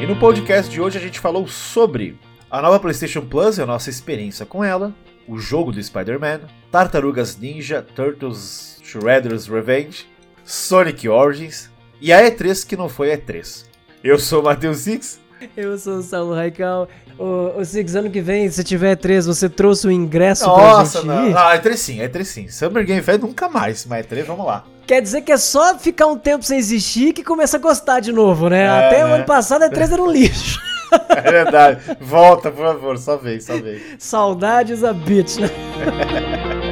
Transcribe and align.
E 0.00 0.06
no 0.06 0.16
podcast 0.16 0.70
de 0.70 0.80
hoje 0.80 0.98
a 0.98 1.00
gente 1.00 1.18
falou 1.18 1.46
sobre 1.46 2.18
a 2.50 2.60
nova 2.60 2.78
PlayStation 2.78 3.22
Plus 3.22 3.58
e 3.58 3.62
a 3.62 3.66
nossa 3.66 3.90
experiência 3.90 4.44
com 4.46 4.62
ela, 4.62 4.92
o 5.26 5.38
jogo 5.38 5.72
do 5.72 5.82
Spider-Man, 5.82 6.40
Tartarugas 6.70 7.36
Ninja, 7.36 7.82
Turtles 7.94 8.80
Shredder's 8.84 9.46
Revenge, 9.46 10.06
Sonic 10.44 11.08
Origins 11.08 11.70
e 12.00 12.12
a 12.12 12.22
E3 12.22 12.66
que 12.66 12.76
não 12.76 12.88
foi 12.88 13.16
E3. 13.16 13.64
Eu 14.04 14.18
sou 14.18 14.40
o 14.40 14.44
Matheus 14.44 14.78
Six. 14.78 15.20
Eu 15.56 15.76
sou 15.78 15.98
o 15.98 16.02
Saulo 16.02 16.34
Raical. 16.34 16.88
O, 17.18 17.58
o 17.58 17.64
Six, 17.64 17.94
ano 17.94 18.10
que 18.10 18.20
vem, 18.20 18.48
se 18.48 18.62
tiver 18.62 18.96
E3, 18.96 19.26
você 19.26 19.48
trouxe 19.48 19.86
o 19.86 19.90
ingresso 19.90 20.46
Nossa, 20.46 21.02
pra 21.02 21.14
gente 21.14 21.24
não. 21.24 21.30
ir? 21.30 21.36
Ah, 21.36 21.58
E3 21.60 21.76
sim, 21.76 21.98
E3 21.98 22.24
sim. 22.24 22.48
Summer 22.48 22.84
Game 22.84 23.02
Fest 23.02 23.20
nunca 23.20 23.48
mais, 23.48 23.84
mas 23.86 24.06
E3 24.06 24.24
vamos 24.24 24.46
lá. 24.46 24.64
Quer 24.86 25.02
dizer 25.02 25.22
que 25.22 25.32
é 25.32 25.36
só 25.36 25.76
ficar 25.76 26.06
um 26.06 26.16
tempo 26.16 26.44
sem 26.44 26.58
existir 26.58 27.12
que 27.12 27.24
começa 27.24 27.56
a 27.56 27.60
gostar 27.60 28.00
de 28.00 28.12
novo, 28.12 28.48
né? 28.48 28.62
É, 28.62 28.68
Até 28.68 29.04
o 29.04 29.08
né? 29.08 29.14
ano 29.14 29.24
passado 29.24 29.62
a 29.62 29.68
E3 29.68 29.92
era 29.92 30.02
um 30.02 30.10
lixo. 30.10 30.60
É 31.08 31.20
verdade. 31.20 31.80
Volta, 32.00 32.48
por 32.48 32.64
favor, 32.64 32.96
só 32.96 33.16
vem, 33.16 33.40
só 33.40 33.56
vem. 33.58 33.80
Saudades 33.98 34.84
a 34.84 34.92
bitch, 34.92 35.38
né? 35.38 35.50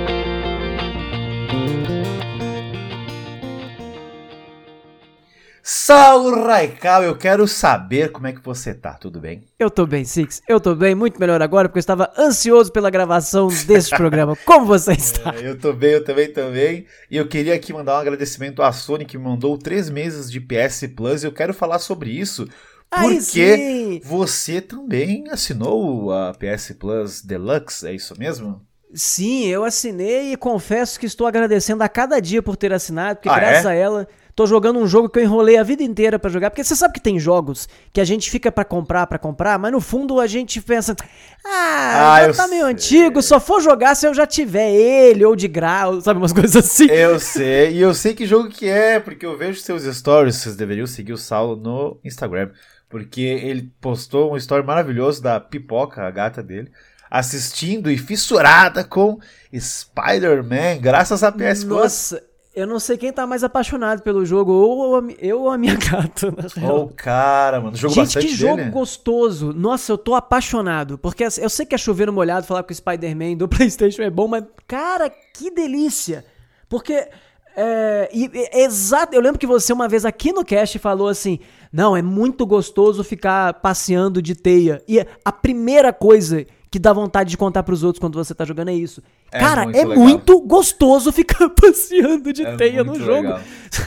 Saulo 5.66 6.45
Raical, 6.45 7.02
eu 7.04 7.16
quero 7.16 7.48
saber 7.48 8.12
como 8.12 8.27
é 8.27 8.34
que 8.34 8.45
você 8.45 8.74
tá, 8.74 8.92
tudo 8.92 9.18
bem? 9.18 9.46
Eu 9.59 9.70
tô 9.70 9.87
bem, 9.87 10.04
Six. 10.04 10.42
Eu 10.46 10.60
tô 10.60 10.74
bem, 10.74 10.95
muito 10.95 11.18
melhor 11.18 11.40
agora, 11.40 11.70
porque 11.70 11.78
eu 11.78 11.80
estava 11.80 12.12
ansioso 12.18 12.70
pela 12.70 12.90
gravação 12.90 13.48
deste 13.66 13.96
programa. 13.96 14.37
Como 14.45 14.66
você 14.66 14.92
está? 14.92 15.34
É, 15.34 15.48
eu 15.48 15.59
tô 15.59 15.73
bem, 15.73 15.92
eu 15.92 16.04
também 16.04 16.30
também. 16.30 16.84
E 17.10 17.16
eu 17.16 17.27
queria 17.27 17.54
aqui 17.54 17.73
mandar 17.73 17.95
um 17.95 18.00
agradecimento 18.00 18.60
à 18.60 18.70
Sony 18.73 19.06
que 19.06 19.16
me 19.16 19.24
mandou 19.24 19.56
três 19.56 19.88
meses 19.88 20.30
de 20.30 20.38
PS 20.38 20.87
Plus 20.95 21.23
e 21.23 21.28
eu 21.28 21.32
quero 21.32 21.54
falar 21.54 21.78
sobre 21.78 22.10
isso. 22.10 22.46
Porque 22.90 24.02
você 24.04 24.60
também 24.60 25.24
assinou 25.30 26.12
a 26.12 26.35
PS 26.35 26.73
Plus 26.79 27.23
Deluxe, 27.23 27.88
é 27.88 27.95
isso 27.95 28.15
mesmo? 28.18 28.60
Sim, 28.92 29.46
eu 29.46 29.65
assinei 29.65 30.32
e 30.32 30.37
confesso 30.37 31.01
que 31.01 31.07
estou 31.07 31.26
agradecendo 31.26 31.82
a 31.82 31.88
cada 31.88 32.20
dia 32.20 32.42
por 32.42 32.54
ter 32.54 32.73
assinado, 32.73 33.16
porque 33.16 33.30
Ah, 33.30 33.40
graças 33.40 33.65
é? 33.65 33.68
a 33.70 33.74
ela 33.74 34.07
tô 34.35 34.46
jogando 34.46 34.79
um 34.79 34.87
jogo 34.87 35.09
que 35.09 35.18
eu 35.18 35.23
enrolei 35.23 35.57
a 35.57 35.63
vida 35.63 35.82
inteira 35.82 36.18
pra 36.18 36.30
jogar, 36.30 36.51
porque 36.51 36.65
você 36.65 36.74
sabe 36.74 36.95
que 36.95 37.01
tem 37.01 37.18
jogos 37.18 37.68
que 37.93 38.01
a 38.01 38.04
gente 38.04 38.30
fica 38.30 38.51
pra 38.51 38.65
comprar, 38.65 39.07
pra 39.07 39.18
comprar, 39.18 39.59
mas 39.59 39.71
no 39.73 39.80
fundo 39.80 40.18
a 40.18 40.26
gente 40.26 40.60
pensa, 40.60 40.96
ah, 41.45 42.15
Ah, 42.16 42.26
já 42.26 42.32
tá 42.35 42.49
meio 42.49 42.63
sei. 42.65 42.73
antigo, 42.73 43.23
só 43.23 43.38
for 43.38 43.60
jogar 43.60 43.95
se 43.95 44.07
eu 44.07 44.15
já 44.15 44.26
tiver 44.26 44.73
ele 44.73 45.24
ou 45.24 45.37
de 45.37 45.46
grau, 45.49 46.01
sabe 46.01 46.18
umas 46.18 46.32
coisas 46.35 46.57
assim. 46.57 46.87
Eu 46.91 47.18
sei, 47.21 47.73
e 47.74 47.80
eu 47.80 47.95
sei 47.95 48.15
que 48.15 48.26
jogo 48.26 48.49
que 48.49 48.68
é, 48.68 48.99
porque 48.99 49.24
eu 49.24 49.37
vejo 49.37 49.60
seus 49.60 49.85
stories, 49.85 50.37
vocês 50.37 50.57
deveriam 50.57 50.87
seguir 50.87 51.13
o 51.13 51.19
Saulo 51.19 51.57
no 51.57 51.98
Instagram, 52.04 52.51
porque 52.88 53.21
ele 53.23 53.71
postou 53.80 54.32
um 54.32 54.37
story 54.37 54.65
maravilhoso 54.66 55.23
da 55.23 55.38
Pipoca, 55.41 56.02
a 56.02 56.10
gata 56.10 56.43
dele, 56.43 56.71
assistindo 57.10 57.88
e 57.91 57.96
fissurada 57.96 58.82
com 58.82 59.19
Spider-Man, 59.57 60.79
graças 60.80 61.23
a 61.23 61.30
PS 61.30 61.63
Plus. 61.65 61.69
Nossa, 61.82 62.23
eu 62.55 62.66
não 62.66 62.79
sei 62.79 62.97
quem 62.97 63.13
tá 63.13 63.27
mais 63.27 63.43
apaixonado 63.43 64.03
pelo 64.03 64.25
jogo, 64.25 64.53
ou 64.53 64.97
a 64.97 65.03
eu 65.19 65.41
ou 65.43 65.50
a 65.50 65.59
minha 65.59 65.75
gata, 65.77 66.33
real. 66.56 66.83
Oh, 66.84 66.88
cara, 66.94 67.60
mano, 67.60 67.77
jogo 67.77 67.94
Gente, 67.94 68.05
bastante 68.05 68.27
que 68.28 68.34
jogo 68.34 68.56
dele. 68.56 68.71
gostoso. 68.71 69.53
Nossa, 69.53 69.91
eu 69.93 69.99
tô 69.99 70.15
apaixonado. 70.15 70.97
Porque 70.99 71.25
eu 71.25 71.50
sei 71.50 71.66
que 71.66 71.75
é 71.75 71.78
chover 71.78 72.06
no 72.06 72.12
molhado 72.12 72.47
falar 72.47 72.62
que 72.62 72.72
o 72.72 72.77
Spider-Man 72.77 73.37
do 73.37 73.49
PlayStation 73.49 74.03
é 74.03 74.10
bom, 74.10 74.28
mas, 74.28 74.44
cara, 74.66 75.10
que 75.34 75.50
delícia. 75.50 76.25
Porque. 76.69 77.09
É, 77.56 78.10
e- 78.12 78.28
e- 78.34 78.62
exato, 78.65 79.15
eu 79.15 79.21
lembro 79.21 79.38
que 79.38 79.47
você 79.47 79.72
uma 79.72 79.87
vez 79.88 80.05
aqui 80.05 80.32
no 80.32 80.44
cast 80.44 80.77
falou 80.81 81.06
assim: 81.06 81.38
Não, 81.72 81.97
é 81.97 82.03
muito 82.03 82.44
gostoso 82.44 83.05
ficar 83.05 83.55
passeando 83.55 84.21
de 84.21 84.34
teia. 84.34 84.82
E 84.88 84.99
a 85.25 85.31
primeira 85.31 85.93
coisa 85.93 86.44
que 86.75 86.78
dá 86.80 86.92
vontade 86.92 87.30
de 87.30 87.36
contar 87.36 87.62
pros 87.62 87.84
outros 87.84 88.00
quando 88.00 88.16
você 88.16 88.34
tá 88.34 88.44
jogando 88.44 88.69
é 88.70 88.75
isso. 88.75 89.00
É 89.30 89.38
Cara, 89.38 89.62
muito 89.62 89.76
é 89.78 89.84
legal. 89.84 89.96
muito 90.04 90.40
gostoso 90.40 91.12
ficar 91.12 91.48
passeando 91.54 92.32
de 92.32 92.44
É 92.44 92.56
teia 92.56 92.82
no 92.82 92.96
jogo. 92.98 93.28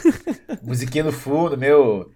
Musiquinha 0.63 1.03
no 1.03 1.11
fundo, 1.11 1.57
meu. 1.57 2.09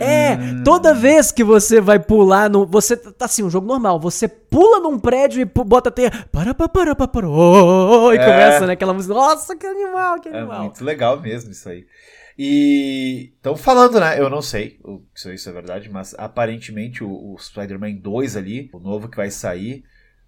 É, 0.00 0.36
toda 0.64 0.92
vez 0.92 1.30
que 1.30 1.44
você 1.44 1.80
vai 1.80 2.00
pular 2.00 2.50
no. 2.50 2.66
Você 2.66 2.96
tá 2.96 3.26
assim, 3.26 3.44
um 3.44 3.50
jogo 3.50 3.68
normal. 3.68 4.00
Você 4.00 4.26
pula 4.26 4.80
num 4.80 4.98
prédio 4.98 5.40
e 5.40 5.44
bota 5.44 5.90
a 5.90 5.92
teia. 5.92 6.10
Para, 6.32 6.52
para, 6.54 6.68
para, 6.68 6.96
para, 6.96 7.06
para. 7.06 7.28
oh, 7.30 8.12
E 8.12 8.16
É. 8.16 8.24
começa, 8.24 8.66
né? 8.66 8.72
Aquela 8.72 8.92
música. 8.92 9.14
Nossa, 9.14 9.54
que 9.54 9.64
animal, 9.64 10.20
que 10.20 10.28
É 10.28 10.38
animal. 10.38 10.64
muito 10.64 10.84
legal 10.84 11.20
mesmo 11.20 11.52
isso 11.52 11.68
aí. 11.68 11.86
E 12.36 13.32
estão 13.36 13.54
falando, 13.54 14.00
né? 14.00 14.18
Eu 14.18 14.28
não 14.28 14.42
sei 14.42 14.80
se 15.14 15.32
isso 15.34 15.48
é 15.48 15.52
verdade, 15.52 15.88
mas 15.88 16.14
aparentemente 16.18 17.04
o, 17.04 17.10
o 17.10 17.38
Spider-Man 17.38 17.94
2 18.00 18.36
ali, 18.36 18.68
o 18.72 18.80
novo 18.80 19.08
que 19.08 19.16
vai 19.16 19.30
sair, 19.30 19.84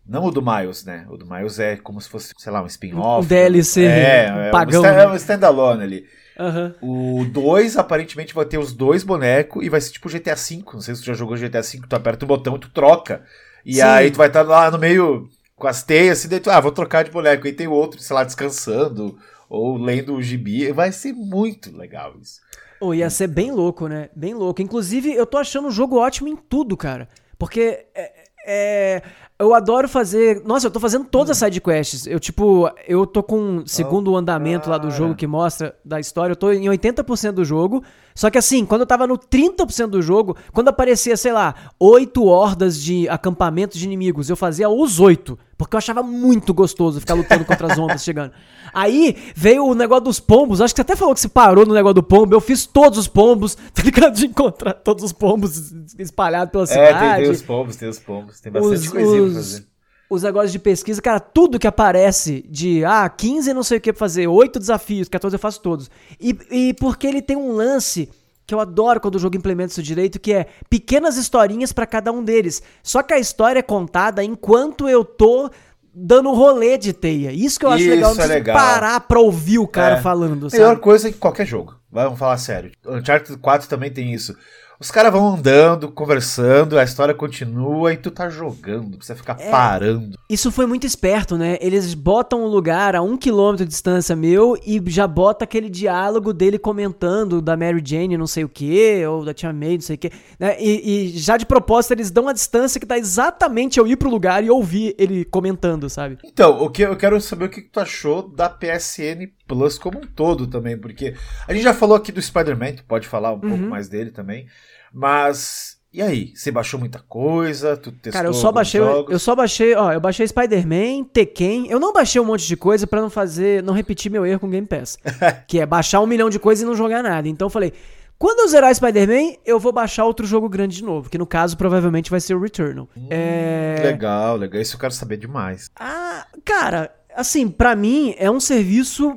não 0.07 0.25
o 0.25 0.31
do 0.31 0.43
Miles, 0.43 0.85
né? 0.85 1.07
O 1.09 1.17
do 1.17 1.27
Miles 1.27 1.59
é 1.59 1.77
como 1.77 2.01
se 2.01 2.09
fosse, 2.09 2.33
sei 2.37 2.53
lá, 2.53 2.63
um 2.63 2.67
spin-off. 2.67 3.25
Um 3.25 3.29
DLC 3.29 3.85
é, 3.85 4.49
é, 4.49 4.51
pagão, 4.51 4.83
um, 4.83 4.85
sta- 4.85 4.97
né? 4.97 5.03
é 5.05 5.09
um 5.09 5.15
standalone 5.17 5.83
ali. 5.83 6.07
Aham. 6.39 6.75
O 6.81 7.25
2 7.31 7.77
aparentemente 7.77 8.35
vai 8.35 8.45
ter 8.45 8.59
os 8.59 8.73
dois 8.73 9.05
bonecos 9.05 9.65
e 9.65 9.69
vai 9.69 9.81
ser 9.81 9.93
tipo 9.93 10.09
GTA 10.09 10.35
V. 10.35 10.63
Não 10.73 10.81
sei 10.81 10.95
se 10.95 11.03
tu 11.03 11.07
já 11.07 11.15
jogou 11.15 11.37
GTA 11.37 11.63
V, 11.63 11.81
tu 11.89 11.95
aperta 11.97 12.25
o 12.25 12.29
botão 12.29 12.57
e 12.57 12.59
tu 12.59 12.71
troca. 12.71 13.25
E 13.65 13.75
Sim. 13.75 13.83
aí 13.83 14.11
tu 14.11 14.17
vai 14.17 14.29
estar 14.29 14.43
lá 14.43 14.71
no 14.71 14.79
meio 14.79 15.29
com 15.57 15.67
as 15.69 15.83
teias, 15.85 16.19
assim, 16.19 16.29
daí 16.29 16.41
tu, 16.41 16.51
ah, 16.51 16.59
vou 16.59 16.73
trocar 16.73 17.05
de 17.05 17.11
boneco. 17.11 17.47
E 17.47 17.53
tem 17.53 17.69
outro, 17.69 18.01
sei 18.01 18.17
lá, 18.17 18.25
descansando 18.25 19.17
ou 19.49 19.77
lendo 19.77 20.15
o 20.15 20.23
gibi. 20.23 20.73
Vai 20.73 20.91
ser 20.91 21.13
muito 21.13 21.77
legal 21.77 22.15
isso. 22.21 22.41
Oh, 22.81 22.93
ia 22.93 23.09
ser 23.11 23.29
bem 23.29 23.53
louco, 23.53 23.87
né? 23.87 24.09
Bem 24.17 24.34
louco. 24.34 24.61
Inclusive, 24.61 25.15
eu 25.15 25.25
tô 25.25 25.39
achando 25.39 25.69
o 25.69 25.71
jogo 25.71 25.99
ótimo 25.99 26.29
em 26.29 26.34
tudo, 26.34 26.77
cara. 26.77 27.09
Porque 27.39 27.87
é, 27.95 28.13
é, 28.45 29.03
eu 29.42 29.54
adoro 29.54 29.88
fazer. 29.88 30.42
Nossa, 30.44 30.69
eu 30.69 30.70
tô 30.70 30.78
fazendo 30.78 31.04
todas 31.04 31.30
as 31.30 31.38
sidequests. 31.38 32.06
Eu, 32.06 32.20
tipo, 32.20 32.70
eu 32.86 33.06
tô 33.06 33.22
com. 33.22 33.64
Segundo 33.66 34.12
o 34.12 34.16
andamento 34.16 34.70
lá 34.70 34.78
do 34.78 34.91
jogo 34.91 35.14
que 35.14 35.26
mostra 35.26 35.76
da 35.84 35.98
história, 35.98 36.32
eu 36.32 36.36
tô 36.36 36.53
em 36.53 36.66
80% 36.66 37.32
do 37.32 37.44
jogo. 37.44 37.82
Só 38.15 38.31
que 38.31 38.39
assim, 38.39 38.65
quando 38.65 38.83
eu 38.83 38.87
tava 38.87 39.06
no 39.06 39.17
30% 39.19 39.87
do 39.89 40.03
jogo, 40.03 40.37
quando 40.53 40.69
aparecia, 40.69 41.17
sei 41.17 41.33
lá, 41.33 41.55
oito 41.81 42.25
hordas 42.25 42.81
de 42.81 43.09
acampamentos 43.09 43.78
de 43.78 43.84
inimigos, 43.87 44.28
eu 44.28 44.37
fazia 44.37 44.69
os 44.69 45.00
oito. 45.00 45.39
Porque 45.56 45.77
eu 45.77 45.78
achava 45.78 46.03
muito 46.03 46.53
gostoso 46.53 46.99
ficar 46.99 47.15
lutando 47.15 47.45
contra 47.45 47.72
as 47.72 47.78
ondas 47.78 48.03
chegando. 48.03 48.33
Aí 48.75 49.17
veio 49.37 49.65
o 49.65 49.75
negócio 49.75 50.05
dos 50.05 50.19
pombos. 50.19 50.61
Acho 50.61 50.75
que 50.75 50.78
você 50.78 50.83
até 50.83 50.97
falou 50.97 51.15
que 51.15 51.21
você 51.21 51.28
parou 51.28 51.65
no 51.65 51.72
negócio 51.75 51.95
do 51.95 52.03
pombo. 52.03 52.34
Eu 52.34 52.41
fiz 52.41 52.67
todos 52.67 52.99
os 52.99 53.06
pombos, 53.06 53.55
tá 53.72 53.83
ligado? 53.83 54.15
De 54.15 54.27
encontrar 54.27 54.72
todos 54.75 55.05
os 55.05 55.12
pombos 55.12 55.72
espalhados 55.99 56.51
pela 56.51 56.65
É, 56.65 56.67
cidade. 56.67 56.99
tem, 57.17 57.22
tem 57.25 57.31
os 57.31 57.43
pombos, 57.43 57.77
tem 57.77 57.89
os 57.89 57.99
pombos. 57.99 58.41
Tem 58.41 58.51
bastante 58.51 58.75
Os- 58.78 58.89
coisinha 58.89 59.17
pra 59.17 59.22
os- 59.31 59.34
fazer. 59.34 59.67
Os 60.12 60.23
negócios 60.23 60.53
de 60.53 60.59
pesquisa, 60.59 61.00
cara, 61.00 61.19
tudo 61.19 61.59
que 61.59 61.67
aparece 61.67 62.45
de, 62.49 62.84
ah, 62.84 63.09
15 63.09 63.55
não 63.55 63.62
sei 63.62 63.78
o 63.78 63.81
que 63.81 63.93
fazer, 63.95 64.27
8 64.27 64.59
desafios, 64.59 65.09
14 65.09 65.34
eu 65.37 65.39
faço 65.41 65.61
todos. 65.61 65.91
E, 66.21 66.37
e 66.50 66.75
porque 66.75 67.06
ele 67.06 67.23
tem 67.23 67.37
um 67.37 67.53
lance 67.53 68.11
que 68.47 68.55
eu 68.55 68.61
adoro 68.61 69.01
quando 69.01 69.15
o 69.15 69.19
jogo 69.19 69.37
implementa 69.37 69.71
isso 69.72 69.83
direito, 69.83 70.21
que 70.21 70.33
é 70.34 70.47
pequenas 70.69 71.17
historinhas 71.17 71.72
pra 71.72 71.87
cada 71.87 72.12
um 72.12 72.22
deles. 72.22 72.62
Só 72.83 73.03
que 73.03 73.15
a 73.15 73.19
história 73.19 73.61
é 73.61 73.62
contada 73.62 74.22
enquanto 74.22 74.87
eu 74.89 75.03
tô 75.05 75.49
dando 75.95 76.28
um 76.31 76.34
rolê 76.34 76.77
de 76.77 76.93
teia. 76.93 77.33
Isso 77.33 77.59
que 77.59 77.65
eu 77.65 77.71
acho 77.71 77.83
Isso 77.83 77.91
legal, 77.95 78.12
é 78.12 78.17
não 78.19 78.27
legal. 78.27 78.56
parar 78.56 79.01
pra 79.01 79.21
ouvir 79.21 79.59
o 79.59 79.67
cara 79.67 79.97
É. 79.97 80.01
falando, 80.03 80.49
Melhor 80.53 80.69
sabe? 80.71 80.81
coisa 80.81 81.11
que 81.11 81.19
qualquer 81.19 81.47
jogo. 81.47 81.75
Vamos 81.91 82.19
falar 82.19 82.37
sério. 82.39 82.72
Uncharted 82.87 83.39
4 83.39 83.69
também 83.69 83.91
tem 83.91 84.12
isso. 84.12 84.37
Os 84.82 84.91
caras 84.91 85.12
vão 85.12 85.34
andando, 85.34 85.88
conversando, 85.93 86.76
a 86.76 86.82
história 86.82 87.15
continua 87.15 87.93
e 87.93 87.97
tu 87.97 88.10
tá 88.10 88.28
jogando, 88.28 88.97
precisa 88.97 89.15
ficar 89.15 89.37
É. 89.38 89.48
parando. 89.48 90.19
Isso 90.28 90.50
foi 90.50 90.66
muito 90.66 90.84
esperto, 90.84 91.38
né? 91.38 91.56
Eles 91.60 91.94
botam 91.94 92.43
o 92.43 92.48
lugar 92.48 92.97
a 92.97 93.00
um 93.00 93.16
quilômetro 93.16 93.65
de 93.65 93.71
distância 93.71 94.16
meu 94.16 94.59
e 94.66 94.82
já 94.88 95.06
bota 95.06 95.44
aquele 95.44 95.71
diálogo 95.71 96.32
dele 96.32 96.59
comentando 96.59 97.41
da 97.41 97.56
Mary 97.56 97.81
Jane 97.84 98.19
não 98.19 98.26
sei 98.26 98.42
o 98.42 98.48
que, 98.48 99.06
ou 99.06 99.25
da 99.25 99.32
Tia 99.32 99.53
May 99.53 99.75
não 99.75 99.82
sei 99.82 99.94
o 99.94 99.98
que. 100.00 100.10
Né? 100.37 100.56
E, 100.59 101.12
e 101.12 101.18
já 101.18 101.36
de 101.36 101.47
propósito 101.47 101.92
eles 101.92 102.10
dão 102.10 102.27
a 102.27 102.33
distância 102.33 102.80
que 102.80 102.86
dá 102.86 102.98
exatamente 102.98 103.78
eu 103.78 103.86
ir 103.86 103.95
pro 103.95 104.10
lugar 104.10 104.42
e 104.42 104.51
ouvir 104.51 104.97
ele 104.98 105.24
comentando, 105.24 105.89
sabe? 105.89 106.18
Então, 106.24 106.60
o 106.60 106.68
que 106.68 106.83
eu 106.83 106.97
quero 106.97 107.21
saber 107.21 107.45
o 107.45 107.48
que 107.48 107.60
tu 107.60 107.78
achou 107.78 108.28
da 108.28 108.48
PSN 108.51 109.30
Plus 109.54 109.78
como 109.78 109.99
um 109.99 110.07
todo 110.07 110.47
também, 110.47 110.77
porque 110.78 111.15
a 111.47 111.53
gente 111.53 111.63
já 111.63 111.75
falou 111.75 111.97
aqui 111.97 112.10
do 112.13 112.21
Spider-Man, 112.22 112.75
tu 112.77 112.84
pode 112.84 113.07
falar 113.07 113.33
um 113.33 113.41
pouco 113.41 113.57
Uhum. 113.57 113.69
mais 113.69 113.89
dele 113.89 114.10
também, 114.10 114.47
mas 114.93 115.78
e 115.93 116.01
aí? 116.01 116.33
Você 116.34 116.51
baixou 116.51 116.81
muita 116.81 117.01
coisa? 117.01 117.77
Tu 117.77 117.93
testou 117.93 118.13
Cara, 118.13 118.28
eu 118.28 118.33
só 118.33 118.51
baixei, 118.51 118.81
jogos? 118.81 119.13
eu 119.13 119.19
só 119.19 119.34
baixei, 119.37 119.75
ó, 119.75 119.93
eu 119.93 120.01
baixei 120.01 120.27
Spider-Man, 120.27 121.04
Tekken. 121.13 121.66
Eu 121.69 121.78
não 121.78 121.93
baixei 121.93 122.19
um 122.19 122.25
monte 122.25 122.47
de 122.47 122.57
coisa 122.57 122.87
pra 122.87 123.01
não 123.03 123.10
fazer, 123.10 123.63
não 123.63 123.75
repetir 123.75 124.10
meu 124.10 124.25
erro 124.25 124.41
com 124.41 124.49
Game 124.49 124.66
Pass, 124.66 124.97
que 125.47 125.59
é 125.60 125.66
baixar 125.66 126.01
um 126.01 126.07
milhão 126.07 126.31
de 126.31 126.39
coisas 126.39 126.63
e 126.63 126.66
não 126.66 126.75
jogar 126.75 127.03
nada. 127.03 127.28
Então 127.28 127.45
eu 127.45 127.51
falei, 127.51 127.75
quando 128.19 128.39
eu 128.41 128.48
zerar 128.48 128.75
Spider-Man, 128.75 129.34
eu 129.45 129.60
vou 129.60 129.71
baixar 129.71 130.07
outro 130.07 130.25
jogo 130.27 130.48
grande 130.48 130.77
de 130.77 130.83
novo, 130.84 131.10
que 131.10 131.19
no 131.19 131.27
caso 131.27 131.59
provavelmente 131.59 132.10
vai 132.10 132.21
ser 132.21 132.34
o 132.34 132.41
Returnal. 132.41 132.89
é... 133.10 133.81
Legal, 133.84 134.37
legal. 134.39 134.63
Isso 134.63 134.77
eu 134.77 134.81
quero 134.81 134.95
saber 134.95 135.19
demais. 135.19 135.71
Ah, 135.78 136.27
cara, 136.43 136.91
assim, 137.15 137.48
pra 137.51 137.77
mim 137.77 138.15
é 138.16 138.31
um 138.31 138.41
serviço 138.41 139.15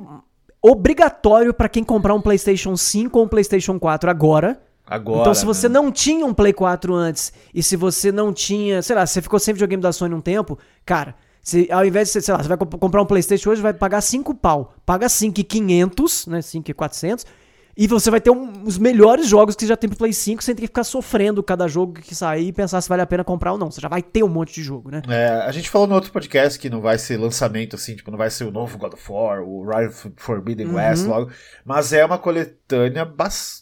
obrigatório 0.70 1.52
pra 1.54 1.68
quem 1.68 1.84
comprar 1.84 2.14
um 2.14 2.20
PlayStation 2.20 2.76
5 2.76 3.18
ou 3.18 3.24
um 3.24 3.28
PlayStation 3.28 3.78
4 3.78 4.10
agora, 4.10 4.60
Agora. 4.88 5.22
Então, 5.22 5.34
se 5.34 5.44
você 5.44 5.68
né? 5.68 5.74
não 5.74 5.90
tinha 5.90 6.24
um 6.24 6.32
Play 6.32 6.52
4 6.52 6.94
antes, 6.94 7.32
e 7.52 7.60
se 7.60 7.74
você 7.74 8.12
não 8.12 8.32
tinha, 8.32 8.80
sei 8.82 8.94
lá, 8.94 9.04
se 9.04 9.14
você 9.14 9.22
ficou 9.22 9.38
sem 9.40 9.52
videogame 9.52 9.82
da 9.82 9.90
Sony 9.92 10.14
um 10.14 10.20
tempo, 10.20 10.56
cara, 10.84 11.14
se, 11.42 11.68
ao 11.72 11.84
invés 11.84 12.06
de, 12.06 12.12
você, 12.12 12.20
sei 12.20 12.32
lá, 12.34 12.40
você 12.40 12.48
vai 12.48 12.56
comp- 12.56 12.76
comprar 12.78 13.02
um 13.02 13.06
Playstation 13.06 13.50
hoje, 13.50 13.60
vai 13.60 13.74
pagar 13.74 14.00
5 14.00 14.32
pau. 14.36 14.74
Paga 14.86 15.08
5,500, 15.08 16.26
né, 16.28 16.40
5,400, 16.40 17.26
e 17.76 17.86
você 17.86 18.10
vai 18.10 18.20
ter 18.20 18.30
um- 18.30 18.62
os 18.64 18.78
melhores 18.78 19.26
jogos 19.28 19.54
que 19.54 19.66
já 19.66 19.76
tem 19.76 19.88
pro 19.88 19.98
Play 19.98 20.12
5, 20.12 20.42
sem 20.42 20.54
ter 20.54 20.62
que 20.62 20.66
ficar 20.68 20.84
sofrendo 20.84 21.42
cada 21.42 21.68
jogo 21.68 21.92
que 21.94 22.14
sair 22.14 22.48
e 22.48 22.52
pensar 22.52 22.80
se 22.80 22.88
vale 22.88 23.02
a 23.02 23.06
pena 23.06 23.22
comprar 23.22 23.52
ou 23.52 23.58
não. 23.58 23.70
Você 23.70 23.80
já 23.80 23.88
vai 23.88 24.02
ter 24.02 24.22
um 24.22 24.28
monte 24.28 24.54
de 24.54 24.62
jogo, 24.62 24.90
né? 24.90 25.02
É, 25.08 25.28
a 25.46 25.52
gente 25.52 25.68
falou 25.68 25.86
no 25.86 25.94
outro 25.94 26.10
podcast 26.10 26.58
que 26.58 26.70
não 26.70 26.80
vai 26.80 26.98
ser 26.98 27.16
lançamento 27.18 27.76
assim, 27.76 27.94
tipo, 27.96 28.10
não 28.10 28.18
vai 28.18 28.30
ser 28.30 28.44
o 28.44 28.50
novo 28.50 28.78
God 28.78 28.94
of 28.94 29.12
War, 29.12 29.42
o 29.42 29.68
Rise 29.68 29.88
of 29.88 30.12
Forbidden 30.16 30.68
West 30.74 31.02
Uhum. 31.04 31.08
logo, 31.10 31.30
mas 31.64 31.92
é 31.92 32.04
uma 32.04 32.18
coletânea 32.18 33.06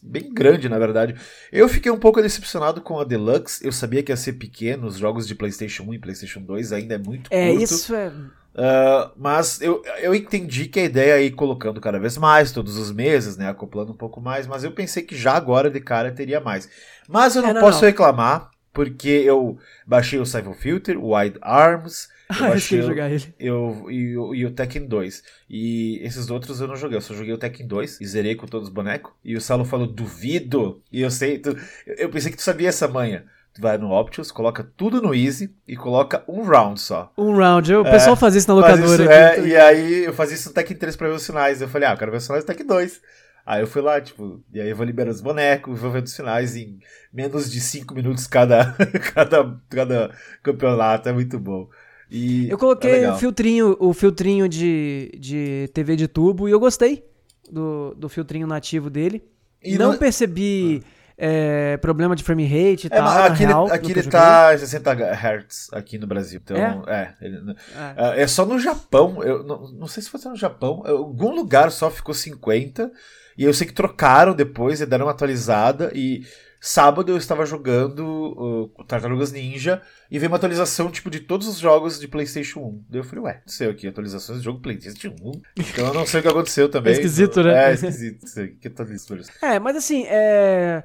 bem 0.03 0.33
grande, 0.33 0.69
na 0.69 0.79
verdade. 0.79 1.15
Eu 1.53 1.69
fiquei 1.69 1.91
um 1.91 1.99
pouco 1.99 2.23
decepcionado 2.23 2.81
com 2.81 2.99
a 3.01 3.05
Deluxe, 3.05 3.65
eu 3.67 3.73
sabia 3.73 4.03
que 4.03 4.13
ia 4.13 4.17
ser 4.17 4.35
pequeno, 4.35 4.87
os 4.87 4.97
jogos 4.97 5.27
de 5.27 5.35
PlayStation 5.35 5.83
1 5.85 5.95
e 5.95 5.99
PlayStation 5.99 6.41
2 6.41 6.73
ainda 6.73 6.95
é 6.95 6.99
muito 6.99 7.29
É, 7.33 7.49
curto. 7.51 7.63
isso 7.65 7.95
é. 7.95 8.13
Ah, 8.57 9.13
mas 9.17 9.61
eu, 9.61 9.83
eu 10.01 10.15
entendi 10.15 10.67
que 10.69 10.79
a 10.81 10.85
ideia 10.85 11.15
é 11.19 11.25
ir 11.25 11.33
colocando 11.33 11.81
cada 11.81 11.99
vez 11.99 12.17
mais, 12.17 12.53
todos 12.53 12.77
os 12.77 12.93
meses, 12.93 13.37
né? 13.37 13.49
Acoplando 13.49 13.93
um 13.93 13.97
pouco 13.97 14.21
mais, 14.21 14.47
mas 14.47 14.63
eu 14.65 14.73
pensei 14.73 15.03
que 15.03 15.17
já 15.17 15.33
agora 15.35 15.71
de 15.71 15.81
cara 15.81 16.13
teria 16.13 16.41
mais. 16.41 16.69
Mas 17.09 17.35
eu 17.37 17.43
não, 17.43 17.51
É, 17.51 17.53
não, 17.53 17.61
posso 17.61 17.81
não. 17.81 17.85
reclamar, 17.85 18.51
porque 18.73 19.09
eu 19.09 19.59
baixei 19.87 20.19
o 20.19 20.27
Cyber 20.27 20.55
Filter, 20.55 20.97
o 20.99 21.17
Wide 21.17 21.39
Arms, 21.43 22.09
eu 22.37 22.47
Ah, 22.47 22.51
eu 22.51 22.61
baixei 22.61 22.81
o- 22.81 22.83
jogar 22.83 23.11
ele. 23.11 23.35
eu, 23.39 23.91
e, 23.91 24.17
o- 24.17 24.35
e 24.35 24.47
o 24.47 24.53
Tekken 24.55 24.87
2. 24.87 25.23
E 25.51 25.99
esses 26.03 26.31
outros 26.31 26.61
eu 26.61 26.69
não 26.69 26.77
joguei, 26.77 26.97
eu 26.97 27.03
só 27.03 27.13
joguei 27.15 27.33
o 27.33 27.39
Tekken 27.39 27.67
2 27.67 28.01
e 28.01 28.07
zerei 28.07 28.35
com 28.37 28.47
todos 28.47 28.69
os 28.69 28.75
bonecos. 28.75 29.13
E 29.25 29.37
o 29.37 29.41
Salo 29.41 29.65
falou, 29.65 29.87
duvido. 29.87 30.83
E 30.93 31.01
eu 31.03 31.11
sei, 31.11 31.39
tu- 31.39 31.57
eu 31.87 32.09
pensei 32.11 32.31
que 32.31 32.37
tu 32.37 32.43
sabia 32.43 32.69
essa 32.69 32.87
manha. 32.89 33.27
Vai 33.61 33.79
no 33.79 33.93
Optus, 33.93 34.33
coloca 34.33 34.65
tudo 34.77 35.01
no 35.01 35.15
Easy 35.15 35.55
e 35.69 35.77
coloca 35.77 36.25
um 36.27 36.43
round 36.43 36.81
só. 36.81 37.13
Um 37.17 37.37
round. 37.37 37.73
O 37.75 37.85
pessoal 37.85 38.17
faz 38.17 38.35
isso 38.35 38.49
na 38.49 38.55
locadora. 38.55 38.85
isso, 38.85 39.03
aqui. 39.03 39.13
é, 39.13 39.47
e 39.47 39.57
aí 39.57 40.05
eu 40.07 40.13
fazia 40.13 40.35
isso 40.35 40.49
no 40.49 40.55
Tekken 40.55 40.77
3 40.77 40.97
pra 40.97 41.09
ver 41.09 41.15
os 41.15 41.23
sinais. 41.23 41.63
Eu 41.63 41.69
falei, 41.69 41.89
ah, 41.89 41.93
eu 41.93 41.97
quero 41.97 42.11
ver 42.11 42.17
os 42.17 42.25
sinais 42.25 42.43
do 42.43 42.47
Tekken 42.49 42.67
2. 42.67 43.01
Aí 43.47 43.61
eu 43.61 43.67
fui 43.67 43.81
lá, 43.83 44.01
tipo, 44.01 44.41
e 44.53 44.61
aí 44.61 44.71
eu 44.71 44.75
vou 44.75 44.85
liberando 44.87 45.15
os 45.15 45.21
bonecos, 45.21 45.79
vou 45.79 45.91
vendo 45.91 46.07
os 46.07 46.17
finais 46.17 46.57
em 46.57 46.79
menos 47.13 47.49
de 47.53 47.61
5 47.61 47.95
minutos 47.95 48.27
cada, 48.27 48.75
cada, 49.15 49.57
cada 49.69 50.11
campeonato. 50.43 51.09
É 51.09 51.13
muito 51.13 51.39
bom. 51.39 51.69
E 52.11 52.49
Eu 52.49 52.57
é 52.57 52.59
coloquei 52.59 52.91
legal. 52.93 53.15
o 53.15 53.19
filtrinho, 53.19 53.77
o 53.79 53.93
filtrinho 53.93 54.49
de, 54.49 55.13
de 55.19 55.71
TV 55.73 55.95
de 55.95 56.09
tubo 56.09 56.49
e 56.49 56.53
eu 56.53 56.59
gostei 56.59 57.05
do, 57.51 57.95
do 57.97 58.09
filtrinho 58.09 58.47
nativo 58.47 58.91
dele. 58.91 59.23
E 59.63 59.79
não 59.79 59.93
não- 59.93 59.99
percebi 59.99 60.83
é, 61.17 61.77
problema 61.79 62.17
de 62.17 62.23
frame 62.25 62.45
rate 62.45 62.85
e 62.85 62.87
É, 62.87 62.91
tal. 62.91 63.05
na 63.05 63.25
aqui, 63.27 63.45
real, 63.45 63.67
ele, 63.67 63.75
aqui 63.75 63.93
que 63.93 63.99
ele 64.01 64.09
tá 64.11 64.55
em 64.55 64.59
60 64.59 64.93
Hz 64.93 65.69
aqui 65.73 65.99
no 65.99 66.07
Brasil. 66.07 66.41
Então, 66.43 66.57
é. 66.87 67.15
ele- 67.21 67.55
É. 67.97 68.19
é, 68.19 68.23
é 68.23 68.27
só 68.27 68.45
no 68.45 68.59
Japão. 68.59 69.23
Eu 69.23 69.45
não, 69.45 69.71
não 69.73 69.87
sei 69.87 70.03
se 70.03 70.11
foi 70.11 70.21
no 70.25 70.37
Japão. 70.37 70.83
Algum 70.87 71.35
lugar 71.35 71.71
só 71.71 71.91
ficou 71.91 72.15
50. 72.15 72.91
E 73.37 73.45
eu 73.45 73.53
sei 73.55 73.67
que 73.67 73.73
trocaram 73.73 74.35
depois 74.35 74.81
e 74.81 74.87
deram 74.87 75.07
uma 75.07 75.13
atualizada. 75.13 75.91
E 75.95 76.23
sábado 76.61 77.11
eu 77.13 77.17
estava 77.19 77.45
jogando 77.45 78.05
o 78.07 78.85
Tartarugas 78.85 79.33
Ninja. 79.33 79.83
E 80.11 80.19
veio 80.19 80.31
uma 80.31 80.37
atualização 80.37 80.91
tipo 80.91 81.11
de 81.11 81.21
todos 81.21 81.47
os 81.49 81.59
jogos 81.59 81.99
de 81.99 82.07
PlayStation 82.09 82.61
1. 82.61 82.85
Daí 82.89 83.01
eu 83.01 83.05
falei, 83.05 83.25
ué, 83.25 83.43
não 83.45 83.53
sei 83.53 83.69
aqui, 83.69 83.89
atualizações 83.89 84.39
de 84.39 84.45
jogo 84.45 84.61
PlayStation 84.61 85.15
1. 85.21 85.33
Então 85.59 85.87
eu 85.89 85.95
não 85.95 86.07
sei 86.07 86.21
o 86.21 86.23
que 86.23 86.29
aconteceu 86.29 86.69
também. 86.69 86.93
É 86.93 86.95
esquisito, 86.97 87.43
né? 87.43 87.71
É 87.71 87.75
esquisito. 87.75 88.23
Não 88.23 88.29
sei, 88.29 88.49
que 88.49 88.69
atualizações. 88.69 89.27
É, 89.43 89.59
mas 89.59 89.77
assim, 89.77 90.05
é, 90.07 90.85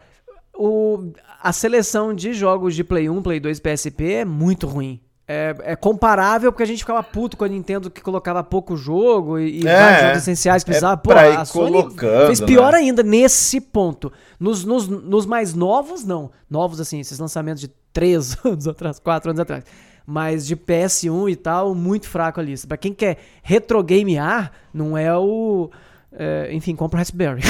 o, 0.60 1.14
a 1.42 1.54
seleção 1.54 2.14
de 2.14 2.34
jogos 2.34 2.76
de 2.76 2.84
Play 2.84 3.10
1, 3.10 3.22
Play 3.22 3.40
2 3.40 3.62
PSP 3.62 4.12
é 4.12 4.26
muito 4.26 4.68
ruim. 4.68 5.00
É, 5.26 5.56
é 5.60 5.76
comparável 5.76 6.52
porque 6.52 6.64
a 6.64 6.66
gente 6.66 6.80
ficava 6.80 7.02
puto 7.02 7.38
com 7.38 7.46
a 7.46 7.48
Nintendo 7.48 7.90
que 7.90 8.02
colocava 8.02 8.44
pouco 8.44 8.76
jogo 8.76 9.40
e, 9.40 9.62
e 9.62 9.68
É, 9.68 9.80
vários 9.80 10.02
jogos 10.02 10.18
essenciais 10.18 10.64
que 10.64 10.70
é 10.70 10.74
precisava. 10.74 10.98
Pô, 10.98 11.12
pra 11.12 11.30
ir 11.30 11.38
a 11.38 11.46
Sony 11.46 11.72
colocando, 11.72 12.26
fez 12.26 12.42
pior 12.42 12.74
né? 12.74 12.80
ainda 12.80 13.04
nesse 13.04 13.62
ponto. 13.62 14.12
Nos, 14.38 14.66
nos, 14.66 14.88
nos 14.90 15.26
mais 15.26 15.54
novos, 15.54 16.04
não. 16.04 16.30
Novos, 16.50 16.82
assim, 16.82 17.00
esses 17.00 17.18
lançamentos 17.18 17.62
de 17.62 17.70
3 17.94 18.38
anos 18.44 18.68
atrás, 18.68 19.00
4 19.00 19.30
anos 19.30 19.40
atrás. 19.40 19.64
Mas 20.06 20.46
de 20.46 20.58
PS1 20.58 21.32
e 21.32 21.36
tal, 21.36 21.74
muito 21.74 22.10
fraco 22.10 22.40
a 22.40 22.44
lista. 22.44 22.68
Pra 22.68 22.76
quem 22.76 22.92
quer 22.92 23.20
retrogamear, 23.44 24.52
não 24.74 24.98
é 24.98 25.16
o. 25.16 25.70
é, 26.12 26.50
enfim, 26.52 26.76
compra 26.76 26.98
o 26.98 27.00
Raspberry. 27.00 27.44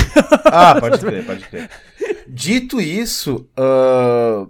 Ah, 0.46 0.76
pode 0.80 1.00
crer, 1.00 1.26
pode 1.26 1.48
crer. 1.48 1.70
Dito 2.30 2.80
isso, 2.80 3.48
ah, 3.58 4.46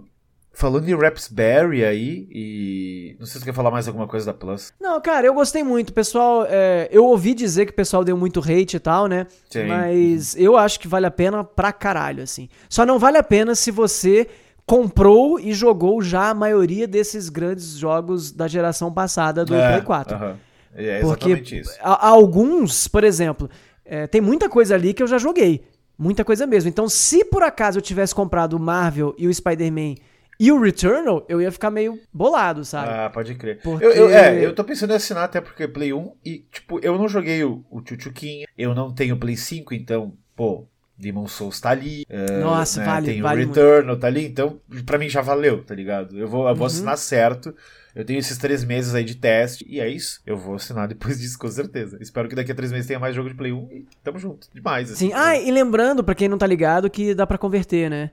falando 0.52 0.88
em 0.88 0.94
Raspberry 0.96 1.84
aí, 1.84 2.28
e. 2.30 3.16
Não 3.18 3.26
sei 3.26 3.34
se 3.34 3.40
tu 3.40 3.44
quer 3.46 3.54
falar 3.54 3.70
mais 3.70 3.86
alguma 3.88 4.06
coisa 4.06 4.26
da 4.26 4.34
Plus. 4.34 4.72
Não, 4.80 5.00
cara, 5.00 5.26
eu 5.26 5.34
gostei 5.34 5.62
muito. 5.62 5.92
Pessoal, 5.92 6.46
é, 6.48 6.88
eu 6.92 7.04
ouvi 7.04 7.34
dizer 7.34 7.66
que 7.66 7.72
o 7.72 7.74
pessoal 7.74 8.04
deu 8.04 8.16
muito 8.16 8.40
hate 8.40 8.76
e 8.76 8.80
tal, 8.80 9.06
né? 9.06 9.26
Sim. 9.48 9.64
Mas 9.66 10.36
eu 10.36 10.56
acho 10.56 10.78
que 10.80 10.86
vale 10.88 11.06
a 11.06 11.10
pena 11.10 11.42
pra 11.44 11.72
caralho, 11.72 12.22
assim. 12.22 12.48
Só 12.68 12.84
não 12.84 12.98
vale 12.98 13.16
a 13.18 13.22
pena 13.22 13.54
se 13.54 13.70
você 13.70 14.26
comprou 14.66 15.40
e 15.40 15.52
jogou 15.52 16.00
já 16.00 16.30
a 16.30 16.34
maioria 16.34 16.86
desses 16.86 17.28
grandes 17.28 17.72
jogos 17.76 18.30
da 18.30 18.46
geração 18.46 18.92
passada 18.92 19.44
do 19.44 19.54
É, 19.54 19.68
Play 19.72 19.82
4. 19.82 20.16
aham. 20.16 20.36
É 20.72 21.00
Porque 21.00 21.24
exatamente 21.24 21.58
isso. 21.58 21.72
a- 21.82 22.06
alguns, 22.08 22.86
por 22.86 23.02
exemplo, 23.02 23.50
é, 23.84 24.06
tem 24.06 24.20
muita 24.20 24.48
coisa 24.48 24.76
ali 24.76 24.94
que 24.94 25.02
eu 25.02 25.08
já 25.08 25.18
joguei. 25.18 25.64
Muita 26.00 26.24
coisa 26.24 26.46
mesmo. 26.46 26.70
Então, 26.70 26.88
se 26.88 27.24
por 27.26 27.42
acaso 27.42 27.76
eu 27.78 27.82
tivesse 27.82 28.14
comprado 28.14 28.54
o 28.54 28.58
Marvel 28.60 29.14
e 29.18 29.28
o 29.28 29.34
Spider-Man 29.34 29.96
e 30.38 30.50
o 30.50 30.58
Returnal, 30.58 31.26
eu 31.28 31.42
ia 31.42 31.52
ficar 31.52 31.70
meio 31.70 31.98
bolado, 32.10 32.64
sabe? 32.64 32.88
Ah, 32.90 33.10
pode 33.12 33.34
crer. 33.34 33.60
Porque- 33.62 33.84
Eu, 33.84 33.92
eu- 33.92 34.08
é, 34.08 34.42
eu 34.42 34.54
tô 34.54 34.64
pensando 34.64 34.92
em 34.94 34.96
assinar 34.96 35.24
até 35.24 35.42
porque 35.42 35.68
Play 35.68 35.92
1 35.92 36.14
e, 36.24 36.38
tipo, 36.50 36.80
eu 36.82 36.96
não 36.96 37.06
joguei 37.06 37.44
o, 37.44 37.62
o 37.70 37.82
Chuchuquinha, 37.86 38.46
eu 38.56 38.74
não 38.74 38.90
tenho 38.94 39.18
Play 39.18 39.36
5, 39.36 39.74
então, 39.74 40.14
pô, 40.34 40.66
Demon 40.96 41.26
Souls 41.28 41.60
tá 41.60 41.68
ali. 41.68 42.06
é, 42.08 42.40
Nossa, 42.40 42.80
né, 42.80 42.86
vale, 42.86 43.06
Tem 43.06 43.20
vale 43.20 43.42
o 43.42 43.46
muito. 43.48 43.60
Returnal, 43.60 43.96
tá 43.98 44.06
ali, 44.06 44.24
então, 44.24 44.58
pra 44.86 44.96
mim 44.98 45.08
já 45.10 45.20
valeu, 45.20 45.62
tá 45.62 45.74
ligado? 45.74 46.18
Eu 46.18 46.26
vou, 46.26 46.48
eu 46.48 46.54
vou 46.54 46.60
Uhum. 46.62 46.66
assinar 46.66 46.96
certo. 46.96 47.54
Eu 48.00 48.04
tenho 48.06 48.18
esses 48.18 48.38
três 48.38 48.64
meses 48.64 48.94
aí 48.94 49.04
de 49.04 49.14
teste, 49.14 49.64
e 49.68 49.78
é 49.78 49.88
isso. 49.88 50.20
Eu 50.26 50.36
vou 50.36 50.54
assinar 50.54 50.88
depois 50.88 51.18
disso, 51.20 51.38
com 51.38 51.48
certeza. 51.48 51.98
Espero 52.00 52.28
que 52.28 52.34
daqui 52.34 52.50
a 52.50 52.54
três 52.54 52.72
meses 52.72 52.86
tenha 52.86 52.98
mais 52.98 53.14
jogo 53.14 53.28
de 53.28 53.34
Play 53.34 53.52
1 53.52 53.68
e 53.70 53.86
tamo 54.02 54.18
junto. 54.18 54.48
Demais, 54.54 54.90
assim. 54.90 55.08
Sim. 55.08 55.12
Ah, 55.14 55.36
e 55.36 55.50
lembrando, 55.50 56.02
pra 56.02 56.14
quem 56.14 56.28
não 56.28 56.38
tá 56.38 56.46
ligado, 56.46 56.88
que 56.88 57.14
dá 57.14 57.26
pra 57.26 57.36
converter, 57.36 57.90
né? 57.90 58.10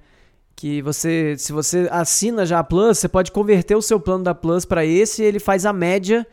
Que 0.56 0.82
você, 0.82 1.36
se 1.38 1.54
você 1.54 1.88
assina 1.90 2.46
já 2.46 2.60
a 2.60 2.64
Plus, 2.64 2.98
você 2.98 3.08
pode 3.08 3.32
converter 3.32 3.76
o 3.76 3.82
seu 3.82 4.00
plano 4.00 4.24
da 4.24 4.36
Plus 4.36 4.66
pra 4.66 4.86
esse, 4.86 5.24
ele 5.24 5.40
faz 5.40 5.66
a 5.66 5.72
média 5.72 6.28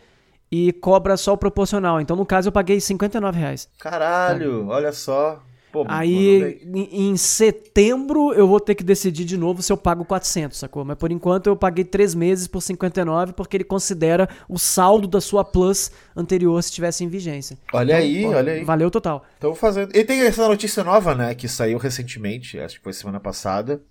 e 0.50 0.72
cobra 0.72 1.16
só 1.16 1.34
o 1.34 1.38
proporcional. 1.38 2.00
Então, 2.00 2.16
no 2.16 2.26
caso, 2.26 2.48
eu 2.48 2.52
paguei 2.52 2.80
59 2.80 3.38
reais. 3.38 3.68
Caralho, 3.78 4.66
olha 4.66 4.92
só. 4.92 5.42
Pô, 5.74 5.84
Aí, 5.88 6.60
em, 6.72 7.08
em 7.10 7.16
setembro, 7.16 8.32
eu 8.32 8.46
vou 8.46 8.60
ter 8.60 8.76
que 8.76 8.84
decidir 8.84 9.24
de 9.24 9.36
novo 9.36 9.60
se 9.60 9.72
eu 9.72 9.76
pago 9.76 10.04
400, 10.04 10.56
sacou? 10.56 10.84
Mas 10.84 10.96
por 10.96 11.10
enquanto 11.10 11.48
eu 11.48 11.56
paguei 11.56 11.84
3 11.84 12.14
meses 12.14 12.46
por 12.46 12.60
59, 12.60 13.32
porque 13.32 13.56
ele 13.56 13.64
considera 13.64 14.28
o 14.48 14.56
saldo 14.56 15.08
da 15.08 15.20
sua 15.20 15.44
Plus 15.44 15.90
anterior 16.16 16.62
se 16.62 16.68
estivesse 16.68 17.02
em 17.02 17.08
vigência. 17.08 17.58
Olha 17.72 17.96
aí, 17.96 18.22
Pô, 18.22 18.28
olha 18.28 18.52
aí. 18.52 18.62
Valeu 18.62 18.88
total. 18.88 19.24
Estão 19.34 19.52
fazendo. 19.52 19.96
E 19.96 20.04
tem 20.04 20.20
essa 20.20 20.46
notícia 20.46 20.84
nova, 20.84 21.12
né? 21.12 21.34
Que 21.34 21.48
saiu 21.48 21.76
recentemente, 21.76 22.56
acho 22.60 22.76
que 22.76 22.84
foi 22.84 22.92
semana 22.92 23.18
passada. 23.18 23.82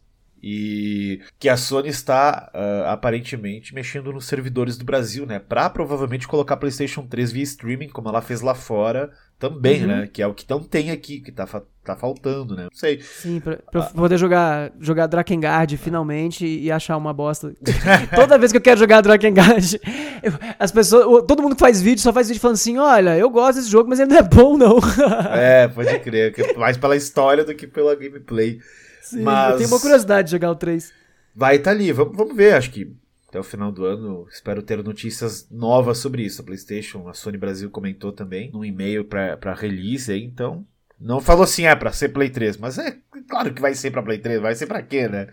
E 0.41 1.19
que 1.37 1.49
a 1.49 1.57
Sony 1.57 1.89
está 1.89 2.49
ah, 2.53 2.93
aparentemente 2.93 3.75
mexendo 3.75 4.13
nos 4.13 4.25
servidores 4.25 4.77
do 4.77 4.85
Brasil, 4.85 5.25
né? 5.25 5.37
Pra 5.37 5.69
provavelmente 5.69 6.29
colocar 6.29 6.55
PlayStation 6.55 7.05
3 7.05 7.33
via 7.33 7.43
streaming, 7.43 7.89
como 7.89 8.07
ela 8.07 8.21
fez 8.21 8.39
lá 8.39 8.55
fora 8.55 9.11
também, 9.39 9.81
Uhum. 9.81 9.87
né? 9.87 10.09
Que 10.11 10.21
é 10.21 10.27
o 10.27 10.33
que 10.33 10.45
não 10.49 10.61
tem 10.63 10.89
aqui, 10.91 11.19
que 11.19 11.31
tá, 11.31 11.45
tá 11.83 11.95
faltando, 11.95 12.55
né? 12.55 12.63
Não 12.63 12.69
sei. 12.73 13.01
Sim, 13.01 13.39
pra, 13.41 13.57
pra 13.57 13.81
eu 13.81 13.85
poder 13.93 14.17
jogar, 14.17 14.71
jogar 14.79 15.07
Drakengard 15.07 15.75
finalmente 15.77 16.45
e, 16.45 16.71
achar 16.71 16.95
uma 16.97 17.13
bosta. 17.13 17.53
Toda 18.15 18.37
vez 18.37 18.51
que 18.51 18.57
eu 18.57 18.61
quero 18.61 18.79
jogar 18.79 19.01
Drakengard, 19.01 19.79
eu- 20.23 20.33
as 20.57 20.71
pessoas, 20.71 21.25
todo 21.27 21.41
mundo 21.43 21.55
que 21.55 21.59
faz 21.61 21.81
vídeo 21.81 22.01
só 22.01 22.13
faz 22.13 22.27
vídeo 22.29 22.39
falando 22.39 22.55
assim: 22.55 22.77
olha, 22.77 23.17
eu 23.17 23.29
gosto 23.29 23.57
desse 23.57 23.69
jogo, 23.69 23.89
mas 23.89 23.99
ele 23.99 24.11
não 24.11 24.17
é 24.17 24.23
bom, 24.23 24.57
não. 24.57 24.77
É, 25.35 25.67
pode 25.67 25.99
crer. 25.99 26.33
que 26.33 26.41
é 26.41 26.53
mais 26.57 26.77
pela 26.77 26.95
história 26.95 27.43
do 27.43 27.53
que 27.53 27.67
pela 27.67 27.95
gameplay. 27.95 28.59
Sim, 29.01 29.23
Mas- 29.23 29.51
Eu 29.51 29.57
tenho 29.57 29.69
uma 29.69 29.79
curiosidade 29.81 30.27
de 30.27 30.31
jogar 30.31 30.51
o 30.51 30.55
3. 30.55 30.93
Vai 31.35 31.57
estar 31.57 31.71
ali, 31.71 31.91
vamos, 31.91 32.15
vamos 32.15 32.35
ver, 32.35 32.53
acho 32.53 32.71
que 32.71 32.93
até 33.33 33.39
o 33.39 33.43
final 33.43 33.71
do 33.71 33.83
ano 33.83 34.27
espero 34.29 34.61
ter 34.61 34.83
notícias 34.83 35.47
novas 35.49 35.97
sobre 35.97 36.21
isso. 36.21 36.39
A 36.41 36.45
PlayStation, 36.45 37.09
a 37.09 37.13
Sony 37.13 37.35
Brasil 37.35 37.67
comentou 37.71 38.11
também 38.11 38.51
num 38.51 38.63
e-mail 38.63 39.03
pra, 39.03 39.35
pra 39.35 39.55
release 39.55 40.11
aí, 40.11 40.23
então. 40.23 40.63
Não 40.99 41.19
falou 41.19 41.43
assim, 41.43 41.65
é 41.65 41.75
pra 41.75 41.91
ser 41.91 42.09
Play 42.09 42.29
3, 42.29 42.57
mas 42.57 42.77
é 42.77 42.95
claro 43.27 43.51
que 43.51 43.59
vai 43.61 43.73
ser 43.73 43.89
pra 43.89 44.03
Play 44.03 44.19
3, 44.19 44.39
vai 44.39 44.53
ser 44.53 44.67
pra 44.67 44.83
quê, 44.83 45.07
né? 45.07 45.27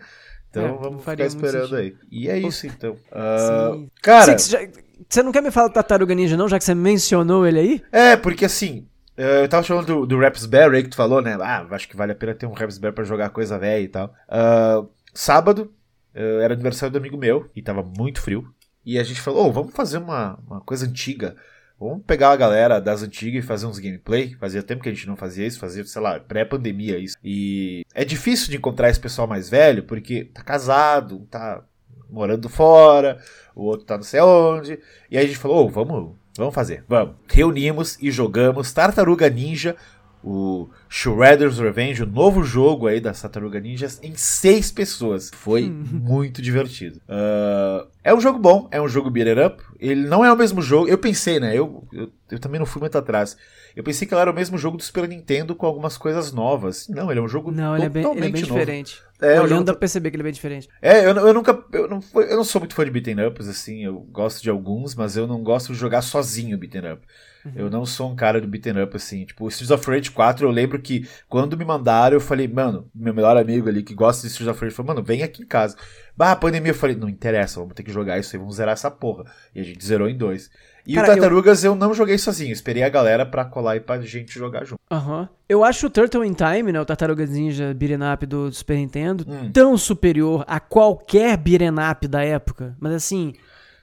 Então 0.49 0.65
É, 0.65 0.77
vamos 0.79 1.05
ficar 1.05 1.23
esperando 1.25 1.75
aí. 1.75 1.95
E 2.11 2.27
é 2.27 2.39
isso 2.39 2.65
então. 2.65 2.97
Ah, 3.11 3.69
Sim. 3.73 3.89
cara, 4.01 4.37
Você, 4.37 4.51
já- 4.51 4.67
você 5.07 5.21
não 5.21 5.31
quer 5.31 5.41
me 5.43 5.51
falar 5.51 5.67
do 5.67 5.73
Tartaruga 5.73 6.15
Ninja, 6.15 6.35
não, 6.35 6.49
já 6.49 6.57
que 6.57 6.65
você 6.65 6.73
mencionou 6.73 7.45
ele 7.45 7.59
aí? 7.59 7.83
é, 7.91 8.17
porque 8.17 8.45
assim, 8.45 8.87
Uh, 9.17 9.43
eu 9.43 9.49
tava 9.49 9.61
falando 9.61 9.85
do, 9.85 10.05
do 10.07 10.19
Rapsberry 10.19 10.77
aí 10.77 10.83
que 10.83 10.89
tu 10.89 10.95
falou, 10.95 11.21
né? 11.21 11.37
Ah, 11.41 11.67
acho 11.71 11.87
que 11.87 11.97
vale 11.97 12.13
a 12.13 12.15
pena 12.15 12.33
ter 12.33 12.47
um 12.47 12.53
Rapsberry 12.53 12.95
pra 12.95 13.03
jogar 13.03 13.29
coisa 13.29 13.59
velha 13.59 13.83
e 13.83 13.87
tal. 13.87 14.15
Uh, 14.27 14.89
sábado, 15.13 15.63
uh, 15.63 15.80
era 16.13 16.53
aniversário 16.53 16.91
do 16.91 16.97
amigo 16.97 17.17
meu 17.17 17.49
e 17.55 17.61
tava 17.61 17.83
muito 17.83 18.21
frio. 18.21 18.53
E 18.85 18.97
a 18.97 19.03
gente 19.03 19.21
falou, 19.21 19.47
oh, 19.47 19.51
vamos 19.51 19.73
fazer 19.73 19.97
uma, 19.97 20.39
uma 20.47 20.61
coisa 20.61 20.85
antiga. 20.85 21.35
Vamos 21.79 22.03
pegar 22.05 22.31
a 22.31 22.35
galera 22.35 22.79
das 22.79 23.01
antigas 23.01 23.43
e 23.43 23.47
fazer 23.47 23.65
uns 23.65 23.79
gameplay. 23.79 24.35
Fazia 24.35 24.61
tempo 24.61 24.83
que 24.83 24.89
a 24.89 24.93
gente 24.93 25.07
não 25.07 25.15
fazia 25.15 25.47
isso, 25.47 25.59
fazia, 25.59 25.83
sei 25.83 26.01
lá, 26.01 26.19
pré-pandemia 26.19 26.97
isso. 26.97 27.17
E 27.23 27.83
é 27.93 28.05
difícil 28.05 28.49
de 28.49 28.57
encontrar 28.57 28.89
esse 28.89 28.99
pessoal 28.99 29.27
mais 29.27 29.49
velho, 29.49 29.83
porque 29.83 30.25
tá 30.25 30.43
casado, 30.43 31.25
tá 31.29 31.63
morando 32.09 32.49
fora, 32.49 33.19
o 33.55 33.63
outro 33.63 33.85
tá 33.85 33.95
não 33.95 34.03
sei 34.03 34.21
onde. 34.21 34.79
E 35.09 35.17
aí 35.17 35.23
a 35.23 35.27
gente 35.27 35.39
falou, 35.39 35.65
oh, 35.65 35.69
vamos, 35.69 36.15
vamos 36.37 36.53
fazer, 36.53 36.83
vamos. 36.87 37.15
Reunimos 37.27 37.97
e 37.99 38.11
jogamos 38.11 38.71
Tartaruga 38.71 39.29
Ninja, 39.29 39.75
o 40.23 40.69
Shredder's 40.89 41.57
Revenge, 41.57 42.03
o 42.03 42.05
novo 42.05 42.43
jogo 42.43 42.87
aí 42.87 42.99
das 42.99 43.21
Tartaruga 43.21 43.59
Ninjas, 43.59 43.99
em 44.03 44.15
seis 44.15 44.71
pessoas. 44.71 45.31
Foi 45.33 45.69
muito 45.69 46.41
divertido. 46.41 47.01
Uh, 47.07 47.87
é 48.03 48.13
um 48.13 48.21
jogo 48.21 48.37
bom, 48.37 48.67
é 48.71 48.81
um 48.81 48.87
jogo 48.87 49.09
beat'em 49.09 49.45
up. 49.45 49.63
Ele 49.79 50.07
não 50.07 50.23
é 50.23 50.31
o 50.31 50.37
mesmo 50.37 50.61
jogo. 50.61 50.87
Eu 50.87 50.97
pensei, 50.97 51.39
né? 51.39 51.57
Eu, 51.57 51.87
eu, 51.91 52.11
eu, 52.29 52.39
também 52.39 52.59
não 52.59 52.65
fui 52.65 52.79
muito 52.79 52.97
atrás. 52.97 53.35
Eu 53.75 53.83
pensei 53.83 54.07
que 54.07 54.13
ele 54.13 54.21
era 54.21 54.31
o 54.31 54.35
mesmo 54.35 54.57
jogo 54.57 54.77
do 54.77 54.83
Super 54.83 55.07
Nintendo 55.07 55.55
com 55.55 55.65
algumas 55.65 55.97
coisas 55.97 56.31
novas. 56.31 56.87
Não, 56.89 57.09
ele 57.09 57.19
é 57.19 57.23
um 57.23 57.27
jogo 57.27 57.51
não, 57.51 57.75
ele 57.75 57.85
é 57.85 57.89
bem, 57.89 58.03
ele 58.03 58.25
é 58.25 58.29
bem 58.29 58.43
diferente. 58.43 59.01
É, 59.21 59.39
Olhando 59.39 59.65
dá 59.65 59.73
pra 59.73 59.81
perceber 59.81 60.09
que 60.09 60.15
ele 60.15 60.23
é 60.23 60.25
bem 60.25 60.33
diferente. 60.33 60.67
É, 60.81 61.05
eu, 61.05 61.15
eu 61.15 61.33
nunca. 61.33 61.63
Eu 61.71 61.87
não, 61.87 61.99
eu 62.15 62.35
não 62.35 62.43
sou 62.43 62.59
muito 62.59 62.73
fã 62.73 62.83
de 62.83 62.89
beat'em 62.89 63.23
ups, 63.23 63.47
assim. 63.47 63.85
Eu 63.85 63.99
gosto 63.99 64.41
de 64.41 64.49
alguns, 64.49 64.95
mas 64.95 65.15
eu 65.15 65.27
não 65.27 65.43
gosto 65.43 65.71
de 65.71 65.77
jogar 65.77 66.01
sozinho 66.01 66.57
beat'em 66.57 66.91
up. 66.91 67.05
Uhum. 67.45 67.51
Eu 67.55 67.69
não 67.69 67.85
sou 67.85 68.11
um 68.11 68.15
cara 68.15 68.41
do 68.41 68.47
beat'em 68.47 68.81
up, 68.81 68.95
assim. 68.95 69.23
Tipo, 69.23 69.45
o 69.45 69.47
Streets 69.47 69.69
of 69.69 69.87
Rage 69.87 70.09
4, 70.09 70.45
eu 70.45 70.51
lembro 70.51 70.79
que 70.81 71.07
quando 71.29 71.55
me 71.55 71.63
mandaram, 71.63 72.15
eu 72.15 72.21
falei, 72.21 72.47
mano, 72.47 72.89
meu 72.95 73.13
melhor 73.13 73.37
amigo 73.37 73.69
ali 73.69 73.83
que 73.83 73.93
gosta 73.93 74.23
de 74.23 74.31
Streets 74.31 74.51
of 74.51 74.59
Rage 74.59 74.75
falou, 74.75 74.95
mano, 74.95 75.05
vem 75.05 75.21
aqui 75.21 75.43
em 75.43 75.47
casa. 75.47 75.77
Bah, 76.17 76.35
pandemia, 76.35 76.71
eu 76.71 76.75
falei, 76.75 76.95
não 76.95 77.07
interessa, 77.07 77.59
vamos 77.59 77.75
ter 77.75 77.83
que 77.83 77.91
jogar 77.91 78.17
isso 78.17 78.35
aí, 78.35 78.39
vamos 78.39 78.55
zerar 78.55 78.73
essa 78.73 78.89
porra. 78.89 79.25
E 79.53 79.59
a 79.59 79.63
gente 79.63 79.85
zerou 79.85 80.09
em 80.09 80.17
dois. 80.17 80.49
E 80.85 80.95
Cara, 80.95 81.07
o 81.07 81.09
Tartarugas 81.11 81.63
eu... 81.63 81.71
eu... 81.71 81.75
não 81.75 81.93
joguei 81.93 82.17
sozinho, 82.17 82.51
esperei 82.51 82.83
a 82.83 82.89
galera 82.89 83.25
pra 83.25 83.45
colar 83.45 83.75
e 83.75 83.79
pra 83.79 83.99
gente 84.01 84.37
jogar 84.37 84.65
junto. 84.65 84.79
Aham. 84.89 85.21
Uhum. 85.21 85.27
Eu 85.47 85.63
acho 85.65 85.87
o 85.87 85.89
Turtle 85.89 86.23
in 86.23 86.33
Time, 86.33 86.71
né, 86.71 86.79
o 86.79 86.85
Tartarugas 86.85 87.29
Ninja 87.29 87.73
Beat'em 87.73 87.99
Up 88.13 88.25
do 88.25 88.51
Super 88.53 88.77
Nintendo, 88.77 89.25
hum. 89.27 89.51
tão 89.51 89.77
superior 89.77 90.45
a 90.47 90.59
qualquer 90.59 91.35
Beat'em 91.37 91.75
Up 91.91 92.07
da 92.07 92.23
época. 92.23 92.75
Mas 92.79 92.93
assim, 92.93 93.33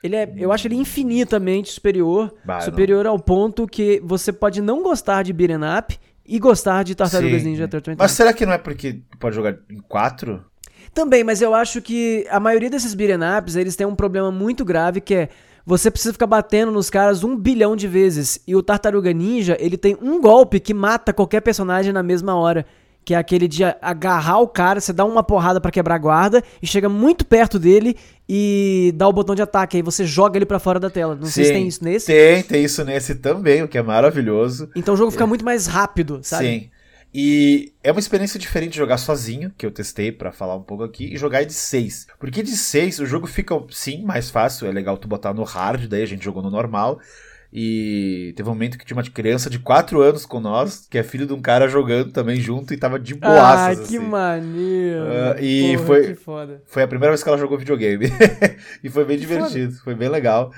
ele 0.01 0.15
é, 0.15 0.33
eu 0.35 0.51
acho 0.51 0.67
ele 0.67 0.75
infinitamente 0.75 1.71
superior, 1.71 2.33
bah, 2.43 2.61
superior 2.61 3.03
não. 3.05 3.11
ao 3.11 3.19
ponto 3.19 3.67
que 3.67 4.01
você 4.03 4.33
pode 4.33 4.61
não 4.61 4.81
gostar 4.81 5.23
de 5.23 5.31
Beat'em 5.31 5.59
Up 5.77 5.99
e 6.25 6.39
gostar 6.39 6.83
de 6.83 6.95
Tartarugas 6.95 7.41
Sim. 7.41 7.49
Ninja 7.49 7.67
Turtle 7.67 7.93
in 7.93 7.95
Time. 7.95 8.03
Mas 8.03 8.11
será 8.11 8.33
que 8.33 8.45
não 8.45 8.53
é 8.53 8.57
porque 8.57 9.01
pode 9.19 9.35
jogar 9.35 9.57
em 9.69 9.79
quatro? 9.79 10.43
Também, 10.93 11.23
mas 11.23 11.41
eu 11.41 11.53
acho 11.53 11.81
que 11.81 12.25
a 12.29 12.39
maioria 12.39 12.69
desses 12.69 12.93
beat'em 12.93 13.19
ups, 13.37 13.55
eles 13.55 13.75
têm 13.75 13.85
um 13.85 13.95
problema 13.95 14.31
muito 14.31 14.65
grave 14.65 15.01
que 15.01 15.13
é 15.13 15.29
você 15.65 15.91
precisa 15.91 16.13
ficar 16.13 16.27
batendo 16.27 16.71
nos 16.71 16.89
caras 16.89 17.23
um 17.23 17.35
bilhão 17.35 17.75
de 17.75 17.87
vezes. 17.87 18.39
E 18.47 18.55
o 18.55 18.63
Tartaruga 18.63 19.11
Ninja, 19.13 19.57
ele 19.59 19.77
tem 19.77 19.97
um 20.01 20.19
golpe 20.19 20.59
que 20.59 20.73
mata 20.73 21.13
qualquer 21.13 21.41
personagem 21.41 21.93
na 21.93 22.03
mesma 22.03 22.35
hora. 22.35 22.65
Que 23.05 23.13
é 23.13 23.17
aquele 23.17 23.47
de 23.47 23.63
agarrar 23.81 24.39
o 24.39 24.47
cara, 24.47 24.79
você 24.79 24.93
dá 24.93 25.03
uma 25.03 25.23
porrada 25.23 25.59
para 25.59 25.71
quebrar 25.71 25.95
a 25.95 25.97
guarda 25.97 26.43
e 26.61 26.67
chega 26.67 26.87
muito 26.87 27.25
perto 27.25 27.57
dele 27.57 27.95
e 28.27 28.93
dá 28.95 29.07
o 29.07 29.13
botão 29.13 29.33
de 29.33 29.41
ataque. 29.41 29.77
Aí 29.77 29.83
você 29.83 30.05
joga 30.05 30.37
ele 30.37 30.45
para 30.45 30.59
fora 30.59 30.79
da 30.79 30.89
tela. 30.89 31.15
Não 31.15 31.25
Sim, 31.25 31.31
sei 31.31 31.45
se 31.45 31.53
tem 31.53 31.67
isso 31.67 31.83
nesse. 31.83 32.05
Tem, 32.05 32.43
tem 32.43 32.63
isso 32.63 32.83
nesse 32.83 33.15
também, 33.15 33.63
o 33.63 33.67
que 33.67 33.77
é 33.77 33.81
maravilhoso. 33.81 34.69
Então 34.75 34.93
o 34.93 34.97
jogo 34.97 35.11
fica 35.11 35.25
muito 35.25 35.43
mais 35.43 35.65
rápido, 35.65 36.19
sabe? 36.21 36.45
Sim. 36.45 36.69
E 37.13 37.73
é 37.83 37.91
uma 37.91 37.99
experiência 37.99 38.39
diferente 38.39 38.77
jogar 38.77 38.97
sozinho, 38.97 39.51
que 39.57 39.65
eu 39.65 39.71
testei 39.71 40.11
para 40.11 40.31
falar 40.31 40.55
um 40.55 40.61
pouco 40.61 40.83
aqui, 40.83 41.13
e 41.13 41.17
jogar 41.17 41.43
de 41.43 41.53
6. 41.53 42.07
Porque 42.19 42.43
de 42.43 42.55
6 42.55 42.99
o 42.99 43.05
jogo 43.05 43.25
fica, 43.25 43.55
sim, 43.71 44.03
mais 44.03 44.29
fácil, 44.29 44.67
é 44.67 44.71
legal 44.71 44.97
tu 44.97 45.07
botar 45.07 45.33
no 45.33 45.43
hard, 45.43 45.87
daí 45.87 46.03
a 46.03 46.07
gente 46.07 46.23
jogou 46.23 46.43
no 46.43 46.51
normal. 46.51 46.99
E 47.51 48.31
teve 48.35 48.47
um 48.47 48.53
momento 48.53 48.77
que 48.77 48.85
tinha 48.85 48.95
uma 48.95 49.03
criança 49.03 49.49
de 49.49 49.57
4 49.57 49.99
anos 50.01 50.23
com 50.23 50.39
nós, 50.39 50.85
que 50.87 50.99
é 50.99 51.03
filho 51.03 51.25
de 51.25 51.33
um 51.33 51.41
cara 51.41 51.67
jogando 51.67 52.11
também 52.11 52.39
junto 52.39 52.75
e 52.75 52.77
tava 52.77 52.99
de 52.99 53.15
boaças. 53.15 53.79
Ah, 53.79 53.87
que 53.87 53.97
assim. 53.97 54.05
maneiro! 54.05 55.05
Uh, 55.05 55.43
e 55.43 55.77
Porra, 55.77 55.85
foi, 55.85 56.59
foi 56.63 56.83
a 56.83 56.87
primeira 56.87 57.11
vez 57.11 57.23
que 57.23 57.29
ela 57.29 57.39
jogou 57.39 57.57
videogame. 57.57 58.05
e 58.83 58.89
foi 58.89 59.03
bem 59.03 59.17
que 59.17 59.25
divertido, 59.25 59.71
foda. 59.71 59.83
foi 59.83 59.95
bem 59.95 60.09
legal. 60.09 60.51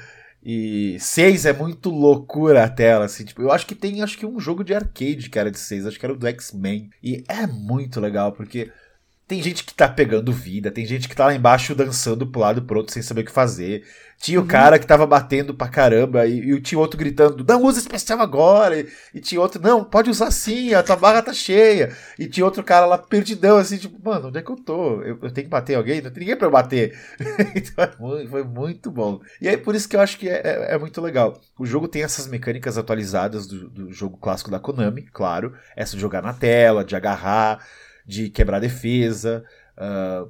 E 0.43 0.97
6 0.99 1.45
é 1.45 1.53
muito 1.53 1.89
loucura 1.89 2.63
a 2.63 2.69
tela, 2.69 3.05
assim, 3.05 3.23
tipo, 3.23 3.41
eu 3.41 3.51
acho 3.51 3.65
que 3.65 3.75
tem 3.75 4.01
acho 4.01 4.17
que 4.17 4.25
um 4.25 4.39
jogo 4.39 4.63
de 4.63 4.73
arcade 4.73 5.29
era 5.35 5.51
de 5.51 5.59
6, 5.59 5.85
acho 5.85 5.99
que 5.99 6.05
era 6.05 6.13
o 6.13 6.17
do 6.17 6.27
X-Men. 6.27 6.89
E 7.03 7.23
é 7.27 7.45
muito 7.45 7.99
legal, 7.99 8.31
porque 8.31 8.71
tem 9.31 9.41
gente 9.41 9.63
que 9.63 9.73
tá 9.73 9.87
pegando 9.87 10.33
vida, 10.33 10.69
tem 10.69 10.85
gente 10.85 11.07
que 11.07 11.15
tá 11.15 11.27
lá 11.27 11.33
embaixo 11.33 11.73
dançando 11.73 12.27
pro 12.27 12.41
lado 12.41 12.63
pro 12.63 12.79
outro 12.79 12.93
sem 12.93 13.01
saber 13.01 13.21
o 13.21 13.25
que 13.25 13.31
fazer. 13.31 13.85
Tinha 14.17 14.37
o 14.37 14.41
uhum. 14.41 14.47
cara 14.47 14.77
que 14.77 14.85
tava 14.85 15.07
batendo 15.07 15.53
pra 15.53 15.69
caramba 15.69 16.27
e, 16.27 16.51
e 16.51 16.59
tinha 16.59 16.77
outro 16.77 16.99
gritando, 16.99 17.41
não 17.47 17.63
usa 17.63 17.79
especial 17.79 18.19
agora. 18.19 18.77
E, 18.77 18.89
e, 19.13 19.21
tinha 19.21 19.39
outro, 19.39 19.61
não, 19.61 19.85
pode 19.85 20.09
usar 20.09 20.31
sim, 20.31 20.73
a 20.73 20.83
tua 20.83 20.97
barra 20.97 21.21
tá 21.21 21.31
cheia. 21.31 21.95
E 22.19 22.27
tinha 22.27 22.43
outro 22.43 22.61
cara 22.61 22.85
lá 22.85 22.97
perdidão, 22.97 23.55
assim, 23.55 23.77
tipo, 23.77 23.97
mano, 24.03 24.27
onde 24.27 24.37
é 24.37 24.41
que 24.41 24.51
eu 24.51 24.57
tô? 24.57 25.01
Eu, 25.01 25.17
eu 25.21 25.31
tenho 25.31 25.45
que 25.45 25.49
bater 25.49 25.75
alguém? 25.75 26.01
Não 26.01 26.11
tem 26.11 26.19
ninguém 26.19 26.35
pra 26.35 26.47
eu 26.47 26.51
bater. 26.51 26.99
então 27.55 27.85
é 28.19 28.27
foi 28.27 28.43
muito 28.43 28.91
bom. 28.91 29.21
E 29.39 29.47
aí 29.47 29.55
por 29.55 29.73
isso 29.75 29.87
que 29.87 29.95
eu 29.95 30.01
acho 30.01 30.19
que 30.19 30.27
é, 30.27 30.41
é, 30.43 30.75
é 30.75 30.77
muito 30.77 30.99
legal. 30.99 31.39
O 31.57 31.65
jogo 31.65 31.87
tem 31.87 32.03
essas 32.03 32.27
mecânicas 32.27 32.77
atualizadas 32.77 33.47
do, 33.47 33.69
do 33.69 33.93
jogo 33.93 34.17
clássico 34.17 34.51
da 34.51 34.59
Konami, 34.59 35.03
claro. 35.03 35.53
Essa 35.73 35.95
de 35.95 36.01
jogar 36.01 36.21
na 36.21 36.33
tela, 36.33 36.83
de 36.83 36.97
agarrar, 36.97 37.65
de 38.11 38.29
quebrar 38.29 38.59
defesa. 38.59 39.43
Uh, 39.77 40.29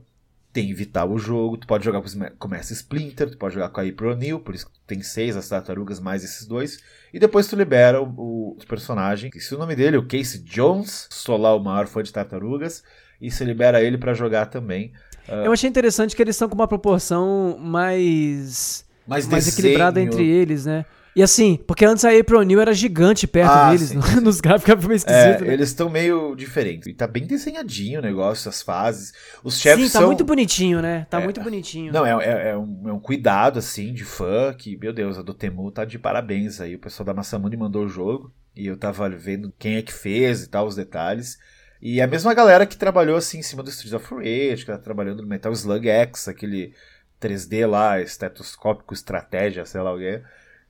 tem 0.53 0.69
evitar 0.69 1.05
o 1.05 1.17
jogo, 1.17 1.57
tu 1.57 1.65
pode 1.65 1.85
jogar 1.85 2.03
com 2.37 2.47
Mestre 2.49 2.73
Splinter, 2.75 3.29
tu 3.29 3.37
pode 3.37 3.53
jogar 3.53 3.69
com 3.69 3.79
a 3.79 3.83
April 3.83 4.11
O'Neil, 4.11 4.39
por 4.39 4.53
isso 4.53 4.69
tem 4.85 5.01
seis 5.01 5.37
as 5.37 5.47
tartarugas 5.47 5.97
mais 5.97 6.25
esses 6.25 6.45
dois, 6.45 6.79
e 7.13 7.19
depois 7.19 7.47
tu 7.47 7.55
libera 7.55 8.01
o, 8.01 8.57
o 8.59 8.67
personagem, 8.67 9.31
que 9.31 9.39
se 9.39 9.55
o 9.55 9.57
nome 9.57 9.77
dele 9.77 9.95
é 9.95 9.99
o 9.99 10.05
Casey 10.05 10.41
Jones, 10.41 11.07
sou 11.09 11.37
lá 11.37 11.55
o 11.55 11.59
maior 11.63 11.87
fã 11.87 12.03
de 12.03 12.11
tartarugas, 12.11 12.83
e 13.21 13.31
se 13.31 13.45
libera 13.45 13.81
ele 13.81 13.97
para 13.97 14.13
jogar 14.13 14.47
também. 14.47 14.91
Uh, 15.25 15.45
Eu 15.45 15.53
achei 15.53 15.69
interessante 15.69 16.17
que 16.17 16.21
eles 16.21 16.35
estão 16.35 16.49
com 16.49 16.55
uma 16.55 16.67
proporção 16.67 17.57
mais 17.57 18.83
mais, 19.07 19.25
mais 19.27 19.47
equilibrada 19.47 20.01
entre 20.01 20.27
eles, 20.27 20.65
né? 20.65 20.85
E 21.13 21.21
assim, 21.21 21.57
porque 21.67 21.83
antes 21.83 22.05
a 22.05 22.17
April 22.17 22.41
New 22.43 22.61
era 22.61 22.73
gigante 22.73 23.27
perto 23.27 23.51
ah, 23.51 23.69
deles, 23.69 23.89
sim, 23.89 23.95
no, 23.97 24.03
sim. 24.07 24.19
nos 24.21 24.39
gráficos 24.39 24.63
ficava 24.63 24.87
meio 24.87 24.95
esquisito. 24.95 25.43
É, 25.43 25.47
né? 25.47 25.53
Eles 25.53 25.69
estão 25.69 25.89
meio 25.89 26.35
diferentes. 26.35 26.87
E 26.87 26.93
tá 26.93 27.05
bem 27.05 27.25
desenhadinho 27.25 27.99
o 27.99 28.01
negócio, 28.01 28.47
as 28.47 28.61
fases. 28.61 29.13
Os 29.43 29.59
chefes 29.59 29.87
Sim, 29.87 29.93
tá 29.93 29.99
são... 29.99 30.07
muito 30.07 30.23
bonitinho, 30.23 30.81
né? 30.81 31.05
Tá 31.09 31.19
é, 31.19 31.23
muito 31.23 31.41
bonitinho. 31.41 31.91
Não, 31.91 32.05
é, 32.05 32.11
é, 32.11 32.49
é, 32.51 32.57
um, 32.57 32.89
é, 32.89 32.93
um, 32.93 32.99
cuidado, 32.99 33.59
assim, 33.59 33.93
de 33.93 34.05
fã, 34.05 34.53
que, 34.53 34.77
meu 34.77 34.93
Deus, 34.93 35.17
a 35.17 35.21
do 35.21 35.33
Temu 35.33 35.69
tá 35.69 35.83
de 35.83 35.99
parabéns 35.99 36.61
aí. 36.61 36.75
O 36.75 36.79
pessoal 36.79 37.05
da 37.05 37.13
Massamune 37.13 37.57
mandou 37.57 37.83
o 37.83 37.89
jogo, 37.89 38.33
e 38.55 38.67
eu 38.67 38.77
tava 38.77 39.09
vendo 39.09 39.53
quem 39.59 39.75
é 39.75 39.81
que 39.81 39.93
fez 39.93 40.43
e 40.43 40.49
tal, 40.49 40.65
os 40.65 40.75
detalhes. 40.75 41.37
E 41.81 41.99
a 41.99 42.07
mesma 42.07 42.33
galera 42.33 42.65
que 42.65 42.77
trabalhou, 42.77 43.17
assim, 43.17 43.39
em 43.39 43.43
cima 43.43 43.63
do 43.63 43.69
Streets 43.69 43.93
of 43.93 44.13
Rage, 44.13 44.63
que 44.63 44.71
tá 44.71 44.77
trabalhando 44.77 45.23
no 45.23 45.27
Metal 45.27 45.51
Slug 45.51 45.89
X, 45.89 46.29
aquele 46.29 46.73
3D 47.19 47.67
lá, 47.67 47.99
estetoscópico, 47.99 48.93
estratégia, 48.93 49.65
sei 49.65 49.81
lá 49.81 49.93
o 49.93 49.97
que 49.97 50.21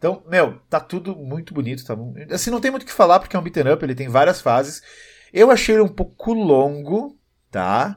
então, 0.02 0.24
meu, 0.28 0.58
tá 0.68 0.80
tudo 0.80 1.16
muito 1.16 1.54
bonito. 1.54 1.86
Tá, 1.86 1.96
assim, 2.32 2.50
não 2.50 2.60
tem 2.60 2.72
muito 2.72 2.82
o 2.82 2.86
que 2.88 2.92
falar 2.92 3.20
porque 3.20 3.36
é 3.36 3.40
um 3.40 3.44
beat'em 3.44 3.72
up, 3.72 3.86
ele 3.86 3.94
tem 3.94 4.10
várias 4.10 4.42
fases. 4.42 4.82
Eu 5.32 5.52
achei 5.52 5.76
ele 5.76 5.84
um 5.84 5.88
pouco 5.88 6.34
longo, 6.34 7.16
tá? 7.52 7.96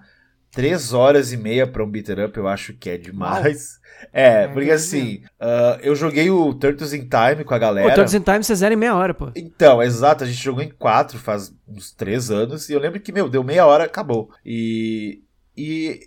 Três 0.52 0.92
horas 0.92 1.32
e 1.32 1.38
meia 1.38 1.66
pra 1.66 1.82
um 1.82 1.90
beat'em 1.90 2.26
up 2.26 2.36
eu 2.36 2.46
acho 2.46 2.74
que 2.74 2.90
é 2.90 2.98
demais. 2.98 3.80
É, 4.12 4.42
é, 4.42 4.48
porque 4.48 4.70
assim, 4.70 5.22
uh, 5.40 5.80
eu 5.80 5.96
joguei 5.96 6.28
o 6.28 6.52
Turtles 6.52 6.92
in 6.92 7.08
Time 7.08 7.42
com 7.42 7.54
a 7.54 7.58
galera. 7.58 7.88
O 7.88 7.94
Turtles 7.94 8.12
in 8.12 8.20
Time 8.20 8.44
você 8.44 8.54
zera 8.54 8.74
em 8.74 8.76
meia 8.76 8.94
hora, 8.94 9.14
pô. 9.14 9.30
Então, 9.34 9.82
exato, 9.82 10.24
a 10.24 10.26
gente 10.26 10.44
jogou 10.44 10.62
em 10.62 10.68
quatro 10.68 11.18
faz 11.18 11.54
uns 11.66 11.90
três 11.90 12.30
anos 12.30 12.68
e 12.68 12.74
eu 12.74 12.80
lembro 12.80 13.00
que, 13.00 13.12
meu, 13.12 13.30
deu 13.30 13.42
meia 13.42 13.64
hora, 13.64 13.84
acabou. 13.84 14.28
E, 14.44 15.22
e 15.56 16.00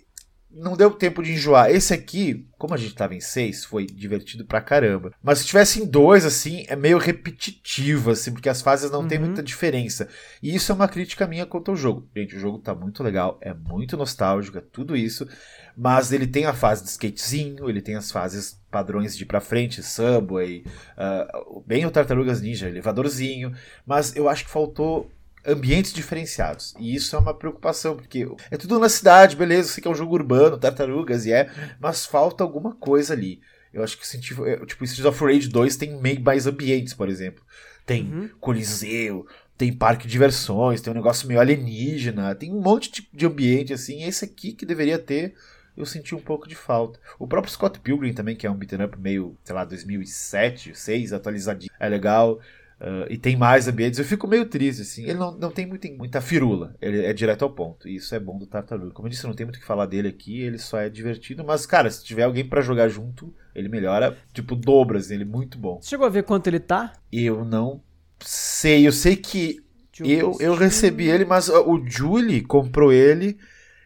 não 0.50 0.76
deu 0.76 0.90
tempo 0.90 1.22
de 1.22 1.32
enjoar. 1.32 1.70
Esse 1.70 1.92
aqui, 1.92 2.46
como 2.56 2.74
a 2.74 2.76
gente 2.76 2.94
tava 2.94 3.14
em 3.14 3.20
seis, 3.20 3.64
foi 3.64 3.86
divertido 3.86 4.44
pra 4.44 4.60
caramba. 4.60 5.12
Mas 5.22 5.40
se 5.40 5.46
tivesse 5.46 5.80
em 5.80 5.86
dois, 5.86 6.24
assim, 6.24 6.64
é 6.68 6.74
meio 6.74 6.98
repetitivo, 6.98 8.10
assim, 8.10 8.32
porque 8.32 8.48
as 8.48 8.62
fases 8.62 8.90
não 8.90 9.00
uhum. 9.00 9.08
tem 9.08 9.18
muita 9.18 9.42
diferença. 9.42 10.08
E 10.42 10.54
isso 10.54 10.72
é 10.72 10.74
uma 10.74 10.88
crítica 10.88 11.26
minha 11.26 11.46
quanto 11.46 11.70
ao 11.70 11.76
jogo. 11.76 12.08
Gente, 12.16 12.36
o 12.36 12.40
jogo 12.40 12.58
tá 12.58 12.74
muito 12.74 13.02
legal, 13.02 13.38
é 13.40 13.52
muito 13.52 13.96
nostálgico, 13.96 14.58
é 14.58 14.62
tudo 14.62 14.96
isso. 14.96 15.28
Mas 15.76 16.12
ele 16.12 16.26
tem 16.26 16.44
a 16.46 16.54
fase 16.54 16.82
de 16.82 16.88
skatezinho, 16.88 17.68
ele 17.68 17.82
tem 17.82 17.94
as 17.94 18.10
fases 18.10 18.60
padrões 18.70 19.16
de 19.16 19.22
ir 19.22 19.26
pra 19.26 19.40
frente, 19.40 19.82
Subway, 19.82 20.64
uh, 20.96 21.62
bem 21.66 21.86
o 21.86 21.90
Tartarugas 21.90 22.40
Ninja, 22.40 22.68
elevadorzinho. 22.68 23.52
Mas 23.86 24.16
eu 24.16 24.28
acho 24.28 24.44
que 24.44 24.50
faltou 24.50 25.10
ambientes 25.48 25.92
diferenciados. 25.92 26.74
E 26.78 26.94
isso 26.94 27.16
é 27.16 27.18
uma 27.18 27.34
preocupação, 27.34 27.96
porque 27.96 28.28
é 28.50 28.56
tudo 28.56 28.78
na 28.78 28.88
cidade, 28.88 29.36
beleza, 29.36 29.70
sei 29.70 29.82
que 29.82 29.88
é 29.88 29.90
um 29.90 29.94
jogo 29.94 30.14
urbano, 30.14 30.58
tartarugas 30.58 31.26
e 31.26 31.32
é, 31.32 31.50
mas 31.80 32.06
falta 32.06 32.44
alguma 32.44 32.74
coisa 32.74 33.14
ali. 33.14 33.40
Eu 33.72 33.82
acho 33.82 33.98
que 33.98 34.06
senti, 34.06 34.34
tipo, 34.66 34.84
Streets 34.84 35.04
of 35.04 35.24
Rage 35.24 35.48
2 35.48 35.76
tem 35.76 36.00
meio 36.00 36.20
mais 36.20 36.46
ambientes, 36.46 36.94
por 36.94 37.08
exemplo. 37.08 37.44
Tem 37.84 38.04
uhum. 38.04 38.28
Coliseu, 38.40 39.26
tem 39.56 39.72
parque 39.72 40.06
de 40.06 40.12
diversões, 40.12 40.80
tem 40.80 40.92
um 40.92 40.96
negócio 40.96 41.26
meio 41.26 41.40
alienígena, 41.40 42.34
tem 42.34 42.52
um 42.52 42.60
monte 42.60 42.90
de, 42.90 43.08
de 43.12 43.26
ambiente 43.26 43.72
assim. 43.72 44.04
Esse 44.04 44.24
aqui 44.24 44.52
que 44.52 44.64
deveria 44.64 44.98
ter, 44.98 45.34
eu 45.76 45.86
senti 45.86 46.14
um 46.14 46.20
pouco 46.20 46.48
de 46.48 46.54
falta. 46.54 46.98
O 47.18 47.26
próprio 47.26 47.52
Scott 47.52 47.78
Pilgrim 47.80 48.12
também, 48.12 48.36
que 48.36 48.46
é 48.46 48.50
um 48.50 48.54
beat'em 48.54 48.84
up 48.84 48.98
meio, 48.98 49.36
sei 49.44 49.54
lá, 49.54 49.64
2007, 49.64 50.70
2006, 50.70 51.12
atualizadinho, 51.12 51.72
é 51.78 51.88
legal. 51.88 52.40
Uh, 52.80 53.10
e 53.10 53.18
tem 53.18 53.36
mais 53.36 53.66
ambientes, 53.66 53.98
eu 53.98 54.04
fico 54.04 54.28
meio 54.28 54.46
triste, 54.46 54.82
assim. 54.82 55.02
Ele 55.02 55.14
não, 55.18 55.36
não 55.36 55.50
tem 55.50 55.66
muita, 55.66 55.88
muita 55.90 56.20
firula, 56.20 56.76
ele 56.80 57.04
é 57.04 57.12
direto 57.12 57.42
ao 57.42 57.50
ponto. 57.50 57.88
E 57.88 57.96
isso 57.96 58.14
é 58.14 58.20
bom 58.20 58.38
do 58.38 58.46
Tartaruga. 58.46 58.92
Como 58.92 59.08
eu 59.08 59.10
disse, 59.10 59.26
não 59.26 59.34
tem 59.34 59.44
muito 59.44 59.56
o 59.56 59.60
que 59.60 59.66
falar 59.66 59.86
dele 59.86 60.08
aqui, 60.08 60.40
ele 60.40 60.58
só 60.58 60.78
é 60.78 60.88
divertido. 60.88 61.44
Mas, 61.44 61.66
cara, 61.66 61.90
se 61.90 62.04
tiver 62.04 62.22
alguém 62.22 62.44
para 62.44 62.60
jogar 62.60 62.88
junto, 62.88 63.34
ele 63.54 63.68
melhora, 63.68 64.16
tipo, 64.32 64.54
dobras, 64.54 65.06
assim, 65.06 65.14
ele 65.14 65.24
é 65.24 65.26
muito 65.26 65.58
bom. 65.58 65.80
Você 65.80 65.90
chegou 65.90 66.06
a 66.06 66.10
ver 66.10 66.22
quanto 66.22 66.46
ele 66.46 66.60
tá? 66.60 66.92
Eu 67.10 67.44
não 67.44 67.82
sei, 68.20 68.86
eu 68.86 68.92
sei 68.92 69.16
que 69.16 69.60
eu, 70.00 70.36
eu 70.38 70.54
recebi 70.54 71.08
ele, 71.08 71.24
mas 71.24 71.48
o 71.48 71.82
Julie 71.84 72.42
comprou 72.42 72.92
ele 72.92 73.36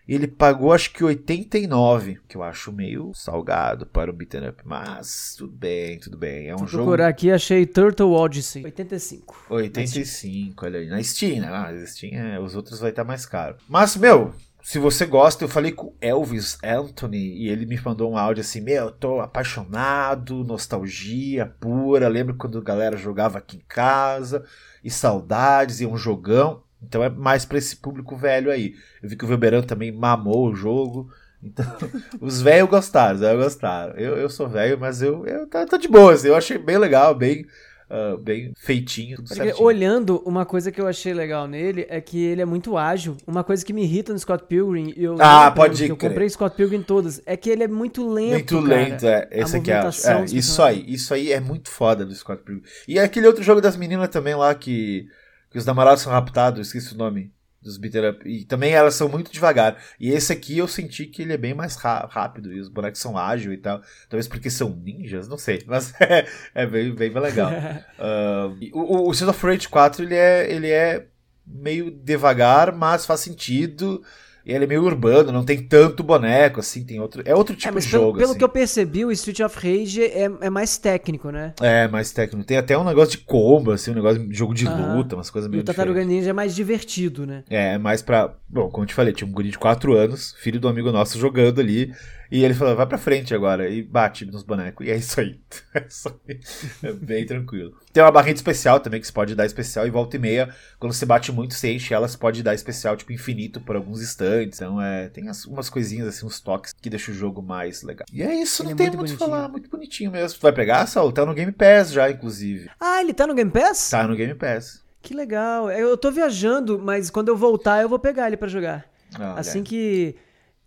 ele 0.08 0.26
pagou 0.26 0.72
acho 0.72 0.92
que 0.92 1.04
89, 1.04 2.18
que 2.28 2.36
eu 2.36 2.42
acho 2.42 2.72
meio 2.72 3.12
salgado 3.14 3.86
para 3.86 4.10
o 4.10 4.14
beat'em 4.14 4.48
up, 4.48 4.62
mas 4.64 5.34
tudo 5.38 5.52
bem, 5.52 5.98
tudo 5.98 6.16
bem. 6.16 6.48
É 6.48 6.54
um 6.54 6.58
Vou 6.58 6.66
jogo. 6.66 6.84
procurar 6.84 7.08
aqui, 7.08 7.30
achei 7.30 7.64
Turtle 7.64 8.12
Odyssey, 8.12 8.64
85. 8.64 9.46
85, 9.48 10.66
olha 10.66 10.80
aí, 10.80 10.88
na 10.88 11.02
Steam, 11.02 11.40
né? 11.40 11.48
Ah, 11.48 11.72
na 11.72 11.86
Steam, 11.86 12.14
é, 12.14 12.40
os 12.40 12.56
outros 12.56 12.80
vai 12.80 12.90
estar 12.90 13.04
mais 13.04 13.24
caro. 13.24 13.56
Mas, 13.68 13.96
meu, 13.96 14.34
se 14.62 14.78
você 14.78 15.04
gosta, 15.04 15.42
eu 15.42 15.48
falei 15.48 15.72
com 15.72 15.92
Elvis 16.00 16.56
Anthony 16.62 17.18
e 17.18 17.48
ele 17.48 17.66
me 17.66 17.80
mandou 17.80 18.12
um 18.12 18.16
áudio 18.16 18.42
assim: 18.42 18.60
Meu, 18.60 18.84
eu 18.86 18.92
tô 18.92 19.20
apaixonado, 19.20 20.44
nostalgia 20.44 21.46
pura. 21.58 22.06
Lembro 22.08 22.36
quando 22.36 22.58
a 22.58 22.62
galera 22.62 22.96
jogava 22.96 23.38
aqui 23.38 23.56
em 23.56 23.64
casa 23.66 24.44
e 24.82 24.90
saudades 24.90 25.80
e 25.80 25.86
um 25.86 25.96
jogão. 25.96 26.62
Então 26.86 27.02
é 27.02 27.08
mais 27.08 27.44
para 27.44 27.58
esse 27.58 27.76
público 27.76 28.16
velho 28.16 28.50
aí. 28.50 28.74
Eu 29.02 29.08
vi 29.08 29.16
que 29.16 29.24
o 29.24 29.28
Velberan 29.28 29.62
também 29.62 29.92
mamou 29.92 30.48
o 30.48 30.54
jogo. 30.54 31.10
Então, 31.42 31.66
os 32.20 32.40
velhos 32.40 32.68
gostaram, 32.68 33.14
os 33.14 33.20
velhos 33.20 33.44
gostaram. 33.44 33.94
Eu, 33.94 34.16
eu 34.16 34.28
sou 34.28 34.48
velho, 34.48 34.78
mas 34.78 35.02
eu, 35.02 35.26
eu 35.26 35.48
de 35.78 35.88
boa, 35.88 36.12
assim, 36.12 36.28
eu 36.28 36.36
achei 36.36 36.56
bem 36.56 36.78
legal, 36.78 37.14
bem, 37.14 37.46
uh, 37.90 38.16
bem 38.16 38.52
feitinho, 38.56 39.16
tudo 39.16 39.34
certinho. 39.34 39.60
Olhando, 39.60 40.22
uma 40.24 40.46
coisa 40.46 40.70
que 40.70 40.80
eu 40.80 40.86
achei 40.86 41.12
legal 41.12 41.48
nele 41.48 41.84
é 41.88 42.00
que 42.00 42.22
ele 42.22 42.42
é 42.42 42.44
muito 42.44 42.76
ágil. 42.76 43.16
Uma 43.26 43.42
coisa 43.42 43.64
que 43.64 43.72
me 43.72 43.82
irrita 43.82 44.12
no 44.12 44.18
Scott 44.20 44.44
Pilgrim, 44.44 44.94
eu, 44.96 45.16
ah, 45.18 45.50
pode 45.50 45.88
eu 45.88 45.96
comprei 45.96 46.28
Scott 46.28 46.54
Pilgrim 46.54 46.82
todas, 46.82 47.20
é 47.26 47.36
que 47.36 47.50
ele 47.50 47.64
é 47.64 47.68
muito 47.68 48.08
lento, 48.08 48.54
Muito 48.54 48.60
lento, 48.60 49.06
é. 49.06 49.28
Esse 49.32 49.56
aqui 49.56 49.72
é, 49.72 49.80
é 49.80 50.24
isso 50.32 50.62
aí, 50.62 50.84
isso 50.86 51.12
aí 51.12 51.32
é 51.32 51.40
muito 51.40 51.70
foda 51.70 52.04
do 52.04 52.14
Scott 52.14 52.42
Pilgrim. 52.44 52.64
E 52.86 53.00
é 53.00 53.02
aquele 53.02 53.26
outro 53.26 53.42
jogo 53.42 53.60
das 53.60 53.76
meninas 53.76 54.08
também 54.10 54.36
lá 54.36 54.54
que 54.54 55.08
que 55.52 55.58
os 55.58 55.66
namorados 55.66 56.02
são 56.02 56.12
raptados, 56.12 56.66
esqueci 56.66 56.94
o 56.94 56.98
nome 56.98 57.32
dos 57.62 57.76
beater 57.76 58.10
up. 58.10 58.28
E 58.28 58.44
também 58.44 58.72
elas 58.72 58.94
são 58.94 59.08
muito 59.08 59.32
devagar. 59.32 59.76
E 59.98 60.10
esse 60.10 60.32
aqui 60.32 60.58
eu 60.58 60.66
senti 60.66 61.06
que 61.06 61.22
ele 61.22 61.32
é 61.32 61.36
bem 61.36 61.54
mais 61.54 61.76
rápido. 61.76 62.52
E 62.52 62.60
os 62.60 62.68
bonecos 62.68 63.00
são 63.00 63.16
ágeis 63.16 63.54
e 63.54 63.58
tal. 63.58 63.80
Talvez 64.08 64.26
porque 64.26 64.50
são 64.50 64.70
ninjas, 64.70 65.28
não 65.28 65.38
sei. 65.38 65.62
Mas 65.66 65.94
é, 66.00 66.26
é 66.54 66.66
bem, 66.66 66.92
bem, 66.94 67.10
bem 67.12 67.22
legal. 67.22 67.50
uh, 67.98 68.58
o, 68.72 69.08
o 69.08 69.12
Street 69.12 69.30
of 69.30 69.46
Rage 69.46 69.68
4 69.68 70.04
ele 70.04 70.16
é, 70.16 70.52
ele 70.52 70.70
é 70.70 71.06
meio 71.46 71.90
devagar, 71.90 72.72
mas 72.72 73.06
faz 73.06 73.20
sentido. 73.20 74.02
E 74.44 74.52
ele 74.52 74.64
é 74.64 74.66
meio 74.66 74.82
urbano, 74.82 75.30
não 75.30 75.44
tem 75.44 75.62
tanto 75.62 76.02
boneco, 76.02 76.60
assim, 76.60 76.84
tem 76.84 77.00
outro. 77.00 77.22
É 77.24 77.34
outro 77.34 77.54
é, 77.54 77.56
tipo 77.56 77.78
é, 77.78 77.80
de 77.80 77.88
pelo, 77.88 78.02
jogo. 78.02 78.18
Pelo 78.18 78.30
assim. 78.30 78.38
que 78.38 78.44
eu 78.44 78.48
percebi, 78.48 79.04
o 79.04 79.12
Street 79.12 79.40
of 79.40 79.56
Rage 79.56 80.02
é, 80.02 80.30
é 80.40 80.50
mais 80.50 80.76
técnico, 80.76 81.30
né? 81.30 81.54
É, 81.60 81.86
mais 81.88 82.10
técnico. 82.10 82.46
Tem 82.46 82.56
até 82.56 82.76
um 82.76 82.84
negócio 82.84 83.12
de 83.12 83.18
combo, 83.18 83.70
assim, 83.70 83.92
um 83.92 83.94
negócio 83.94 84.26
de 84.26 84.34
jogo 84.34 84.52
de 84.52 84.66
luta, 84.66 85.14
umas 85.14 85.30
coisas 85.30 85.48
meio. 85.48 85.60
E 85.60 85.62
o 85.62 85.64
Tartaruga 85.64 86.04
Ninja 86.04 86.30
é 86.30 86.32
mais 86.32 86.54
divertido, 86.54 87.26
né? 87.26 87.44
É, 87.48 87.74
é 87.74 87.78
mais 87.78 88.02
pra. 88.02 88.34
Bom, 88.48 88.68
como 88.68 88.84
eu 88.84 88.88
te 88.88 88.94
falei, 88.94 89.12
tinha 89.12 89.28
um 89.28 89.32
guri 89.32 89.50
de 89.50 89.58
4 89.58 89.94
anos, 89.94 90.34
filho 90.38 90.60
do 90.60 90.68
amigo 90.68 90.90
nosso 90.90 91.18
jogando 91.18 91.60
ali. 91.60 91.92
E 92.32 92.42
ele 92.42 92.54
falou, 92.54 92.74
vai 92.74 92.86
pra 92.86 92.96
frente 92.96 93.34
agora. 93.34 93.68
E 93.68 93.82
bate 93.82 94.24
nos 94.24 94.42
bonecos. 94.42 94.86
E 94.86 94.90
é 94.90 94.96
isso 94.96 95.20
aí. 95.20 95.38
É 95.74 95.86
isso 95.86 96.20
aí. 96.28 96.40
É 96.82 96.92
bem 96.92 97.26
tranquilo. 97.26 97.74
Tem 97.92 98.02
uma 98.02 98.10
barrinha 98.10 98.34
especial 98.34 98.80
também, 98.80 99.00
que 99.00 99.06
você 99.06 99.12
pode 99.12 99.34
dar 99.34 99.44
especial. 99.44 99.86
E 99.86 99.90
volta 99.90 100.16
e 100.16 100.18
meia, 100.18 100.54
quando 100.78 100.94
você 100.94 101.04
bate 101.04 101.30
muito, 101.30 101.54
você 101.54 101.72
enche 101.72 101.92
ela, 101.92 102.08
você 102.08 102.16
pode 102.16 102.42
dar 102.42 102.54
especial, 102.54 102.96
tipo, 102.96 103.12
infinito 103.12 103.60
por 103.60 103.76
alguns 103.76 104.02
instantes. 104.02 104.58
Então, 104.60 104.80
é, 104.80 105.08
tem 105.08 105.28
as, 105.28 105.44
umas 105.44 105.68
coisinhas, 105.68 106.08
assim, 106.08 106.24
uns 106.24 106.40
toques 106.40 106.72
que 106.72 106.88
deixam 106.88 107.14
o 107.14 107.16
jogo 107.16 107.42
mais 107.42 107.82
legal. 107.82 108.06
E 108.10 108.22
é 108.22 108.34
isso, 108.34 108.62
ele 108.62 108.70
não 108.70 108.74
é 108.74 108.76
tem 108.76 108.96
muito 108.96 109.10
o 109.10 109.12
que 109.12 109.18
falar. 109.18 109.48
Muito 109.48 109.68
bonitinho 109.68 110.10
mesmo. 110.10 110.38
Tu 110.38 110.42
vai 110.42 110.52
pegar, 110.52 110.86
Saul? 110.86 111.12
Tá 111.12 111.26
no 111.26 111.34
Game 111.34 111.52
Pass 111.52 111.92
já, 111.92 112.10
inclusive. 112.10 112.70
Ah, 112.80 113.02
ele 113.02 113.12
tá 113.12 113.26
no 113.26 113.34
Game 113.34 113.50
Pass? 113.50 113.90
Tá 113.90 114.06
no 114.08 114.16
Game 114.16 114.34
Pass. 114.34 114.82
Que 115.02 115.12
legal. 115.12 115.70
Eu 115.70 115.96
tô 115.98 116.10
viajando, 116.10 116.78
mas 116.78 117.10
quando 117.10 117.28
eu 117.28 117.36
voltar, 117.36 117.82
eu 117.82 117.88
vou 117.90 117.98
pegar 117.98 118.28
ele 118.28 118.38
para 118.38 118.48
jogar. 118.48 118.86
Ah, 119.18 119.34
assim 119.38 119.60
é. 119.60 119.62
que 119.62 120.16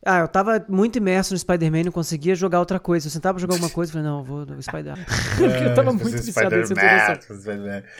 ah, 0.05 0.19
eu 0.19 0.27
tava 0.27 0.63
muito 0.69 0.97
imerso 0.97 1.33
no 1.33 1.39
Spider-Man 1.39 1.79
e 1.79 1.83
não 1.85 1.91
conseguia 1.91 2.35
jogar 2.35 2.59
outra 2.59 2.79
coisa. 2.79 3.07
Eu 3.07 3.11
sentava 3.11 3.33
pra 3.33 3.41
jogar 3.41 3.55
alguma 3.55 3.71
coisa 3.71 3.91
e 3.91 3.93
falei, 3.93 4.07
não, 4.07 4.23
vou 4.23 4.45
no 4.45 4.61
Spider-Man. 4.61 5.03
Porque 5.35 5.63
eu 5.65 5.73
tava 5.73 5.91
muito 5.91 6.21
viciado 6.21 6.55
nesse 6.55 6.75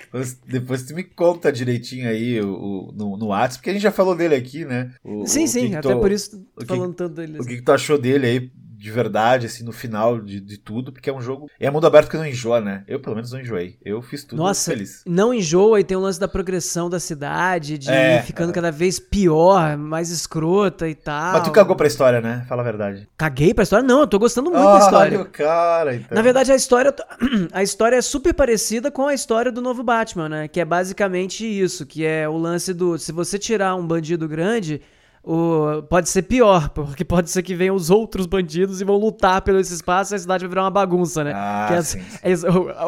depois, 0.06 0.34
depois 0.46 0.84
tu 0.84 0.94
me 0.94 1.04
conta 1.04 1.52
direitinho 1.52 2.08
aí 2.08 2.40
o, 2.40 2.54
o, 2.54 2.92
no, 2.96 3.18
no 3.18 3.26
WhatsApp, 3.28 3.58
porque 3.58 3.72
a 3.72 3.74
gente 3.74 3.82
já 3.82 3.92
falou 3.92 4.16
dele 4.16 4.36
aqui, 4.36 4.64
né? 4.66 4.92
O, 5.04 5.26
sim, 5.26 5.48
sim, 5.48 5.74
até 5.74 5.96
por 5.96 6.12
isso 6.12 6.46
tô 6.56 6.66
falando 6.66 6.94
tanto 6.94 7.16
dele. 7.16 7.40
O 7.40 7.44
que, 7.44 7.56
que 7.56 7.64
tu 7.64 7.72
achou 7.72 7.98
dele 7.98 8.28
aí 8.28 8.52
de 8.78 8.92
verdade, 8.92 9.46
assim, 9.46 9.64
no 9.64 9.72
final 9.72 10.20
de, 10.20 10.40
de 10.40 10.58
tudo, 10.58 10.92
porque 10.92 11.10
é 11.10 11.14
um 11.14 11.22
jogo. 11.22 11.50
É 11.60 11.70
mundo 11.72 11.88
aberto 11.88 12.10
que 12.10 12.18
não 12.18 12.26
enjoa, 12.26 12.60
né? 12.60 12.84
Eu, 12.88 13.00
pelo 13.00 13.16
menos, 13.16 13.32
não 13.32 13.40
enjoei. 13.40 13.78
Eu 13.84 14.02
fiz 14.02 14.24
tudo 14.24 14.40
Nossa, 14.40 14.72
feliz. 14.72 15.02
Não 15.06 15.34
enjoa 15.34 15.80
e 15.80 15.84
tem 15.84 15.96
o 15.96 16.00
lance 16.00 16.20
da 16.20 16.28
progressão 16.28 16.90
da 16.90 17.00
cidade, 17.00 17.78
de 17.78 17.90
é, 17.90 18.18
ir 18.18 18.24
ficando 18.24 18.52
é. 18.52 18.54
cada 18.54 18.72
vez 18.72 19.00
pior, 19.00 19.78
mais 19.78 20.10
escrota 20.10 20.88
e 20.88 20.96
tal. 20.96 21.34
Mas 21.34 21.44
tu 21.44 21.52
cagou 21.52 21.76
pra 21.76 21.88
história, 21.88 22.22
né? 22.22 22.46
Fala 22.48 22.62
a 22.62 22.66
verdade. 22.66 23.08
Caguei 23.18 23.54
pra 23.54 23.64
história? 23.64 23.86
Não, 23.86 24.02
eu 24.02 24.08
tô 24.08 24.20
gostando 24.20 24.52
muito 24.52 24.64
da 24.64 24.80
história. 24.80 25.26
cara, 25.26 25.96
então. 25.96 26.16
Na 26.16 26.22
verdade, 26.22 26.52
a 26.52 26.56
história, 26.56 26.94
a 27.54 27.64
história 27.64 27.96
é 27.96 28.02
super 28.02 28.34
parecida 28.34 28.92
com 28.92 29.08
a 29.08 29.14
história 29.14 29.52
do 29.52 29.62
novo 29.62 29.84
Batman, 29.84 30.30
né? 30.30 30.48
Que 30.48 30.60
é 30.60 30.66
basicamente 30.66 31.46
isso, 31.46 31.86
que 31.86 32.06
é 32.06 32.28
o 32.28 32.38
lance 32.38 32.74
do. 32.74 32.98
Se 32.98 33.12
você 33.12 33.40
tirar 33.40 33.76
um 33.76 33.86
bandido 33.86 34.28
grande 34.28 34.82
o, 35.26 35.82
pode 35.90 36.08
ser 36.08 36.22
pior, 36.22 36.70
porque 36.70 37.04
pode 37.04 37.32
ser 37.32 37.42
que 37.42 37.56
venham 37.56 37.76
os 37.76 37.90
outros 37.90 38.28
bandidos 38.28 38.80
e 38.80 38.84
vão 38.86 38.96
lutar 38.96 39.42
pelo 39.42 39.60
esse 39.60 39.74
espaço 39.74 40.14
e 40.14 40.16
a 40.16 40.20
cidade 40.20 40.44
vai 40.44 40.50
virar 40.50 40.64
uma 40.64 40.70
bagunça, 40.70 41.24
né? 41.24 41.32
Ah, 41.34 41.70
é, 41.72 41.82
sim, 41.82 42.00
é, 42.22 42.32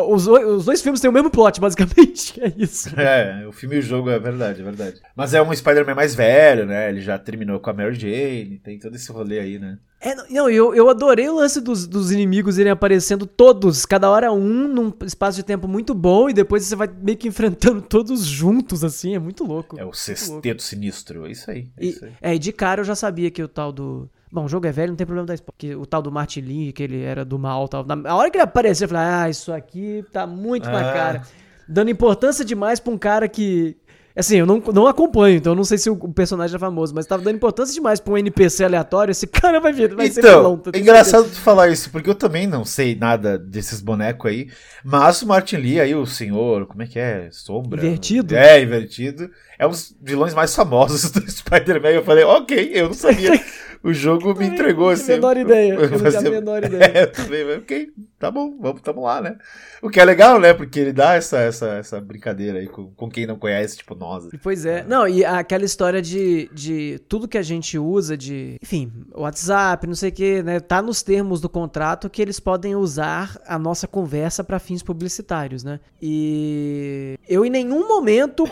os, 0.07 0.27
os, 0.27 0.65
dois 0.65 0.81
filmes 0.81 1.01
têm 1.01 1.09
o 1.09 1.13
mesmo 1.13 1.31
plot, 1.31 1.59
basicamente. 1.61 2.39
É 2.39 2.53
isso. 2.55 2.89
É, 2.99 3.45
o 3.47 3.51
filme 3.51 3.77
e 3.77 3.79
o 3.79 3.81
jogo 3.81 4.11
é 4.11 4.19
verdade, 4.19 4.61
é 4.61 4.63
verdade. 4.63 5.01
Mas 5.15 5.33
é 5.33 5.41
um 5.41 5.53
Spider-Man 5.53 5.95
mais 5.95 6.13
velho, 6.13 6.67
né? 6.67 6.89
Ele 6.89 7.01
já 7.01 7.17
terminou 7.17 7.59
com 7.59 7.71
a 7.71 7.73
Mary 7.73 7.95
Jane, 7.95 8.61
tem 8.63 8.77
todo 8.77 8.95
esse 8.95 9.11
rolê 9.11 9.39
aí, 9.39 9.57
né? 9.57 9.79
É, 9.99 10.13
não, 10.13 10.47
eu, 10.47 10.75
eu 10.75 10.89
adorei 10.89 11.27
o 11.27 11.35
lance 11.35 11.59
dos, 11.59 11.87
dos 11.87 12.11
inimigos 12.11 12.59
irem 12.59 12.71
aparecendo 12.71 13.25
todos, 13.25 13.83
cada 13.83 14.09
hora 14.09 14.31
um, 14.31 14.67
num 14.67 14.93
espaço 15.03 15.37
de 15.37 15.43
tempo 15.43 15.67
muito 15.67 15.93
bom, 15.95 16.29
e 16.29 16.33
depois 16.33 16.63
você 16.63 16.75
vai 16.75 16.87
meio 17.01 17.17
que 17.17 17.27
enfrentando 17.27 17.81
todos 17.89 18.25
juntos, 18.25 18.83
assim, 18.83 19.15
é 19.15 19.19
muito 19.19 19.43
louco. 19.43 19.79
É 19.79 19.83
o 19.83 19.93
sexteto 19.93 20.61
sinistro, 20.61 21.25
é 21.25 21.31
isso 21.31 21.49
aí. 21.49 21.67
É, 21.75 21.83
e, 21.83 21.89
isso 21.89 22.05
aí. 22.05 22.11
é, 22.21 22.37
de 22.37 22.51
cara 22.53 22.81
eu 22.81 22.85
já 22.85 22.95
sabia 22.95 23.31
que 23.31 23.41
o 23.41 23.47
tal 23.47 23.71
do. 23.71 24.07
Bom, 24.31 24.45
o 24.45 24.49
jogo 24.49 24.67
é 24.67 24.71
velho, 24.71 24.89
não 24.89 24.97
tem 24.97 25.07
problema 25.07 25.25
da 25.25 25.35
porque 25.37 25.73
o 25.73 25.85
tal 25.85 26.01
do 26.01 26.11
Martin 26.11 26.41
Lee, 26.41 26.73
que 26.73 26.83
ele 26.83 27.01
era 27.01 27.23
do 27.25 27.39
mal 27.39 27.67
tal. 27.67 27.83
Na 27.85 28.13
hora 28.13 28.29
que 28.29 28.37
ele 28.37 28.43
apareceu, 28.43 28.85
eu 28.85 28.89
falei, 28.89 29.03
ah, 29.05 29.29
isso 29.29 29.53
aqui 29.53 30.05
tá 30.11 30.27
muito 30.27 30.67
ah. 30.67 30.71
na 30.71 30.93
cara. 30.93 31.21
Dando 31.67 31.89
importância 31.89 32.45
demais 32.45 32.79
pra 32.79 32.93
um 32.93 32.97
cara 32.97 33.27
que 33.27 33.77
Assim, 34.17 34.37
eu 34.37 34.47
não, 34.47 34.61
não 34.73 34.87
acompanho, 34.87 35.37
então 35.37 35.51
eu 35.51 35.55
não 35.55 35.63
sei 35.63 35.77
se 35.77 35.91
o 35.91 35.95
personagem 36.11 36.55
é 36.55 36.59
famoso, 36.59 36.93
mas 36.95 37.05
tava 37.05 37.21
dando 37.21 37.35
importância 37.35 37.73
demais 37.73 37.99
pra 37.99 38.13
um 38.13 38.17
NPC 38.17 38.63
aleatório. 38.63 39.11
Esse 39.11 39.27
cara 39.29 39.59
vai 39.59 39.71
vir, 39.71 39.93
vai 39.93 40.07
então, 40.07 40.23
ser 40.23 40.35
vilão. 40.35 40.61
É 40.73 40.79
engraçado 40.79 41.29
tu 41.29 41.39
falar 41.39 41.67
isso, 41.67 41.91
porque 41.91 42.09
eu 42.09 42.15
também 42.15 42.47
não 42.47 42.65
sei 42.65 42.95
nada 42.95 43.37
desses 43.37 43.79
bonecos 43.79 44.31
aí. 44.31 44.49
Mas 44.83 45.21
o 45.21 45.27
Martin 45.27 45.57
Lee 45.57 45.79
aí, 45.79 45.93
o 45.93 46.07
senhor, 46.07 46.65
como 46.65 46.81
é 46.81 46.87
que 46.87 46.97
é? 46.97 47.29
Sombra? 47.31 47.79
Invertido? 47.79 48.35
É, 48.35 48.59
invertido. 48.59 49.29
É 49.59 49.67
um 49.67 49.71
dos 49.71 49.95
vilões 50.01 50.33
mais 50.33 50.55
famosos 50.55 51.11
do 51.11 51.29
Spider-Man. 51.29 51.89
Eu 51.89 52.03
falei, 52.03 52.23
ok, 52.23 52.71
eu 52.73 52.87
não 52.87 52.93
sabia. 52.93 53.39
o 53.83 53.93
jogo 53.93 54.33
me 54.33 54.47
entregou 54.47 54.89
assim. 54.89 55.13
Eu 55.13 55.21
não 55.21 55.31
tinha 55.31 55.43
a 55.43 55.43
menor 55.43 55.51
ideia. 55.51 55.73
Eu 55.73 55.89
não 55.89 56.09
tinha 56.09 56.19
a 56.19 56.31
menor 56.31 56.63
ideia. 56.63 56.83
É, 56.83 57.05
também, 57.05 57.57
ok, 57.57 57.89
tá 58.19 58.31
bom, 58.31 58.57
vamos, 58.59 58.81
tamo 58.81 59.01
lá, 59.03 59.21
né? 59.21 59.37
O 59.81 59.89
que 59.89 59.99
é 59.99 60.05
legal, 60.05 60.39
né? 60.39 60.53
Porque 60.53 60.79
ele 60.79 60.93
dá 60.93 61.13
essa, 61.13 61.37
essa, 61.37 61.67
essa 61.75 62.01
brincadeira 62.01 62.59
aí 62.59 62.67
com, 62.67 62.91
com 62.91 63.09
quem 63.09 63.27
não 63.27 63.37
conhece, 63.37 63.77
tipo 63.77 63.93
nós. 63.93 64.27
Pois 64.41 64.65
é. 64.65 64.83
Não, 64.83 65.07
e 65.07 65.23
aquela 65.23 65.63
história 65.63 66.01
de, 66.01 66.49
de 66.53 66.99
tudo 67.07 67.27
que 67.27 67.37
a 67.37 67.43
gente 67.43 67.77
usa 67.77 68.17
de, 68.17 68.57
enfim, 68.61 68.91
WhatsApp, 69.13 69.85
não 69.85 69.95
sei 69.95 70.09
o 70.09 70.13
que, 70.13 70.43
né? 70.43 70.59
Tá 70.59 70.81
nos 70.81 71.03
termos 71.03 71.39
do 71.39 71.49
contrato 71.49 72.09
que 72.09 72.21
eles 72.21 72.39
podem 72.39 72.75
usar 72.75 73.39
a 73.45 73.59
nossa 73.59 73.87
conversa 73.87 74.43
para 74.43 74.57
fins 74.59 74.81
publicitários, 74.81 75.63
né? 75.63 75.79
E 76.01 77.19
eu 77.29 77.45
em 77.45 77.49
nenhum 77.49 77.87
momento 77.87 78.45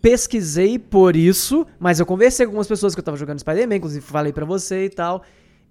pesquisei 0.00 0.78
por 0.78 1.16
isso, 1.16 1.66
mas 1.78 1.98
eu 1.98 2.06
conversei 2.06 2.46
com 2.46 2.50
algumas 2.50 2.68
pessoas 2.68 2.94
que 2.94 3.00
eu 3.00 3.04
tava 3.04 3.16
jogando 3.16 3.40
Spider-Man, 3.40 3.76
inclusive 3.76 4.04
falei 4.04 4.32
para 4.32 4.44
você 4.44 4.84
e 4.84 4.90
tal. 4.90 5.24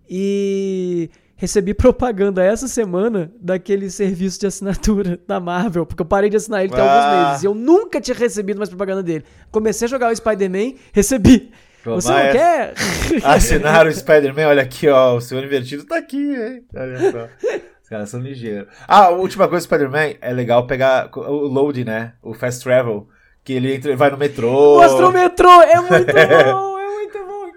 E 0.10 1.10
recebi 1.38 1.74
propaganda 1.74 2.44
essa 2.44 2.68
semana 2.68 3.32
daquele 3.40 3.90
serviço 3.90 4.40
de 4.40 4.48
assinatura 4.48 5.18
da 5.26 5.40
Marvel, 5.40 5.86
porque 5.86 6.02
eu 6.02 6.06
parei 6.06 6.30
de 6.30 6.36
assinar 6.36 6.64
ele 6.64 6.74
tem 6.74 6.82
Ah. 6.82 6.84
alguns 7.14 7.28
meses. 7.30 7.44
E 7.44 7.46
eu 7.46 7.54
nunca 7.54 8.02
tinha 8.02 8.16
recebido 8.18 8.58
mais 8.58 8.70
propaganda 8.70 9.02
dele. 9.02 9.24
Comecei 9.52 9.86
a 9.86 9.90
jogar 9.90 10.12
o 10.12 10.16
Spider-Man, 10.16 10.74
recebi. 10.92 11.52
Pô, 11.84 11.96
Você 11.96 12.10
não 12.12 12.32
quer? 12.34 12.74
Assinar 13.24 13.88
o 13.88 13.94
Spider-Man, 13.94 14.48
olha 14.48 14.64
aqui, 14.64 14.90
ó. 14.90 15.16
O 15.16 15.22
Senhor 15.22 15.42
Invertido 15.44 15.86
tá 15.86 15.98
aqui, 15.98 16.18
hein? 16.36 16.64
Olha 16.76 17.12
só. 17.12 17.28
Os 17.82 17.90
caras 17.90 18.10
são 18.10 18.20
ligeiros. 18.20 18.68
Ah, 18.86 19.10
última 19.12 19.48
coisa 19.48 19.66
do 19.66 19.70
Spider-Man 19.70 20.16
é 20.20 20.34
legal 20.34 20.68
pegar 20.68 21.10
o 21.16 21.48
load, 21.48 21.86
né? 21.86 22.12
O 22.22 22.34
fast 22.34 22.62
travel. 22.62 23.08
Que 23.46 23.54
ele 23.54 23.76
entra, 23.76 23.96
vai 23.96 24.10
no 24.10 24.18
metrô. 24.18 24.82
Mostra 24.82 25.08
o 25.08 25.14
metrô, 25.14 25.50
é 25.62 25.80
muito 25.80 26.12
bom, 26.52 26.77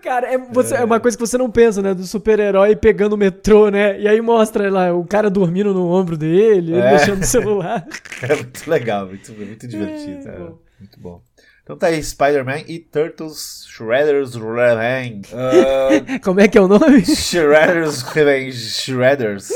cara. 0.00 0.32
É, 0.32 0.38
você- 0.38 0.74
é 0.74 0.84
uma 0.84 0.98
coisa 0.98 1.16
que 1.16 1.24
você 1.26 1.36
não 1.38 1.50
pensa, 1.50 1.80
né? 1.82 1.94
Do 1.94 2.04
super-herói 2.04 2.74
pegando 2.74 3.12
o 3.12 3.16
metrô, 3.18 3.68
né? 3.70 4.00
E 4.00 4.08
aí 4.08 4.20
mostra 4.20 4.70
lá 4.70 4.92
o 4.92 5.04
cara 5.06 5.28
dormindo 5.30 5.72
no 5.74 5.86
ombro 5.88 6.16
dele, 6.16 6.72
ele 6.72 6.80
É. 6.80 6.92
mexendo 6.92 7.18
no 7.18 7.24
celular. 7.26 7.86
É 8.22 8.34
muito 8.34 8.68
legal, 8.70 9.06
muito, 9.06 9.32
muito 9.32 9.66
divertido. 9.68 10.28
É, 10.28 10.34
é, 10.34 10.38
bom. 10.38 10.58
muito 10.78 11.00
bom. 11.00 11.22
Então 11.62 11.76
tá 11.78 11.86
aí, 11.86 12.02
Spider-Man 12.02 12.62
e 12.66 12.78
Turtles 12.80 13.64
Shredder's 13.68 14.34
Revenge. 14.34 15.30
Ah, 15.32 16.18
Como 16.24 16.40
é 16.40 16.48
que 16.48 16.58
é 16.58 16.60
o 16.60 16.66
nome? 16.68 17.00
Shredder's 17.06 18.02
Revenge. 18.02 18.58
Shredders. 18.58 19.50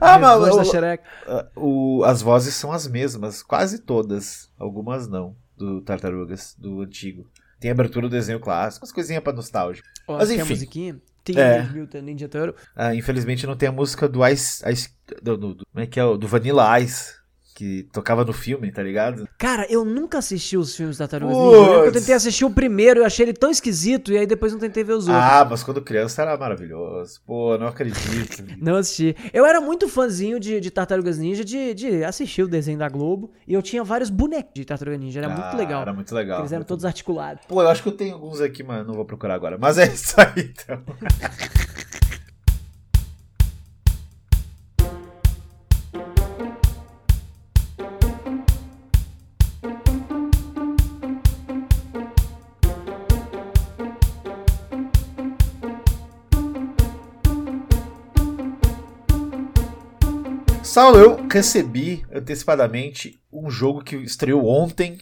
Ah, 0.00 0.18
mas 0.18 0.38
o- 1.56 1.98
o- 2.00 2.04
as 2.04 2.22
vozes 2.22 2.54
são 2.54 2.70
as 2.72 2.86
mesmas, 2.86 3.42
quase 3.42 3.80
todas. 3.80 4.48
Algumas 4.58 5.08
não, 5.08 5.34
do 5.56 5.80
Tartarugas, 5.82 6.54
do 6.58 6.80
antigo. 6.82 7.26
Tem 7.60 7.70
abertura 7.70 8.08
do 8.08 8.10
desenho 8.10 8.40
clássico, 8.40 8.84
umas 8.84 8.92
coisinhas 8.92 9.22
pra 9.22 9.32
nostalgia. 9.32 9.82
Ó, 10.08 10.16
Mas 10.16 10.28
tem 10.28 10.38
a 10.38 10.42
enfim. 10.42 10.54
musiquinha. 10.54 11.00
Tem 11.22 11.38
É. 11.38 11.62
Mutant 11.62 12.02
Ninja 12.02 12.26
Turtle. 12.28 12.54
Ah, 12.74 12.94
infelizmente 12.94 13.46
não 13.46 13.54
tem 13.54 13.68
a 13.68 13.72
música 13.72 14.08
do 14.08 14.26
Ice. 14.26 14.66
Ice 14.70 14.88
do, 15.22 15.36
do- 15.36 15.54
do- 15.54 15.66
como 15.70 15.84
é 15.84 15.86
que 15.86 16.00
é? 16.00 16.02
Do 16.02 16.26
Vanilla 16.26 16.80
Ice, 16.80 17.12
que 17.60 17.82
tocava 17.92 18.24
no 18.24 18.32
filme, 18.32 18.72
tá 18.72 18.82
ligado? 18.82 19.28
Cara, 19.36 19.66
eu 19.68 19.84
nunca 19.84 20.16
assisti 20.16 20.56
os 20.56 20.74
filmes 20.74 20.96
da 20.96 21.06
Tartarugas. 21.06 21.36
Ninja. 21.36 21.84
Eu 21.84 21.92
tentei 21.92 22.14
assistir 22.14 22.42
o 22.46 22.50
primeiro, 22.50 23.00
eu 23.00 23.04
achei 23.04 23.26
ele 23.26 23.34
tão 23.34 23.50
esquisito, 23.50 24.10
e 24.10 24.16
aí 24.16 24.26
depois 24.26 24.50
não 24.50 24.58
tentei 24.58 24.82
ver 24.82 24.94
os 24.94 25.06
outros. 25.06 25.22
Ah, 25.22 25.46
mas 25.48 25.62
quando 25.62 25.82
criança 25.82 26.22
era 26.22 26.38
maravilhoso. 26.38 27.20
Pô, 27.26 27.58
não 27.58 27.66
acredito. 27.66 28.00
Não 28.58 28.76
assisti. 28.76 29.14
Eu 29.32 29.44
era 29.44 29.60
muito 29.60 29.88
fãzinho 29.88 30.40
de, 30.40 30.58
de 30.58 30.70
Tartarugas 30.70 31.18
Ninja, 31.18 31.44
de, 31.44 31.74
de 31.74 32.02
assistir 32.02 32.42
o 32.42 32.48
desenho 32.48 32.78
da 32.78 32.88
Globo. 32.88 33.30
E 33.46 33.52
eu 33.52 33.60
tinha 33.60 33.84
vários 33.84 34.08
bonecos 34.08 34.52
de 34.54 34.64
Tartaruga 34.64 34.96
Ninja. 34.96 35.20
Era 35.20 35.30
Ah, 35.30 35.36
muito 35.36 35.56
legal. 35.58 35.82
Era 35.82 35.92
muito 35.92 36.14
legal. 36.14 36.38
Eles 36.40 36.52
eram 36.52 36.60
muito 36.60 36.68
todos 36.68 36.84
articulados. 36.86 37.44
Pô, 37.46 37.60
eu 37.62 37.68
acho 37.68 37.82
que 37.82 37.88
eu 37.90 37.92
tenho 37.92 38.14
alguns 38.14 38.40
aqui, 38.40 38.62
mas 38.62 38.86
não 38.86 38.94
vou 38.94 39.04
procurar 39.04 39.34
agora. 39.34 39.58
Mas 39.58 39.76
é 39.76 39.84
isso 39.86 40.14
aí, 40.18 40.50
então. 40.50 40.82
Saulo, 60.70 60.98
eu 60.98 61.26
recebi 61.28 62.04
antecipadamente 62.12 63.20
um 63.32 63.50
jogo 63.50 63.82
que 63.82 63.96
estreou 63.96 64.46
ontem. 64.46 64.98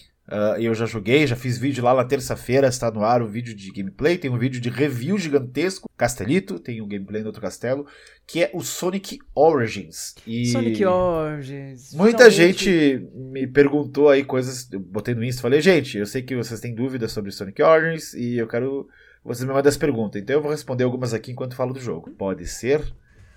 e 0.58 0.64
eu 0.64 0.74
já 0.74 0.86
joguei, 0.86 1.26
já 1.26 1.36
fiz 1.36 1.58
vídeo 1.58 1.84
lá 1.84 1.94
na 1.94 2.06
terça-feira, 2.06 2.68
está 2.68 2.90
no 2.90 3.04
ar 3.04 3.20
o 3.20 3.28
vídeo 3.28 3.54
de 3.54 3.70
gameplay, 3.70 4.16
tem 4.16 4.30
um 4.30 4.38
vídeo 4.38 4.62
de 4.62 4.70
review 4.70 5.18
gigantesco, 5.18 5.90
Castelito, 5.94 6.58
tem 6.58 6.80
um 6.80 6.88
gameplay 6.88 7.20
no 7.20 7.26
outro 7.26 7.42
castelo, 7.42 7.86
que 8.26 8.44
é 8.44 8.50
o 8.54 8.62
Sonic 8.62 9.18
Origins. 9.34 10.14
E 10.26 10.46
Sonic 10.46 10.82
Origins. 10.86 11.92
Muita 11.92 12.30
finalmente. 12.30 12.64
gente 12.64 13.10
me 13.14 13.46
perguntou 13.46 14.08
aí 14.08 14.24
coisas, 14.24 14.72
eu 14.72 14.80
botei 14.80 15.14
no 15.14 15.22
Insta 15.22 15.40
e 15.40 15.42
falei, 15.42 15.60
gente, 15.60 15.98
eu 15.98 16.06
sei 16.06 16.22
que 16.22 16.34
vocês 16.34 16.60
têm 16.60 16.74
dúvidas 16.74 17.12
sobre 17.12 17.30
Sonic 17.30 17.62
Origins 17.62 18.14
e 18.14 18.38
eu 18.38 18.48
quero 18.48 18.88
que 19.20 19.28
vocês 19.28 19.46
me 19.46 19.52
mandem 19.52 19.68
as 19.68 19.76
perguntas, 19.76 20.22
então 20.22 20.36
eu 20.36 20.40
vou 20.40 20.50
responder 20.50 20.84
algumas 20.84 21.12
aqui 21.12 21.30
enquanto 21.30 21.54
falo 21.54 21.74
do 21.74 21.80
jogo. 21.80 22.10
Pode 22.12 22.46
ser? 22.46 22.90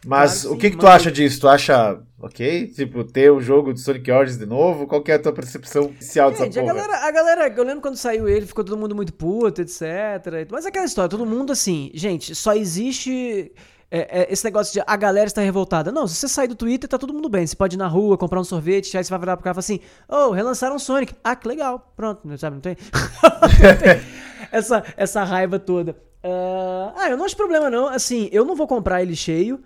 Mas 0.06 0.42
Claro 0.42 0.56
o 0.56 0.58
que 0.58 0.68
sim, 0.68 0.72
que 0.72 0.78
tu 0.78 0.84
manda 0.84 0.96
acha 0.96 1.12
disso? 1.12 1.42
Tu 1.42 1.48
acha 1.48 2.02
ok? 2.20 2.68
Tipo, 2.68 3.04
ter 3.04 3.32
o 3.32 3.40
jogo 3.40 3.74
de 3.74 3.80
Sonic 3.80 4.12
Origins 4.12 4.40
de 4.40 4.46
novo? 4.46 4.88
Qual 4.88 5.02
que 5.02 5.12
é 5.12 5.16
a 5.16 5.20
tua 5.20 5.34
percepção 5.34 5.86
inicial 5.86 6.32
dessa 6.32 6.46
Gente, 6.46 6.60
a 6.60 6.64
porra? 6.64 6.74
galera, 6.74 7.08
a 7.08 7.12
galera, 7.12 7.54
eu 7.56 7.64
lembro 7.64 7.82
quando 7.82 7.98
saiu 7.98 8.28
ele, 8.28 8.46
ficou 8.46 8.64
todo 8.64 8.78
mundo 8.78 8.96
muito 8.96 9.14
puto, 9.14 9.62
etc. 9.62 9.82
Mas 10.50 10.66
é 10.66 10.70
aquela 10.70 10.86
história, 10.86 11.10
todo 11.10 11.26
mundo 11.26 11.52
assim, 11.52 11.92
gente, 11.94 12.34
só 12.34 12.54
existe 12.54 13.52
é, 13.92 14.22
é, 14.22 14.34
esse 14.34 14.46
negócio 14.46 14.74
de 14.74 14.82
a 14.88 14.96
galera 14.96 15.28
está 15.28 15.42
revoltada. 15.42 15.92
Não, 15.92 16.08
se 16.08 16.16
você 16.16 16.28
sair 16.30 16.48
do 16.48 16.56
Twitter, 16.56 16.90
tá 16.90 16.98
todo 16.98 17.14
mundo 17.14 17.28
bem. 17.28 17.46
Você 17.46 17.56
pode 17.56 17.76
ir 17.76 17.78
na 17.78 17.88
rua, 17.88 18.18
comprar 18.18 18.40
um 18.40 18.44
sorvete, 18.44 18.98
aí 18.98 19.04
você 19.04 19.10
vai 19.10 19.20
virar 19.20 19.36
pro 19.36 19.44
cara 19.44 19.54
e 19.54 19.56
falar 19.56 19.60
assim, 19.60 19.80
oh, 20.08 20.32
relançaram 20.32 20.80
Sonic. 20.80 21.14
Ah, 21.22 21.36
que 21.36 21.48
legal. 21.48 21.92
Pronto, 21.96 22.26
não 22.26 22.38
sabe, 22.38 22.56
não 22.56 22.62
tem? 22.62 22.78
Não 22.94 23.76
tem 23.78 24.02
essa, 24.50 24.84
essa 24.96 25.24
raiva 25.26 25.60
toda. 25.60 25.98
Ah, 26.24 26.94
ah, 26.96 27.10
eu 27.10 27.18
não 27.18 27.26
acho 27.26 27.36
problema 27.36 27.70
não. 27.70 27.88
Assim, 27.88 28.30
eu 28.32 28.46
não 28.46 28.56
vou 28.56 28.66
comprar 28.66 29.02
ele 29.02 29.16
cheio. 29.16 29.62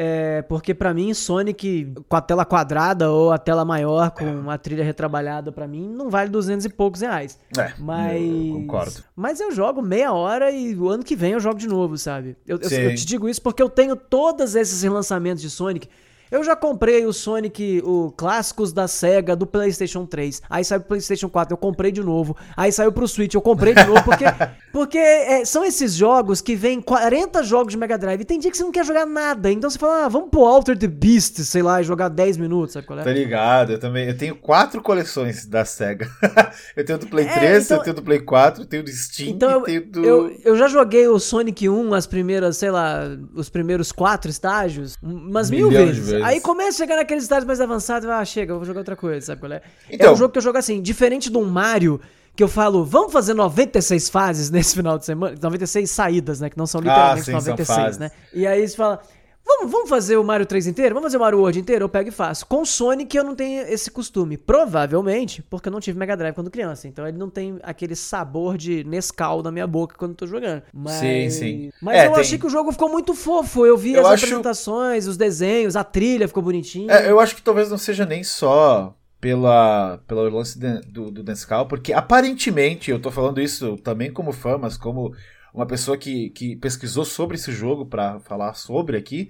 É, 0.00 0.42
porque 0.42 0.72
pra 0.72 0.94
mim, 0.94 1.12
Sonic 1.12 1.92
com 2.08 2.14
a 2.14 2.20
tela 2.20 2.44
quadrada 2.44 3.10
ou 3.10 3.32
a 3.32 3.36
tela 3.38 3.64
maior 3.64 4.12
com 4.12 4.24
uma 4.24 4.56
trilha 4.56 4.84
retrabalhada 4.84 5.50
pra 5.50 5.66
mim 5.66 5.88
não 5.88 6.08
vale 6.08 6.30
200 6.30 6.64
e 6.66 6.68
poucos 6.68 7.00
reais. 7.00 7.36
É, 7.58 7.72
Mas. 7.80 8.22
eu 8.22 8.52
concordo. 8.60 9.02
Mas 9.16 9.40
eu 9.40 9.50
jogo 9.50 9.82
meia 9.82 10.12
hora 10.12 10.52
e 10.52 10.76
o 10.76 10.88
ano 10.88 11.02
que 11.02 11.16
vem 11.16 11.32
eu 11.32 11.40
jogo 11.40 11.58
de 11.58 11.66
novo, 11.66 11.98
sabe? 11.98 12.36
Eu, 12.46 12.60
eu- 12.62 12.70
eu 12.70 12.94
te 12.94 13.04
digo 13.04 13.28
isso 13.28 13.42
porque 13.42 13.60
eu 13.60 13.68
tenho 13.68 13.96
todos 13.96 14.54
esses 14.54 14.82
relançamentos 14.82 15.42
de 15.42 15.50
Sonic. 15.50 15.88
Eu 16.30 16.44
já 16.44 16.54
comprei 16.54 17.06
o 17.06 17.12
Sonic, 17.12 17.82
o 17.84 18.12
clássicos 18.16 18.72
da 18.72 18.86
SEGA 18.86 19.34
do 19.34 19.46
PlayStation 19.46 20.04
3. 20.04 20.42
Aí 20.48 20.64
saiu 20.64 20.80
pro 20.80 20.88
PlayStation 20.88 21.28
4, 21.28 21.52
eu 21.54 21.56
comprei 21.58 21.90
de 21.90 22.02
novo. 22.02 22.36
Aí 22.56 22.70
saiu 22.70 22.92
pro 22.92 23.08
Switch, 23.08 23.34
eu 23.34 23.40
comprei 23.40 23.74
de 23.74 23.84
novo. 23.84 24.02
Porque, 24.04 24.24
porque 24.72 24.98
é, 24.98 25.44
são 25.44 25.64
esses 25.64 25.94
jogos 25.94 26.40
que 26.40 26.54
vêm 26.54 26.80
40 26.80 27.42
jogos 27.42 27.72
de 27.72 27.78
Mega 27.78 27.96
Drive. 27.96 28.20
E 28.20 28.24
tem 28.24 28.38
dia 28.38 28.50
que 28.50 28.56
você 28.56 28.62
não 28.62 28.72
quer 28.72 28.84
jogar 28.84 29.06
nada. 29.06 29.50
Então 29.50 29.70
você 29.70 29.78
fala, 29.78 30.04
ah, 30.04 30.08
vamos 30.08 30.28
pro 30.30 30.44
Alter 30.44 30.78
the 30.78 30.86
Beast, 30.86 31.38
sei 31.38 31.62
lá, 31.62 31.80
e 31.80 31.84
jogar 31.84 32.08
10 32.08 32.36
minutos, 32.36 32.74
sabe 32.74 32.86
qual 32.86 32.98
é? 32.98 33.04
Tá 33.04 33.12
ligado, 33.12 33.72
eu 33.72 33.80
também. 33.80 34.06
Eu 34.08 34.16
tenho 34.16 34.36
quatro 34.36 34.82
coleções 34.82 35.46
da 35.46 35.64
SEGA. 35.64 36.08
eu 36.76 36.84
tenho 36.84 36.98
do 36.98 37.06
Play 37.06 37.26
É, 37.26 37.32
3, 37.38 37.64
então- 37.64 37.76
eu 37.78 37.82
tenho 37.84 37.96
do 37.96 38.02
Play 38.02 38.20
4, 38.20 38.62
eu 38.62 38.66
tenho 38.66 38.82
do 38.82 38.90
Steam 38.90 39.30
Então 39.30 39.62
e 39.62 39.64
tenho 39.64 39.86
do. 39.86 40.04
Eu, 40.04 40.36
eu 40.44 40.56
já 40.56 40.68
joguei 40.68 41.08
o 41.08 41.18
Sonic 41.18 41.68
1, 41.68 41.94
as 41.94 42.06
primeiras, 42.06 42.56
sei 42.56 42.70
lá, 42.70 43.02
os 43.34 43.48
primeiros 43.48 43.92
quatro 43.92 44.30
estágios, 44.30 44.96
umas 45.02 45.50
mil 45.50 45.68
Milhão 45.68 45.86
de 45.86 46.00
vezes. 46.00 46.17
Vezes. 46.18 46.34
Aí 46.34 46.40
começa 46.40 46.70
a 46.70 46.86
chegar 46.86 46.96
naqueles 46.96 47.24
estágios 47.24 47.46
mais 47.46 47.60
avançados, 47.60 48.08
ah, 48.08 48.24
chega, 48.24 48.52
eu 48.52 48.56
vou 48.56 48.64
jogar 48.66 48.80
outra 48.80 48.96
coisa, 48.96 49.26
sabe 49.26 49.40
qual 49.40 49.52
é? 49.52 49.56
é 49.56 49.62
Então- 49.90 50.12
um 50.12 50.16
jogo 50.16 50.32
que 50.32 50.38
eu 50.38 50.42
jogo 50.42 50.58
assim, 50.58 50.80
diferente 50.82 51.30
de 51.30 51.36
um 51.38 51.44
Mario, 51.44 52.00
que 52.36 52.42
eu 52.42 52.48
falo, 52.48 52.84
vamos 52.84 53.12
fazer 53.12 53.34
96 53.34 54.08
fases 54.08 54.48
nesse 54.52 54.74
final 54.76 54.96
de 54.98 55.04
semana, 55.04 55.36
96 55.42 55.90
saídas, 55.90 56.40
né, 56.40 56.48
que 56.50 56.56
não 56.58 56.66
são 56.66 56.80
literalmente 56.80 57.20
Ah, 57.20 57.24
sim, 57.24 57.32
são 57.32 57.40
96, 57.40 57.78
fases. 57.78 57.98
né? 57.98 58.10
E 58.32 58.46
aí 58.46 58.66
você 58.68 58.76
fala, 58.76 59.00
vamos, 59.48 59.72
vamos 59.72 59.88
fazer 59.88 60.16
o 60.16 60.22
Mario 60.24 60.46
3 60.46 60.66
inteiro? 60.66 60.94
Vamos 60.94 61.06
fazer 61.08 61.16
o 61.16 61.20
Mario 61.20 61.38
World 61.40 61.58
inteiro? 61.58 61.84
Eu 61.84 61.88
pego 61.88 62.08
e 62.10 62.12
faço. 62.12 62.46
Com 62.46 62.62
o 62.62 62.66
Sonic 62.66 63.16
eu 63.16 63.24
não 63.24 63.34
tenho 63.34 63.62
esse 63.66 63.90
costume, 63.90 64.36
provavelmente 64.36 65.42
porque 65.42 65.68
eu 65.68 65.72
não 65.72 65.80
tive 65.80 65.98
Mega 65.98 66.16
Drive 66.16 66.34
quando 66.34 66.50
criança, 66.50 66.86
então 66.86 67.06
ele 67.08 67.16
não 67.18 67.28
tem 67.30 67.58
aquele 67.62 67.96
sabor 67.96 68.56
de 68.56 68.84
Nescau 68.84 69.42
na 69.42 69.50
minha 69.50 69.66
boca 69.66 69.96
quando 69.98 70.12
eu 70.12 70.16
tô 70.16 70.26
jogando. 70.26 70.62
Mas, 70.72 70.92
Sim, 70.94 71.30
sim. 71.30 71.70
Mas 71.82 71.96
É, 71.96 72.06
eu 72.06 72.12
tem- 72.12 72.20
achei 72.20 72.38
que 72.38 72.46
o 72.46 72.50
jogo 72.50 72.70
ficou 72.72 72.88
muito 72.88 73.14
fofo, 73.14 73.64
eu 73.66 73.76
vi 73.76 73.94
Eu 73.94 74.00
as 74.06 74.12
acho- 74.12 74.24
apresentações, 74.26 75.06
os 75.06 75.16
desenhos, 75.16 75.74
a 75.76 75.82
trilha 75.84 76.28
ficou 76.28 76.42
bonitinha. 76.42 76.92
É, 76.92 77.10
eu 77.10 77.18
acho 77.18 77.34
que 77.34 77.42
talvez 77.42 77.70
não 77.70 77.78
seja 77.78 78.04
nem 78.04 78.22
só 78.22 78.94
pela, 79.20 79.98
pelo 80.06 80.28
lance 80.28 80.58
de- 80.58 80.80
do, 80.82 81.10
do 81.10 81.24
Nescau, 81.24 81.66
porque 81.66 81.92
aparentemente, 81.92 82.90
eu 82.90 83.00
tô 83.00 83.10
falando 83.10 83.40
isso 83.40 83.76
também 83.78 84.12
como 84.12 84.30
fã, 84.32 84.56
mas 84.58 84.76
como 84.76 85.12
uma 85.58 85.66
pessoa 85.66 85.98
que, 85.98 86.30
que 86.30 86.54
pesquisou 86.56 87.04
sobre 87.04 87.36
esse 87.36 87.50
jogo 87.50 87.84
pra 87.84 88.20
falar 88.20 88.54
sobre 88.54 88.96
aqui, 88.96 89.28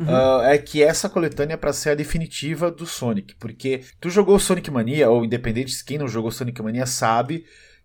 ah, 0.00 0.40
é 0.44 0.58
que 0.58 0.82
essa 0.82 1.08
coletânea 1.08 1.54
é 1.54 1.56
pra 1.56 1.72
ser 1.72 1.90
a 1.90 1.94
definitiva 1.94 2.70
do 2.70 2.86
Sonic, 2.86 3.34
porque 3.36 3.82
tu 4.00 4.10
jogou 4.10 4.38
Sonic 4.38 4.70
Mania, 4.70 5.08
ou 5.08 5.24
independente 5.24 5.76
de 5.76 5.84
quem 5.84 5.98
não 5.98 6.08
jogou 6.08 6.30
Sonic 6.30 6.60
Mania 6.60 6.86
sabe 6.86 7.44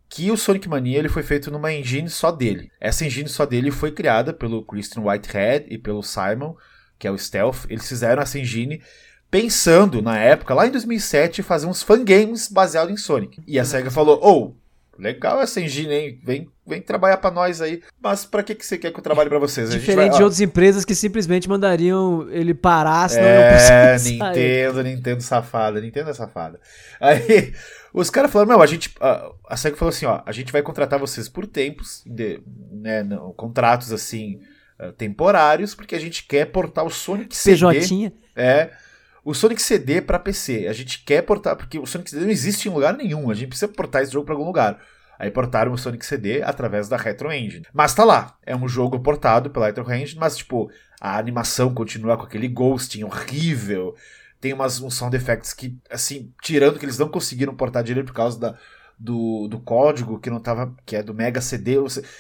que 0.10 0.32
o 0.32 0.38
Sonic 0.38 0.68
Mania 0.70 0.98
ele 0.98 1.10
foi 1.10 1.24
feito 1.24 1.52
numa 1.52 1.74
engine 1.74 2.10
só 2.10 2.32
dele. 2.32 2.72
Essa 2.80 3.06
engine 3.06 3.28
só 3.28 3.46
dele 3.46 3.70
foi 3.70 3.92
criada 3.92 4.34
pelo 4.34 4.64
Christian 4.64 5.04
Whitehead 5.04 5.68
e 5.70 5.78
pelo 5.78 6.02
Simon, 6.02 6.56
que 6.98 7.08
é 7.08 7.12
o 7.12 7.18
Stealth. 7.18 7.66
Eles 7.70 7.88
fizeram 7.88 8.22
essa 8.22 8.40
engine 8.40 8.82
pensando, 9.30 10.02
na 10.02 10.18
época, 10.18 10.54
lá 10.54 10.66
em 10.68 10.72
2007, 10.72 11.44
fazer 11.44 11.68
uns 11.68 11.84
fangames 11.84 12.48
baseados 12.48 12.94
em 12.94 12.98
Sonic. 12.98 13.42
E 13.46 13.60
a 13.60 13.66
SEGA 13.66 13.92
falou, 13.92 14.20
ô, 14.24 14.56
legal 14.98 15.42
essa 15.42 15.60
engine, 15.62 15.94
hein? 15.94 16.20
Vem, 16.24 16.50
vem 16.66 16.82
trabalhar 16.82 17.18
pra 17.18 17.30
nós 17.32 17.62
aí. 17.62 17.82
Mas 18.02 18.26
pra 18.26 18.42
que, 18.44 18.56
que 18.56 18.66
você 18.66 18.78
quer 18.78 18.92
que 18.92 19.00
eu 19.00 19.04
trabalhe 19.04 19.30
pra 19.30 19.40
vocês? 19.40 19.70
Diferente 19.72 20.10
vai- 20.10 20.18
de 20.18 20.22
ó, 20.22 20.26
outras 20.26 20.42
empresas 20.42 20.86
que 20.86 20.96
simplesmente 20.96 21.48
mandariam 21.50 22.28
ele 22.30 22.54
parar, 22.54 23.10
senão 23.10 23.24
não 23.26 23.30
É, 23.32 23.54
conseguia 23.54 24.00
sair. 24.00 24.12
Nintendo, 24.30 24.84
Nintendo 24.84 25.22
safada, 25.22 25.82
Nintendo 25.82 26.10
é 26.10 26.14
safada. 26.14 26.60
Aí, 27.00 27.54
os 27.94 28.10
caras 28.10 28.32
falaram, 28.32 28.50
meu, 28.52 28.62
a 28.62 28.66
gente, 28.68 28.94
a, 29.00 29.32
a 29.50 29.58
SEGA 29.58 29.76
falou 29.76 29.90
assim, 29.90 30.06
ó, 30.06 30.22
a 30.26 30.32
gente 30.32 30.52
vai 30.52 30.62
contratar 30.62 31.00
vocês 31.00 31.28
por 31.30 31.46
tempos, 31.46 32.02
de, 32.06 32.42
né, 32.72 33.04
não, 33.04 33.32
contratos 33.34 33.92
assim, 33.92 34.40
uh, 34.80 34.92
temporários, 34.94 35.76
porque 35.76 35.96
a 35.96 36.00
gente 36.00 36.26
quer 36.26 36.46
portar 36.46 36.86
o 36.86 36.90
Sonic 36.90 37.36
CD. 37.36 37.58
PJ. 37.58 38.14
É. 38.36 38.72
O 39.26 39.34
Sonic 39.34 39.60
CD 39.60 40.02
para 40.02 40.20
PC. 40.20 40.68
A 40.68 40.74
gente 40.74 41.04
quer 41.04 41.24
portar, 41.24 41.56
porque 41.56 41.80
o 41.80 41.86
Sonic 41.88 42.12
CD 42.12 42.26
não 42.26 42.32
existe 42.32 42.70
em 42.70 42.72
lugar 42.72 42.96
nenhum. 42.96 43.32
A 43.32 43.34
gente 43.34 43.50
precisa 43.50 43.68
portar 43.68 44.04
esse 44.04 44.14
jogo 44.14 44.24
para 44.24 44.36
algum 44.36 44.46
lugar. 44.46 44.80
Aí 45.18 45.32
portaram 45.32 45.72
o 45.74 45.78
Sonic 45.78 46.06
CD 46.06 46.44
através 46.44 46.88
da 46.88 46.96
Retro 46.96 47.34
Engine. 47.34 47.66
Mas 47.74 47.96
tá 47.96 48.04
lá. 48.04 48.38
É 48.46 48.56
um 48.56 48.68
jogo 48.68 49.00
portado 49.00 49.50
pela 49.50 49.66
Retro 49.66 49.92
Engine, 49.92 50.20
mas 50.20 50.38
tipo, 50.38 50.70
a 51.02 51.18
animação 51.18 51.74
continua 51.74 52.16
com 52.16 52.24
aquele 52.24 52.48
ghosting 52.48 53.04
horrível. 53.04 53.96
Tem 54.40 54.54
umas, 54.54 54.80
uns 54.80 54.94
sound 54.94 55.16
effects 55.16 55.54
que, 55.54 55.76
assim, 55.90 56.32
tirando 56.40 56.78
que 56.78 56.86
eles 56.86 57.00
não 57.00 57.10
conseguiram 57.10 57.56
portar 57.56 57.84
direito 57.84 58.08
por 58.08 58.14
causa 58.14 58.40
da, 58.40 58.56
do, 59.00 59.48
do 59.48 59.60
código 59.60 60.20
que 60.20 60.30
não 60.30 60.40
tava. 60.40 60.76
que 60.86 60.96
é 60.96 61.02
do 61.02 61.16
Mega 61.16 61.42
CD. 61.42 61.78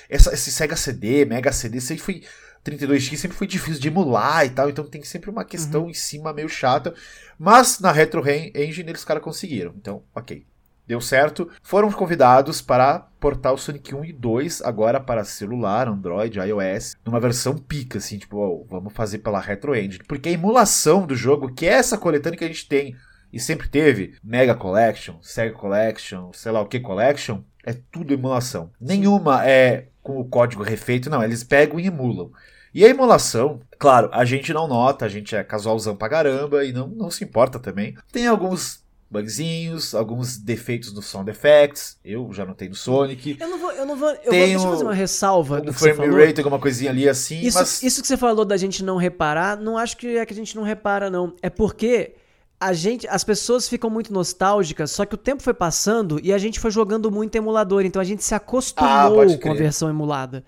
Essa, 0.10 0.34
esse 0.34 0.52
Sega 0.52 0.76
CD, 0.76 1.24
Mega 1.26 1.52
CD, 1.52 1.80
sempre 1.80 2.04
foi. 2.04 2.24
32X 2.66 3.18
sempre 3.18 3.38
foi 3.38 3.46
difícil 3.46 3.80
de 3.80 3.88
emular 3.88 4.46
e 4.46 4.50
tal, 4.50 4.70
então 4.70 4.84
tem 4.84 5.04
sempre 5.04 5.30
uma 5.30 5.46
questão 5.46 5.84
uhum. 5.84 5.90
em 5.92 5.94
cima 5.94 6.34
meio 6.34 6.50
chata. 6.50 6.94
Mas 7.38 7.80
na 7.80 7.92
Retro 7.92 8.24
Engine 8.28 8.90
eles 8.90 9.06
cara 9.06 9.20
conseguiram. 9.20 9.74
Então, 9.78 10.04
ok. 10.14 10.46
Deu 10.88 11.02
certo. 11.02 11.50
Foram 11.64 11.92
convidados 11.92 12.62
para 12.62 13.00
portar 13.20 13.54
o 13.54 13.58
Sonic 13.58 13.94
1 13.94 14.06
e 14.06 14.14
2 14.14 14.62
agora 14.62 15.00
para 15.00 15.24
celular, 15.24 15.88
Android, 15.88 16.38
iOS, 16.40 16.96
numa 17.04 17.20
versão 17.20 17.58
pica, 17.58 17.98
assim, 17.98 18.20
tipo, 18.20 18.38
oh, 18.38 18.66
vamos 18.70 18.94
fazer 18.94 19.20
pela 19.20 19.40
Retro 19.40 19.76
Engine. 19.76 20.04
Porque 20.08 20.30
a 20.30 20.32
emulação 20.32 21.08
do 21.08 21.16
jogo, 21.16 21.54
que 21.54 21.66
é 21.66 21.74
essa 21.74 21.98
coletânea 21.98 22.38
que 22.38 22.46
a 22.46 22.48
gente 22.48 22.68
tem 22.68 22.96
e 23.34 23.40
sempre 23.40 23.68
teve, 23.68 24.16
Mega 24.24 24.54
Collection, 24.54 25.18
Sega 25.22 25.54
Collection, 25.54 26.32
sei 26.34 26.52
lá 26.52 26.62
o 26.62 26.68
que 26.68 26.80
Collection, 26.80 27.42
é 27.66 27.74
tudo 27.92 28.14
emulação. 28.14 28.72
Nenhuma 28.80 29.44
é 29.46 29.88
com 30.04 30.20
o 30.20 30.26
código 30.26 30.62
refeito, 30.62 31.10
não, 31.10 31.24
eles 31.24 31.44
pegam 31.44 31.80
e 31.80 31.88
emulam. 31.88 32.32
E 32.76 32.84
a 32.84 32.90
emulação, 32.90 33.62
claro, 33.80 34.10
a 34.12 34.26
gente 34.26 34.52
não 34.52 34.68
nota, 34.68 35.06
a 35.06 35.08
gente 35.08 35.34
é 35.34 35.42
casualzão 35.46 35.96
pra 35.96 36.10
caramba 36.10 36.66
e 36.66 36.74
não, 36.74 36.90
não 36.90 37.10
se 37.10 37.24
importa 37.24 37.58
também. 37.58 37.96
Tem 38.12 38.28
alguns 38.28 38.84
bugzinhos, 39.10 39.96
alguns 39.96 40.36
defeitos 40.36 40.94
no 40.94 41.02
sound 41.02 41.32
effects. 41.32 41.98
Eu 42.04 42.34
já 42.34 42.46
notei 42.46 42.68
no 42.68 42.76
Sonic. 42.76 43.38
Eu 43.40 43.48
não 43.48 43.58
vou, 43.58 43.72
eu 43.72 43.86
não 43.86 43.96
vou, 43.96 44.10
eu 44.10 44.30
Tenho 44.30 44.30
vou, 44.30 44.40
deixa 44.40 44.66
eu 44.66 44.72
fazer 44.72 44.84
uma 44.84 44.94
ressalva 44.94 45.64
um 45.66 45.72
frame 45.72 46.26
rate, 46.26 46.42
alguma 46.42 46.60
coisinha 46.60 46.92
ali 46.92 47.08
assim, 47.08 47.40
isso, 47.40 47.58
mas... 47.58 47.82
isso 47.82 48.02
que 48.02 48.08
você 48.10 48.18
falou 48.18 48.44
da 48.44 48.58
gente 48.58 48.84
não 48.84 48.98
reparar, 48.98 49.56
não 49.56 49.78
acho 49.78 49.96
que 49.96 50.18
é 50.18 50.26
que 50.26 50.34
a 50.34 50.36
gente 50.36 50.54
não 50.54 50.64
repara 50.64 51.10
não, 51.10 51.34
é 51.42 51.50
porque 51.50 52.16
a 52.60 52.74
gente, 52.74 53.08
as 53.08 53.24
pessoas 53.24 53.70
ficam 53.70 53.90
muito 53.90 54.12
nostálgicas, 54.12 54.92
só 54.92 55.06
que 55.06 55.16
o 55.16 55.18
tempo 55.18 55.42
foi 55.42 55.54
passando 55.54 56.20
e 56.22 56.34
a 56.34 56.38
gente 56.38 56.60
foi 56.60 56.72
jogando 56.72 57.10
muito 57.10 57.38
emulador, 57.38 57.86
então 57.86 58.02
a 58.02 58.06
gente 58.06 58.22
se 58.22 58.36
acostumou 58.36 59.22
ah, 59.22 59.38
com 59.42 59.52
a 59.52 59.56
versão 59.56 59.90
emulada. 59.90 60.44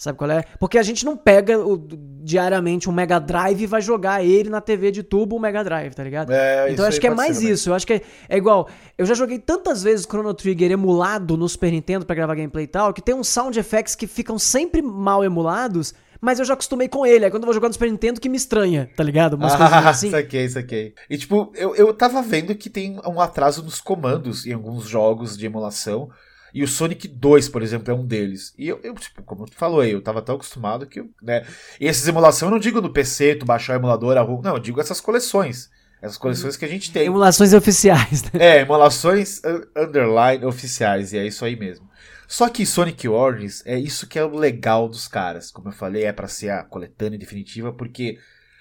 Sabe 0.00 0.16
qual 0.16 0.30
é? 0.30 0.42
Porque 0.58 0.78
a 0.78 0.82
gente 0.82 1.04
não 1.04 1.14
pega 1.14 1.58
o, 1.58 1.76
diariamente 1.76 2.88
um 2.88 2.92
Mega 2.92 3.18
Drive 3.18 3.60
e 3.60 3.66
vai 3.66 3.82
jogar 3.82 4.24
ele 4.24 4.48
na 4.48 4.58
TV 4.58 4.90
de 4.90 5.02
tubo, 5.02 5.36
o 5.36 5.38
Mega 5.38 5.62
Drive, 5.62 5.92
tá 5.92 6.02
ligado? 6.02 6.32
É, 6.32 6.72
então 6.72 6.86
eu 6.86 6.88
acho 6.88 6.98
que 6.98 7.06
é 7.06 7.14
mais 7.14 7.42
isso. 7.42 7.68
Eu 7.68 7.74
acho 7.74 7.86
que 7.86 7.92
é, 7.92 8.02
é, 8.26 8.38
igual. 8.38 8.66
Eu 8.96 9.04
já 9.04 9.12
joguei 9.12 9.38
tantas 9.38 9.82
vezes 9.82 10.06
Chrono 10.06 10.32
Trigger 10.32 10.70
emulado 10.72 11.36
no 11.36 11.46
Super 11.46 11.70
Nintendo 11.70 12.06
para 12.06 12.16
gravar 12.16 12.34
gameplay 12.34 12.64
e 12.64 12.68
tal, 12.68 12.94
que 12.94 13.02
tem 13.02 13.14
uns 13.14 13.28
sound 13.28 13.58
effects 13.58 13.94
que 13.94 14.06
ficam 14.06 14.38
sempre 14.38 14.80
mal 14.80 15.22
emulados. 15.22 15.92
Mas 16.18 16.38
eu 16.38 16.46
já 16.46 16.54
acostumei 16.54 16.88
com 16.88 17.04
ele. 17.04 17.26
É 17.26 17.30
quando 17.30 17.42
eu 17.42 17.48
vou 17.48 17.54
jogar 17.54 17.68
no 17.68 17.74
Super 17.74 17.90
Nintendo 17.90 18.22
que 18.22 18.28
me 18.30 18.38
estranha, 18.38 18.88
tá 18.96 19.04
ligado? 19.04 19.34
Umas 19.34 19.52
ah, 19.52 19.80
assim. 19.90 20.10
Saquei, 20.10 20.48
saquei. 20.48 20.94
E 21.10 21.18
tipo, 21.18 21.52
eu, 21.54 21.76
eu 21.76 21.92
tava 21.92 22.22
vendo 22.22 22.54
que 22.54 22.70
tem 22.70 22.98
um 23.06 23.20
atraso 23.20 23.62
nos 23.62 23.82
comandos 23.82 24.46
em 24.46 24.54
alguns 24.54 24.88
jogos 24.88 25.36
de 25.36 25.44
emulação. 25.44 26.08
E 26.52 26.62
o 26.62 26.68
Sonic 26.68 27.06
2, 27.06 27.48
por 27.48 27.62
exemplo, 27.62 27.92
é 27.92 27.94
um 27.94 28.04
deles. 28.04 28.52
E 28.58 28.68
eu, 28.68 28.80
eu 28.82 28.94
tipo, 28.94 29.22
como 29.22 29.46
tu 29.46 29.56
falou 29.56 29.80
aí, 29.80 29.92
eu 29.92 30.02
tava 30.02 30.22
tão 30.22 30.34
acostumado 30.34 30.86
que, 30.86 31.04
né? 31.22 31.46
E 31.80 31.86
essas 31.86 32.06
emulações 32.06 32.42
eu 32.42 32.50
não 32.50 32.58
digo 32.58 32.80
no 32.80 32.92
PC, 32.92 33.36
tu 33.36 33.46
baixar 33.46 33.74
o 33.74 33.80
emulador, 33.80 34.16
a 34.16 34.24
não, 34.24 34.54
eu 34.54 34.58
digo 34.58 34.80
essas 34.80 35.00
coleções. 35.00 35.70
Essas 36.02 36.16
coleções 36.16 36.56
que 36.56 36.64
a 36.64 36.68
gente 36.68 36.90
tem. 36.90 37.06
Emulações 37.06 37.52
oficiais, 37.52 38.22
né? 38.24 38.30
É, 38.34 38.60
emulações 38.60 39.42
underline 39.76 40.44
oficiais, 40.46 41.12
e 41.12 41.18
é 41.18 41.26
isso 41.26 41.44
aí 41.44 41.56
mesmo. 41.56 41.90
Só 42.26 42.48
que 42.48 42.64
Sonic 42.64 43.08
Origins 43.08 43.62
é 43.66 43.76
isso 43.78 44.06
que 44.06 44.18
é 44.18 44.24
o 44.24 44.34
legal 44.34 44.88
dos 44.88 45.08
caras. 45.08 45.50
Como 45.50 45.68
eu 45.68 45.72
falei, 45.72 46.04
é 46.04 46.12
para 46.12 46.28
ser 46.28 46.50
a 46.50 46.62
coletânea 46.62 47.18
definitiva, 47.18 47.72
porque 47.72 48.18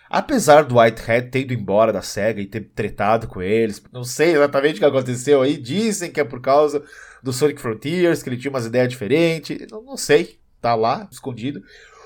apesar 0.10 0.64
do 0.64 0.80
Whitehead 0.80 1.30
ter 1.30 1.42
ido 1.42 1.54
embora 1.54 1.94
da 1.94 2.02
SEGA 2.02 2.42
e 2.42 2.48
ter 2.48 2.62
tretado 2.74 3.28
com 3.28 3.42
eles, 3.42 3.82
não 3.94 4.04
sei 4.04 4.32
exatamente 4.32 4.78
o 4.78 4.80
que 4.80 4.86
aconteceu 4.86 5.42
aí, 5.42 5.56
dizem 5.56 6.12
que 6.12 6.20
é 6.20 6.24
por 6.24 6.42
causa 6.42 6.84
do 7.24 7.34
Sonic 7.34 7.62
Frontiers, 7.62 8.24
que 8.24 8.30
ele 8.30 8.38
tinha 8.38 8.52
umas 8.52 8.66
ideias 8.66 8.90
diferentes. 8.90 9.68
Não, 9.70 9.82
não 9.84 9.98
sei, 9.98 10.40
tá 10.62 10.76
lá, 10.76 11.08
escondido. 11.12 11.62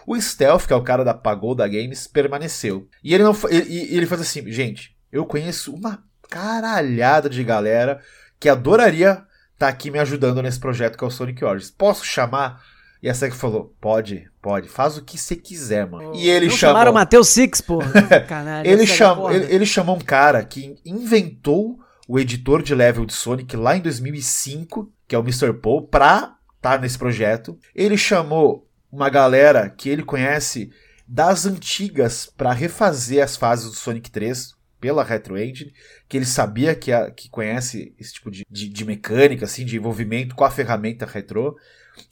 O 0.05 0.19
Stealth, 0.19 0.65
que 0.67 0.73
é 0.73 0.75
o 0.75 0.83
cara 0.83 1.03
da 1.03 1.13
Pagoda 1.13 1.67
Games, 1.67 2.07
permaneceu. 2.07 2.87
E 3.03 3.13
ele 3.13 3.23
não 3.23 3.35
ele, 3.49 3.95
ele 3.95 4.05
faz 4.05 4.21
assim, 4.21 4.49
gente, 4.51 4.95
eu 5.11 5.25
conheço 5.25 5.73
uma 5.73 6.03
caralhada 6.29 7.29
de 7.29 7.43
galera 7.43 8.01
que 8.39 8.49
adoraria 8.49 9.11
estar 9.11 9.27
tá 9.57 9.67
aqui 9.67 9.89
me 9.89 9.99
ajudando 9.99 10.41
nesse 10.41 10.59
projeto 10.59 10.97
que 10.97 11.03
é 11.03 11.07
o 11.07 11.11
Sonic 11.11 11.43
Origins. 11.45 11.71
Posso 11.71 12.05
chamar? 12.05 12.61
E 13.01 13.09
a 13.09 13.13
SEGA 13.13 13.35
falou: 13.35 13.75
pode, 13.81 14.29
pode, 14.41 14.69
faz 14.69 14.97
o 14.97 15.03
que 15.03 15.17
você 15.17 15.35
quiser, 15.35 15.85
mano. 15.85 16.11
Oh, 16.13 16.15
e 16.15 16.29
ele 16.29 16.47
não 16.47 16.55
chamou. 16.55 16.73
chamaram 16.73 16.91
o 16.91 16.95
Matheus 16.95 17.27
Six, 17.27 17.59
pô. 17.59 17.79
Caralho, 18.27 18.67
ele, 18.67 18.87
chamou, 18.87 19.31
ele, 19.31 19.53
ele, 19.53 19.65
chamou 19.65 19.97
um 19.97 20.01
cara 20.01 20.43
que 20.43 20.75
inventou 20.85 21.79
o 22.07 22.19
editor 22.19 22.61
de 22.61 22.75
level 22.75 23.05
de 23.05 23.13
Sonic 23.13 23.55
lá 23.55 23.75
em 23.77 23.81
2005 23.81 24.91
que 25.13 25.15
é 25.15 25.19
o 25.19 25.21
Mr. 25.21 25.53
Paul, 25.53 25.83
pra 25.83 26.35
estar 26.55 26.75
tá 26.75 26.77
nesse 26.79 26.97
projeto. 26.97 27.55
Ele 27.75 27.95
chamou 27.95 28.67
uma 28.91 29.09
galera 29.09 29.69
que 29.69 29.87
ele 29.87 30.01
conhece 30.01 30.71
das 31.07 31.45
antigas 31.45 32.25
para 32.25 32.51
refazer 32.51 33.23
as 33.23 33.35
fases 33.35 33.69
do 33.69 33.75
Sonic 33.75 34.09
3 34.09 34.55
pela 34.79 35.03
Retro 35.03 35.37
Engine, 35.37 35.71
que 36.09 36.17
ele 36.17 36.25
sabia 36.25 36.73
que, 36.73 36.91
a, 36.91 37.11
que 37.11 37.29
conhece 37.29 37.93
esse 37.99 38.13
tipo 38.13 38.31
de, 38.31 38.43
de, 38.49 38.67
de, 38.67 38.85
mecânica, 38.85 39.45
assim, 39.45 39.65
de 39.65 39.77
envolvimento 39.77 40.33
com 40.33 40.43
a 40.43 40.49
ferramenta 40.49 41.05
retro, 41.05 41.55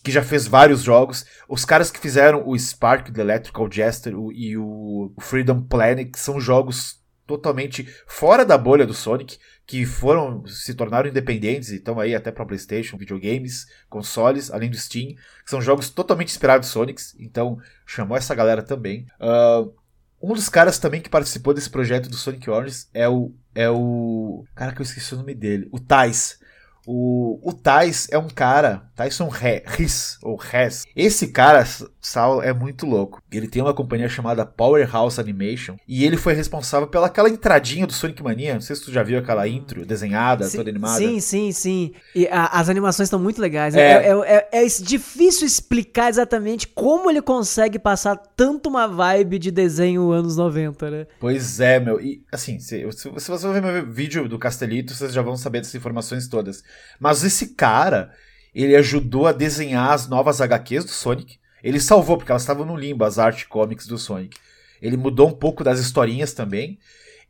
que 0.03 0.11
já 0.11 0.21
fez 0.21 0.45
vários 0.47 0.83
jogos. 0.83 1.25
Os 1.49 1.65
caras 1.65 1.89
que 1.89 1.99
fizeram 1.99 2.47
o 2.47 2.57
Spark, 2.57 3.09
o 3.09 3.19
Electrical 3.19 3.67
Jester 3.69 4.15
o, 4.15 4.31
e 4.31 4.55
o 4.55 5.11
Freedom 5.19 5.61
Planet 5.61 6.15
são 6.15 6.39
jogos 6.39 7.01
totalmente 7.25 7.87
fora 8.05 8.45
da 8.45 8.57
bolha 8.57 8.85
do 8.85 8.93
Sonic, 8.93 9.37
que 9.71 9.85
foram 9.85 10.45
se 10.47 10.73
tornaram 10.73 11.07
independentes 11.07 11.71
e 11.71 11.77
estão 11.77 11.97
aí 11.97 12.13
até 12.13 12.29
para 12.29 12.45
PlayStation, 12.45 12.97
videogames, 12.97 13.67
consoles, 13.89 14.51
além 14.51 14.69
do 14.69 14.75
Steam, 14.75 15.15
que 15.45 15.49
são 15.49 15.61
jogos 15.61 15.89
totalmente 15.89 16.27
inspirados 16.27 16.67
em 16.67 16.71
Sonics. 16.73 17.15
Então 17.17 17.57
chamou 17.85 18.17
essa 18.17 18.35
galera 18.35 18.61
também. 18.61 19.07
Uh, 19.17 19.73
um 20.21 20.33
dos 20.33 20.49
caras 20.49 20.77
também 20.77 20.99
que 20.99 21.09
participou 21.09 21.53
desse 21.53 21.69
projeto 21.69 22.09
do 22.09 22.17
Sonic 22.17 22.49
Origins 22.49 22.89
é 22.93 23.07
o 23.07 23.31
é 23.55 23.69
o 23.69 24.43
cara 24.53 24.73
que 24.73 24.81
eu 24.81 24.83
esqueci 24.83 25.13
o 25.13 25.17
nome 25.17 25.33
dele, 25.33 25.69
o 25.71 25.79
Tais. 25.79 26.40
O, 26.85 27.39
o 27.43 27.53
Tais 27.53 28.07
é 28.11 28.17
um 28.17 28.27
cara, 28.27 28.83
Tyson 28.95 29.29
Riss, 29.29 30.17
ou 30.21 30.39
Hess. 30.41 30.85
Esse 30.95 31.27
cara, 31.27 31.65
Sal, 32.01 32.41
é 32.41 32.51
muito 32.53 32.85
louco. 32.85 33.21
Ele 33.31 33.47
tem 33.47 33.61
uma 33.61 33.73
companhia 33.73 34.09
chamada 34.09 34.45
Powerhouse 34.45 35.19
Animation 35.19 35.75
e 35.87 36.03
ele 36.03 36.17
foi 36.17 36.33
responsável 36.33 36.87
pela 36.87 37.07
aquela 37.07 37.29
entradinha 37.29 37.85
do 37.85 37.93
Sonic 37.93 38.23
Mania. 38.23 38.55
Não 38.55 38.61
sei 38.61 38.75
se 38.75 38.83
tu 38.83 38.91
já 38.91 39.03
viu 39.03 39.19
aquela 39.19 39.47
intro 39.47 39.85
desenhada, 39.85 40.45
sim, 40.45 40.57
toda 40.57 40.69
animada. 40.69 40.97
Sim, 40.97 41.19
sim, 41.19 41.51
sim. 41.51 41.93
E 42.15 42.27
a, 42.27 42.47
as 42.47 42.69
animações 42.69 43.07
estão 43.07 43.19
muito 43.19 43.39
legais. 43.39 43.75
É. 43.75 43.81
É, 43.81 44.07
é, 44.07 44.47
é, 44.51 44.65
é 44.65 44.67
difícil 44.81 45.45
explicar 45.45 46.09
exatamente 46.09 46.67
como 46.67 47.09
ele 47.09 47.21
consegue 47.21 47.77
passar 47.77 48.15
tanto 48.15 48.69
uma 48.69 48.87
vibe 48.87 49.37
de 49.37 49.51
desenho 49.51 50.11
anos 50.11 50.37
90, 50.37 50.89
né? 50.89 51.07
Pois 51.19 51.59
é, 51.59 51.79
meu. 51.79 52.01
E 52.01 52.23
assim, 52.31 52.59
se, 52.59 52.87
se 52.91 53.09
você 53.09 53.51
ver 53.51 53.61
meu 53.61 53.85
vídeo 53.85 54.27
do 54.27 54.39
Castelito, 54.39 54.93
vocês 54.93 55.13
já 55.13 55.21
vão 55.21 55.37
saber 55.37 55.59
dessas 55.59 55.75
informações 55.75 56.27
todas. 56.27 56.63
Mas 56.99 57.23
esse 57.23 57.55
cara, 57.55 58.11
ele 58.53 58.75
ajudou 58.75 59.27
a 59.27 59.31
desenhar 59.31 59.91
as 59.91 60.07
novas 60.07 60.41
HQs 60.41 60.85
do 60.85 60.91
Sonic. 60.91 61.39
Ele 61.63 61.79
salvou, 61.79 62.17
porque 62.17 62.31
elas 62.31 62.41
estavam 62.41 62.65
no 62.65 62.75
limbo, 62.75 63.03
as 63.03 63.19
art 63.19 63.45
comics 63.47 63.87
do 63.87 63.97
Sonic. 63.97 64.37
Ele 64.81 64.97
mudou 64.97 65.29
um 65.29 65.33
pouco 65.33 65.63
das 65.63 65.79
historinhas 65.79 66.33
também. 66.33 66.79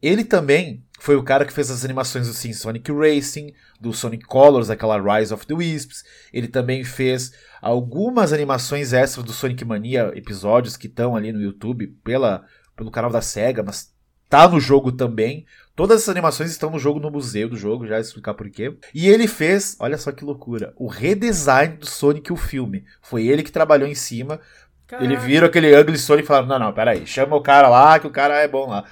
Ele 0.02 0.24
também 0.24 0.84
foi 1.00 1.16
o 1.16 1.24
cara 1.24 1.46
que 1.46 1.54
fez 1.54 1.70
as 1.70 1.86
animações 1.86 2.28
do 2.28 2.34
Sim 2.34 2.54
Sonic 2.54 2.92
Racing, 2.92 3.54
do 3.80 3.94
Sonic 3.94 4.26
Colors, 4.26 4.70
aquela 4.70 5.00
Rise 5.00 5.34
of 5.34 5.46
the 5.46 5.54
Wisps. 5.54 6.04
Ele 6.34 6.48
também 6.48 6.84
fez 6.84 7.32
algumas 7.62 8.34
animações 8.34 8.94
extras 8.94 9.26
do 9.26 9.34
Sonic 9.34 9.64
Mania, 9.64 10.12
episódios 10.16 10.76
que 10.76 10.88
estão 10.88 11.16
ali 11.16 11.32
no 11.32 11.42
YouTube 11.42 11.88
pela, 12.04 12.46
pelo 12.76 12.90
canal 12.90 13.12
da 13.12 13.22
SEGA, 13.22 13.62
mas 13.62 13.94
tá 14.28 14.48
no 14.48 14.60
jogo 14.60 14.92
também. 14.92 15.46
Todas 15.76 16.02
essas 16.02 16.10
animações 16.10 16.52
estão 16.52 16.70
no 16.70 16.80
jogo, 16.80 17.00
no 17.00 17.10
museu 17.10 17.48
do 17.48 17.56
jogo, 17.56 17.88
já 17.88 18.00
explicar 18.00 18.34
por 18.34 18.50
quê. 18.50 18.76
E 18.94 19.08
ele 19.08 19.28
fez, 19.28 19.78
olha 19.80 19.98
só 19.98 20.12
que 20.12 20.26
loucura, 20.26 20.74
o 20.76 20.88
redesign 20.88 21.78
do 21.78 21.86
Sonic 21.86 22.32
o 22.32 22.36
filme. 22.36 22.86
Foi 23.02 23.28
ele 23.28 23.44
que 23.44 23.52
trabalhou 23.52 23.88
em 23.88 23.96
cima. 23.96 24.40
Caraca. 24.86 25.06
Ele 25.06 25.16
viram 25.16 25.48
aquele 25.48 25.74
Ugly 25.80 25.98
Sonic 25.98 26.26
e 26.26 26.28
falaram: 26.28 26.48
não, 26.48 26.60
não, 26.60 26.74
peraí, 26.74 27.08
chama 27.08 27.36
o 27.36 27.42
cara 27.42 27.70
lá, 27.70 27.98
que 28.00 28.08
o 28.08 28.12
cara 28.12 28.36
é 28.42 28.48
bom 28.48 28.68
lá. 28.68 28.84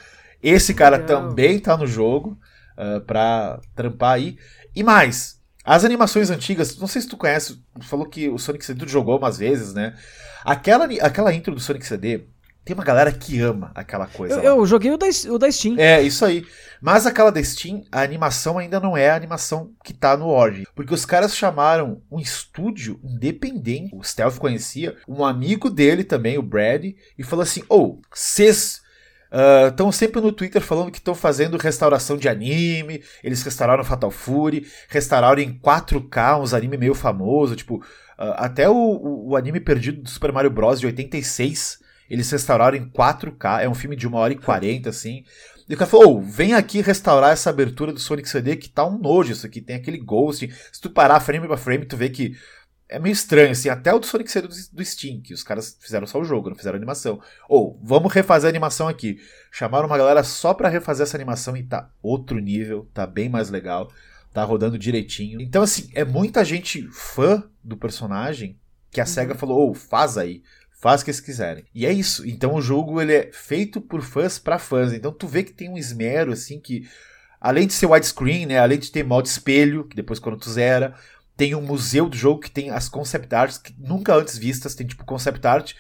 Esse 0.42 0.74
cara 0.74 0.96
Legal. 0.96 1.28
também 1.28 1.60
tá 1.60 1.76
no 1.76 1.86
jogo 1.86 2.40
uh, 2.78 3.02
pra 3.02 3.60
trampar 3.76 4.14
aí. 4.14 4.38
E 4.74 4.82
mais, 4.82 5.42
as 5.66 5.84
animações 5.84 6.30
antigas, 6.30 6.78
não 6.78 6.88
sei 6.88 7.02
se 7.02 7.10
tu 7.10 7.18
conhece, 7.18 7.62
falou 7.82 8.06
que 8.06 8.30
o 8.30 8.40
Sonic 8.40 8.66
CD 8.66 8.86
tu 8.86 8.90
jogou 8.90 9.18
umas 9.18 9.38
vezes, 9.38 9.74
né? 9.74 9.94
Aquela, 10.46 10.86
aquela 11.02 11.34
intro 11.34 11.54
do 11.54 11.60
Sonic 11.60 11.86
CD, 11.86 12.26
tem 12.70 12.76
uma 12.76 12.84
galera 12.84 13.12
que 13.12 13.40
ama 13.40 13.72
aquela 13.74 14.06
coisa. 14.06 14.36
Eu, 14.36 14.58
eu 14.58 14.66
joguei 14.68 14.92
o 14.92 14.98
da, 14.98 15.08
o 15.30 15.40
da 15.40 15.52
Steam. 15.52 15.80
É, 15.80 16.00
isso 16.04 16.24
aí. 16.24 16.46
Mas 16.80 17.08
aquela 17.08 17.32
da 17.32 17.44
Steam, 17.44 17.84
a 17.92 18.04
animação 18.04 18.60
ainda 18.60 18.80
não 18.80 18.96
é 18.96 19.10
a 19.10 19.16
animação 19.16 19.72
que 19.84 19.92
tá 19.92 20.16
no 20.16 20.28
Origin. 20.28 20.66
Porque 20.76 20.94
os 20.94 21.04
caras 21.04 21.36
chamaram 21.36 22.04
um 22.12 22.20
estúdio 22.20 23.00
independente, 23.04 23.96
o 23.96 24.04
Stealth 24.04 24.38
conhecia, 24.38 24.96
um 25.08 25.26
amigo 25.26 25.68
dele 25.68 26.04
também, 26.04 26.38
o 26.38 26.44
Brad, 26.44 26.86
e 27.18 27.24
falou 27.24 27.42
assim: 27.42 27.64
Ô, 27.68 27.76
oh, 27.76 28.02
vocês 28.14 28.82
estão 29.68 29.92
sempre 29.92 30.22
no 30.22 30.32
Twitter 30.32 30.62
falando 30.62 30.92
que 30.92 31.00
estão 31.00 31.16
fazendo 31.16 31.58
restauração 31.58 32.18
de 32.18 32.30
anime, 32.30 33.02
eles 33.24 33.42
restauraram 33.42 33.84
Fatal 33.84 34.12
Fury, 34.12 34.68
restauraram 34.90 35.42
em 35.42 35.58
4K 35.58 36.40
uns 36.40 36.54
anime 36.54 36.78
meio 36.78 36.94
famoso, 36.94 37.56
tipo, 37.56 37.78
uh, 37.78 38.34
até 38.38 38.70
o, 38.70 38.76
o, 38.76 39.30
o 39.30 39.36
anime 39.36 39.60
perdido 39.60 40.04
do 40.04 40.10
Super 40.10 40.32
Mario 40.32 40.52
Bros. 40.52 40.80
de 40.80 40.86
86, 40.86 41.89
eles 42.10 42.30
restauraram 42.32 42.78
em 42.78 42.90
4K, 42.90 43.62
é 43.62 43.70
um 43.70 43.76
filme 43.76 43.96
de 43.96 44.08
1 44.08 44.14
hora 44.14 44.34
e 44.34 44.38
40, 44.38 44.90
assim. 44.90 45.24
E 45.68 45.76
o 45.76 45.78
cara 45.78 45.90
falou, 45.90 46.18
oh, 46.18 46.22
vem 46.22 46.56
aqui 46.56 46.82
restaurar 46.82 47.32
essa 47.32 47.52
abertura 47.52 47.94
do 47.94 48.00
Sonic 48.00 48.28
CD 48.28 48.56
que 48.56 48.70
tá 48.70 48.86
um 48.86 48.98
nojo 48.98 49.32
isso 49.32 49.46
aqui, 49.46 49.62
tem 49.62 49.76
aquele 49.76 50.00
ghost. 50.00 50.52
Se 50.72 50.82
tu 50.82 50.90
parar 50.90 51.20
frame 51.20 51.48
by 51.48 51.58
frame, 51.58 51.86
tu 51.86 51.96
vê 51.96 52.10
que 52.10 52.36
é 52.90 52.98
meio 52.98 53.14
estranho, 53.14 53.52
assim, 53.52 53.70
até 53.70 53.94
o 53.94 54.00
do 54.00 54.08
Sonic 54.08 54.32
CD 54.32 54.48
do 54.48 54.84
Steam, 54.84 55.22
que 55.22 55.32
os 55.32 55.44
caras 55.44 55.78
fizeram 55.80 56.08
só 56.08 56.20
o 56.20 56.26
jogo, 56.26 56.50
não 56.50 56.56
fizeram 56.56 56.76
animação. 56.76 57.22
Ou, 57.48 57.78
oh, 57.80 57.86
vamos 57.86 58.12
refazer 58.12 58.48
a 58.48 58.50
animação 58.50 58.88
aqui. 58.88 59.20
Chamaram 59.52 59.86
uma 59.86 59.98
galera 59.98 60.24
só 60.24 60.56
pra 60.56 60.70
refazer 60.70 61.04
essa 61.04 61.16
animação 61.16 61.56
e 61.56 61.62
tá 61.62 61.92
outro 62.02 62.40
nível, 62.40 62.90
tá 62.92 63.06
bem 63.06 63.30
mais 63.30 63.52
legal, 63.52 63.92
tá 64.34 64.44
rodando 64.44 64.80
direitinho. 64.80 65.40
Então, 65.40 65.62
assim, 65.62 65.88
é 65.94 66.04
muita 66.04 66.44
gente 66.44 66.88
fã 66.92 67.44
do 67.64 67.78
personagem 67.78 68.58
que 68.90 69.00
a 69.00 69.06
SEGA 69.06 69.36
falou, 69.36 69.68
ô, 69.68 69.70
oh, 69.70 69.74
faz 69.76 70.18
aí 70.18 70.42
faz 70.80 71.02
o 71.02 71.04
que 71.04 71.12
eles 71.12 71.20
quiserem. 71.20 71.66
E 71.76 71.86
é 71.86 71.92
isso. 71.92 72.28
Então 72.28 72.56
o 72.56 72.62
jogo 72.62 73.02
ele 73.02 73.14
é 73.14 73.30
feito 73.32 73.82
por 73.82 74.02
fãs 74.02 74.40
para 74.40 74.58
fãs. 74.58 74.94
Então 74.94 75.12
tu 75.12 75.28
vê 75.28 75.44
que 75.44 75.52
tem 75.52 75.70
um 75.70 75.78
esmero 75.78 76.32
assim 76.32 76.60
que 76.60 76.90
além 77.40 77.68
de 77.68 77.74
ser 77.74 77.86
widescreen, 77.86 78.46
né, 78.46 78.60
além 78.60 78.80
de 78.80 78.92
ter 78.92 79.04
modo 79.04 79.26
espelho, 79.26 79.86
que 79.86 79.96
depois 79.96 80.20
quando 80.20 80.40
tu 80.40 80.50
zera, 80.50 80.96
tem 81.36 81.54
um 81.54 81.62
museu 81.62 82.10
do 82.10 82.18
jogo 82.18 82.42
que 82.42 82.52
tem 82.52 82.70
as 82.70 82.90
concept 82.90 83.34
arts 83.34 83.58
que 83.58 83.74
nunca 83.78 84.16
antes 84.16 84.38
vistas, 84.38 84.76
tem 84.76 84.88
tipo 84.88 85.06
concept 85.06 85.46
art 85.46 85.74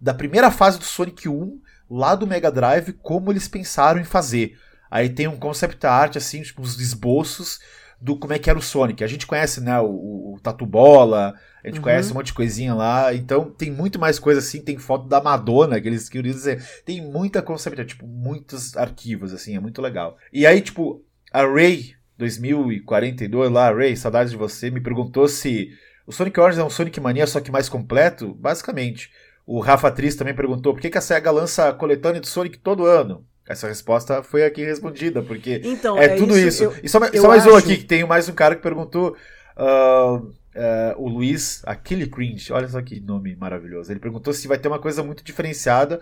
da 0.00 0.12
primeira 0.12 0.50
fase 0.50 0.78
do 0.78 0.84
Sonic 0.84 1.28
1 1.28 1.60
lá 1.90 2.14
do 2.14 2.26
Mega 2.26 2.50
Drive, 2.50 2.92
como 2.94 3.32
eles 3.32 3.48
pensaram 3.48 4.00
em 4.00 4.04
fazer. 4.04 4.58
Aí 4.90 5.08
tem 5.08 5.26
um 5.26 5.36
concept 5.36 5.86
art 5.86 6.16
assim, 6.16 6.42
tipo 6.42 6.62
uns 6.62 6.78
esboços 6.78 7.60
do 8.00 8.16
como 8.16 8.32
é 8.32 8.38
que 8.38 8.50
era 8.50 8.58
o 8.58 8.62
Sonic. 8.62 9.02
A 9.02 9.06
gente 9.06 9.26
conhece, 9.26 9.60
né, 9.60 9.78
o, 9.80 10.34
o 10.34 10.40
Tatu 10.42 10.66
Bola, 10.66 11.34
a 11.64 11.68
gente 11.68 11.78
uhum. 11.78 11.82
conhece 11.82 12.12
um 12.12 12.14
monte 12.14 12.26
de 12.26 12.34
coisinha 12.34 12.74
lá, 12.74 13.14
então 13.14 13.50
tem 13.50 13.70
muito 13.70 13.98
mais 13.98 14.18
coisa 14.18 14.40
assim, 14.40 14.60
tem 14.60 14.78
foto 14.78 15.08
da 15.08 15.20
Madonna, 15.20 15.80
que 15.80 15.88
eles 15.88 16.08
queriam 16.08 16.32
dizer, 16.32 16.64
tem 16.84 17.00
muita 17.00 17.42
concept, 17.42 17.84
tipo, 17.84 18.06
muitos 18.06 18.76
arquivos, 18.76 19.32
assim, 19.32 19.56
é 19.56 19.60
muito 19.60 19.82
legal. 19.82 20.16
E 20.32 20.46
aí, 20.46 20.60
tipo, 20.60 21.02
a 21.32 21.44
Ray 21.44 21.94
2042 22.18 23.50
lá, 23.50 23.72
Ray, 23.72 23.96
saudades 23.96 24.30
de 24.30 24.38
você, 24.38 24.70
me 24.70 24.80
perguntou 24.80 25.26
se 25.28 25.70
o 26.06 26.12
Sonic 26.12 26.38
Origins 26.38 26.60
é 26.60 26.64
um 26.64 26.70
Sonic 26.70 27.00
Mania, 27.00 27.26
só 27.26 27.40
que 27.40 27.50
mais 27.50 27.68
completo, 27.68 28.32
basicamente. 28.34 29.10
O 29.44 29.60
Rafa 29.60 29.90
Tris 29.90 30.16
também 30.16 30.34
perguntou 30.34 30.72
por 30.72 30.80
que, 30.80 30.90
que 30.90 30.98
a 30.98 31.00
SEGA 31.00 31.30
lança 31.30 31.68
a 31.68 31.72
coletânea 31.72 32.20
do 32.20 32.26
Sonic 32.26 32.58
todo 32.58 32.86
ano. 32.86 33.24
Essa 33.48 33.68
resposta 33.68 34.22
foi 34.22 34.44
aqui 34.44 34.64
respondida, 34.64 35.22
porque 35.22 35.60
então, 35.64 35.96
é, 35.96 36.06
é, 36.06 36.08
tudo 36.16 36.36
isso. 36.36 36.48
isso. 36.48 36.64
Eu, 36.64 36.74
e 36.82 36.88
só, 36.88 36.98
só 36.98 37.28
mais 37.28 37.42
acho... 37.42 37.54
um 37.54 37.56
aqui, 37.56 37.76
que 37.76 37.84
tem 37.84 38.04
mais 38.04 38.28
um 38.28 38.32
cara 38.32 38.56
que 38.56 38.62
perguntou. 38.62 39.16
Uh, 39.56 40.16
uh, 40.56 40.94
o 40.96 41.08
Luiz 41.08 41.62
Aquile 41.64 42.06
Cringe, 42.06 42.52
olha 42.52 42.68
só 42.68 42.80
que 42.82 43.00
nome 43.00 43.36
maravilhoso. 43.36 43.92
Ele 43.92 44.00
perguntou 44.00 44.32
se 44.32 44.48
vai 44.48 44.58
ter 44.58 44.68
uma 44.68 44.78
coisa 44.78 45.02
muito 45.02 45.22
diferenciada 45.22 46.00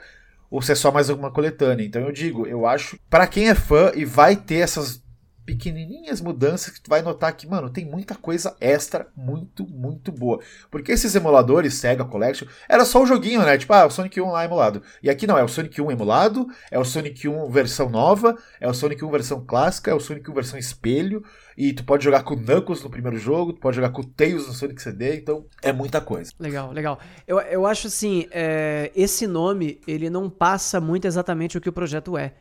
ou 0.50 0.62
se 0.62 0.72
é 0.72 0.74
só 0.74 0.90
mais 0.90 1.10
alguma 1.10 1.30
coletânea. 1.30 1.84
Então 1.84 2.02
eu 2.02 2.12
digo, 2.12 2.46
eu 2.46 2.66
acho, 2.66 2.98
para 3.10 3.26
quem 3.26 3.48
é 3.48 3.54
fã 3.54 3.92
e 3.94 4.04
vai 4.04 4.36
ter 4.36 4.56
essas 4.56 5.02
pequenininhas 5.44 6.20
mudanças 6.20 6.72
que 6.72 6.80
tu 6.80 6.88
vai 6.88 7.02
notar 7.02 7.36
que, 7.36 7.46
mano, 7.46 7.70
tem 7.70 7.84
muita 7.84 8.14
coisa 8.14 8.56
extra 8.60 9.06
muito, 9.16 9.66
muito 9.68 10.10
boa. 10.10 10.40
Porque 10.70 10.92
esses 10.92 11.14
emuladores, 11.14 11.74
Sega 11.74 12.04
Collection, 12.04 12.48
era 12.68 12.84
só 12.84 13.02
o 13.02 13.06
joguinho, 13.06 13.42
né? 13.42 13.58
Tipo, 13.58 13.72
ah, 13.74 13.86
o 13.86 13.90
Sonic 13.90 14.20
1 14.20 14.30
lá 14.30 14.44
emulado. 14.44 14.82
E 15.02 15.10
aqui 15.10 15.26
não, 15.26 15.36
é 15.36 15.44
o 15.44 15.48
Sonic 15.48 15.80
1 15.80 15.90
emulado, 15.90 16.46
é 16.70 16.78
o 16.78 16.84
Sonic 16.84 17.28
1 17.28 17.50
versão 17.50 17.88
nova, 17.88 18.36
é 18.60 18.68
o 18.68 18.74
Sonic 18.74 19.04
1 19.04 19.10
versão 19.10 19.44
clássica, 19.44 19.90
é 19.90 19.94
o 19.94 20.00
Sonic 20.00 20.30
1 20.30 20.34
versão 20.34 20.58
espelho, 20.58 21.22
e 21.56 21.72
tu 21.72 21.84
pode 21.84 22.04
jogar 22.04 22.22
com 22.22 22.34
Knuckles 22.34 22.82
no 22.82 22.90
primeiro 22.90 23.18
jogo, 23.18 23.52
tu 23.52 23.60
pode 23.60 23.76
jogar 23.76 23.90
com 23.90 24.02
Tails 24.02 24.46
no 24.46 24.52
Sonic 24.52 24.80
CD, 24.80 25.16
então 25.16 25.46
é 25.62 25.72
muita 25.72 26.00
coisa. 26.00 26.32
Legal, 26.38 26.72
legal. 26.72 26.98
Eu, 27.26 27.38
eu 27.40 27.66
acho 27.66 27.86
assim, 27.86 28.26
é, 28.30 28.90
esse 28.94 29.26
nome, 29.26 29.80
ele 29.86 30.08
não 30.08 30.30
passa 30.30 30.80
muito 30.80 31.06
exatamente 31.06 31.56
o 31.56 31.60
que 31.60 31.68
o 31.68 31.72
projeto 31.72 32.16
é. 32.16 32.34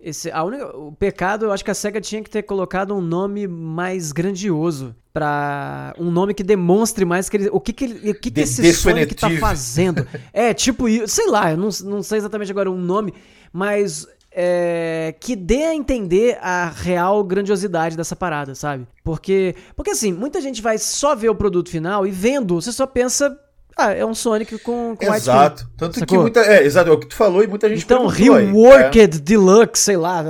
Esse, 0.00 0.30
a 0.30 0.44
única, 0.44 0.76
o 0.76 0.92
pecado, 0.92 1.46
eu 1.46 1.52
acho 1.52 1.64
que 1.64 1.70
a 1.72 1.74
SEGA 1.74 2.00
tinha 2.00 2.22
que 2.22 2.30
ter 2.30 2.42
colocado 2.42 2.94
um 2.94 3.00
nome 3.00 3.48
mais 3.48 4.12
grandioso 4.12 4.94
para 5.12 5.92
um 5.98 6.08
nome 6.08 6.34
que 6.34 6.44
demonstre 6.44 7.04
mais 7.04 7.28
que 7.28 7.36
ele, 7.36 7.48
o 7.50 7.58
que 7.58 7.72
que, 7.72 7.84
ele, 7.84 8.10
o 8.12 8.14
que, 8.14 8.30
que 8.30 8.40
esse 8.40 8.72
Sonic 8.74 9.16
tá 9.16 9.28
fazendo. 9.40 10.06
é, 10.32 10.54
tipo, 10.54 10.84
sei 11.08 11.26
lá, 11.28 11.50
eu 11.50 11.56
não, 11.56 11.68
não 11.84 12.02
sei 12.02 12.18
exatamente 12.18 12.52
agora 12.52 12.70
um 12.70 12.78
nome, 12.78 13.12
mas 13.52 14.06
é, 14.30 15.16
que 15.18 15.34
dê 15.34 15.64
a 15.64 15.74
entender 15.74 16.38
a 16.40 16.68
real 16.70 17.24
grandiosidade 17.24 17.96
dessa 17.96 18.14
parada, 18.14 18.54
sabe? 18.54 18.86
Porque, 19.02 19.56
porque 19.74 19.90
assim, 19.90 20.12
muita 20.12 20.40
gente 20.40 20.62
vai 20.62 20.78
só 20.78 21.16
ver 21.16 21.28
o 21.28 21.34
produto 21.34 21.70
final 21.70 22.06
e 22.06 22.12
vendo, 22.12 22.54
você 22.54 22.70
só 22.70 22.86
pensa 22.86 23.36
ah, 23.78 23.92
é 23.92 24.04
um 24.04 24.12
Sonic 24.12 24.58
com, 24.58 24.96
com 24.96 25.14
Exato. 25.14 25.70
Tanto 25.76 26.00
sacou? 26.00 26.18
que 26.18 26.22
muita. 26.22 26.40
É, 26.40 26.64
exato, 26.64 26.90
é 26.90 26.92
o 26.92 26.98
que 26.98 27.06
tu 27.06 27.14
falou 27.14 27.44
e 27.44 27.46
muita 27.46 27.68
gente 27.68 27.84
Então, 27.84 28.08
Reworked 28.08 28.98
aí, 28.98 29.04
é. 29.04 29.06
Deluxe, 29.06 29.84
sei 29.84 29.96
lá. 29.96 30.24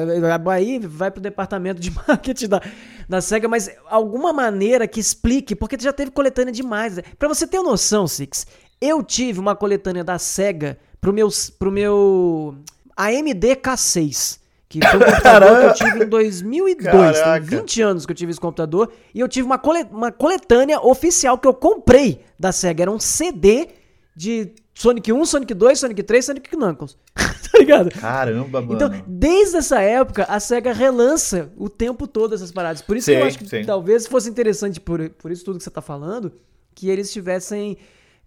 Aí 0.53 0.79
vai 0.79 1.11
pro 1.11 1.19
departamento 1.19 1.81
de 1.81 1.91
marketing 2.07 2.47
da, 2.47 2.63
da 3.09 3.23
SEGA, 3.23 3.49
mas 3.49 3.71
alguma 3.89 4.35
maneira 4.35 4.87
que 4.87 5.01
explique, 5.01 5.57
porque 5.57 5.79
tu 5.79 5.83
já 5.83 5.95
teve 5.95 6.11
coletânea 6.11 6.53
demais. 6.53 7.01
Pra 7.19 7.27
você 7.27 7.47
ter 7.47 7.63
noção, 7.63 8.07
Six, 8.07 8.47
eu 8.79 9.03
tive 9.03 9.41
uma 9.41 9.57
coletânea 9.57 10.05
da 10.05 10.19
SEGA 10.19 10.79
pro 11.01 11.11
meu, 11.11 11.31
pro 11.59 11.73
meu 11.73 12.55
AMD 12.95 13.57
K6. 13.57 14.39
Que 14.69 14.81
foi 14.87 14.99
um 14.99 15.03
computador 15.03 15.61
que 15.61 15.65
eu 15.65 15.75
tive 15.75 16.05
em 16.05 16.09
2002. 16.09 17.21
Caraca. 17.21 17.47
Tem 17.47 17.59
20 17.61 17.83
anos 17.83 18.07
que 18.07 18.13
eu 18.13 18.17
tive 18.17 18.31
esse 18.31 18.41
computador. 18.41 18.93
E 19.15 19.21
eu 19.21 19.29
tive 19.29 19.47
uma, 19.47 19.59
colet 19.59 19.89
uma 19.91 20.13
coletânea 20.13 20.79
oficial 20.81 21.39
que 21.39 21.49
eu 21.49 21.55
comprei 21.55 22.21
da 22.39 22.53
SEGA. 22.53 22.83
Era 22.85 22.91
um 22.91 23.01
CD 23.01 23.69
de 24.15 24.53
Sonic 24.75 25.13
1, 25.13 25.25
Sonic 25.25 25.55
2, 25.55 25.79
Sonic 25.79 26.03
3, 26.03 26.25
Sonic 26.25 26.51
Knuckles. 26.51 26.97
tá 27.17 27.59
ligado? 27.59 27.91
Caramba, 27.91 28.61
mano. 28.61 28.75
Então, 28.75 29.05
desde 29.07 29.57
essa 29.57 29.81
época, 29.81 30.25
a 30.29 30.39
SEGA 30.39 30.73
relança 30.73 31.51
o 31.57 31.69
tempo 31.69 32.07
todo 32.07 32.35
essas 32.35 32.53
paradas. 32.53 32.83
Por 32.83 32.97
isso 32.97 33.07
sim, 33.07 33.13
que 33.13 33.21
eu 33.21 33.27
acho 33.27 33.39
que 33.39 33.49
sim. 33.49 33.65
talvez 33.65 34.07
fosse 34.07 34.29
interessante, 34.29 34.81
por, 34.81 35.09
por 35.11 35.33
isso 35.33 35.45
tudo 35.45 35.59
que 35.59 35.65
você 35.65 35.71
tá 35.71 35.81
falando, 35.81 36.33
que 36.75 36.91
eles 36.91 37.11
tivessem 37.11 37.79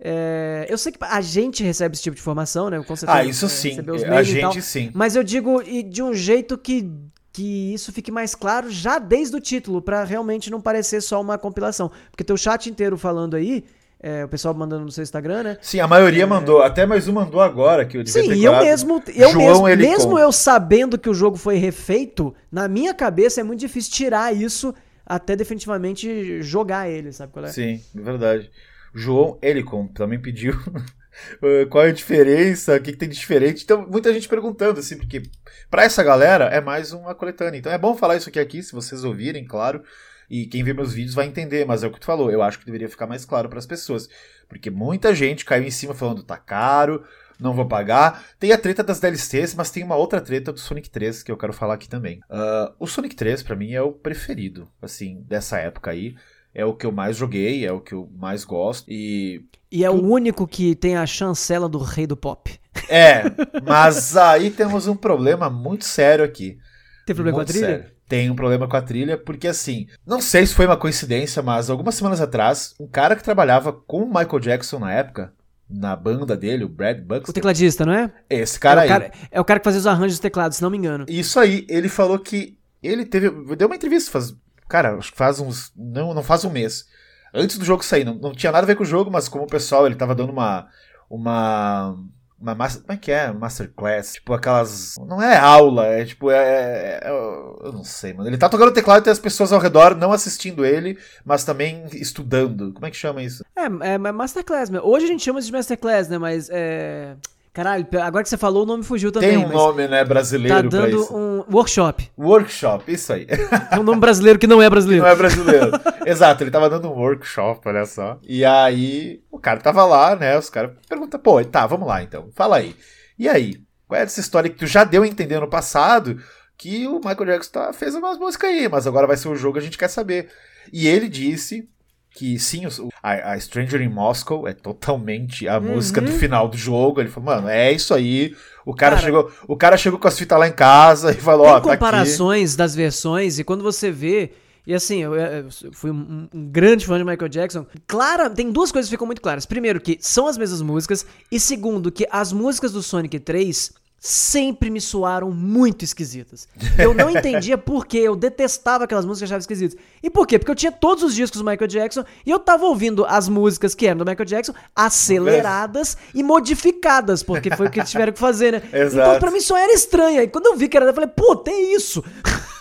é, 0.03 0.65
eu 0.67 0.79
sei 0.79 0.91
que 0.91 0.97
a 0.99 1.21
gente 1.21 1.63
recebe 1.63 1.93
esse 1.93 2.01
tipo 2.01 2.15
de 2.15 2.21
informação, 2.21 2.71
né? 2.71 2.83
Com 2.83 2.95
certeza, 2.95 3.19
ah, 3.19 3.23
isso 3.23 3.45
é, 3.45 3.49
sim. 3.49 3.77
A 4.09 4.23
gente 4.23 4.61
sim. 4.63 4.89
Mas 4.95 5.15
eu 5.15 5.23
digo 5.23 5.61
e 5.61 5.83
de 5.83 6.01
um 6.01 6.11
jeito 6.11 6.57
que, 6.57 6.91
que 7.31 7.71
isso 7.71 7.93
fique 7.93 8.11
mais 8.11 8.33
claro 8.33 8.71
já 8.71 8.97
desde 8.97 9.35
o 9.35 9.39
título, 9.39 9.79
para 9.79 10.03
realmente 10.03 10.49
não 10.49 10.59
parecer 10.59 11.01
só 11.01 11.21
uma 11.21 11.37
compilação. 11.37 11.91
Porque 12.09 12.23
teu 12.23 12.35
chat 12.35 12.67
inteiro 12.67 12.97
falando 12.97 13.35
aí, 13.35 13.63
é, 13.99 14.25
o 14.25 14.27
pessoal 14.27 14.55
mandando 14.55 14.85
no 14.85 14.91
seu 14.91 15.03
Instagram, 15.03 15.43
né? 15.43 15.57
Sim, 15.61 15.79
a 15.79 15.87
maioria 15.87 16.23
é... 16.23 16.25
mandou. 16.25 16.63
Até 16.63 16.83
mais 16.87 17.07
um 17.07 17.13
mandou 17.13 17.39
agora 17.39 17.85
que 17.85 17.95
eu 17.95 18.03
devia 18.03 18.23
Sim, 18.23 18.29
ter 18.29 18.39
eu 18.39 18.57
mesmo, 18.57 19.03
eu 19.15 19.29
João 19.29 19.63
mesmo, 19.65 19.77
mesmo 19.77 20.17
eu 20.17 20.31
sabendo 20.31 20.97
que 20.97 21.11
o 21.11 21.13
jogo 21.13 21.37
foi 21.37 21.57
refeito, 21.57 22.33
na 22.51 22.67
minha 22.67 22.95
cabeça 22.95 23.39
é 23.39 23.43
muito 23.43 23.59
difícil 23.59 23.91
tirar 23.91 24.35
isso 24.35 24.73
até 25.05 25.35
definitivamente 25.35 26.41
jogar 26.41 26.89
ele, 26.89 27.11
sabe 27.11 27.31
qual 27.31 27.45
é? 27.45 27.49
Sim, 27.49 27.79
verdade. 27.93 28.49
João 28.93 29.37
Elicon 29.41 29.87
também 29.87 30.19
pediu 30.19 30.53
eh, 31.43 31.65
qual 31.65 31.85
é 31.85 31.89
a 31.89 31.93
diferença, 31.93 32.75
o 32.75 32.81
que, 32.81 32.91
que, 32.91 32.97
tem 32.97 33.09
de 33.09 33.15
diferente. 33.15 33.63
Então, 33.63 33.87
muita 33.87 34.13
gente 34.13 34.27
perguntando, 34.27 34.79
assim, 34.79 34.97
porque 34.97 35.23
para 35.69 35.83
essa 35.83 36.03
galera 36.03 36.45
é 36.45 36.59
mais 36.59 36.91
uma 36.91 37.15
coletânea. 37.15 37.57
Então 37.57 37.71
é 37.71 37.77
bom 37.77 37.95
falar 37.95 38.17
isso 38.17 38.29
aqui, 38.29 38.39
aqui, 38.39 38.61
se 38.61 38.73
vocês 38.73 39.03
ouvirem, 39.03 39.45
claro. 39.45 39.83
E 40.29 40.45
quem 40.45 40.63
vê 40.63 40.73
meus 40.73 40.93
vídeos 40.93 41.13
vai 41.13 41.25
entender, 41.25 41.65
mas 41.65 41.83
é 41.83 41.87
o 41.87 41.91
que 41.91 41.99
tu 41.99 42.05
falou. 42.05 42.31
Eu 42.31 42.41
acho 42.41 42.57
que 42.59 42.65
deveria 42.65 42.87
ficar 42.87 43.05
mais 43.05 43.25
claro 43.25 43.49
para 43.49 43.59
as 43.59 43.65
pessoas. 43.65 44.07
Porque 44.47 44.69
muita 44.69 45.13
gente 45.13 45.43
caiu 45.43 45.63
em 45.63 45.71
cima 45.71 45.93
falando 45.93 46.23
tá 46.23 46.37
caro, 46.37 47.03
não 47.39 47.53
vou 47.53 47.67
pagar. 47.67 48.23
Tem 48.39 48.53
a 48.53 48.57
treta 48.57 48.81
das 48.81 48.99
DLCs, 48.99 49.55
mas 49.55 49.71
tem 49.71 49.83
uma 49.83 49.95
outra 49.95 50.21
treta 50.21 50.53
do 50.53 50.59
Sonic 50.59 50.89
3 50.89 51.23
que 51.23 51.31
eu 51.31 51.37
quero 51.37 51.51
falar 51.51 51.73
aqui 51.73 51.89
também. 51.89 52.19
Uh, 52.29 52.73
o 52.79 52.87
Sonic 52.87 53.15
3, 53.15 53.43
para 53.43 53.57
mim, 53.57 53.73
é 53.73 53.81
o 53.81 53.91
preferido, 53.91 54.69
assim, 54.81 55.21
dessa 55.27 55.57
época 55.57 55.91
aí 55.91 56.15
é 56.53 56.65
o 56.65 56.73
que 56.73 56.85
eu 56.85 56.91
mais 56.91 57.17
joguei, 57.17 57.65
é 57.65 57.71
o 57.71 57.79
que 57.79 57.93
eu 57.93 58.09
mais 58.17 58.43
gosto 58.43 58.89
e 58.89 59.43
e 59.71 59.85
é 59.85 59.89
o 59.89 59.93
único 60.03 60.45
que 60.45 60.75
tem 60.75 60.97
a 60.97 61.05
chancela 61.05 61.69
do 61.69 61.77
rei 61.77 62.05
do 62.05 62.17
pop. 62.17 62.59
É, 62.89 63.23
mas 63.63 64.17
aí 64.17 64.51
temos 64.51 64.85
um 64.85 64.95
problema 64.95 65.49
muito 65.49 65.85
sério 65.85 66.25
aqui. 66.25 66.57
Tem 67.05 67.15
problema 67.15 67.37
muito 67.37 67.47
com 67.47 67.51
a 67.51 67.61
trilha? 67.61 67.77
Sério. 67.77 67.91
Tem 68.07 68.29
um 68.29 68.35
problema 68.35 68.67
com 68.67 68.75
a 68.75 68.81
trilha, 68.81 69.17
porque 69.17 69.47
assim, 69.47 69.87
não 70.05 70.19
sei 70.19 70.45
se 70.45 70.53
foi 70.53 70.65
uma 70.65 70.75
coincidência, 70.75 71.41
mas 71.41 71.69
algumas 71.69 71.95
semanas 71.95 72.19
atrás, 72.19 72.75
um 72.77 72.85
cara 72.85 73.15
que 73.15 73.23
trabalhava 73.23 73.71
com 73.71 74.03
o 74.03 74.07
Michael 74.07 74.39
Jackson 74.41 74.79
na 74.79 74.91
época 74.91 75.33
na 75.69 75.95
banda 75.95 76.35
dele, 76.35 76.65
o 76.65 76.69
Brad 76.69 76.99
O 76.99 77.03
Buxton. 77.03 77.31
tecladista, 77.31 77.85
não 77.85 77.93
é? 77.93 78.11
Esse 78.29 78.59
cara 78.59 78.81
é, 78.81 78.83
aí. 78.83 78.89
o 78.89 78.89
cara, 78.89 79.11
é 79.31 79.41
o 79.41 79.45
cara 79.45 79.59
que 79.59 79.63
fazia 79.63 79.79
os 79.79 79.87
arranjos 79.87 80.13
dos 80.13 80.19
teclados, 80.19 80.57
se 80.57 80.63
não 80.63 80.69
me 80.69 80.77
engano. 80.77 81.05
Isso 81.07 81.39
aí, 81.39 81.65
ele 81.69 81.87
falou 81.87 82.19
que 82.19 82.57
ele 82.83 83.05
teve. 83.05 83.29
Deu 83.55 83.67
uma 83.67 83.75
entrevista 83.75 84.11
faz. 84.11 84.35
Cara, 84.71 84.95
acho 84.95 85.11
que 85.11 85.17
faz 85.17 85.37
uns. 85.41 85.69
Não, 85.75 86.13
não 86.13 86.23
faz 86.23 86.45
um 86.45 86.49
mês. 86.49 86.85
Antes 87.33 87.57
do 87.57 87.65
jogo 87.65 87.83
sair. 87.83 88.05
Não, 88.05 88.15
não 88.15 88.31
tinha 88.31 88.53
nada 88.53 88.63
a 88.63 88.67
ver 88.67 88.75
com 88.77 88.83
o 88.83 88.85
jogo, 88.85 89.11
mas 89.11 89.27
como 89.27 89.43
o 89.43 89.47
pessoal, 89.47 89.85
ele 89.85 89.95
tava 89.95 90.15
dando 90.15 90.31
uma. 90.31 90.69
Uma. 91.09 91.93
Uma 92.39 92.55
master, 92.55 92.81
como 92.81 92.93
é 92.93 92.97
que 92.97 93.11
é? 93.11 93.31
Masterclass. 93.33 94.13
Tipo, 94.13 94.33
aquelas. 94.33 94.95
Não 95.05 95.21
é 95.21 95.35
aula, 95.37 95.87
é 95.87 96.05
tipo. 96.05 96.31
É, 96.31 96.37
é- 96.37 96.99
é- 97.03 97.09
eu 97.09 97.71
não 97.73 97.83
sei, 97.83 98.13
mano. 98.13 98.29
Ele 98.29 98.37
tá 98.37 98.47
tocando 98.47 98.71
teclado 98.71 99.01
e 99.01 99.03
tem 99.03 99.11
as 99.11 99.19
pessoas 99.19 99.51
ao 99.51 99.59
redor 99.59 99.93
não 99.93 100.13
assistindo 100.13 100.65
ele, 100.65 100.97
mas 101.25 101.43
também 101.43 101.85
estudando. 101.91 102.71
Como 102.71 102.85
é 102.85 102.89
que 102.89 102.95
chama 102.97 103.21
isso? 103.21 103.43
É, 103.53 103.65
é, 103.65 103.93
é 103.95 103.97
Masterclass. 103.97 104.69
mesmo. 104.69 104.87
Hoje 104.87 105.03
a 105.05 105.09
gente 105.09 105.21
chama 105.21 105.39
isso 105.39 105.47
de 105.47 105.53
Masterclass, 105.53 106.07
né? 106.07 106.17
Mas 106.17 106.49
é. 106.49 107.17
Caralho, 107.53 107.85
agora 108.01 108.23
que 108.23 108.29
você 108.29 108.37
falou, 108.37 108.63
o 108.63 108.65
nome 108.65 108.83
fugiu 108.83 109.11
também. 109.11 109.29
Tem 109.31 109.37
um 109.45 109.49
nome, 109.49 109.85
né, 109.85 109.99
Tá 109.99 110.05
brasileiro 110.05 110.69
pra 110.69 110.69
dando 110.69 111.13
um 111.13 111.43
workshop. 111.51 112.09
Workshop, 112.17 112.93
isso 112.93 113.11
aí. 113.11 113.27
É 113.69 113.77
um 113.77 113.83
nome 113.83 113.99
brasileiro 113.99 114.39
que 114.39 114.47
não 114.47 114.61
é 114.61 114.69
brasileiro. 114.69 115.03
Não 115.03 115.11
é 115.11 115.15
brasileiro. 115.15 115.71
Exato, 116.05 116.43
ele 116.43 116.51
tava 116.51 116.69
dando 116.69 116.87
um 116.89 116.93
workshop, 116.93 117.67
olha 117.67 117.85
só. 117.85 118.17
E 118.23 118.45
aí, 118.45 119.21
o 119.29 119.37
cara 119.37 119.59
tava 119.59 119.83
lá, 119.85 120.15
né? 120.15 120.37
Os 120.37 120.49
caras 120.49 120.71
perguntam, 120.87 121.19
pô, 121.19 121.43
tá, 121.43 121.67
vamos 121.67 121.87
lá 121.87 122.01
então. 122.01 122.29
Fala 122.33 122.57
aí. 122.57 122.73
E 123.19 123.27
aí? 123.27 123.61
Qual 123.85 123.99
é 123.99 124.03
essa 124.03 124.21
história 124.21 124.49
que 124.49 124.55
tu 124.57 124.65
já 124.65 124.85
deu 124.85 125.03
a 125.03 125.07
entender 125.07 125.37
no 125.41 125.49
passado 125.49 126.17
que 126.57 126.87
o 126.87 126.95
Michael 126.99 127.25
Jackson 127.25 127.51
tá, 127.51 127.73
fez 127.73 127.95
umas 127.95 128.17
músicas 128.17 128.49
aí, 128.49 128.69
mas 128.69 128.87
agora 128.87 129.07
vai 129.07 129.17
ser 129.17 129.27
o 129.27 129.35
jogo, 129.35 129.57
a 129.57 129.61
gente 129.61 129.77
quer 129.77 129.89
saber. 129.89 130.29
E 130.71 130.87
ele 130.87 131.09
disse 131.09 131.67
que 132.13 132.37
sim, 132.37 132.63
a, 133.01 133.31
a 133.33 133.39
Stranger 133.39 133.81
in 133.81 133.87
Moscow 133.89 134.47
é 134.47 134.53
totalmente 134.53 135.47
a 135.47 135.59
música 135.59 136.01
do 136.01 136.11
final 136.11 136.47
do 136.47 136.57
jogo. 136.57 136.99
Ele 137.01 137.09
falou, 137.09 137.33
mano, 137.35 137.47
é 137.47 137.71
isso 137.71 137.93
aí. 137.93 138.35
O 138.65 138.73
cara, 138.75 138.95
Cara- 138.95 139.05
chegou, 139.05 139.31
o 139.47 139.55
cara 139.57 139.77
chegou 139.77 139.97
com 139.99 140.07
as 140.07 140.17
fitas 140.19 140.37
lá 140.37 140.47
em 140.47 140.51
casa 140.53 141.11
e 141.11 141.15
falou, 141.15 141.47
ó, 141.47 141.51
tá 141.53 141.57
aqui. 141.57 141.67
comparações 141.69 142.55
das 142.55 142.75
versões 142.75 143.39
e 143.39 143.43
quando 143.43 143.63
você 143.63 143.89
vê. 143.91 144.31
E 144.67 144.75
assim, 144.75 145.01
eu, 145.01 145.15
eu 145.15 145.49
fui 145.71 145.89
um, 145.89 146.27
um 146.31 146.45
grande 146.51 146.85
fã 146.85 146.95
de 146.97 147.03
Michael 147.03 147.29
Jackson. 147.29 147.65
Clara, 147.87 148.29
tem 148.29 148.51
duas 148.51 148.71
coisas 148.71 148.87
que 148.87 148.93
ficam 148.95 149.07
muito 149.07 149.21
claras. 149.21 149.45
Primeiro, 149.45 149.81
que 149.81 149.97
são 149.99 150.27
as 150.27 150.37
mesmas 150.37 150.61
músicas. 150.61 151.03
E 151.31 151.39
segundo, 151.39 151.91
que 151.91 152.05
as 152.11 152.31
músicas 152.31 152.71
do 152.71 152.83
Sonic 152.83 153.19
3 153.19 153.71
sempre 154.03 154.71
me 154.71 154.81
soaram 154.81 155.29
muito 155.29 155.85
esquisitas. 155.85 156.47
Eu 156.75 156.91
não 156.91 157.07
entendia 157.11 157.55
por 157.55 157.85
quê. 157.85 157.99
Eu 157.99 158.15
detestava 158.15 158.85
aquelas 158.85 159.05
músicas 159.05 159.19
que 159.19 159.25
achava 159.25 159.41
esquisitas. 159.41 159.77
E 160.01 160.09
por 160.09 160.25
quê? 160.25 160.39
Porque 160.39 160.49
eu 160.49 160.55
tinha 160.55 160.71
todos 160.71 161.03
os 161.03 161.13
discos 161.13 161.39
do 161.39 161.47
Michael 161.47 161.67
Jackson 161.67 162.03
e 162.25 162.31
eu 162.31 162.39
tava 162.39 162.65
ouvindo 162.65 163.05
as 163.05 163.29
músicas 163.29 163.75
que 163.75 163.85
eram 163.85 163.99
do 163.99 164.05
Michael 164.05 164.25
Jackson 164.25 164.53
aceleradas 164.75 165.95
e 166.15 166.23
modificadas, 166.23 167.21
porque 167.21 167.55
foi 167.55 167.67
o 167.67 167.69
que 167.69 167.79
eles 167.79 167.91
tiveram 167.91 168.11
que 168.11 168.19
fazer, 168.19 168.53
né? 168.53 168.63
Exato. 168.73 169.07
Então, 169.07 169.19
pra 169.19 169.29
mim, 169.29 169.39
só 169.39 169.55
era 169.55 169.71
estranha. 169.71 170.23
E 170.23 170.27
quando 170.27 170.47
eu 170.47 170.57
vi 170.57 170.67
que 170.67 170.75
era, 170.75 170.87
eu 170.87 170.93
falei, 170.95 171.09
pô, 171.15 171.35
tem 171.35 171.75
isso. 171.75 172.03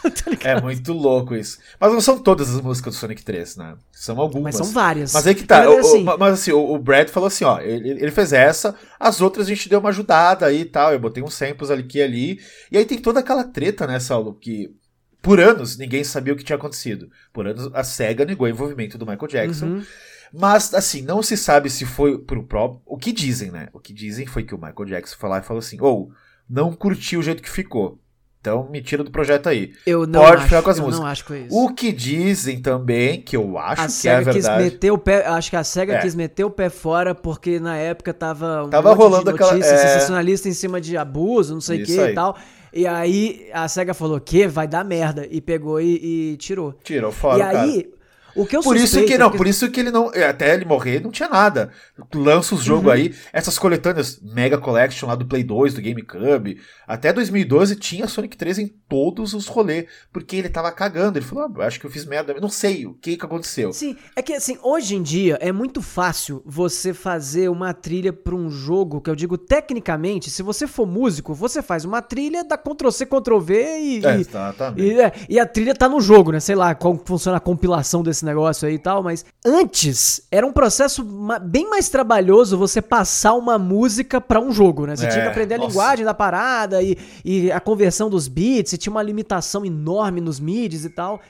Tá? 0.41 0.49
É 0.49 0.61
muito 0.61 0.93
louco 0.93 1.35
isso. 1.35 1.59
Mas 1.79 1.93
não 1.93 2.01
são 2.01 2.19
todas 2.19 2.55
as 2.55 2.61
músicas 2.61 2.95
do 2.95 2.99
Sonic 2.99 3.23
3, 3.23 3.57
né? 3.57 3.77
São 3.93 4.19
algumas. 4.21 4.55
Mas 4.57 4.67
são 4.67 4.75
várias. 4.75 5.13
Mas 5.13 5.27
aí 5.27 5.35
que 5.35 5.45
tá. 5.45 5.59
Mas, 5.59 5.69
o- 5.69 5.75
o- 5.75 5.79
assim- 5.81 6.05
mas 6.19 6.33
assim, 6.35 6.53
o, 6.53 6.73
o 6.75 6.79
Brad 6.79 7.09
falou 7.09 7.27
assim, 7.27 7.45
ó, 7.45 7.61
ele, 7.61 7.91
ele 7.91 8.11
fez 8.11 8.33
essa, 8.33 8.75
as 8.99 9.21
outras 9.21 9.47
a 9.47 9.49
gente 9.51 9.69
deu 9.69 9.79
uma 9.81 9.91
ajudada 9.91 10.47
aí 10.47 10.61
e 10.63 10.65
tal. 10.65 10.93
Eu 10.93 10.99
botei 10.99 11.23
uns 11.23 11.35
samples 11.35 11.71
ali 11.71 11.83
aqui 11.83 11.99
e 11.99 12.03
ali. 12.03 12.41
E 12.73 12.79
aí 12.79 12.85
tem 12.87 12.99
toda 12.99 13.21
aquela 13.21 13.45
treta, 13.45 13.87
né, 13.87 13.99
Saulo, 14.01 14.35
que 14.35 14.75
por 15.21 15.39
anos 15.39 15.77
ninguém 15.77 16.03
sabia 16.03 16.33
o 16.33 16.37
que 16.37 16.45
tinha 16.45 16.57
acontecido. 16.57 17.11
Por 17.33 17.47
anos 17.47 17.71
a 17.75 17.85
SEGA 17.85 18.25
negou 18.25 18.47
o 18.47 18.51
envolvimento 18.51 18.97
do 18.97 19.05
Michael 19.07 19.29
Jackson. 19.29 19.67
Uhum. 19.67 19.85
Mas, 20.33 20.73
assim, 20.75 21.03
não 21.03 21.23
se 21.23 21.37
sabe 21.37 21.69
se 21.69 21.85
foi 21.85 22.17
pro 22.17 22.45
próprio. 22.45 22.81
O 22.87 22.97
que 22.97 23.13
dizem, 23.13 23.51
né? 23.51 23.69
O 23.73 23.81
que 23.81 23.93
dizem 23.93 24.27
foi 24.27 24.45
que 24.45 24.55
o 24.55 24.59
Michael 24.59 24.87
Jackson 24.87 25.17
foi 25.19 25.29
lá 25.29 25.39
e 25.41 25.43
falou 25.43 25.59
assim: 25.59 25.77
ou 25.81 26.11
não 26.49 26.73
curti 26.73 27.17
o 27.17 27.23
jeito 27.23 27.43
que 27.43 27.51
ficou. 27.51 27.99
Então 28.41 28.67
me 28.71 28.81
tira 28.81 29.05
do 29.05 29.11
projeto 29.11 29.49
aí. 29.51 29.73
Eu 29.87 30.07
não 30.07 30.21
Pode 30.21 30.37
acho, 30.39 30.45
ficar 30.45 30.63
com 30.63 30.71
as 30.71 30.79
eu 30.79 30.85
músicas. 30.85 31.01
não 31.05 31.11
acho 31.13 31.25
que 31.27 31.37
isso. 31.37 31.55
O 31.57 31.75
que 31.75 31.93
dizem 31.93 32.59
também, 32.63 33.21
que 33.21 33.37
eu 33.37 33.59
acho 33.59 33.83
a 33.83 33.85
que 33.85 33.91
é 33.91 33.95
SEGA 33.95 34.33
quis 34.33 34.45
verdade. 34.47 34.65
meter 34.65 34.91
o 34.91 34.97
pé. 34.99 35.27
Acho 35.27 35.51
que 35.51 35.57
a 35.57 35.65
SEGA 35.65 35.93
É. 35.95 35.99
quis 36.01 36.15
meter 36.15 36.45
o 36.45 36.51
pé 36.51 36.71
fora 36.71 37.15
porque 37.15 37.61
na 37.61 37.77
época 37.77 38.15
tava 38.15 38.65
um 38.65 38.71
Tava 38.71 38.95
rolando 38.95 39.25
de 39.25 39.31
aquela- 39.33 39.53
notícia 39.53 39.75
é. 39.75 39.77
sensacionalista 39.77 40.49
em 40.49 40.53
cima 40.55 40.81
de 40.81 40.97
abuso, 40.97 41.53
não 41.53 41.61
sei 41.61 41.83
o 41.83 41.85
que 41.85 42.01
aí. 42.01 42.13
e 42.13 42.15
tal. 42.15 42.35
E 42.73 42.87
aí 42.87 43.47
a 43.53 43.69
SEGA 43.69 43.93
falou 43.93 44.19
que 44.19 44.47
vai 44.49 44.67
dar 44.67 44.85
merda 44.87 45.27
e 45.31 45.41
pegou 45.43 45.79
e, 45.79 46.33
e 46.33 46.37
tirou. 46.39 46.73
Tirou 46.83 47.13
fora, 47.13 47.39
e 47.39 47.43
aí, 47.43 47.83
cara. 47.83 47.95
O 48.35 48.47
que 48.47 48.57
eu 48.57 48.61
Por 48.63 48.77
isso 48.77 49.05
que 49.05 49.15
é 49.15 49.19
não, 49.19 49.31
por 49.31 49.47
isso 49.47 49.71
que 49.71 49.81
ele 49.81 49.91
não. 49.91 50.09
Até 50.09 50.55
ele 50.55 50.65
morrer, 50.65 51.01
não 51.01 51.11
tinha 51.11 51.29
nada. 51.29 51.71
Lança 52.15 52.55
os 52.55 52.63
jogos 52.63 52.87
Uhum. 52.87 52.91
aí, 52.93 53.15
essas 53.33 53.59
coletâneas 53.59 54.21
Mega 54.23 54.59
Collection 54.59 55.07
lá 55.09 55.15
do 55.15 55.27
Play 55.27 55.43
2, 55.45 55.75
do 55.75 55.83
GameCube. 55.83 56.61
Até 56.87 57.13
2012 57.13 57.77
tinha 57.77 58.07
Sonic 58.09 58.37
3 58.37 58.59
em 58.59 58.69
todos 58.89 59.35
os 59.35 59.47
rolês. 59.47 59.87
Porque 60.13 60.37
ele 60.37 60.49
tava 60.49 60.71
cagando. 60.73 61.19
Ele 61.19 61.25
falou, 61.25 61.51
ah, 61.61 61.67
acho 61.67 61.79
que 61.81 61.87
eu 61.87 61.91
fiz 61.91 62.05
merda. 62.05 62.35
Não 62.41 62.49
sei 62.49 62.87
o 62.87 62.95
que 62.95 63.17
que 63.17 63.25
aconteceu. 63.25 63.73
Sim, 63.73 63.97
é 64.17 64.23
que 64.23 64.33
assim, 64.33 64.59
hoje 64.63 64.97
em 64.97 65.03
dia 65.03 65.39
é 65.41 65.53
muito 65.53 65.81
fácil 65.83 66.43
você 66.45 66.93
fazer 66.95 67.49
uma 67.49 67.73
trilha 67.73 68.13
pra 68.13 68.35
um 68.35 68.51
jogo, 68.51 69.01
que 69.01 69.11
eu 69.11 69.15
digo 69.17 69.37
tecnicamente, 69.39 70.31
se 70.31 70.43
você 70.43 70.67
for 70.67 70.87
músico, 70.87 71.35
você 71.35 71.63
faz 71.63 71.85
uma 71.85 72.03
trilha, 72.03 72.43
dá 72.45 72.57
Ctrl 72.59 72.91
C, 72.91 73.07
Ctrl 73.07 73.39
V 73.39 73.55
e, 73.79 74.05
É, 74.05 74.21
e- 74.21 74.83
e, 74.83 75.01
é, 75.01 75.13
e 75.29 75.39
a 75.39 75.47
trilha 75.47 75.75
tá 75.75 75.89
no 75.89 76.01
jogo, 76.01 76.33
né? 76.33 76.41
Sei 76.41 76.55
lá 76.55 76.75
como 76.75 77.01
funciona 77.05 77.37
a 77.39 77.41
compilação 77.41 78.03
desse 78.03 78.20
negócio 78.25 78.67
aí 78.69 78.75
e 78.75 78.79
tal, 78.79 79.03
mas 79.03 79.25
antes 79.45 80.23
era 80.31 80.47
um 80.47 80.53
processo 80.53 81.05
bem 81.43 81.69
mais 81.69 81.89
trabalhoso 81.89 82.57
você 82.57 82.81
passar 82.83 83.35
uma 83.35 83.59
música 83.59 84.21
pra 84.21 84.41
um 84.41 84.53
jogo, 84.53 84.87
né? 84.87 84.97
Você 84.97 85.07
É, 85.07 85.09
tinha 85.09 85.23
que 85.23 85.29
aprender 85.31 85.55
a 85.55 85.59
nossa. 85.59 85.69
linguagem 85.71 86.05
da 86.05 86.15
parada 86.15 86.83
e, 86.83 86.97
e 87.25 87.51
a 87.53 87.61
conversão 87.61 88.09
dos 88.11 88.29
bits, 88.29 88.73
e 88.73 88.79
tinha 88.79 88.91
uma 88.91 89.03
limitação 89.03 89.65
enorme 89.65 90.21
nos 90.21 90.39
midis 90.41 90.85
e 90.85 90.91
tal. 90.91 91.21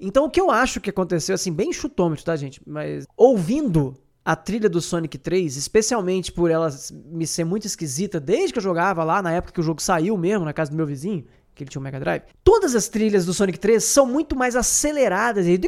Então 0.00 0.24
o 0.24 0.30
que 0.30 0.40
eu 0.40 0.50
acho 0.50 0.80
que 0.80 0.90
aconteceu, 0.90 1.34
assim, 1.34 1.52
bem 1.52 1.72
chutômetro, 1.72 2.24
tá, 2.24 2.34
gente? 2.36 2.60
Mas 2.66 3.06
ouvindo 3.16 3.94
a 4.24 4.36
trilha 4.36 4.68
do 4.68 4.80
Sonic 4.80 5.16
3, 5.18 5.56
especialmente 5.56 6.30
por 6.30 6.50
ela 6.50 6.70
me 7.06 7.26
ser 7.26 7.44
muito 7.44 7.66
esquisita 7.66 8.20
desde 8.20 8.52
que 8.52 8.58
eu 8.58 8.62
jogava 8.62 9.02
lá, 9.02 9.22
na 9.22 9.32
época 9.32 9.52
que 9.54 9.60
o 9.60 9.62
jogo 9.62 9.80
saiu 9.82 10.16
mesmo, 10.16 10.44
na 10.44 10.52
casa 10.52 10.70
do 10.70 10.76
meu 10.76 10.86
vizinho, 10.86 11.24
que 11.60 11.64
ele 11.64 11.70
tinha 11.70 11.80
um 11.80 11.84
Mega 11.84 12.00
Drive. 12.00 12.22
Todas 12.42 12.74
as 12.74 12.88
trilhas 12.88 13.26
do 13.26 13.34
Sonic 13.34 13.58
3 13.58 13.82
são 13.82 14.06
muito 14.06 14.34
mais 14.34 14.56
aceleradas 14.56 15.46
e 15.46 15.58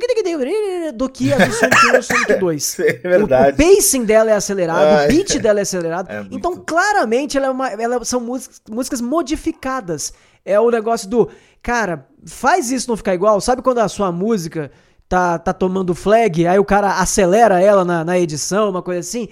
do 0.92 1.08
que 1.08 1.32
as 1.32 1.48
do 1.48 1.54
Sonic 1.54 1.86
1 1.86 1.88
e 1.88 1.92
do 1.98 2.02
Sonic 2.02 2.34
2. 2.40 2.80
É 2.80 2.92
verdade. 2.94 3.50
O, 3.50 3.54
o 3.54 3.74
pacing 3.76 4.04
dela 4.04 4.30
é 4.30 4.34
acelerado, 4.34 4.98
Ai. 4.98 5.06
o 5.06 5.08
beat 5.08 5.38
dela 5.38 5.58
é 5.58 5.62
acelerado. 5.62 6.10
É 6.10 6.20
muito. 6.20 6.36
então, 6.36 6.56
claramente, 6.56 7.36
ela 7.36 7.46
é 7.46 7.50
uma, 7.50 7.68
ela 7.68 8.04
são 8.04 8.20
músicas, 8.20 8.60
músicas 8.70 9.00
modificadas. 9.00 10.12
É 10.44 10.58
o 10.58 10.70
negócio 10.70 11.08
do, 11.08 11.28
cara, 11.62 12.06
faz 12.26 12.70
isso 12.70 12.88
não 12.88 12.96
ficar 12.96 13.14
igual. 13.14 13.40
Sabe 13.40 13.62
quando 13.62 13.78
a 13.78 13.88
sua 13.88 14.10
música 14.10 14.70
tá, 15.08 15.38
tá 15.38 15.52
tomando 15.52 15.94
flag, 15.94 16.46
aí 16.46 16.58
o 16.58 16.64
cara 16.64 16.98
acelera 16.98 17.60
ela 17.60 17.84
na, 17.84 18.04
na 18.04 18.18
edição, 18.18 18.70
uma 18.70 18.82
coisa 18.82 19.00
assim? 19.00 19.28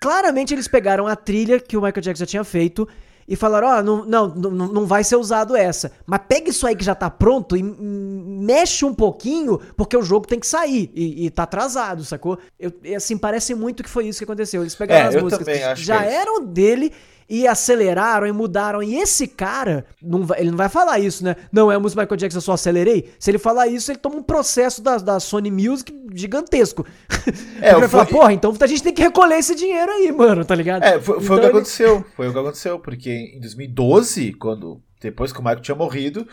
Claramente 0.00 0.54
eles 0.54 0.68
pegaram 0.68 1.06
a 1.06 1.16
trilha 1.16 1.58
que 1.58 1.76
o 1.76 1.80
Michael 1.80 2.02
Jackson 2.02 2.22
já 2.22 2.26
tinha 2.26 2.44
feito 2.44 2.86
e 3.28 3.34
falaram, 3.34 3.68
ó, 3.68 3.82
não, 3.82 4.04
não, 4.04 4.28
não, 4.28 4.50
não 4.68 4.86
vai 4.86 5.02
ser 5.02 5.16
usado 5.16 5.56
essa. 5.56 5.92
Mas 6.06 6.20
pega 6.28 6.50
isso 6.50 6.66
aí 6.66 6.76
que 6.76 6.84
já 6.84 6.94
tá 6.94 7.10
pronto 7.10 7.56
e 7.56 7.62
mexe 7.62 8.84
um 8.84 8.94
pouquinho, 8.94 9.58
porque 9.76 9.96
o 9.96 10.02
jogo 10.02 10.26
tem 10.26 10.38
que 10.38 10.46
sair 10.46 10.90
e, 10.94 11.26
e 11.26 11.30
tá 11.30 11.42
atrasado, 11.42 12.04
sacou? 12.04 12.38
Eu, 12.58 12.72
e 12.82 12.94
assim, 12.94 13.16
parece 13.18 13.54
muito 13.54 13.82
que 13.82 13.88
foi 13.90 14.06
isso 14.06 14.18
que 14.18 14.24
aconteceu. 14.24 14.62
Eles 14.62 14.74
pegaram 14.74 15.06
É, 15.06 15.16
as 15.16 15.22
músicas 15.22 15.46
que 15.74 15.82
já 15.84 16.04
é 16.04 16.14
eram 16.14 16.44
dele 16.44 16.92
e 17.28 17.46
aceleraram 17.46 18.26
e 18.26 18.32
mudaram. 18.32 18.82
E 18.82 18.96
esse 18.96 19.26
cara, 19.26 19.84
não 20.02 20.24
vai- 20.24 20.40
ele 20.40 20.50
não 20.50 20.56
vai 20.56 20.68
falar 20.68 20.98
isso, 20.98 21.24
né? 21.24 21.36
Não, 21.52 21.70
é 21.70 21.74
a 21.74 21.80
música 21.80 22.00
Michael 22.02 22.16
Jackson, 22.18 22.38
eu 22.38 22.42
só 22.42 22.52
acelerei. 22.52 23.12
Se 23.18 23.30
ele 23.30 23.38
falar 23.38 23.66
isso, 23.68 23.90
ele 23.90 23.98
toma 23.98 24.16
um 24.16 24.22
processo 24.22 24.82
da, 24.82 24.98
da 24.98 25.18
Sony 25.20 25.50
Music 25.50 25.92
gigantesco. 26.14 26.86
É, 27.60 27.70
ele 27.70 27.80
vai 27.80 27.88
falar, 27.88 28.04
foi- 28.06 28.14
porra, 28.18 28.32
então 28.32 28.54
a 28.60 28.66
gente 28.66 28.82
tem 28.82 28.92
que 28.92 29.02
recolher 29.02 29.38
esse 29.38 29.54
dinheiro 29.54 29.90
aí, 29.90 30.12
mano, 30.12 30.44
tá 30.44 30.54
ligado? 30.54 30.82
É, 30.84 31.00
foi, 31.00 31.20
foi 31.20 31.24
Então 31.24 31.36
o 31.36 31.38
que 31.40 31.44
ele- 31.46 31.50
aconteceu. 31.52 32.04
Foi 32.14 32.28
o 32.28 32.32
que 32.32 32.38
aconteceu, 32.38 32.78
porque 32.78 33.10
em 33.34 33.40
2012, 33.40 34.32
quando 34.34 34.80
depois 35.00 35.32
que 35.32 35.38
o 35.38 35.42
Michael 35.42 35.60
tinha 35.60 35.74
morrido, 35.74 36.26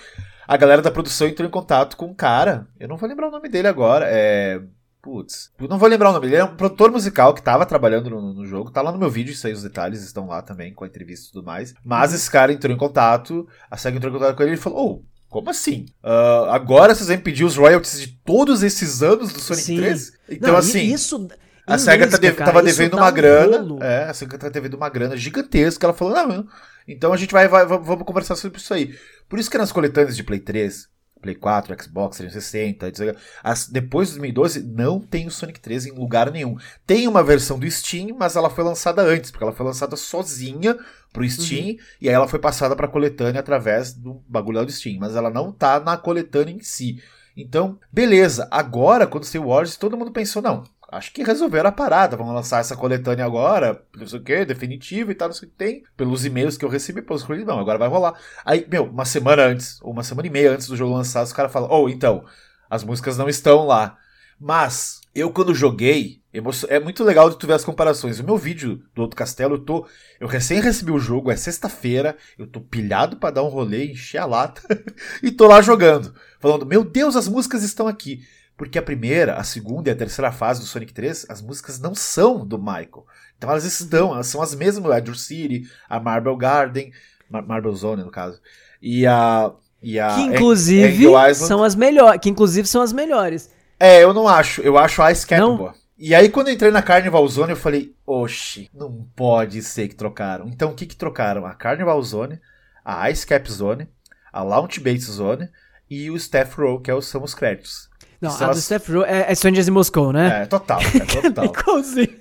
a 0.48 0.58
galera 0.58 0.82
da 0.82 0.92
produção 0.92 1.28
entrou 1.28 1.48
em 1.48 1.52
contato 1.52 1.96
com 1.98 2.06
um 2.08 2.14
cara. 2.14 2.68
Eu 2.80 2.88
não 2.88 2.98
vou 2.98 3.08
lembrar 3.10 3.28
o 3.30 3.32
nome 3.32 3.50
dele 3.50 3.68
agora. 3.68 4.06
É. 4.10 4.62
Putz, 5.04 5.52
eu 5.60 5.68
não 5.68 5.78
vou 5.78 5.90
lembrar 5.90 6.12
o 6.12 6.14
nome. 6.14 6.28
Ele 6.28 6.38
é 6.38 6.44
um 6.46 6.56
produtor 6.56 6.90
musical 6.90 7.34
que 7.34 7.42
tava 7.44 7.66
trabalhando 7.66 8.10
no, 8.10 8.34
no 8.34 8.46
jogo. 8.46 8.72
Tá 8.72 8.82
lá 8.82 8.90
no 8.90 8.98
meu 8.98 9.10
vídeo, 9.10 9.34
isso 9.34 9.46
aí, 9.46 9.52
os 9.52 9.62
detalhes 9.62 10.02
estão 10.02 10.26
lá 10.28 10.42
também, 10.42 10.74
com 10.74 10.86
a 10.86 10.88
entrevista 10.88 11.28
e 11.28 11.32
tudo 11.34 11.46
mais. 11.46 11.74
Mas 11.84 12.14
esse 12.14 12.32
cara 12.32 12.54
entrou 12.54 12.74
em 12.74 12.78
contato, 12.78 13.46
a 13.70 13.76
SEGA 13.76 13.98
entrou 13.98 14.10
em 14.16 14.18
contato 14.18 14.38
com 14.38 14.44
ele 14.44 14.54
e 14.54 14.58
falou: 14.58 14.80
Ô, 15.00 15.04
como 15.28 15.50
assim? 15.50 15.86
Ah, 16.02 16.48
agora 16.56 16.96
vocês 16.96 17.10
vão 17.10 17.18
pedir 17.18 17.44
os 17.44 17.58
royalties 17.58 18.00
de 18.00 18.08
todos 18.24 18.64
esses 18.64 19.04
anos 19.04 19.34
do 19.34 19.42
Sonic 19.42 19.66
Sim. 19.66 19.76
3? 19.76 20.14
Então, 20.30 20.52
Não, 20.54 20.58
assim. 20.60 20.94
isso. 20.94 21.28
A 21.68 21.78
SEGA 21.78 22.08
tá 22.10 22.18
dev- 22.18 22.36
cara, 22.38 22.52
tava 22.52 22.64
devendo 22.64 22.96
uma 22.96 23.10
um 23.10 23.14
grana. 23.14 23.58
rolo. 23.58 23.84
É, 23.84 24.06
a 24.06 24.14
SEGA 24.14 24.38
tá 24.38 24.48
devendo 24.48 24.76
uma 24.76 24.90
grana 24.90 25.18
gigantesca. 25.18 25.86
Ela 25.86 25.94
falou: 25.94 26.14
não, 26.14 26.28
não. 26.30 26.48
Então 26.88 27.12
a 27.12 27.18
gente 27.18 27.32
vai, 27.34 27.50
vai- 27.50 27.66
vamos 27.66 28.06
conversar 28.06 28.38
sobre 28.38 28.58
isso 28.58 28.74
aí. 28.74 28.96
Por 29.28 29.38
isso 29.38 29.52
que 29.52 29.58
nas 29.58 29.72
coletâneas 29.72 30.16
de 30.16 30.24
Play 30.24 30.40
3, 30.40 30.88
Play 31.24 31.36
4, 31.36 31.76
Xbox 31.82 32.18
360, 32.18 32.88
etc. 32.88 33.18
As, 33.42 33.68
depois 33.68 34.10
de 34.10 34.20
2012, 34.20 34.64
não 34.64 35.00
tem 35.00 35.26
o 35.26 35.32
Sonic 35.32 35.60
3 35.60 35.88
em 35.88 35.92
lugar 35.92 36.30
nenhum. 36.30 36.58
Tem 36.86 37.08
uma 37.08 37.24
versão 37.24 37.58
do 37.58 37.70
Steam, 37.70 38.16
mas 38.20 38.36
ela 38.36 38.50
foi 38.50 38.64
lançada 38.64 39.02
antes, 39.02 39.32
porque 39.32 39.44
ela 39.44 39.54
foi 39.54 39.66
lançada 39.66 39.96
sozinha 39.96 40.78
pro 41.12 41.28
Steam, 41.30 41.70
uhum. 41.70 41.78
e 42.02 42.10
aí 42.10 42.16
ela 42.16 42.28
foi 42.28 42.40
passada 42.40 42.76
pra 42.76 42.88
coletânea 42.88 43.40
através 43.40 43.94
do 43.94 44.22
bagulho 44.28 44.66
do 44.66 44.72
Steam, 44.72 44.98
mas 45.00 45.16
ela 45.16 45.30
não 45.30 45.52
tá 45.52 45.80
na 45.80 45.96
coletânea 45.96 46.54
em 46.54 46.62
si. 46.62 47.02
Então, 47.36 47.80
beleza, 47.92 48.48
agora, 48.52 49.08
quando 49.08 49.24
saiu 49.24 49.46
o 49.46 49.48
Wars, 49.48 49.78
todo 49.78 49.98
mundo 49.98 50.12
pensou, 50.12 50.42
não, 50.42 50.64
acho 50.94 51.12
que 51.12 51.24
resolveram 51.24 51.70
a 51.70 51.72
parada. 51.72 52.16
Vamos 52.16 52.34
lançar 52.34 52.60
essa 52.60 52.76
coletânea 52.76 53.26
agora, 53.26 53.84
não 53.96 54.08
sei 54.08 54.20
o 54.20 54.24
que, 54.24 54.46
definitiva 54.46 55.12
e 55.12 55.16
tal, 55.16 55.30
não 55.30 55.36
sei 55.36 55.48
o 55.48 55.52
que 55.52 55.58
tem. 55.58 55.84
Pelos 55.98 56.26
e-mails 56.26 56.58
que 56.58 56.66
eu 56.66 56.70
recebi, 56.70 57.02
pelos 57.02 57.24
coisas, 57.24 57.46
não, 57.46 57.60
agora 57.60 57.78
vai 57.78 57.88
rolar. 57.88 58.14
Aí, 58.46 58.66
meu, 58.70 58.86
uma 58.86 59.06
semana 59.06 59.44
antes, 59.44 59.82
ou 59.82 59.92
uma 59.92 60.04
semana 60.04 60.28
e 60.28 60.32
meia 60.32 60.52
antes 60.52 60.68
do 60.68 60.78
jogo 60.78 60.94
lançar, 60.94 61.24
os 61.24 61.34
caras 61.34 61.52
falam, 61.52 61.70
oh, 61.72 61.90
então, 61.90 62.24
as 62.70 62.84
músicas 62.84 63.18
não 63.18 63.28
estão 63.28 63.66
lá. 63.66 63.98
Mas, 64.40 65.02
eu 65.16 65.32
quando 65.32 65.54
joguei, 65.54 66.22
é 66.68 66.80
muito 66.80 67.04
legal 67.04 67.30
de 67.30 67.38
tu 67.38 67.46
ver 67.46 67.54
as 67.54 67.64
comparações. 67.64 68.20
O 68.20 68.24
meu 68.24 68.38
vídeo 68.38 68.84
do 68.96 69.04
outro 69.04 69.16
castelo, 69.16 69.56
eu 69.56 69.60
tô. 69.60 69.88
Eu 70.20 70.28
recém 70.28 70.60
recebi 70.60 70.92
o 70.92 70.98
jogo, 70.98 71.32
é 71.32 71.36
sexta-feira, 71.36 72.18
eu 72.38 72.48
tô 72.48 72.60
pilhado 72.60 73.18
para 73.18 73.36
dar 73.36 73.44
um 73.44 73.50
rolê, 73.50 73.92
encher 73.92 74.18
a 74.18 74.26
lata, 74.26 74.62
e 75.22 75.32
tô 75.32 75.48
lá 75.48 75.62
jogando. 75.62 76.14
Falando, 76.40 76.66
meu 76.66 76.84
Deus, 76.84 77.16
as 77.16 77.28
músicas 77.28 77.64
estão 77.64 77.88
aqui. 77.88 78.22
Porque 78.56 78.78
a 78.78 78.84
primeira, 78.84 79.36
a 79.36 79.44
segunda 79.44 79.90
e 79.90 79.92
a 79.92 79.96
terceira 79.96 80.32
fase 80.32 80.60
do 80.60 80.66
Sonic 80.66 80.94
3, 80.94 81.26
as 81.30 81.42
músicas 81.42 81.80
não 81.80 81.96
são 81.96 82.46
do 82.46 82.58
Michael. 82.58 83.06
Então 83.38 83.50
elas 83.50 83.66
estão, 83.66 84.14
elas 84.14 84.28
são 84.28 84.42
as 84.42 84.54
mesmas, 84.56 84.92
a 84.92 85.00
Drew 85.00 85.16
City, 85.16 85.64
a 85.90 86.00
Marble 86.00 86.38
Garden, 86.38 86.92
Mar 87.30 87.46
Marble 87.46 87.76
Zone 87.76 88.04
no 88.04 88.12
caso, 88.12 88.40
e 88.82 89.06
a 89.08 89.52
e 89.82 90.00
a 90.00 90.16
que 90.16 90.22
inclusive 90.22 91.06
são 91.36 91.62
as 91.64 91.76
melhores, 91.76 92.22
que 92.22 92.30
inclusive 92.30 92.68
são 92.68 92.82
as 92.82 92.94
melhores. 92.94 93.50
É, 93.80 94.04
eu 94.04 94.14
não 94.14 94.28
acho, 94.28 94.62
eu 94.62 94.78
acho 94.78 95.02
a 95.02 95.12
Ice 95.12 95.28
Cap 95.28 95.42
boa. 95.42 95.74
E 95.98 96.14
aí 96.16 96.30
quando 96.30 96.48
eu 96.48 96.54
entrei 96.54 96.72
na 96.72 96.82
Carnival 96.82 97.28
Zone, 97.28 97.52
eu 97.52 97.58
falei, 97.58 97.94
oxi, 98.06 98.70
não 98.74 99.06
pode 99.16 99.62
ser 99.62 99.88
que 99.88 99.96
trocaram. 99.96 100.48
Então 100.48 100.72
o 100.72 100.76
que 100.76 100.86
que 100.86 100.96
trocaram? 100.96 101.46
A 101.46 101.54
Carnival 101.54 102.02
Zone, 102.02 102.40
a 102.86 103.10
Ice 103.10 103.26
Cap 103.26 103.52
Zone, 103.52 103.90
a 104.32 104.42
Launch 104.42 104.80
Base 104.80 105.12
Zone 105.12 105.50
e 105.90 106.10
o 106.10 106.16
Staff 106.16 106.56
Row, 106.60 106.80
que 106.80 106.90
é 106.90 107.02
são 107.02 107.24
os 107.24 107.36
créditos. 107.36 107.90
Não, 108.24 108.48
a 108.48 108.52
do 108.52 108.60
Steph 108.60 108.90
Rowe 108.90 109.06
é, 109.06 109.30
é 109.30 109.34
Strangers 109.34 109.68
in 109.68 109.72
Moscow, 109.72 110.12
né? 110.14 110.44
É, 110.44 110.46
total, 110.46 110.80
é 110.82 111.32
total. 111.32 111.54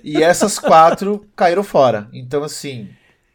e 0.03 0.21
essas 0.21 0.59
quatro 0.59 1.25
caíram 1.35 1.63
fora. 1.63 2.09
Então, 2.11 2.43
assim, 2.43 2.89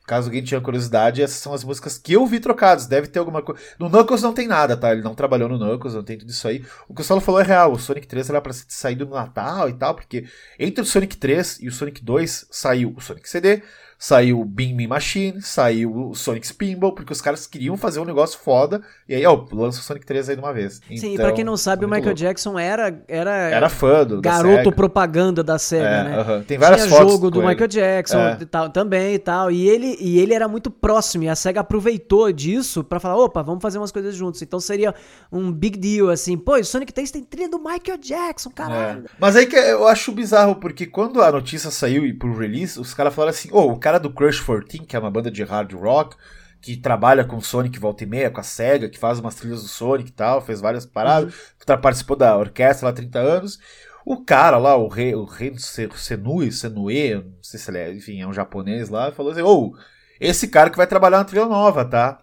caso 0.07 0.29
alguém 0.29 0.43
tinha 0.43 0.61
curiosidade, 0.61 1.23
essas 1.23 1.37
são 1.37 1.53
as 1.53 1.63
músicas 1.63 1.99
que 1.99 2.15
eu 2.15 2.27
vi 2.27 2.41
trocadas. 2.41 2.87
Deve 2.87 3.07
ter 3.07 3.19
alguma 3.19 3.43
coisa. 3.43 3.61
No 3.79 3.89
Knuckles 3.89 4.23
não 4.23 4.33
tem 4.33 4.49
nada, 4.49 4.77
tá? 4.77 4.93
Ele 4.93 5.03
não 5.03 5.15
trabalhou 5.15 5.49
no 5.49 5.59
Knuckles, 5.59 5.95
não 5.95 6.03
tem 6.03 6.19
tudo 6.19 6.31
isso 6.31 6.49
aí. 6.49 6.65
O 6.89 6.95
que 6.95 7.03
o 7.03 7.05
Solo 7.05 7.21
falou 7.21 7.41
é 7.41 7.45
real. 7.45 7.73
O 7.73 7.79
Sonic 7.79 8.07
3 8.07 8.31
era 8.31 8.41
pra 8.41 8.53
sair 8.53 8.95
do 8.97 9.07
Natal 9.07 9.69
e 9.69 9.75
tal, 9.75 9.95
porque 9.95 10.27
entre 10.59 10.83
o 10.83 10.87
Sonic 10.87 11.17
3 11.17 11.61
e 11.61 11.69
o 11.69 11.73
Sonic 11.73 12.03
2 12.03 12.47
saiu 12.51 12.95
o 12.97 13.01
Sonic 13.01 13.29
CD, 13.29 13.63
Saiu 14.01 14.41
o 14.41 14.45
Beam 14.45 14.77
Me 14.77 14.87
Machine, 14.87 15.43
saiu 15.43 16.11
o 16.11 16.15
Sonic 16.15 16.47
Spinball, 16.47 16.93
porque 16.95 17.13
os 17.13 17.21
caras 17.21 17.49
queriam 17.49 17.77
fazer 17.77 17.99
um 17.99 18.05
negócio 18.05 18.39
foda. 18.39 18.81
E 19.09 19.15
aí, 19.15 19.27
ó, 19.27 19.45
lança 19.51 19.81
o 19.81 19.83
Sonic 19.83 20.07
3 20.07 20.29
aí 20.29 20.37
de 20.37 20.41
uma 20.41 20.53
vez. 20.53 20.75
Sim, 20.75 20.95
então, 20.95 21.11
e 21.11 21.17
pra 21.17 21.33
quem 21.33 21.43
não 21.43 21.57
sabe, 21.57 21.85
o 21.85 21.89
Michael 21.89 22.05
louco. 22.05 22.19
Jackson 22.19 22.57
era, 22.57 23.03
era. 23.09 23.33
Era 23.33 23.69
fã 23.69 24.07
do. 24.07 24.21
Garoto 24.21 24.71
da 24.71 24.73
propaganda 24.73 25.43
da 25.43 25.59
SEGA, 25.59 25.85
é, 25.85 26.05
né? 26.05 26.21
Uh 26.21 26.25
-huh. 26.25 26.45
Tem 26.45 26.57
várias 26.57 26.83
Tinha 26.83 26.95
fotos. 26.95 27.13
jogo 27.13 27.29
do 27.29 27.41
Michael 27.41 27.67
Jackson 27.67 28.19
é. 28.19 28.39
e 28.41 28.47
tal, 28.47 28.71
também 28.71 29.15
e 29.15 29.19
tal. 29.19 29.51
E 29.51 29.69
ele, 29.69 29.97
e 29.99 30.21
ele 30.21 30.33
era 30.33 30.47
muito 30.47 30.71
próximo. 30.71 31.25
E 31.25 31.29
a 31.29 31.35
SEGA 31.35 31.61
aproveitou 31.61 32.31
disso 32.31 32.85
pra 32.85 33.01
falar: 33.01 33.17
opa, 33.17 33.43
vamos 33.43 33.61
fazer 33.61 33.79
umas 33.79 33.91
coisas 33.91 34.15
juntos. 34.15 34.41
Então 34.43 34.61
seria 34.61 34.95
um 35.33 35.51
big 35.51 35.77
deal, 35.77 36.09
assim. 36.09 36.39
Pô, 36.39 36.55
o 36.55 36.65
Sonic 36.65 36.93
3 36.93 37.11
tem 37.11 37.25
trilha 37.25 37.49
do 37.49 37.59
Michael 37.59 37.99
Jackson, 37.99 38.51
caralho. 38.51 39.07
É. 39.07 39.11
Mas 39.19 39.35
aí 39.35 39.47
que 39.47 39.57
eu 39.57 39.89
acho 39.89 40.13
bizarro, 40.13 40.55
porque 40.55 40.87
quando 40.87 41.21
a 41.21 41.33
notícia 41.33 41.69
saiu 41.73 42.07
e 42.07 42.13
pro 42.13 42.33
release, 42.37 42.79
os 42.79 42.95
caras 42.95 43.13
falaram 43.13 43.31
assim: 43.31 43.49
ô, 43.51 43.59
oh, 43.59 43.73
o 43.73 43.79
cara 43.79 43.88
do 43.97 44.13
Crush 44.13 44.41
14 44.41 44.81
que 44.81 44.95
é 44.95 44.99
uma 44.99 45.11
banda 45.11 45.31
de 45.31 45.43
hard 45.43 45.73
rock, 45.73 46.17
que 46.61 46.77
trabalha 46.77 47.25
com 47.25 47.41
Sonic 47.41 47.79
volta 47.79 48.05
e 48.05 48.07
meia, 48.07 48.31
com 48.31 48.41
a 48.41 48.43
SEGA, 48.43 48.89
que 48.89 48.99
faz 48.99 49.19
umas 49.19 49.37
trilhas 49.37 49.63
do 49.63 49.69
Sonic 49.69 50.11
e 50.11 50.13
tal, 50.13 50.43
fez 50.43 50.61
várias 50.61 50.85
paradas, 50.85 51.33
uhum. 51.33 51.81
participou 51.81 52.17
da 52.17 52.37
orquestra 52.37 52.87
lá 52.87 52.91
há 52.91 52.95
30 52.95 53.19
anos. 53.19 53.59
O 54.05 54.25
cara 54.25 54.59
lá, 54.59 54.77
o 54.77 54.89
rei, 54.89 55.15
o 55.15 55.25
rei 55.25 55.55
Senui, 55.59 56.51
Senue, 56.51 57.15
não 57.15 57.43
sei 57.43 57.61
se 57.61 57.71
ele 57.71 57.79
é, 57.79 57.93
enfim, 57.93 58.21
é 58.21 58.27
um 58.27 58.33
japonês 58.33 58.89
lá, 58.89 59.13
falou 59.13 59.33
assim: 59.33 59.43
ô, 59.43 59.73
oh, 59.73 59.77
esse 60.21 60.49
cara 60.49 60.71
que 60.71 60.77
vai 60.77 60.87
trabalhar 60.87 61.19
uma 61.19 61.25
trilha 61.25 61.47
nova, 61.47 61.85
tá? 61.85 62.19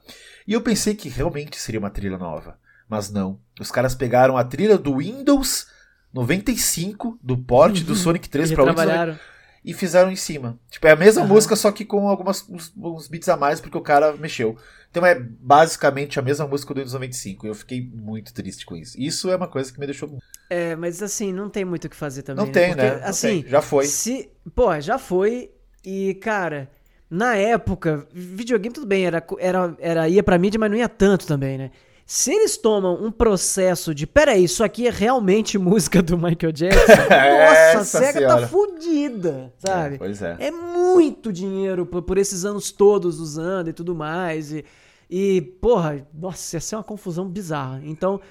E 0.48 0.54
eu 0.54 0.62
pensei 0.62 0.96
que 0.96 1.10
realmente 1.10 1.58
seria 1.58 1.80
uma 1.80 1.90
trilha 1.90 2.18
nova, 2.18 2.58
mas 2.90 3.12
não. 3.12 3.40
Os 3.60 3.72
caras 3.72 3.96
pegaram 3.96 4.38
a 4.38 4.44
trilha 4.44 4.78
do 4.78 4.98
Windows 4.98 5.68
95, 6.14 7.20
do 7.22 7.38
port 7.38 7.82
do 7.82 7.96
Sonic 7.96 8.30
3 8.30 8.52
para 8.54 8.66
Windows 8.66 9.20
e 9.66 9.74
fizeram 9.74 10.12
em 10.12 10.16
cima. 10.16 10.60
Tipo, 10.70 10.88
é 10.88 10.92
a 10.92 10.96
mesma 10.96 11.24
uhum. 11.24 11.28
música, 11.28 11.56
só 11.56 11.72
que 11.72 11.84
com 11.84 12.08
algumas 12.08 12.48
uns, 12.48 12.72
uns, 12.78 13.08
beats 13.08 13.28
a 13.28 13.36
mais, 13.36 13.60
porque 13.60 13.76
o 13.76 13.82
cara 13.82 14.14
mexeu. 14.14 14.56
Então 14.92 15.04
é 15.04 15.20
basicamente 15.20 16.20
a 16.20 16.22
mesma 16.22 16.48
música 16.48 16.72
do 16.72 16.78
Windows 16.78 16.94
95. 16.94 17.46
E 17.46 17.50
eu 17.50 17.56
fiquei 17.56 17.82
muito 17.82 18.32
triste 18.32 18.64
com 18.64 18.76
isso. 18.76 18.96
Isso 19.02 19.28
é 19.30 19.36
uma 19.36 19.48
coisa 19.48 19.74
que 19.74 19.80
me 19.80 19.88
deixou. 19.88 20.20
É, 20.52 20.76
mas 20.76 21.02
assim, 21.02 21.34
não 21.34 21.50
tem 21.50 21.66
muito 21.66 21.86
o 21.86 21.90
que 21.90 21.96
fazer 21.96 22.22
também. 22.22 22.46
Não 22.46 22.54
né? 22.54 22.54
tem, 22.54 22.68
porque, 22.70 22.84
né? 22.84 23.00
Não 23.00 23.08
assim, 23.08 23.42
tem. 23.42 23.50
já 23.50 23.62
foi. 23.62 23.86
Se, 23.88 24.30
pô, 24.54 24.80
já 24.80 25.00
foi. 25.00 25.52
E, 25.84 26.14
cara, 26.16 26.70
na 27.10 27.36
época, 27.36 28.08
videogame 28.14 28.74
tudo 28.74 28.86
bem, 28.86 29.06
era, 29.06 29.26
era, 29.40 29.76
era 29.80 30.08
ia 30.08 30.22
pra 30.22 30.38
mídia, 30.38 30.60
mas 30.60 30.70
não 30.70 30.78
ia 30.78 30.90
tanto 30.90 31.26
também, 31.26 31.58
né? 31.58 31.72
Se 32.06 32.32
eles 32.32 32.56
tomam 32.56 33.04
um 33.04 33.12
processo 33.12 33.94
de, 33.94 34.06
peraí, 34.06 34.44
isso 34.44 34.64
aqui 34.64 34.88
é 34.88 34.92
realmente 34.92 35.58
música 35.60 36.04
do 36.04 36.16
Michael 36.16 36.52
Jackson, 36.52 36.92
nossa, 37.10 37.80
a 37.80 37.84
SEGA 37.84 38.06
tá 38.06 38.14
senhora. 38.20 38.42
tá 38.42 38.48
fodida, 38.48 39.54
sabe? 39.58 39.96
É, 39.96 39.98
pois 39.98 40.22
é. 40.22 40.38
É 40.40 40.52
muito 40.52 41.34
dinheiro 41.34 41.84
por, 41.84 42.04
por, 42.04 42.20
esses 42.20 42.46
anos 42.46 42.72
todos 42.72 43.20
usando 43.20 43.70
e 43.70 43.74
tudo 43.74 43.96
mais. 43.96 44.52
E, 44.52 44.64
e, 45.10 45.42
porra, 45.60 46.08
nossa, 46.14 46.56
ia 46.56 46.60
ser 46.60 46.76
uma 46.76 46.84
confusão 46.84 47.28
bizarra. 47.28 47.82
Então, 47.84 48.22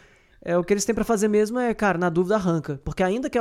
é, 0.40 0.56
o 0.56 0.62
que 0.62 0.72
eles 0.72 0.84
têm 0.84 0.94
para 0.94 1.04
fazer 1.04 1.26
mesmo 1.26 1.58
é, 1.58 1.74
cara, 1.74 1.98
na 1.98 2.08
dúvida 2.08 2.36
arranca. 2.36 2.80
Porque 2.84 3.02
ainda 3.02 3.28
que, 3.28 3.38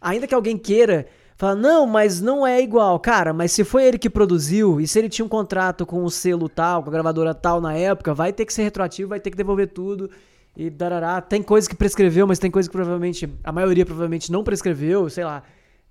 ainda 0.00 0.26
que 0.26 0.34
alguém 0.34 0.58
queira 0.58 1.06
Fala, 1.36 1.54
não, 1.56 1.86
mas 1.86 2.20
não 2.20 2.46
é 2.46 2.60
igual. 2.62 2.98
Cara, 3.00 3.32
mas 3.32 3.50
se 3.52 3.64
foi 3.64 3.84
ele 3.84 3.98
que 3.98 4.08
produziu 4.08 4.80
e 4.80 4.86
se 4.86 4.98
ele 4.98 5.08
tinha 5.08 5.24
um 5.24 5.28
contrato 5.28 5.84
com 5.84 6.04
o 6.04 6.10
selo 6.10 6.48
tal, 6.48 6.82
com 6.82 6.90
a 6.90 6.92
gravadora 6.92 7.34
tal 7.34 7.60
na 7.60 7.74
época, 7.74 8.14
vai 8.14 8.32
ter 8.32 8.44
que 8.44 8.52
ser 8.52 8.62
retroativo, 8.62 9.08
vai 9.08 9.20
ter 9.20 9.30
que 9.30 9.36
devolver 9.36 9.68
tudo. 9.68 10.08
E 10.56 10.70
darará. 10.70 11.20
Tem 11.20 11.42
coisa 11.42 11.68
que 11.68 11.74
prescreveu, 11.74 12.28
mas 12.28 12.38
tem 12.38 12.50
coisa 12.50 12.68
que 12.68 12.72
provavelmente. 12.72 13.28
A 13.42 13.50
maioria 13.50 13.84
provavelmente 13.84 14.30
não 14.30 14.44
prescreveu, 14.44 15.10
sei 15.10 15.24
lá. 15.24 15.42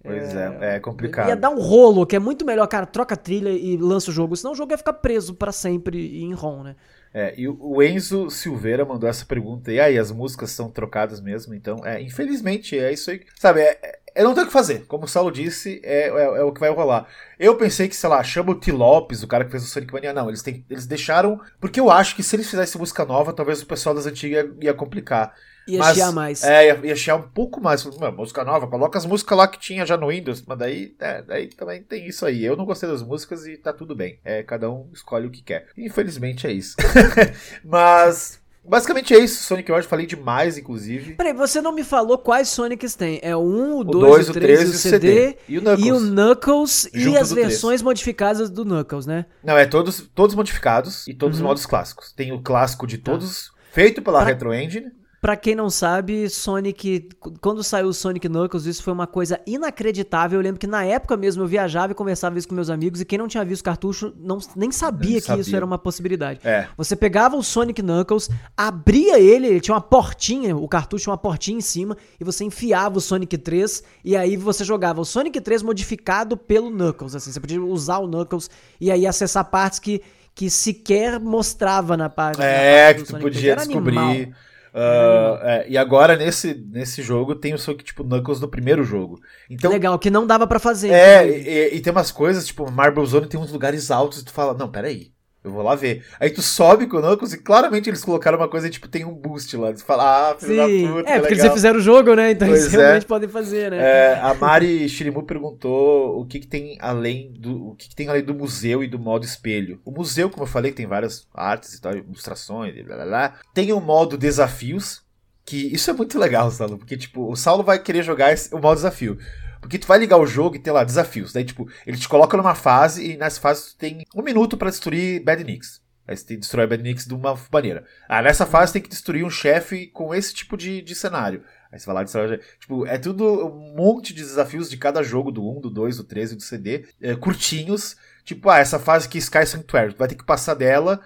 Pois 0.02 0.34
é, 0.34 0.58
é, 0.62 0.76
é 0.76 0.80
complicado. 0.80 1.28
Ia 1.28 1.36
dar 1.36 1.50
um 1.50 1.60
rolo, 1.60 2.06
que 2.06 2.16
é 2.16 2.20
muito 2.20 2.46
melhor, 2.46 2.68
cara, 2.68 2.86
troca 2.86 3.14
a 3.14 3.18
trilha 3.18 3.50
e 3.50 3.78
lança 3.78 4.10
o 4.12 4.14
jogo. 4.14 4.36
Senão 4.38 4.54
o 4.54 4.56
jogo 4.56 4.72
ia 4.72 4.78
ficar 4.78 4.94
preso 4.94 5.34
para 5.34 5.52
sempre 5.52 6.22
em 6.22 6.34
ROM, 6.34 6.64
né? 6.64 6.76
É, 7.14 7.34
e 7.38 7.48
o 7.48 7.82
Enzo 7.84 8.30
Silveira 8.30 8.84
mandou 8.84 9.08
essa 9.08 9.26
pergunta. 9.26 9.72
E 9.72 9.80
aí, 9.80 10.00
as 10.00 10.12
músicas 10.12 10.52
são 10.52 10.70
trocadas 10.70 11.22
mesmo? 11.22 11.54
Então, 11.54 11.86
é, 11.86 12.02
infelizmente, 12.02 12.78
é 12.78 12.92
isso 12.92 13.12
aí. 13.12 13.22
Sabe, 13.40 13.62
é, 13.62 14.00
eu 14.16 14.24
não 14.24 14.34
tenho 14.34 14.46
o 14.46 14.48
que 14.48 14.54
fazer. 14.54 14.86
Como 14.88 15.06
o 15.06 15.08
Saulo 15.08 15.32
disse, 15.32 15.80
é, 15.84 16.10
é, 16.10 16.24
é, 16.40 16.44
o 16.44 16.52
que 16.52 16.60
vai 16.60 16.70
rolar. 16.72 17.08
Eu 17.40 17.56
pensei 17.56 17.88
que, 17.88 17.96
sei 17.96 18.10
lá, 18.10 18.24
chama 18.24 18.52
o 18.52 18.56
T. 18.56 18.72
Lopes, 18.72 19.22
o 19.24 19.28
cara 19.28 19.46
que 19.46 19.52
fez 19.52 19.64
o 19.64 19.68
Sonic 19.68 19.94
Mania. 19.94 20.14
Não, 20.14 20.28
eles, 20.28 20.42
tem, 20.42 20.66
eles 20.70 20.86
deixaram. 20.86 21.40
Porque 21.60 21.80
eu 21.80 21.90
acho 21.92 22.16
que 22.16 22.24
se 22.24 22.36
eles 22.36 22.50
fizessem 22.50 22.80
música 22.80 23.06
nova, 23.06 23.34
talvez 23.34 23.62
o 23.62 23.66
pessoal 23.66 23.94
das 23.94 24.06
antigas 24.06 24.46
ia, 24.46 24.70
ia 24.70 24.74
complicar. 24.74 25.34
Ia 25.68 25.80
mas, 25.80 25.96
chiar 25.96 26.12
mais. 26.12 26.44
É, 26.44 26.68
ia, 26.68 26.80
ia 26.84 26.96
chiar 26.96 27.16
um 27.16 27.22
pouco 27.22 27.62
mais. 27.62 27.86
música 27.86 28.44
nova, 28.44 28.68
coloca 28.68 28.98
as 28.98 29.06
músicas 29.06 29.38
lá 29.38 29.48
que 29.48 29.60
tinha 29.60 29.86
já 29.86 29.98
no 29.98 30.08
Windows. 30.08 30.44
Mas 30.46 30.58
daí, 30.58 30.96
é, 31.00 31.22
daí 31.22 31.48
também 31.48 31.82
tem 31.82 32.08
isso 32.08 32.26
aí. 32.26 32.44
Eu 32.44 32.58
não 32.58 32.66
gostei 32.66 32.90
das 32.90 33.02
músicas 33.02 33.46
e 33.46 33.58
tá 33.58 33.72
tudo 33.72 33.96
bem. 33.96 34.20
É, 34.24 34.44
cada 34.44 34.70
um 34.70 34.90
escolhe 34.94 35.28
o 35.28 35.32
que 35.32 35.42
quer. 35.42 35.68
Infelizmente 35.78 36.48
é 36.48 36.52
isso. 36.52 36.76
mas. 37.64 38.42
Basicamente 38.66 39.14
é 39.14 39.20
isso, 39.20 39.44
Sonic 39.44 39.70
Wars, 39.70 39.86
falei 39.86 40.06
demais, 40.06 40.58
inclusive. 40.58 41.16
Peraí, 41.16 41.34
você 41.34 41.62
não 41.62 41.74
me 41.74 41.84
falou 41.84 42.18
quais 42.18 42.48
Sonics 42.48 42.96
tem. 42.96 43.20
É 43.22 43.36
o 43.36 43.42
1, 43.42 43.80
o 43.80 43.84
2, 43.84 44.30
o 44.30 44.34
3, 44.34 44.60
o, 44.60 44.64
3, 44.64 44.70
o 44.70 44.78
CD, 44.78 45.38
e 45.50 45.58
o 45.58 45.62
Knuckles. 45.62 45.86
E, 45.86 45.92
o 45.92 46.00
Knuckles 46.00 46.90
e 46.94 47.18
as 47.18 47.34
versões 47.34 47.82
3. 47.82 47.82
modificadas 47.82 48.50
do 48.50 48.64
Knuckles, 48.64 49.06
né? 49.06 49.26
Não, 49.44 49.58
é 49.58 49.66
todos, 49.66 50.10
todos 50.16 50.34
modificados 50.34 51.06
e 51.10 51.14
todos 51.14 51.40
uhum. 51.40 51.44
os 51.44 51.48
modos 51.48 51.66
clássicos. 51.66 52.14
Tem 52.14 52.32
o 52.32 52.42
clássico 52.42 52.88
de 52.88 53.00
tá. 53.00 53.12
todos, 53.12 53.48
tá. 53.48 53.54
feito 53.74 54.02
pela 54.02 54.20
pra... 54.20 54.30
Retro 54.30 54.54
Engine. 54.54 54.94
Pra 55.24 55.38
quem 55.38 55.56
não 55.56 55.70
sabe, 55.70 56.30
Sonic. 56.30 57.08
Quando 57.40 57.64
saiu 57.64 57.88
o 57.88 57.94
Sonic 57.94 58.28
Knuckles, 58.28 58.66
isso 58.66 58.84
foi 58.84 58.92
uma 58.92 59.08
coisa 59.08 59.40
inacreditável. 59.48 60.38
Eu 60.38 60.44
lembro 60.44 60.60
que 60.60 60.68
na 60.68 60.84
época 60.84 61.16
mesmo 61.16 61.44
eu 61.44 61.48
viajava 61.48 61.94
e 61.94 61.96
conversava 61.96 62.38
isso 62.38 62.46
com 62.46 62.54
meus 62.54 62.70
amigos, 62.70 63.00
e 63.00 63.06
quem 63.06 63.18
não 63.18 63.30
tinha 63.30 63.46
visto 63.46 63.64
cartucho 63.64 64.14
não, 64.20 64.38
nem 64.54 64.70
sabia 64.70 65.22
que 65.22 65.34
isso 65.36 65.56
era 65.56 65.66
uma 65.66 65.78
possibilidade. 65.78 66.42
É. 66.44 66.68
Você 66.76 66.94
pegava 66.94 67.38
o 67.38 67.42
Sonic 67.42 67.82
Knuckles, 67.82 68.30
abria 68.58 69.18
ele, 69.18 69.48
ele 69.48 69.62
tinha 69.62 69.74
uma 69.74 69.80
portinha, 69.80 70.58
o 70.58 70.68
cartucho 70.68 71.04
tinha 71.04 71.12
uma 71.14 71.18
portinha 71.18 71.58
em 71.58 71.62
cima, 71.62 71.96
e 72.20 72.24
você 72.26 72.44
enfiava 72.44 72.98
o 72.98 73.02
Sonic 73.02 73.38
3, 73.38 73.82
e 74.04 74.18
aí 74.18 74.36
você 74.36 74.66
jogava 74.66 75.00
o 75.00 75.06
Sonic 75.06 75.40
3 75.40 75.64
modificado 75.64 76.36
pelo 76.36 76.70
Knuckles. 76.70 77.16
Assim, 77.16 77.32
você 77.32 77.40
podia 77.40 77.64
usar 77.64 78.00
o 78.00 78.08
Knuckles 78.10 78.50
e 78.78 78.92
aí 78.92 79.08
acessar 79.08 79.46
partes 79.46 79.80
que, 79.80 80.02
que 80.36 80.50
sequer 80.50 81.18
mostrava 81.18 81.96
na 81.96 82.10
página. 82.10 82.44
É, 82.44 82.88
na 82.88 83.00
que 83.00 83.04
tu 83.06 83.18
podia 83.18 83.56
descobrir. 83.56 83.98
Animal. 83.98 84.34
Uh, 84.74 85.38
é, 85.44 85.66
e 85.70 85.78
agora 85.78 86.16
nesse, 86.16 86.56
nesse 86.56 87.04
jogo 87.04 87.36
tem 87.36 87.54
o 87.54 87.60
seu 87.60 87.78
tipo 87.78 88.04
Knuckles 88.04 88.40
do 88.40 88.48
primeiro 88.48 88.84
jogo. 88.84 89.20
Então, 89.48 89.72
Legal, 89.72 90.00
que 90.00 90.10
não 90.10 90.26
dava 90.26 90.48
pra 90.48 90.58
fazer. 90.60 90.92
é, 90.92 91.28
e, 91.28 91.76
e 91.76 91.80
tem 91.80 91.92
umas 91.92 92.12
coisas, 92.12 92.48
tipo, 92.48 92.70
Marble 92.72 93.06
Zone 93.06 93.28
tem 93.28 93.40
uns 93.40 93.52
lugares 93.52 93.92
altos 93.92 94.22
e 94.22 94.26
tu 94.26 94.32
fala, 94.32 94.56
não, 94.56 94.72
peraí. 94.72 95.13
Eu 95.44 95.52
vou 95.52 95.62
lá 95.62 95.76
ver. 95.76 96.06
Aí 96.22 96.30
tu 96.30 96.42
sobe 96.42 96.88
com 96.88 96.98
o 96.98 97.02
Knuckles 97.02 97.34
e 97.34 97.38
claramente 97.38 97.90
eles 97.90 98.04
colocaram 98.06 98.38
uma 98.38 98.48
coisa 98.48 98.70
tipo, 98.70 98.88
tem 98.88 99.04
um 99.04 99.14
boost 99.14 99.58
lá. 99.58 99.74
Tu 99.74 99.84
fala, 99.84 100.32
ah, 100.32 100.36
filho 100.40 100.56
Sim. 100.68 100.88
da 100.88 100.94
puta, 100.94 101.10
é, 101.10 101.14
que 101.16 101.20
porque 101.20 101.34
eles 101.34 101.38
legal. 101.38 101.48
refizeram 101.50 101.80
o 101.80 101.82
jogo, 101.82 102.14
né? 102.16 102.32
Então 102.32 102.48
eles 102.48 102.62
Pois 102.62 102.74
é. 102.74 102.78
realmente 102.78 103.06
podem 103.06 103.28
fazer, 103.30 103.72
né? 103.72 103.78
É, 103.78 104.20
a 104.22 104.34
Mari 104.34 104.88
Shirimu 104.88 105.24
perguntou 105.24 106.18
o 106.20 106.26
que, 106.26 106.40
que 106.40 106.48
tem 106.48 106.78
além 106.80 107.34
do 107.34 107.72
o 107.72 107.76
que, 107.76 107.90
que 107.90 107.96
tem 107.96 108.08
além 108.08 108.24
do 108.24 108.34
museu 108.34 108.82
e 108.84 108.88
do 108.88 108.98
modo 108.98 109.26
espelho. 109.26 109.82
O 109.84 109.92
museu, 109.92 110.30
como 110.30 110.44
eu 110.44 110.48
falei, 110.48 110.72
tem 110.72 110.88
várias 110.88 111.28
artes 111.34 111.74
e 111.74 111.82
tal, 111.82 111.94
ilustrações, 111.94 112.76
e 112.78 112.82
blá 112.84 112.96
blá 112.96 113.06
blá. 113.06 113.34
Tem 113.54 113.74
o 113.74 113.82
modo 113.82 114.18
desafios, 114.18 115.02
que 115.46 115.58
isso 115.74 115.90
é 115.90 115.94
muito 115.94 116.18
legal, 116.18 116.50
Saulo, 116.52 116.78
porque 116.78 116.96
tipo, 116.96 117.30
o 117.30 117.36
Saulo 117.36 117.64
vai 117.64 117.80
querer 117.80 118.02
jogar 118.04 118.32
esse- 118.32 118.54
o 118.56 118.60
modo 118.60 118.76
desafio. 118.76 119.18
Porque 119.64 119.80
tu 119.80 119.88
vai 119.88 119.98
ligar 119.98 120.18
o 120.18 120.28
jogo 120.28 120.58
e 120.58 120.60
tem 120.60 120.74
lá 120.74 120.84
desafios. 120.84 121.32
Daí, 121.32 121.46
tipo, 121.46 121.70
ele 121.88 121.98
te 121.98 122.10
coloca 122.10 122.36
numa 122.36 122.54
fase 122.54 123.12
e 123.12 123.16
nessa 123.16 123.40
fase 123.40 123.70
tu 123.72 123.78
tem 123.78 124.06
um 124.14 124.22
minuto 124.22 124.58
pra 124.58 124.70
destruir 124.70 125.24
Bad 125.24 125.42
Nicks. 125.42 125.82
Aí 126.06 126.18
você 126.18 126.26
tem 126.26 126.36
que 126.36 126.42
destruir 126.42 126.68
Bad 126.68 126.84
Nicks 126.84 127.08
de 127.08 127.14
uma 127.14 127.40
maneira. 127.50 127.86
Ah, 128.10 128.22
nessa 128.22 128.46
fase 128.46 128.74
tem 128.74 128.82
que 128.82 128.90
destruir 128.90 129.24
um 129.24 129.30
chefe 129.30 129.88
com 129.88 130.14
esse 130.14 130.34
tipo 130.34 130.58
de, 130.58 130.82
de 130.82 130.94
cenário. 130.94 131.46
Aí 131.72 131.80
você 131.80 131.86
vai 131.86 131.96
lá 131.96 132.04
e. 132.04 132.38
Tipo, 132.60 132.86
é 132.86 132.98
tudo 132.98 133.48
um 133.48 133.74
monte 133.74 134.14
de 134.14 134.22
desafios 134.22 134.70
de 134.70 134.76
cada 134.76 135.02
jogo, 135.02 135.32
do 135.32 135.50
1, 135.50 135.62
do 135.62 135.70
2, 135.70 135.96
do 135.96 136.04
13 136.04 136.34
e 136.34 136.36
do 136.36 136.44
CD, 136.44 136.86
é, 137.02 137.16
curtinhos. 137.16 137.96
Tipo, 138.26 138.50
ah, 138.50 138.60
essa 138.60 138.78
fase 138.78 139.08
aqui, 139.08 139.18
Sky 139.18 139.46
Sanctuary, 139.46 139.94
tu 139.94 140.00
vai 140.00 140.10
ter 140.10 140.16
que 140.16 140.26
passar 140.26 140.56
dela. 140.56 141.00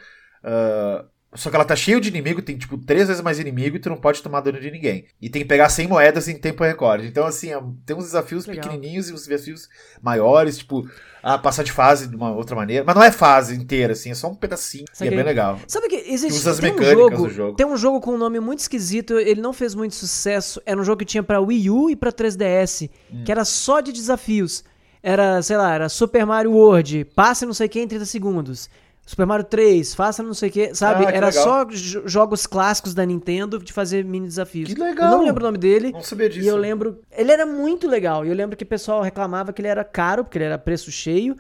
ah, 0.44 1.06
só 1.36 1.50
que 1.50 1.56
ela 1.56 1.66
tá 1.66 1.76
cheia 1.76 2.00
de 2.00 2.08
inimigo, 2.10 2.42
tem 2.42 2.58
tipo 2.58 2.78
três 2.78 3.08
vezes 3.08 3.22
mais 3.22 3.38
inimigo 3.40 3.76
e 3.76 3.80
tu 3.80 3.90
não 3.90 3.98
pode 3.98 4.24
tomar 4.24 4.40
dano 4.42 4.60
de 4.60 4.72
ninguém. 4.72 5.06
E 5.22 5.30
tem 5.30 5.42
que 5.42 5.48
pegar 5.48 5.70
100 5.70 5.88
moedas 5.88 6.28
em 6.28 6.38
tempo 6.38 6.64
recorde. 6.64 7.06
Então, 7.06 7.26
assim, 7.26 7.52
é- 7.54 7.62
tem 7.86 7.96
uns 7.96 8.06
desafios 8.06 8.46
Legal. 8.46 8.64
pequenininhos 8.64 9.10
e 9.10 9.14
uns 9.14 9.28
desafios 9.28 9.68
maiores, 10.02 10.58
tipo, 10.60 10.88
ah, 11.22 11.38
passar 11.38 11.64
de 11.64 11.72
fase 11.72 12.08
de 12.08 12.16
uma 12.16 12.32
outra 12.34 12.56
maneira. 12.56 12.84
Mas 12.86 12.96
não 12.96 13.04
é 13.04 13.12
fase 13.12 13.56
inteira, 13.56 13.94
assim, 13.94 14.10
é 14.10 14.16
só 14.16 14.30
um 14.30 14.36
pedacinho. 14.36 14.86
E 14.88 14.92
é 14.92 14.96
Saquei. 14.96 15.16
bem 15.16 15.26
legal. 15.26 15.60
Sabe 15.68 15.90
que 15.90 15.96
existe 15.96 16.38
usa 16.40 16.52
as 16.52 16.60
um 16.60 16.84
jogo, 16.84 17.18
do 17.18 17.30
jogo. 17.30 17.56
Tem 17.58 17.66
um 17.68 17.78
jogo 17.78 18.00
com 18.00 18.14
um 18.14 18.18
nome 18.18 18.40
muito 18.40 18.60
esquisito, 18.60 19.20
ele 19.20 19.42
não 19.42 19.52
fez 19.54 19.76
muito 19.76 19.96
sucesso. 19.96 20.62
Era 20.66 20.80
um 20.80 20.84
jogo 20.84 21.00
que 21.00 21.06
tinha 21.06 21.22
pra 21.24 21.40
Wii 21.42 21.70
U 21.70 21.90
e 21.90 21.96
pra 21.96 22.12
3DS, 22.12 22.90
Hum. 23.12 23.24
que 23.26 23.32
era 23.32 23.44
só 23.44 23.82
de 23.82 23.92
desafios. 23.92 24.64
Era, 25.04 25.42
sei 25.42 25.58
lá, 25.58 25.74
era 25.74 25.90
Super 25.90 26.26
Mario 26.26 26.52
World, 26.54 27.06
passe 27.16 27.46
não 27.46 27.54
sei 27.54 27.68
o 27.68 27.70
que 27.70 27.80
em 27.80 27.88
30 27.88 28.06
segundos. 28.06 28.70
Super 29.10 29.26
Mario 29.26 29.46
3, 29.46 29.96
faça 29.96 30.22
não 30.22 30.34
sei 30.34 30.50
o 30.50 30.52
que, 30.52 30.76
sabe? 30.76 31.06
Ah, 31.06 31.12
que 31.12 31.16
era 31.18 31.28
legal. 31.28 31.44
só 31.44 31.64
jo- 31.64 32.04
jogos 32.06 32.46
clássicos 32.46 32.94
da 32.94 33.06
Nintendo 33.06 33.58
de 33.58 33.72
fazer 33.72 34.04
mini 34.04 34.28
desafios. 34.28 34.68
Que 34.74 34.78
legal. 34.78 35.14
Eu 35.14 35.18
não 35.20 35.26
lembro 35.26 35.44
o 35.44 35.48
nome 35.48 35.58
dele. 35.58 35.94
Não 35.94 36.04
sabia 36.04 36.28
disso. 36.30 36.44
E 36.44 36.48
eu 36.48 36.58
lembro. 36.58 37.00
Ele 37.12 37.32
era 37.32 37.46
muito 37.46 37.88
legal. 37.88 38.26
E 38.26 38.28
eu 38.28 38.36
lembro 38.36 38.58
que 38.58 38.66
o 38.66 38.68
pessoal 38.68 39.02
reclamava 39.02 39.54
que 39.54 39.62
ele 39.62 39.70
era 39.70 39.82
caro, 39.86 40.26
porque 40.26 40.38
ele 40.38 40.44
era 40.46 40.58
preço 40.58 40.92
cheio, 40.92 41.38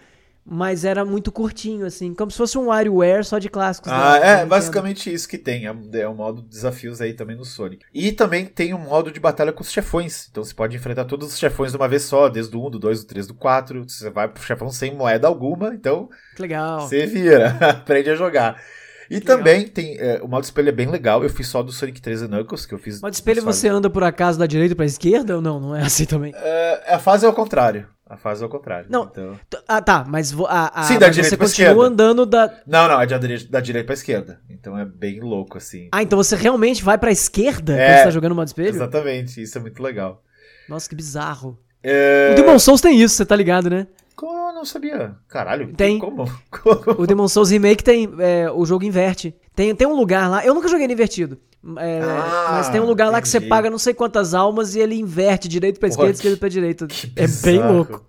mas 0.49 0.85
era 0.85 1.03
muito 1.03 1.31
curtinho, 1.31 1.85
assim. 1.85 2.13
Como 2.13 2.31
se 2.31 2.37
fosse 2.37 2.57
um 2.57 2.67
WarioWare 2.67 3.25
só 3.25 3.37
de 3.37 3.49
clássicos. 3.49 3.91
da- 3.91 3.97
Ah, 4.15 4.19
da 4.19 4.25
é 4.25 4.45
basicamente 4.45 5.11
isso 5.13 5.27
que 5.27 5.37
tem. 5.37 5.67
É, 5.67 5.75
é 5.99 6.07
o 6.07 6.15
modo 6.15 6.41
de 6.41 6.47
desafios 6.47 7.01
aí 7.01 7.13
também 7.13 7.35
no 7.35 7.43
Sonic. 7.43 7.85
E 7.93 8.11
também 8.11 8.45
tem 8.45 8.73
um 8.73 8.79
modo 8.79 9.11
de 9.11 9.19
batalha 9.19 9.51
com 9.51 9.61
os 9.61 9.71
chefões. 9.71 10.27
Então 10.31 10.43
você 10.43 10.53
pode 10.53 10.75
enfrentar 10.77 11.03
todos 11.05 11.27
os 11.33 11.37
chefões 11.37 11.71
de 11.71 11.77
uma 11.77 11.87
vez 11.87 12.03
só, 12.03 12.29
desde 12.29 12.55
o 12.55 12.65
1, 12.65 12.69
do 12.71 12.79
2, 12.79 13.01
do 13.01 13.07
3, 13.07 13.27
do 13.27 13.33
4. 13.33 13.83
Você 13.87 14.09
vai 14.09 14.27
pro 14.27 14.41
chefão 14.41 14.69
sem 14.71 14.95
moeda 14.95 15.27
alguma, 15.27 15.73
então 15.73 16.07
Que 16.35 16.41
legal. 16.43 16.81
você 16.87 17.05
vira, 17.05 17.57
aprende 17.69 18.09
a 18.09 18.15
jogar. 18.15 18.61
E 19.09 19.21
também 19.21 19.65
tem. 19.67 19.97
é, 19.99 20.19
o 20.21 20.27
modo 20.27 20.43
espelho 20.43 20.67
é 20.69 20.71
bem 20.73 20.87
legal. 20.89 21.23
Eu 21.23 21.29
fiz 21.29 21.47
só 21.47 21.63
do 21.63 21.71
Sonic 21.71 22.01
3 22.01 22.21
e 22.23 22.27
Knuckles, 22.27 22.65
que 22.65 22.73
eu 22.73 22.77
fiz. 22.77 23.01
Modo 23.01 23.13
espelho 23.13 23.41
você 23.41 23.67
anda 23.69 23.89
por 23.89 24.03
acaso 24.03 24.37
da 24.37 24.45
direita 24.45 24.75
pra 24.75 24.85
esquerda 24.85 25.35
ou 25.37 25.41
não? 25.41 25.59
Não 25.61 25.75
é 25.75 25.81
assim 25.81 26.03
também. 26.05 26.33
É, 26.35 26.93
a 26.93 26.99
fase 26.99 27.23
é 27.25 27.27
ao 27.27 27.33
contrário. 27.33 27.87
A 28.09 28.15
fase 28.15 28.41
é 28.41 28.45
ao 28.45 28.49
contrário. 28.49 28.87
Não. 28.89 29.03
Então... 29.03 29.37
Ah, 29.67 29.81
tá, 29.81 30.05
mas, 30.07 30.33
a, 30.47 30.79
a, 30.81 30.83
Sim, 30.83 30.97
da 30.97 31.07
mas 31.07 31.15
direita 31.15 31.35
você 31.35 31.37
continua 31.37 31.69
esquerda. 31.71 31.83
andando 31.87 32.25
da. 32.25 32.53
Não, 32.65 32.87
não, 32.87 33.01
é 33.01 33.05
da 33.05 33.17
direita, 33.17 33.47
da 33.49 33.59
direita 33.59 33.85
pra 33.85 33.93
esquerda. 33.93 34.39
Então 34.49 34.77
é 34.77 34.85
bem 34.85 35.19
louco, 35.19 35.57
assim. 35.57 35.89
Ah, 35.91 36.01
então 36.01 36.17
você 36.17 36.35
realmente 36.35 36.83
vai 36.83 36.97
pra 36.97 37.11
esquerda 37.11 37.73
É, 37.73 37.85
quando 37.87 37.97
você 37.97 38.03
tá 38.05 38.11
jogando 38.11 38.35
modo 38.35 38.47
espelho? 38.47 38.69
Exatamente, 38.69 39.41
isso 39.41 39.57
é 39.57 39.61
muito 39.61 39.81
legal. 39.83 40.23
Nossa, 40.69 40.87
que 40.87 40.95
bizarro. 40.95 41.59
É... 41.83 42.29
O 42.31 42.35
Demon 42.35 42.59
Souls 42.59 42.81
tem 42.81 42.99
isso, 43.01 43.15
você 43.15 43.25
tá 43.25 43.35
ligado, 43.35 43.69
né? 43.69 43.87
Como 44.15 44.49
eu 44.49 44.53
não 44.53 44.65
sabia? 44.65 45.15
Caralho, 45.27 45.73
Tem. 45.73 45.99
Como? 45.99 46.25
Como? 46.49 47.01
O 47.01 47.05
Demon 47.05 47.27
Souls 47.27 47.51
Remake 47.51 47.83
tem. 47.83 48.09
é, 48.19 48.49
o 48.51 48.65
jogo 48.65 48.83
inverte. 48.83 49.35
Tem, 49.55 49.75
tem 49.75 49.87
um 49.87 49.95
lugar 49.95 50.29
lá. 50.29 50.43
Eu 50.45 50.55
nunca 50.55 50.67
joguei 50.67 50.87
no 50.87 50.93
invertido. 50.93 51.37
É, 51.79 51.99
Ah, 52.01 52.47
mas 52.51 52.69
tem 52.69 52.79
um 52.79 52.85
lugar 52.85 53.09
lá 53.11 53.21
que 53.21 53.27
você 53.27 53.41
paga 53.41 53.69
não 53.69 53.77
sei 53.79 53.93
quantas 53.93 54.33
almas 54.33 54.75
e 54.75 54.79
ele 54.79 54.95
inverte 54.95 55.47
direito 55.47 55.79
pra 55.79 55.89
esquerda, 55.89 56.11
esquerda 56.11 56.37
pra 56.37 56.49
direita. 56.49 56.87
É 57.15 57.27
bem 57.27 57.61
louco. 57.65 58.05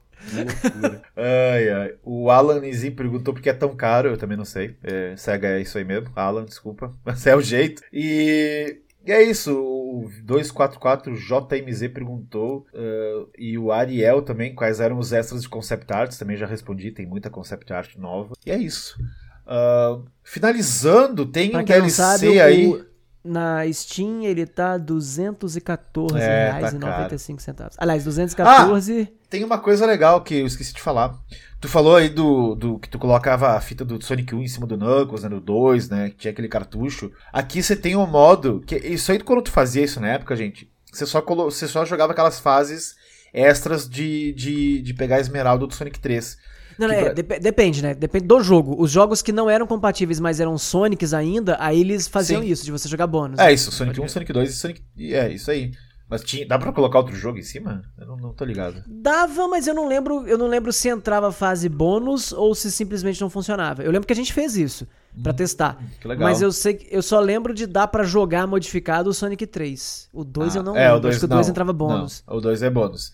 Ai, 1.17 1.69
ai. 1.71 1.95
O 2.05 2.31
Alan 2.31 2.61
Nizim 2.61 2.91
perguntou 2.91 3.33
porque 3.35 3.49
é 3.49 3.55
tão 3.55 3.75
caro, 3.75 4.11
eu 4.11 4.17
também 4.19 4.37
não 4.37 4.45
sei. 4.45 4.77
É, 4.83 5.15
Sega 5.17 5.49
é 5.49 5.61
isso 5.61 5.79
aí 5.79 5.85
mesmo. 5.85 6.11
Alan, 6.15 6.45
desculpa. 6.45 6.93
Mas 7.05 7.27
é 7.27 7.35
o 7.35 7.41
jeito. 7.41 7.83
E. 7.93 8.81
E 9.07 9.13
é 9.13 9.23
isso, 9.23 9.55
o 9.59 10.11
244JMZ 10.27 11.93
perguntou, 11.95 12.67
eh, 12.75 13.25
e 13.39 13.57
o 13.57 13.73
Ariel 13.73 14.21
também, 14.21 14.55
quais 14.55 14.81
eram 14.81 14.99
os 14.99 15.15
extras 15.15 15.41
de 15.41 15.49
concept 15.49 15.91
arts, 15.91 16.19
também 16.19 16.37
já 16.37 16.45
respondi, 16.45 16.91
tem 16.91 17.07
muita 17.07 17.31
concept 17.31 17.73
art 17.73 17.97
nova. 17.97 18.35
E 18.45 18.51
é 18.51 18.59
isso. 18.59 18.99
Ah, 19.47 19.99
finalizando, 20.23 21.25
tem 21.25 21.51
Pra 21.51 21.61
um 21.61 21.65
DLC 21.65 21.91
sabe, 21.97 22.39
aí. 22.39 22.67
o, 22.67 22.85
na 23.29 23.71
Steam 23.73 24.25
ele 24.25 24.47
tá 24.47 24.73
R$ 24.73 24.81
214 24.81 26.19
É, 26.19 26.51
tá 26.51 26.59
e 26.59 26.63
caro. 26.63 26.79
95 26.79 27.43
centavos. 27.43 27.77
Aliás, 27.79 28.05
214. 28.05 29.13
Tem 29.29 29.45
uma 29.45 29.59
coisa 29.59 29.85
legal 29.87 30.23
que 30.23 30.37
eu 30.37 30.47
esqueci 30.47 30.73
de 30.73 30.81
falar. 30.81 31.15
Tu 31.61 31.69
falou 31.69 31.97
aí 31.97 32.09
do, 32.09 32.55
do 32.55 32.79
que 32.79 32.89
tu 32.89 32.99
colocava 32.99 33.51
a 33.51 33.61
fita 33.61 33.85
do 33.85 34.03
Sonic 34.03 34.35
1 34.35 34.43
em 34.43 34.49
cima 34.49 34.67
do 34.67 34.77
Knuckles, 34.77 35.25
né, 35.25 35.29
no 35.29 35.41
2, 35.41 35.89
né, 35.89 36.11
que 36.11 36.17
tinha 36.17 36.31
aquele 36.31 36.49
cartucho. 36.49 37.11
Aqui 37.33 37.63
você 37.63 37.77
tem 37.77 37.97
um 37.97 38.07
modo, 38.07 38.63
que 38.67 38.77
isso 38.77 39.11
aí 39.13 39.19
quando 39.21 39.43
tu 39.43 39.51
fazia 39.51 39.85
isso 39.85 40.01
na 40.01 40.09
época, 40.09 40.37
gente, 40.37 40.71
você 40.91 41.05
só, 41.05 41.21
colo, 41.21 41.45
você 41.45 41.67
só 41.67 41.85
jogava 41.85 42.13
aquelas 42.13 42.41
fases 42.41 42.95
extras 43.33 43.89
de, 43.89 44.33
de, 44.33 44.81
de 44.83 44.95
pegar 44.95 45.17
a 45.17 45.21
esmeralda 45.21 45.67
do 45.67 45.75
Sonic 45.75 45.99
3. 45.99 46.39
Não, 46.79 46.91
é, 46.91 47.05
pra- 47.05 47.13
dep- 47.13 47.41
depende, 47.41 47.83
né? 47.83 47.95
Depende 47.95 48.27
do 48.27 48.41
jogo. 48.41 48.77
Os 48.81 48.91
jogos 48.91 49.21
que 49.21 49.33
não 49.33 49.51
eram 49.51 49.67
compatíveis, 49.67 50.21
mas 50.21 50.41
eram 50.41 50.57
Sonics 50.57 51.13
ainda, 51.13 51.57
aí 51.59 51.81
eles 51.81 52.07
faziam 52.07 52.43
Sim. 52.43 52.49
isso, 52.49 52.65
de 52.65 52.71
você 52.73 52.89
jogar 52.89 53.07
bônus. 53.07 53.39
É 53.39 53.53
isso, 53.53 53.71
Sonic 53.73 53.97
Pode 53.97 54.01
1, 54.01 54.03
crer. 54.05 54.13
Sonic 54.13 54.33
2 54.33 54.51
e 54.51 54.53
Sonic... 54.53 54.83
É, 54.99 55.33
isso 55.33 55.51
aí. 55.51 55.73
Mas 56.11 56.23
tinha, 56.23 56.47
dá 56.47 56.59
pra 56.59 56.73
colocar 56.73 56.99
outro 57.01 57.15
jogo 57.15 57.39
em 57.39 57.43
cima? 57.43 57.83
Eu 57.99 58.07
não, 58.07 58.17
não 58.17 58.33
tô 58.33 58.43
ligado. 58.43 58.83
Dava, 58.87 59.47
mas 59.47 59.67
eu 59.67 59.75
não 59.75 59.87
lembro, 59.87 60.27
eu 60.27 60.39
não 60.39 60.47
lembro 60.47 60.73
se 60.73 60.89
entrava 60.89 61.31
fase 61.31 61.69
bônus 61.69 62.33
ou 62.33 62.55
se 62.55 62.73
simplesmente 62.73 63.21
não 63.21 63.29
funcionava. 63.29 63.83
Eu 63.83 63.91
lembro 63.91 64.07
que 64.07 64.13
a 64.15 64.17
gente 64.17 64.33
fez 64.33 64.57
isso 64.57 64.89
pra 65.23 65.35
testar. 65.35 65.77
Que 66.01 66.09
legal. 66.09 66.27
Mas 66.27 66.41
eu 66.41 66.51
sei 66.51 66.75
que 66.75 66.89
eu 66.91 67.03
só 67.03 67.21
lembro 67.21 67.53
de 67.53 67.67
dar 67.67 67.89
pra 67.89 68.05
jogar 68.05 68.47
modificado 68.47 69.11
o 69.11 69.13
Sonic 69.13 69.47
3. 69.47 70.09
O 70.11 70.25
2 70.25 70.57
eu 70.57 70.63
não 70.63 70.75
é, 70.75 70.85
lembro, 70.85 70.97
o 70.97 71.01
2 71.01 71.15
acho 71.15 71.21
que 71.21 71.27
o 71.27 71.29
2 71.29 71.47
não, 71.47 71.51
entrava 71.51 71.73
bônus. 71.75 72.25
Não, 72.27 72.37
o 72.37 72.41
2 72.41 72.63
é 72.63 72.71
bônus. 72.71 73.13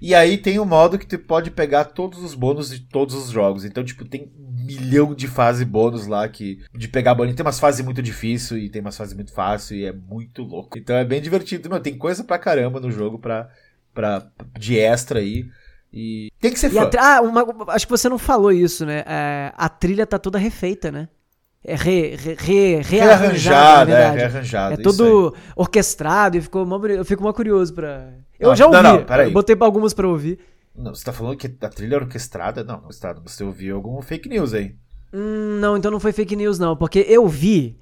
E 0.00 0.14
aí 0.14 0.36
tem 0.38 0.58
um 0.58 0.64
modo 0.64 0.98
que 0.98 1.06
tu 1.06 1.18
pode 1.18 1.50
pegar 1.50 1.84
todos 1.86 2.22
os 2.22 2.34
bônus 2.34 2.70
de 2.70 2.80
todos 2.80 3.14
os 3.14 3.30
jogos. 3.30 3.64
Então, 3.64 3.82
tipo, 3.84 4.04
tem 4.04 4.30
milhão 4.36 5.14
de 5.14 5.26
fase 5.28 5.64
bônus 5.64 6.06
lá 6.06 6.28
que 6.28 6.60
de 6.74 6.88
pegar 6.88 7.14
bônus. 7.14 7.34
Tem 7.34 7.44
umas 7.44 7.58
fases 7.60 7.84
muito 7.84 8.02
difíceis 8.02 8.64
e 8.64 8.68
tem 8.68 8.80
umas 8.82 8.96
fases 8.96 9.14
muito 9.14 9.32
fáceis 9.32 9.80
e 9.80 9.84
é 9.86 9.92
muito 9.92 10.42
louco. 10.42 10.76
Então 10.78 10.96
é 10.96 11.04
bem 11.04 11.20
divertido. 11.22 11.68
Meu, 11.70 11.80
tem 11.80 11.96
coisa 11.96 12.24
pra 12.24 12.38
caramba 12.38 12.80
no 12.80 12.90
jogo 12.90 13.18
pra, 13.18 13.48
pra, 13.94 14.26
de 14.58 14.78
extra 14.78 15.20
aí. 15.20 15.46
E 15.92 16.30
tem 16.40 16.52
que 16.52 16.58
ser 16.58 16.68
fã. 16.70 16.90
ah, 16.98 17.20
uma- 17.22 17.72
acho 17.72 17.86
que 17.86 17.90
você 17.92 18.08
não 18.08 18.18
falou 18.18 18.52
isso, 18.52 18.84
né? 18.84 19.02
É, 19.06 19.52
a 19.56 19.68
trilha 19.68 20.06
tá 20.06 20.18
toda 20.18 20.36
refeita, 20.38 20.90
né? 20.90 21.08
É 21.64 21.74
re, 21.74 22.14
re, 22.16 22.34
re, 22.38 22.76
rearranjada, 22.82 22.86
na 22.86 23.06
Rearranjado, 23.16 23.90
é, 23.92 24.10
rearranjado. 24.10 24.74
É 24.74 24.76
tudo 24.76 25.34
orquestrado 25.56 26.36
e 26.36 26.40
ficou 26.40 26.86
eu 26.88 27.04
fico 27.04 27.22
mó 27.22 27.32
curioso 27.32 27.74
pra. 27.74 28.12
Eu 28.38 28.48
Não, 28.48 28.56
já 28.56 28.66
ouvi, 28.66 28.82
não, 28.82 28.96
não, 28.98 29.04
peraí. 29.04 29.28
eu 29.28 29.32
botei 29.32 29.56
pra 29.56 29.66
alguns 29.66 29.94
pra 29.94 30.06
ouvir. 30.08 30.38
Não, 30.74 30.94
você 30.94 31.04
tá 31.04 31.12
falando 31.12 31.36
que 31.36 31.46
a 31.60 31.68
trilha 31.68 31.94
é 31.94 31.98
orquestrada? 31.98 32.62
Não, 32.62 32.76
orquestrada. 32.76 33.20
Você 33.24 33.42
ouviu 33.42 33.76
algum 33.76 34.00
fake 34.02 34.28
news 34.28 34.52
aí. 34.52 34.74
Hum, 35.12 35.58
não, 35.60 35.76
então 35.76 35.90
não 35.90 36.00
foi 36.00 36.12
fake 36.12 36.36
news, 36.36 36.58
não, 36.58 36.76
porque 36.76 37.04
eu 37.08 37.26
vi 37.26 37.78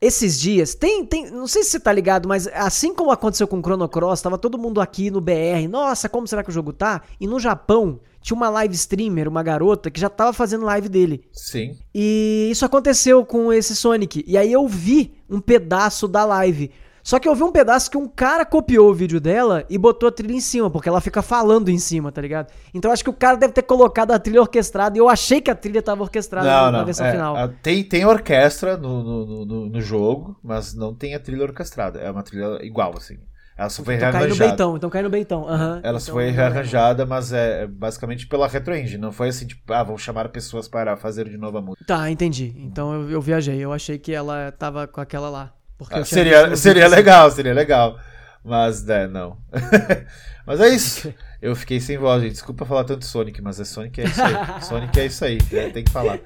esses 0.00 0.38
dias. 0.38 0.74
Tem, 0.74 1.06
tem, 1.06 1.30
não 1.30 1.46
sei 1.46 1.62
se 1.62 1.70
você 1.70 1.80
tá 1.80 1.90
ligado, 1.92 2.28
mas 2.28 2.46
assim 2.48 2.94
como 2.94 3.10
aconteceu 3.10 3.48
com 3.48 3.58
o 3.58 3.62
Chrono 3.62 3.88
Cross, 3.88 4.20
tava 4.20 4.36
todo 4.36 4.58
mundo 4.58 4.80
aqui 4.80 5.10
no 5.10 5.20
BR. 5.20 5.66
Nossa, 5.70 6.08
como 6.08 6.26
será 6.26 6.42
que 6.42 6.50
o 6.50 6.52
jogo 6.52 6.72
tá? 6.74 7.00
E 7.18 7.26
no 7.26 7.40
Japão 7.40 8.00
tinha 8.20 8.36
uma 8.36 8.50
live 8.50 8.74
streamer, 8.74 9.28
uma 9.28 9.42
garota, 9.42 9.90
que 9.90 10.00
já 10.00 10.10
tava 10.10 10.32
fazendo 10.34 10.64
live 10.66 10.88
dele. 10.90 11.24
Sim. 11.32 11.78
E 11.94 12.48
isso 12.50 12.64
aconteceu 12.66 13.24
com 13.24 13.50
esse 13.52 13.74
Sonic. 13.74 14.22
E 14.26 14.36
aí 14.36 14.52
eu 14.52 14.66
vi 14.68 15.14
um 15.30 15.40
pedaço 15.40 16.06
da 16.06 16.24
live. 16.26 16.70
Só 17.04 17.18
que 17.18 17.28
eu 17.28 17.34
vi 17.34 17.42
um 17.42 17.52
pedaço 17.52 17.90
que 17.90 17.98
um 17.98 18.08
cara 18.08 18.46
copiou 18.46 18.90
o 18.90 18.94
vídeo 18.94 19.20
dela 19.20 19.62
e 19.68 19.76
botou 19.76 20.08
a 20.08 20.12
trilha 20.12 20.32
em 20.32 20.40
cima, 20.40 20.70
porque 20.70 20.88
ela 20.88 21.02
fica 21.02 21.20
falando 21.20 21.68
em 21.68 21.78
cima, 21.78 22.10
tá 22.10 22.22
ligado? 22.22 22.50
Então 22.72 22.88
eu 22.88 22.94
acho 22.94 23.04
que 23.04 23.10
o 23.10 23.12
cara 23.12 23.36
deve 23.36 23.52
ter 23.52 23.60
colocado 23.62 24.10
a 24.12 24.18
trilha 24.18 24.40
orquestrada 24.40 24.96
e 24.96 25.00
eu 25.00 25.08
achei 25.10 25.38
que 25.42 25.50
a 25.50 25.54
trilha 25.54 25.82
tava 25.82 26.02
orquestrada 26.02 26.48
Não, 26.48 26.64
na, 26.64 26.72
na 26.72 26.78
não. 26.78 26.84
versão 26.86 27.04
é, 27.06 27.10
final. 27.12 27.36
a- 27.36 27.48
tem, 27.48 27.84
tem 27.84 28.06
orquestra 28.06 28.78
no, 28.78 29.02
no, 29.04 29.44
no, 29.44 29.68
no 29.68 29.80
jogo, 29.82 30.34
mas 30.42 30.72
não 30.74 30.94
tem 30.94 31.14
a 31.14 31.20
trilha 31.20 31.42
orquestrada. 31.44 32.00
É 32.00 32.10
uma 32.10 32.22
trilha 32.22 32.58
igual, 32.64 32.94
assim. 32.96 33.18
Ela 33.56 33.68
só 33.68 33.84
foi 33.84 33.94
Então 33.96 34.10
cai 34.10 34.12
no 34.12 34.18
rearranjada. 34.34 34.48
beitão, 34.48 34.76
então 34.76 34.90
cai 34.90 35.02
no 35.02 35.10
beitão. 35.10 35.46
aham. 35.46 35.80
Ela 35.84 36.00
só 36.00 36.06
Então, 36.06 36.14
foi 36.14 36.28
é. 36.28 36.30
rearranjada, 36.30 37.04
mas 37.04 37.32
é 37.34 37.66
basicamente 37.66 38.26
pela 38.26 38.48
Retro 38.48 38.74
Engine. 38.74 38.96
Não 38.98 39.12
foi 39.12 39.28
assim, 39.28 39.46
tipo, 39.46 39.72
ah, 39.74 39.82
vamos 39.82 40.00
chamar 40.00 40.30
pessoas 40.30 40.66
para 40.66 40.96
fazer 40.96 41.28
de 41.28 41.36
novo 41.36 41.58
a 41.58 41.62
música. 41.62 41.84
Tá, 41.86 42.10
entendi. 42.10 42.54
Então 42.56 42.94
eu, 42.94 43.10
eu 43.10 43.20
viajei. 43.20 43.62
Eu 43.62 43.72
achei 43.74 43.98
que 43.98 44.10
ela 44.12 44.50
tava 44.52 44.86
com 44.88 45.00
aquela 45.02 45.28
lá. 45.28 45.52
Ah, 45.90 46.04
seria 46.04 46.56
seria 46.56 46.82
vídeo, 46.82 46.86
assim. 46.86 46.96
legal, 46.96 47.30
seria 47.30 47.54
legal. 47.54 47.98
Mas, 48.44 48.84
né, 48.84 49.06
não. 49.06 49.38
mas 50.46 50.60
é 50.60 50.68
isso. 50.68 51.12
Eu 51.40 51.56
fiquei 51.56 51.80
sem 51.80 51.96
voz, 51.98 52.22
gente. 52.22 52.32
Desculpa 52.32 52.64
falar 52.64 52.84
tanto 52.84 53.04
Sonic, 53.04 53.40
mas 53.40 53.58
é 53.58 53.64
Sonic 53.64 54.00
é 54.00 54.04
isso 54.04 54.22
aí. 54.22 54.34
Sonic 54.62 55.00
é 55.00 55.06
isso 55.06 55.24
aí, 55.24 55.38
né? 55.50 55.70
tem 55.70 55.84
que 55.84 55.90
falar. 55.90 56.18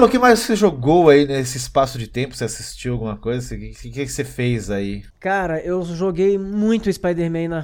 Stalo, 0.00 0.06
o 0.06 0.10
que 0.10 0.18
mais 0.18 0.38
você 0.38 0.56
jogou 0.56 1.10
aí 1.10 1.26
nesse 1.26 1.58
espaço 1.58 1.98
de 1.98 2.06
tempo? 2.06 2.34
Você 2.34 2.44
assistiu 2.44 2.94
alguma 2.94 3.18
coisa? 3.18 3.54
O 3.54 3.58
que, 3.58 3.90
que, 3.90 4.08
você 4.08 4.24
fez 4.24 4.70
aí? 4.70 5.02
Cara, 5.18 5.60
eu 5.60 5.82
joguei 5.82 6.38
muito 6.38 6.90
Spider-Man 6.90 7.48
na... 7.48 7.62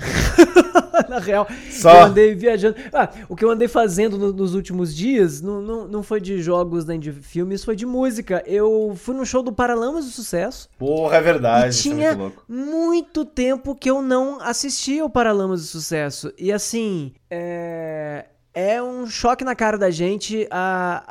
na 1.08 1.18
real. 1.18 1.46
Só? 1.70 1.92
Eu 1.92 2.04
andei 2.06 2.34
viajando. 2.34 2.76
Ah, 2.92 3.08
o 3.28 3.34
que 3.34 3.42
eu 3.42 3.50
andei 3.50 3.68
fazendo 3.68 4.18
no- 4.18 4.34
nos 4.34 4.54
últimos 4.54 4.94
dias 4.94 5.40
não, 5.40 5.62
não, 5.62 5.88
não 5.88 6.02
foi 6.02 6.20
de 6.20 6.42
jogos 6.42 6.84
nem 6.84 7.00
de 7.00 7.10
filmes, 7.10 7.64
foi 7.64 7.74
de 7.74 7.86
música. 7.86 8.42
Eu 8.46 8.94
fui 8.96 9.14
no 9.14 9.24
show 9.24 9.42
do 9.42 9.52
Paralamas 9.52 10.04
do 10.04 10.10
Sucesso. 10.10 10.68
Porra, 10.78 11.16
é 11.16 11.22
verdade. 11.22 11.78
é 11.78 11.82
tinha 11.82 12.14
muito 12.14 12.18
louco. 12.18 12.44
muito 12.46 13.24
tempo 13.24 13.74
que 13.74 13.88
eu 13.88 14.02
não 14.02 14.40
assistia 14.42 15.04
o 15.06 15.10
Paralamas 15.10 15.62
do 15.62 15.66
Sucesso. 15.68 16.30
E 16.36 16.52
assim, 16.52 17.14
é, 17.30 18.26
é 18.52 18.82
um 18.82 19.06
choque 19.06 19.42
na 19.42 19.54
cara 19.54 19.78
da 19.78 19.90
gente 19.90 20.46
a, 20.50 21.04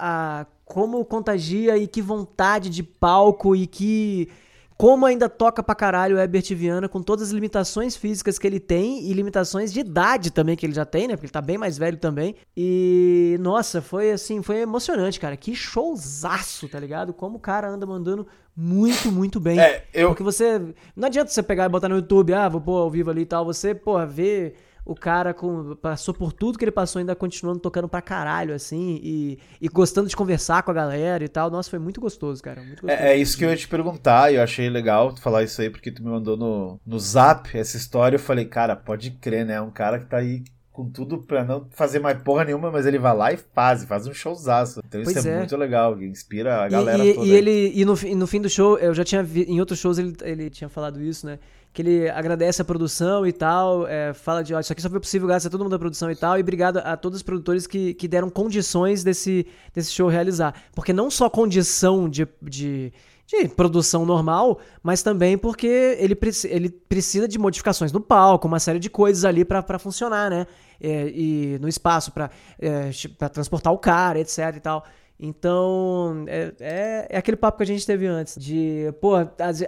a 0.44 0.55
como 0.66 1.06
contagia 1.06 1.78
e 1.78 1.88
que 1.88 2.02
vontade 2.02 2.70
de 2.70 2.84
palco 2.84 3.56
e 3.56 3.68
que. 3.68 4.30
Como 4.78 5.06
ainda 5.06 5.30
toca 5.30 5.64
pra 5.64 5.74
caralho 5.74 6.18
o 6.18 6.20
Herbert 6.20 6.54
Viana 6.54 6.90
com 6.90 7.02
todas 7.02 7.30
as 7.30 7.32
limitações 7.34 7.96
físicas 7.96 8.38
que 8.38 8.46
ele 8.46 8.60
tem 8.60 9.10
e 9.10 9.14
limitações 9.14 9.72
de 9.72 9.80
idade 9.80 10.32
também 10.32 10.58
que 10.58 10.66
ele 10.66 10.74
já 10.74 10.84
tem, 10.84 11.08
né? 11.08 11.16
Porque 11.16 11.28
ele 11.28 11.32
tá 11.32 11.40
bem 11.40 11.58
mais 11.58 11.78
velho 11.78 11.96
também. 11.96 12.36
E, 12.58 13.38
nossa, 13.40 13.82
foi 13.82 14.12
assim, 14.12 14.42
foi 14.42 14.58
emocionante, 14.58 15.18
cara. 15.18 15.38
Que 15.38 15.56
showzaço, 15.56 16.68
tá 16.68 16.78
ligado? 16.78 17.14
Como 17.14 17.38
o 17.38 17.40
cara 17.40 17.70
anda 17.70 17.86
mandando 17.86 18.28
muito, 18.54 19.10
muito 19.10 19.40
bem. 19.40 19.58
É, 19.58 19.86
eu, 19.94 20.10
Porque 20.10 20.24
você. 20.24 20.60
Não 20.94 21.08
adianta 21.08 21.32
você 21.32 21.42
pegar 21.42 21.68
e 21.68 21.70
botar 21.70 21.88
no 21.88 21.96
YouTube, 21.96 22.34
ah, 22.34 22.50
vou 22.50 22.60
pôr 22.60 22.76
ao 22.76 22.92
vivo 22.92 23.12
ali 23.12 23.22
e 23.22 23.26
tal. 23.26 23.46
Você, 23.46 23.74
porra, 23.74 24.06
vê 24.06 24.56
o 24.86 24.94
cara 24.94 25.34
com, 25.34 25.76
passou 25.76 26.14
por 26.14 26.32
tudo 26.32 26.60
que 26.60 26.64
ele 26.64 26.72
passou, 26.72 27.00
ainda 27.00 27.16
continuando 27.16 27.60
tocando 27.60 27.90
pra 27.90 28.02
caralho, 28.04 28.54
assim, 28.54 29.00
e, 29.04 29.40
e 29.60 29.68
gostando 29.68 30.08
de 30.08 30.16
conversar 30.16 30.62
com 30.62 30.70
a 30.70 30.74
galera 30.76 31.24
e 31.24 31.28
tal. 31.28 31.50
Nossa, 31.50 31.70
foi 31.72 31.80
muito 31.80 32.00
gostoso, 32.00 32.44
cara. 32.44 32.62
Muito 32.62 32.84
gostoso. 32.84 33.04
É, 33.04 33.14
é 33.14 33.18
isso 33.18 33.36
que 33.38 33.44
eu 33.44 33.50
ia 33.50 33.58
te 33.58 33.68
perguntar, 33.68 34.32
e 34.32 34.36
eu 34.36 34.44
achei 34.44 34.70
legal 34.70 35.12
tu 35.12 35.22
falar 35.22 35.42
isso 35.44 35.60
aí, 35.60 35.70
porque 35.72 35.92
tu 35.92 36.04
me 36.04 36.10
mandou 36.12 36.38
no, 36.38 36.80
no 36.86 37.00
zap 37.00 37.58
essa 37.58 37.76
história. 37.78 38.16
Eu 38.16 38.20
falei, 38.20 38.46
cara, 38.46 38.76
pode 38.76 39.10
crer, 39.12 39.44
né? 39.46 39.56
É 39.56 39.62
um 39.62 39.72
cara 39.72 39.98
que 40.00 40.06
tá 40.06 40.18
aí 40.18 40.44
com 40.72 40.90
tudo 40.90 41.20
pra 41.20 41.44
não 41.46 41.68
fazer 41.72 42.00
mais 42.00 42.22
porra 42.22 42.44
nenhuma, 42.44 42.70
mas 42.70 42.86
ele 42.86 43.00
vai 43.00 43.16
lá 43.16 43.32
e 43.32 43.38
faz, 43.38 43.82
e 43.82 43.88
faz 43.88 44.06
um 44.08 44.14
showzaço. 44.14 44.82
Então 44.86 45.02
isso 45.02 45.14
Pois 45.14 45.26
é, 45.26 45.30
é. 45.32 45.38
muito 45.38 45.56
legal, 45.56 46.00
inspira 46.04 46.64
a 46.64 46.68
E- 46.68 46.70
galera 46.70 47.06
e, 47.06 47.14
toda. 47.14 47.26
e 47.26 47.32
ele 47.32 47.72
e 47.74 47.86
no, 47.86 47.96
fi- 47.96 48.14
no 48.14 48.28
fim 48.28 48.42
do 48.42 48.50
show, 48.50 48.78
eu 48.78 48.94
já 48.94 49.04
tinha 49.06 49.24
vi, 49.24 49.44
em 49.44 49.60
outros 49.62 49.80
shows 49.80 49.98
ele, 49.98 50.14
ele 50.22 50.50
tinha 50.50 50.68
falado 50.70 51.02
isso, 51.02 51.26
né? 51.26 51.40
Que 51.76 51.82
ele 51.82 52.10
agradece 52.10 52.62
a 52.62 52.66
produção 52.66 53.28
e 53.28 53.34
tal, 53.34 53.86
é, 53.86 54.14
fala 54.14 54.42
de, 54.42 54.56
ó, 54.56 54.60
isso 54.62 54.72
aqui 54.72 54.82
só 54.82 54.90
foi 54.90 54.98
possível 54.98 55.28
graças 55.28 55.46
a 55.46 55.50
todo 55.50 55.60
mundo 55.60 55.72
da 55.72 55.78
produção 55.78 56.10
e 56.10 56.16
tal, 56.16 56.38
e 56.38 56.42
obrigado 56.42 56.78
a 56.78 56.96
todos 56.96 57.18
os 57.18 57.22
produtores 57.22 57.68
que, 57.68 57.94
que 57.96 58.08
deram 58.08 58.30
condições 58.30 59.04
desse, 59.04 59.46
desse 59.74 59.92
show 59.92 60.08
realizar. 60.08 60.56
Porque 60.74 60.94
não 60.94 61.12
só 61.12 61.30
condição 61.30 62.08
de, 62.08 62.26
de, 62.42 62.94
de 63.28 63.50
produção 63.50 64.06
normal, 64.06 64.58
mas 64.82 65.04
também 65.04 65.38
porque 65.38 65.98
ele, 66.00 66.18
ele 66.46 66.70
precisa 66.70 67.28
de 67.28 67.38
modificações 67.38 67.92
no 67.92 68.00
palco, 68.00 68.48
uma 68.48 68.60
série 68.62 68.80
de 68.80 68.90
coisas 68.90 69.26
ali 69.26 69.44
pra 69.44 69.78
funcionar, 69.78 70.30
né? 70.30 70.48
É, 70.80 71.10
e 71.10 71.58
no 71.60 71.68
espaço 71.68 72.10
pra 72.14 72.30
é, 72.58 72.90
pra 73.18 73.28
transportar 73.28 73.74
o 73.74 73.78
cara, 73.78 74.18
etc 74.18 74.56
e 74.56 74.60
tal. 74.62 74.86
Então, 75.20 76.26
é, 76.28 76.54
é, 76.60 77.08
é 77.12 77.18
aquele 77.18 77.38
papo 77.38 77.58
que 77.58 77.64
a 77.64 77.68
gente 77.68 77.86
teve 77.86 78.06
antes. 78.06 78.38
De, 78.38 78.94
pô, 79.00 79.14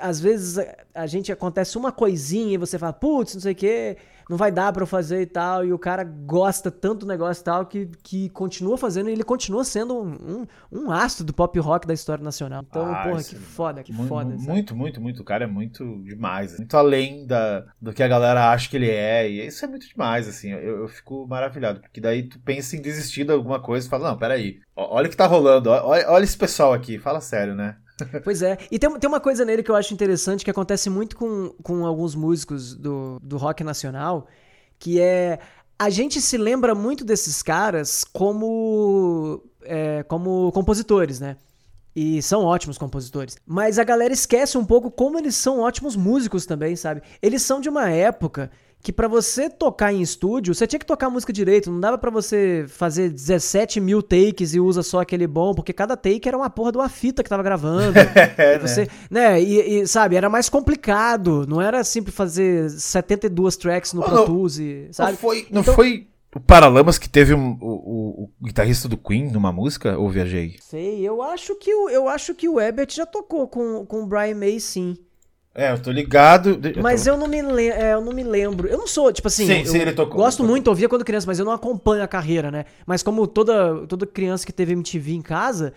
às, 0.02 0.20
vezes 0.20 0.58
a, 0.58 0.76
a 0.93 1.08
gente 1.08 1.32
acontece 1.32 1.78
uma 1.78 1.91
coisinha 1.91 2.54
e 2.54 2.58
você 2.58 2.78
fala, 2.78 2.93
putz, 2.93 3.36
não 3.36 3.41
sei 3.41 3.54
o 3.54 3.56
quê, 3.56 3.98
não 4.30 4.38
vai 4.38 4.51
dar 4.51 4.71
pra 4.73 4.84
eu 4.84 4.88
fazer 4.88 5.21
e 5.21 5.25
tal. 5.25 5.65
E 5.65 5.71
o 5.73 5.80
cara 5.80 6.03
gosta 6.03 6.69
tanto 6.71 7.01
do 7.01 7.05
negócio 7.07 7.41
e 7.41 7.43
tal 7.43 7.65
que, 7.65 7.86
que 8.03 8.30
continua 8.30 8.78
fazendo 8.78 9.09
e 9.09 9.13
ele 9.13 9.23
continua 9.23 9.63
sendo 9.63 9.95
um, 10.01 10.45
um, 10.71 10.80
um 10.84 10.91
astro 10.91 11.25
do 11.25 11.34
pop 11.34 11.57
rock 11.59 11.88
da 11.88 11.93
história 11.93 12.23
nacional. 12.23 12.63
Então, 12.67 12.84
Ah, 12.93 13.03
porra, 13.03 13.23
que 13.23 13.36
é 13.36 13.39
foda, 13.39 13.84
que 13.84 13.93
Mu- 13.93 14.07
foda. 14.07 14.38
sabe? 14.38 14.51
Muito, 14.51 14.75
muito, 14.75 15.01
muito. 15.01 15.21
O 15.21 15.25
cara 15.25 15.43
é 15.45 15.47
muito 15.47 16.03
demais. 16.03 16.57
Muito 16.57 16.75
além 16.78 17.25
da, 17.25 17.65
do 17.82 17.93
que 17.93 18.03
a 18.03 18.07
galera 18.07 18.51
acha 18.51 18.69
que 18.69 18.75
ele 18.78 18.89
é. 18.89 19.30
E 19.30 19.45
isso 19.47 19.63
é 19.63 19.67
muito 19.67 19.88
demais, 19.88 20.28
assim. 20.28 20.51
Eu, 20.51 20.82
eu 20.82 20.88
fico 20.88 21.28
maravilhado. 21.28 21.80
Porque 21.82 22.01
daí 22.01 22.23
tu 22.23 22.39
pensa 22.39 22.75
em 22.75 22.82
desistir 22.82 23.23
de 23.25 23.32
alguma 23.32 23.59
coisa 23.61 23.88
e 23.88 23.89
fala, 23.89 24.09
não, 24.09 24.17
peraí. 24.17 24.59
Olha 24.75 25.07
o 25.07 25.09
que 25.09 25.17
tá 25.17 25.25
rolando. 25.25 25.69
Olha, 25.69 26.09
olha 26.09 26.23
esse 26.23 26.38
pessoal 26.38 26.73
aqui. 26.73 26.99
Fala 26.99 27.21
sério, 27.21 27.55
né? 27.55 27.78
Pois 28.24 28.41
é. 28.41 28.58
E 28.72 28.78
tem, 28.78 29.00
tem 29.00 29.08
uma 29.08 29.20
coisa 29.20 29.43
nele 29.43 29.64
que 29.64 29.72
eu 29.72 29.76
acho 29.76 29.93
interessante 29.93 30.45
que 30.45 30.52
acontece 30.52 30.89
muito 30.89 31.16
com, 31.16 31.50
com 31.64 31.86
alguns 31.86 32.16
músicos 32.16 32.76
do, 32.76 33.20
do 33.22 33.38
rock 33.38 33.64
nacional, 33.64 34.28
que 34.80 35.00
é. 35.00 35.39
A 35.80 35.91
gente 35.91 36.20
se 36.20 36.38
lembra 36.38 36.74
muito 36.74 37.06
desses 37.06 37.43
caras 37.43 38.04
como, 38.04 39.43
é, 39.62 40.02
como 40.04 40.52
compositores, 40.52 41.20
né? 41.20 41.38
E 41.95 42.20
são 42.22 42.43
ótimos 42.43 42.80
compositores. 42.80 43.38
Mas 43.45 43.78
a 43.78 43.84
galera 43.84 44.12
esquece 44.12 44.58
um 44.58 44.66
pouco 44.66 44.89
como 44.89 45.20
eles 45.20 45.36
são 45.36 45.60
ótimos 45.60 45.95
músicos 45.95 46.48
também, 46.48 46.76
sabe? 46.76 47.04
Eles 47.22 47.43
são 47.43 47.62
de 47.62 47.70
uma 47.70 47.89
época 47.91 48.50
que 48.88 48.93
pra 48.93 49.07
você 49.09 49.49
tocar 49.49 49.91
em 49.93 50.01
estúdio, 50.01 50.55
você 50.55 50.65
tinha 50.65 50.79
que 50.79 50.85
tocar 50.85 51.07
a 51.07 51.09
música 51.09 51.33
direito. 51.33 51.69
Não 51.69 51.79
dava 51.79 51.97
pra 51.97 52.09
você 52.09 52.65
fazer 52.69 53.09
17 53.09 53.81
mil 53.81 54.01
takes 54.01 54.53
e 54.53 54.61
usa 54.61 54.81
só 54.81 55.01
aquele 55.01 55.27
bom, 55.27 55.53
porque 55.53 55.73
cada 55.73 55.97
take 55.97 56.25
era 56.25 56.38
uma 56.38 56.49
porra 56.49 56.71
de 56.71 56.77
uma 56.77 56.88
fita 56.88 57.21
que 57.21 57.29
tava 57.29 57.43
gravando. 57.43 57.93
É, 58.38 58.55
E 58.55 58.59
você, 58.59 58.88
né? 59.11 59.41
E, 59.41 59.79
e, 59.81 59.88
sabe, 59.88 60.15
era 60.15 60.29
mais 60.29 60.47
complicado. 60.47 61.45
Não 61.47 61.61
era 61.61 61.83
simples 61.83 62.15
fazer 62.15 62.69
72 62.69 63.57
tracks 63.57 63.91
no 63.91 63.99
Não, 63.99 64.07
Pro 64.07 64.15
não. 64.17 64.25
Tools, 64.25 64.57
e, 64.57 64.88
sabe? 64.91 65.11
Não 65.11 65.17
foi, 65.17 65.47
não 65.51 65.61
Então- 65.61 65.73
foi 65.75 66.07
o 66.35 66.39
Paralamas 66.39 66.97
que 66.97 67.09
teve 67.09 67.33
um- 67.33 67.57
o, 67.59 67.65
o- 67.67 68.23
o 68.23 68.45
guitarrista 68.45 68.88
do 68.88 68.95
Queen 68.97 69.31
numa 69.31 69.51
música? 69.51 69.97
Ou 69.97 70.09
viajei? 70.09 70.55
Sei, 70.61 71.01
eu 71.05 71.21
acho 71.21 71.55
que 71.55 71.73
o, 71.73 71.89
eu 71.89 72.07
acho 72.07 72.33
que 72.35 72.47
o 72.47 72.59
Ebert 72.59 72.93
já 72.93 73.05
tocou 73.05 73.47
com, 73.47 73.85
com 73.85 74.03
o 74.03 74.05
Brian 74.07 74.35
May, 74.35 74.59
sim. 74.59 74.95
É, 75.60 75.72
eu 75.72 75.82
tô 75.82 75.89
ligado. 75.91 76.55
de- 76.55 76.80
Mas 76.80 77.03
tô- 77.05 77.10
eu 77.10 77.18
não 77.18 77.28
me 77.28 77.41
lembro, 77.41 77.80
eu 77.82 77.99
não 78.01 78.14
me 78.14 78.22
lembro. 78.24 78.68
Eu 78.68 78.78
não 78.78 78.86
sou, 78.88 79.12
tipo 79.12 79.28
assim, 79.28 79.47
Sim, 79.47 79.60
eu 79.62 79.66
sim, 79.66 79.80
ele 79.80 79.91
tocou, 79.91 80.16
gosto 80.18 80.38
tocou. 80.38 80.51
muito, 80.51 80.68
ouvia 80.68 80.88
quando 80.88 81.03
criança, 81.03 81.26
mas 81.26 81.39
eu 81.39 81.45
não 81.45 81.51
acompanho 81.51 82.03
a 82.03 82.08
carreira, 82.08 82.51
né? 82.51 82.66
Mas 82.86 83.01
como 83.01 83.26
toda, 83.26 83.88
toda 83.88 84.05
criança 84.05 84.45
que 84.45 84.53
teve 84.53 84.74
MTV 84.74 85.14
em 85.14 85.22
casa, 85.24 85.74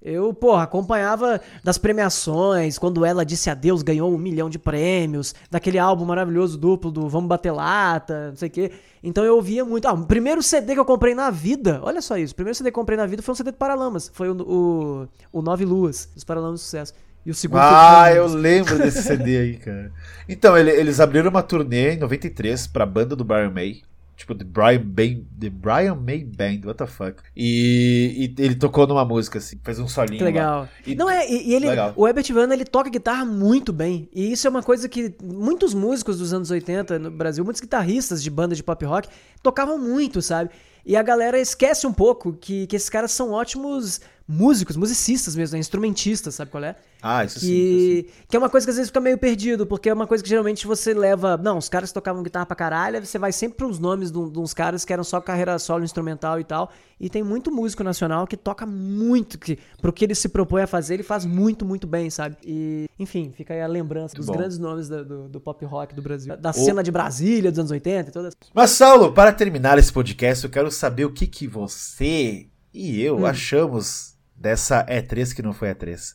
eu, 0.00 0.32
porra, 0.32 0.62
acompanhava 0.62 1.40
das 1.64 1.78
premiações, 1.78 2.78
quando 2.78 3.04
ela 3.04 3.24
disse 3.24 3.50
adeus, 3.50 3.82
ganhou 3.82 4.12
um 4.14 4.18
milhão 4.18 4.48
de 4.48 4.58
prêmios, 4.58 5.34
daquele 5.50 5.78
álbum 5.80 6.04
maravilhoso 6.04 6.56
duplo 6.56 6.92
do 6.92 7.08
Vamos 7.08 7.26
Bater 7.28 7.52
Lata, 7.52 8.28
não 8.28 8.36
sei 8.36 8.48
o 8.48 8.52
quê. 8.52 8.70
Então 9.02 9.24
eu 9.24 9.34
ouvia 9.34 9.64
muito. 9.64 9.88
Ah, 9.88 9.94
o 9.94 10.06
primeiro 10.06 10.44
CD 10.44 10.74
que 10.74 10.80
eu 10.80 10.84
comprei 10.84 11.12
na 11.12 11.30
vida, 11.30 11.80
olha 11.82 12.00
só 12.00 12.16
isso, 12.16 12.34
o 12.34 12.36
primeiro 12.36 12.54
CD 12.56 12.70
que 12.70 12.76
eu 12.78 12.80
comprei 12.82 12.96
na 12.96 13.06
vida 13.06 13.20
foi 13.20 13.32
um 13.32 13.36
CD 13.36 13.50
do 13.50 13.56
Paralamas, 13.56 14.10
foi 14.14 14.28
o, 14.30 14.36
o, 14.42 15.08
o 15.32 15.42
Nove 15.42 15.64
Luas, 15.64 16.08
dos 16.14 16.22
Paralamas 16.22 16.60
do 16.60 16.62
Sucesso. 16.62 16.94
E 17.24 17.30
o 17.30 17.34
segundo 17.34 17.60
Ah, 17.60 18.12
eu 18.14 18.26
lembro 18.26 18.76
desse 18.78 19.02
CD 19.02 19.38
aí, 19.38 19.56
cara. 19.56 19.90
Então, 20.28 20.56
ele- 20.56 20.70
eles 20.70 21.00
abriram 21.00 21.30
uma 21.30 21.42
turnê 21.42 21.94
em 21.94 21.98
93 21.98 22.66
pra 22.66 22.84
banda 22.84 23.16
do 23.16 23.24
Brian 23.24 23.50
May. 23.50 23.82
Tipo, 24.16 24.32
The 24.32 24.44
Brian, 24.44 24.80
May, 24.96 25.24
The 25.40 25.50
Brian 25.50 25.96
May 25.96 26.22
Band, 26.24 26.60
what 26.66 26.78
the 26.78 26.86
fuck. 26.86 27.16
E, 27.36 28.32
e 28.38 28.42
ele 28.42 28.54
tocou 28.54 28.86
numa 28.86 29.04
música, 29.04 29.38
assim, 29.38 29.58
fez 29.64 29.78
um 29.80 29.88
solinho. 29.88 30.18
Que 30.18 30.24
legal. 30.24 30.68
E- 30.86 30.94
não 30.94 31.10
é, 31.10 31.28
e, 31.28 31.48
e 31.48 31.54
ele, 31.54 31.68
Legal. 31.68 31.92
o 31.96 32.06
Herbert 32.06 32.24
Viana, 32.32 32.54
ele 32.54 32.64
toca 32.64 32.88
guitarra 32.88 33.24
muito 33.24 33.72
bem. 33.72 34.08
E 34.14 34.30
isso 34.30 34.46
é 34.46 34.50
uma 34.50 34.62
coisa 34.62 34.88
que 34.88 35.12
muitos 35.20 35.74
músicos 35.74 36.18
dos 36.18 36.32
anos 36.32 36.50
80 36.50 36.96
no 36.98 37.10
Brasil, 37.10 37.42
muitos 37.44 37.60
guitarristas 37.60 38.22
de 38.22 38.30
banda 38.30 38.54
de 38.54 38.62
pop 38.62 38.84
rock, 38.84 39.08
tocavam 39.42 39.78
muito, 39.78 40.22
sabe? 40.22 40.50
E 40.86 40.96
a 40.96 41.02
galera 41.02 41.38
esquece 41.40 41.84
um 41.86 41.92
pouco 41.92 42.34
que, 42.34 42.66
que 42.68 42.76
esses 42.76 42.88
caras 42.90 43.10
são 43.10 43.32
ótimos 43.32 44.00
músicos, 44.26 44.74
musicistas 44.76 45.36
mesmo, 45.36 45.54
né? 45.54 45.58
instrumentistas, 45.60 46.34
sabe 46.34 46.50
qual 46.50 46.64
é? 46.64 46.76
Ah, 47.02 47.24
isso 47.24 47.40
sim. 47.40 47.46
Que, 47.46 47.52
isso 47.52 48.08
sim. 48.08 48.24
que 48.28 48.36
é 48.36 48.38
uma 48.38 48.48
coisa 48.48 48.66
que 48.66 48.70
às 48.70 48.76
vezes 48.76 48.88
fica 48.88 49.00
meio 49.00 49.18
perdido, 49.18 49.66
porque 49.66 49.90
é 49.90 49.92
uma 49.92 50.06
coisa 50.06 50.24
que 50.24 50.30
geralmente 50.30 50.66
você 50.66 50.94
leva. 50.94 51.36
Não, 51.36 51.58
os 51.58 51.68
caras 51.68 51.90
que 51.90 51.94
tocavam 51.94 52.22
guitarra 52.22 52.46
pra 52.46 52.56
caralho, 52.56 53.04
você 53.04 53.18
vai 53.18 53.32
sempre 53.32 53.58
pros 53.58 53.78
nomes 53.78 54.10
de, 54.10 54.30
de 54.30 54.38
uns 54.38 54.54
caras 54.54 54.82
que 54.84 54.92
eram 54.92 55.04
só 55.04 55.20
carreira 55.20 55.58
solo 55.58 55.84
instrumental 55.84 56.40
e 56.40 56.44
tal. 56.44 56.70
E 56.98 57.10
tem 57.10 57.22
muito 57.22 57.52
músico 57.52 57.84
nacional 57.84 58.26
que 58.26 58.36
toca 58.36 58.64
muito, 58.64 59.38
que 59.38 59.58
pro 59.82 59.92
que 59.92 60.04
ele 60.04 60.14
se 60.14 60.30
propõe 60.30 60.62
a 60.62 60.66
fazer, 60.66 60.94
ele 60.94 61.02
faz 61.02 61.26
muito, 61.26 61.64
muito 61.66 61.86
bem, 61.86 62.08
sabe? 62.08 62.36
E, 62.42 62.86
enfim, 62.98 63.30
fica 63.36 63.52
aí 63.52 63.60
a 63.60 63.66
lembrança 63.66 64.16
dos 64.16 64.26
bom. 64.26 64.32
grandes 64.32 64.58
nomes 64.58 64.88
da- 64.88 65.02
do, 65.02 65.28
do 65.28 65.40
pop 65.40 65.62
rock 65.66 65.94
do 65.94 66.00
Brasil. 66.00 66.34
Da 66.38 66.52
cena 66.54 66.82
de 66.82 66.90
Brasília 66.90 67.50
dos 67.50 67.58
anos 67.58 67.70
80 67.70 68.08
e 68.08 68.12
todas. 68.12 68.34
Mas, 68.54 68.70
Saulo, 68.70 69.12
para 69.12 69.32
terminar 69.32 69.76
esse 69.78 69.92
podcast, 69.92 70.44
eu 70.44 70.50
quero 70.50 70.70
saber 70.70 71.04
o 71.04 71.12
que, 71.12 71.26
que 71.26 71.46
você 71.46 72.46
e 72.72 73.02
eu 73.02 73.18
Hum. 73.18 73.26
achamos 73.26 74.13
dessa 74.44 74.84
E3 74.86 75.34
que 75.34 75.40
não 75.42 75.54
foi 75.54 75.70
E3. 75.74 76.12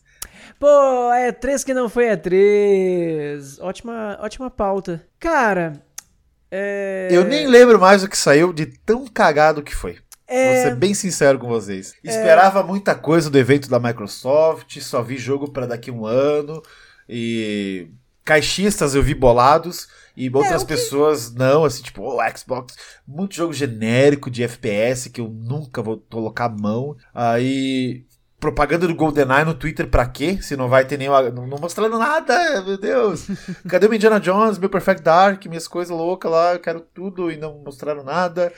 Pô, 0.59 1.11
é 1.13 1.31
três 1.31 1.63
que 1.63 1.73
não 1.73 1.89
foi 1.89 2.05
é 2.05 2.15
três. 2.15 3.59
Ótima, 3.59 4.17
ótima 4.21 4.49
pauta. 4.51 5.03
Cara, 5.19 5.81
é. 6.51 7.07
Eu 7.11 7.23
nem 7.25 7.47
lembro 7.47 7.79
mais 7.79 8.03
o 8.03 8.07
que 8.09 8.17
saiu 8.17 8.53
de 8.53 8.65
tão 8.65 9.07
cagado 9.07 9.63
que 9.63 9.73
foi. 9.75 9.97
É. 10.27 10.53
Vou 10.53 10.63
ser 10.71 10.75
bem 10.75 10.93
sincero 10.93 11.39
com 11.39 11.47
vocês. 11.47 11.95
Esperava 12.03 12.61
muita 12.61 12.93
coisa 12.93 13.29
do 13.29 13.37
evento 13.37 13.67
da 13.69 13.79
Microsoft, 13.79 14.79
só 14.79 15.01
vi 15.01 15.17
jogo 15.17 15.51
para 15.51 15.65
daqui 15.65 15.89
um 15.89 16.05
ano. 16.05 16.61
E 17.07 17.87
caixistas 18.23 18.93
eu 18.93 19.01
vi 19.01 19.15
bolados. 19.15 19.87
E 20.15 20.29
outras 20.33 20.61
É, 20.63 20.65
que- 20.65 20.73
pessoas 20.73 21.33
não, 21.33 21.63
assim, 21.63 21.81
tipo, 21.81 22.03
o 22.03 22.19
Xbox, 22.37 22.75
muito 23.07 23.33
jogo 23.35 23.53
genérico 23.53 24.29
de 24.29 24.43
FPS 24.43 25.09
que 25.09 25.21
eu 25.21 25.29
nunca 25.29 25.81
vou 25.81 25.97
colocar 26.11 26.45
a 26.45 26.49
mão. 26.49 26.97
Aí, 27.13 28.03
propaganda 28.39 28.87
do 28.87 28.95
GoldenEye 28.95 29.43
no 29.45 29.53
Twitter 29.53 29.87
pra 29.87 30.05
quê? 30.05 30.37
Se 30.41 30.55
não 30.55 30.67
vai 30.69 30.85
ter 30.85 30.97
nenhum. 30.97 31.11
Não, 31.31 31.45
não 31.47 31.57
mostrando 31.57 31.97
nada, 31.99 32.61
meu 32.61 32.77
Deus. 32.77 33.27
Cadê 33.67 33.87
o 33.87 33.93
Indiana 33.93 34.19
Jones, 34.19 34.57
meu 34.57 34.69
Perfect 34.69 35.03
Dark, 35.03 35.45
minhas 35.47 35.67
coisas 35.67 35.95
loucas 35.95 36.31
lá, 36.31 36.53
eu 36.53 36.59
quero 36.59 36.79
tudo 36.81 37.31
e 37.31 37.37
não 37.37 37.59
mostraram 37.65 38.03
nada. 38.03 38.51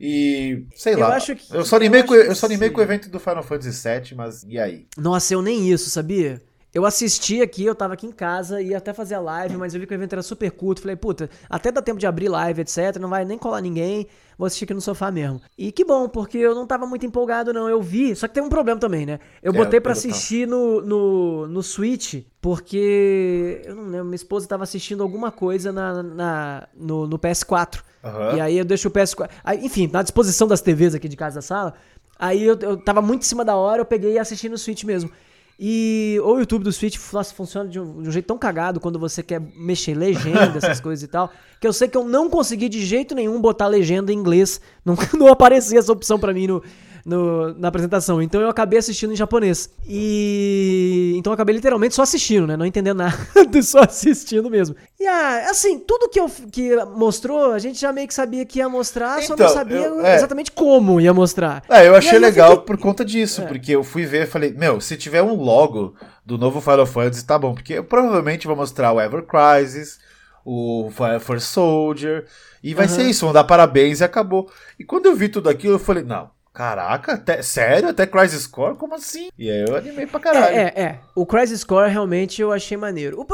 E 0.00 0.66
sei 0.74 0.94
Eu 0.94 1.00
lá. 1.00 1.16
acho 1.16 1.34
que- 1.34 1.54
eu 1.56 1.64
só 1.64 1.76
animei, 1.76 2.00
eu 2.02 2.06
com, 2.06 2.14
eu 2.14 2.34
só 2.34 2.46
animei 2.46 2.68
com 2.70 2.80
o 2.80 2.82
evento 2.82 3.08
do 3.08 3.18
Final 3.18 3.42
Fantasy 3.42 3.88
VII, 3.88 4.14
mas 4.14 4.42
e 4.44 4.58
aí? 4.58 4.86
Nossa, 4.96 5.32
eu 5.32 5.40
nem 5.40 5.70
isso, 5.70 5.88
sabia? 5.88 6.42
Eu 6.76 6.84
assisti 6.84 7.40
aqui, 7.40 7.64
eu 7.64 7.74
tava 7.74 7.94
aqui 7.94 8.06
em 8.06 8.12
casa, 8.12 8.60
ia 8.60 8.76
até 8.76 8.92
fazer 8.92 9.14
a 9.14 9.20
live, 9.20 9.56
mas 9.56 9.72
eu 9.72 9.80
vi 9.80 9.86
que 9.86 9.94
o 9.94 9.96
evento 9.96 10.12
era 10.12 10.20
super 10.22 10.50
curto. 10.50 10.82
Falei, 10.82 10.94
puta, 10.94 11.30
até 11.48 11.72
dá 11.72 11.80
tempo 11.80 11.98
de 11.98 12.06
abrir 12.06 12.28
live, 12.28 12.60
etc. 12.60 12.98
Não 13.00 13.08
vai 13.08 13.24
nem 13.24 13.38
colar 13.38 13.62
ninguém. 13.62 14.06
Vou 14.36 14.44
assistir 14.44 14.64
aqui 14.64 14.74
no 14.74 14.80
sofá 14.82 15.10
mesmo. 15.10 15.40
E 15.56 15.72
que 15.72 15.82
bom, 15.86 16.06
porque 16.06 16.36
eu 16.36 16.54
não 16.54 16.66
tava 16.66 16.86
muito 16.86 17.06
empolgado, 17.06 17.50
não. 17.50 17.66
Eu 17.66 17.80
vi, 17.80 18.14
só 18.14 18.28
que 18.28 18.34
tem 18.34 18.42
um 18.42 18.50
problema 18.50 18.78
também, 18.78 19.06
né? 19.06 19.18
Eu 19.42 19.54
É, 19.54 19.56
botei 19.56 19.80
tava. 19.80 19.92
assistir 19.92 20.46
no, 20.46 20.82
no, 20.82 21.46
no 21.46 21.62
Switch, 21.62 22.24
porque. 22.42 23.62
Eu 23.64 23.74
não 23.74 23.84
lembro, 23.84 24.04
minha 24.04 24.14
esposa 24.16 24.46
tava 24.46 24.62
assistindo 24.64 25.02
alguma 25.02 25.32
coisa 25.32 25.72
na, 25.72 26.02
na, 26.02 26.68
no, 26.76 27.06
no 27.06 27.18
PS4. 27.18 27.80
Aham. 28.04 28.36
E 28.36 28.40
aí 28.42 28.58
eu 28.58 28.64
deixo 28.66 28.88
o 28.88 28.90
PS4. 28.90 29.30
aí, 29.42 29.64
enfim, 29.64 29.88
na 29.90 30.02
disposição 30.02 30.46
das 30.46 30.60
TVs 30.60 30.94
aqui 30.94 31.08
de 31.08 31.16
casa 31.16 31.36
da 31.36 31.42
sala. 31.42 31.72
Aí 32.18 32.44
eu, 32.44 32.58
eu 32.60 32.76
tava 32.76 33.00
muito 33.00 33.22
em 33.22 33.24
cima 33.26 33.46
da 33.46 33.56
hora, 33.56 33.80
eu 33.80 33.86
peguei 33.86 34.12
e 34.12 34.18
assisti 34.18 34.48
no 34.50 34.58
Switch 34.58 34.84
mesmo. 34.84 35.10
E 35.58 36.20
o 36.22 36.38
YouTube 36.38 36.64
do 36.64 36.72
Switch 36.72 36.98
nossa, 37.12 37.32
funciona 37.32 37.68
de 37.68 37.80
um, 37.80 38.02
de 38.02 38.08
um 38.10 38.12
jeito 38.12 38.26
tão 38.26 38.36
cagado 38.36 38.78
quando 38.78 38.98
você 38.98 39.22
quer 39.22 39.40
mexer 39.40 39.94
legenda, 39.94 40.58
essas 40.58 40.80
coisas 40.80 41.02
e 41.02 41.08
tal. 41.08 41.32
Que 41.58 41.66
eu 41.66 41.72
sei 41.72 41.88
que 41.88 41.96
eu 41.96 42.04
não 42.04 42.28
consegui 42.28 42.68
de 42.68 42.84
jeito 42.84 43.14
nenhum 43.14 43.40
botar 43.40 43.66
legenda 43.66 44.12
em 44.12 44.16
inglês. 44.16 44.60
Não, 44.84 44.96
não 45.14 45.26
aparecia 45.26 45.80
essa 45.80 45.90
opção 45.90 46.16
pra 46.16 46.32
mim 46.32 46.46
no, 46.46 46.62
no- 47.06 47.54
na 47.54 47.68
apresentação. 47.68 48.20
Então 48.20 48.40
eu 48.40 48.48
acabei 48.50 48.78
assistindo 48.80 49.12
em 49.12 49.16
japonês. 49.16 49.70
E. 49.88 51.14
Então 51.16 51.30
eu 51.30 51.34
acabei 51.34 51.54
literalmente 51.54 51.94
só 51.94 52.02
assistindo, 52.02 52.46
né? 52.46 52.56
Não 52.56 52.66
entendendo 52.66 52.98
nada, 52.98 53.16
só 53.62 53.80
assistindo 53.80 54.50
mesmo. 54.50 54.74
E 54.98 55.06
ah, 55.06 55.46
assim, 55.50 55.78
tudo 55.78 56.08
que, 56.08 56.18
eu, 56.20 56.28
que 56.50 56.74
mostrou, 56.96 57.52
a 57.52 57.58
gente 57.58 57.80
já 57.80 57.92
meio 57.92 58.08
que 58.08 58.14
sabia 58.14 58.44
que 58.44 58.58
ia 58.58 58.68
mostrar, 58.68 59.22
só 59.22 59.28
não 59.30 59.34
Então, 59.36 59.48
sabia 59.48 59.76
eu- 59.86 60.04
é. 60.04 60.16
exatamente 60.16 60.50
como 60.50 61.00
ia 61.00 61.14
mostrar. 61.14 61.62
É, 61.70 61.86
eu 61.86 61.94
achei 61.94 62.10
aí 62.12 62.16
eu 62.16 62.20
legal 62.22 62.50
fiquei- 62.50 62.66
por 62.66 62.78
conta 62.78 63.04
disso, 63.04 63.42
É. 63.42 63.46
porque 63.46 63.72
eu 63.72 63.84
fui 63.84 64.04
ver 64.04 64.24
e 64.24 64.26
falei, 64.26 64.52
meu, 64.52 64.80
se 64.80 64.96
tiver 64.96 65.22
um 65.22 65.34
logo 65.36 65.94
do 66.24 66.36
novo 66.36 66.60
Final 66.60 66.86
Fantasy, 66.86 67.24
tá 67.24 67.38
bom, 67.38 67.54
porque 67.54 67.74
eu 67.74 67.84
provavelmente 67.84 68.46
vou 68.46 68.56
mostrar 68.56 68.92
o 68.92 69.00
Ever 69.00 69.22
Crisis, 69.24 69.98
o 70.44 70.90
Fire 70.96 71.20
for 71.20 71.40
Soldier, 71.40 72.24
e 72.62 72.74
vai 72.74 72.86
Aham. 72.86 72.94
ser 72.94 73.02
isso, 73.04 73.24
vão 73.24 73.32
dar 73.32 73.44
parabéns 73.44 74.00
e 74.00 74.04
acabou. 74.04 74.50
E 74.78 74.84
quando 74.84 75.06
eu 75.06 75.14
vi 75.14 75.28
tudo 75.28 75.48
aquilo, 75.48 75.74
eu 75.74 75.78
falei, 75.78 76.02
não, 76.02 76.30
caraca, 76.56 77.12
até, 77.12 77.42
sério? 77.42 77.90
Até 77.90 78.06
Crisis 78.06 78.46
Core? 78.46 78.76
Como 78.76 78.94
assim? 78.94 79.28
E 79.38 79.50
aí 79.50 79.66
eu 79.68 79.76
animei 79.76 80.06
pra 80.06 80.18
caralho. 80.18 80.56
É, 80.56 80.72
é, 80.74 80.82
é. 80.82 80.98
O 81.14 81.26
Crisis 81.26 81.62
Core 81.62 81.90
realmente 81.90 82.40
eu 82.40 82.50
achei 82.50 82.78
maneiro. 82.78 83.20
O, 83.20 83.26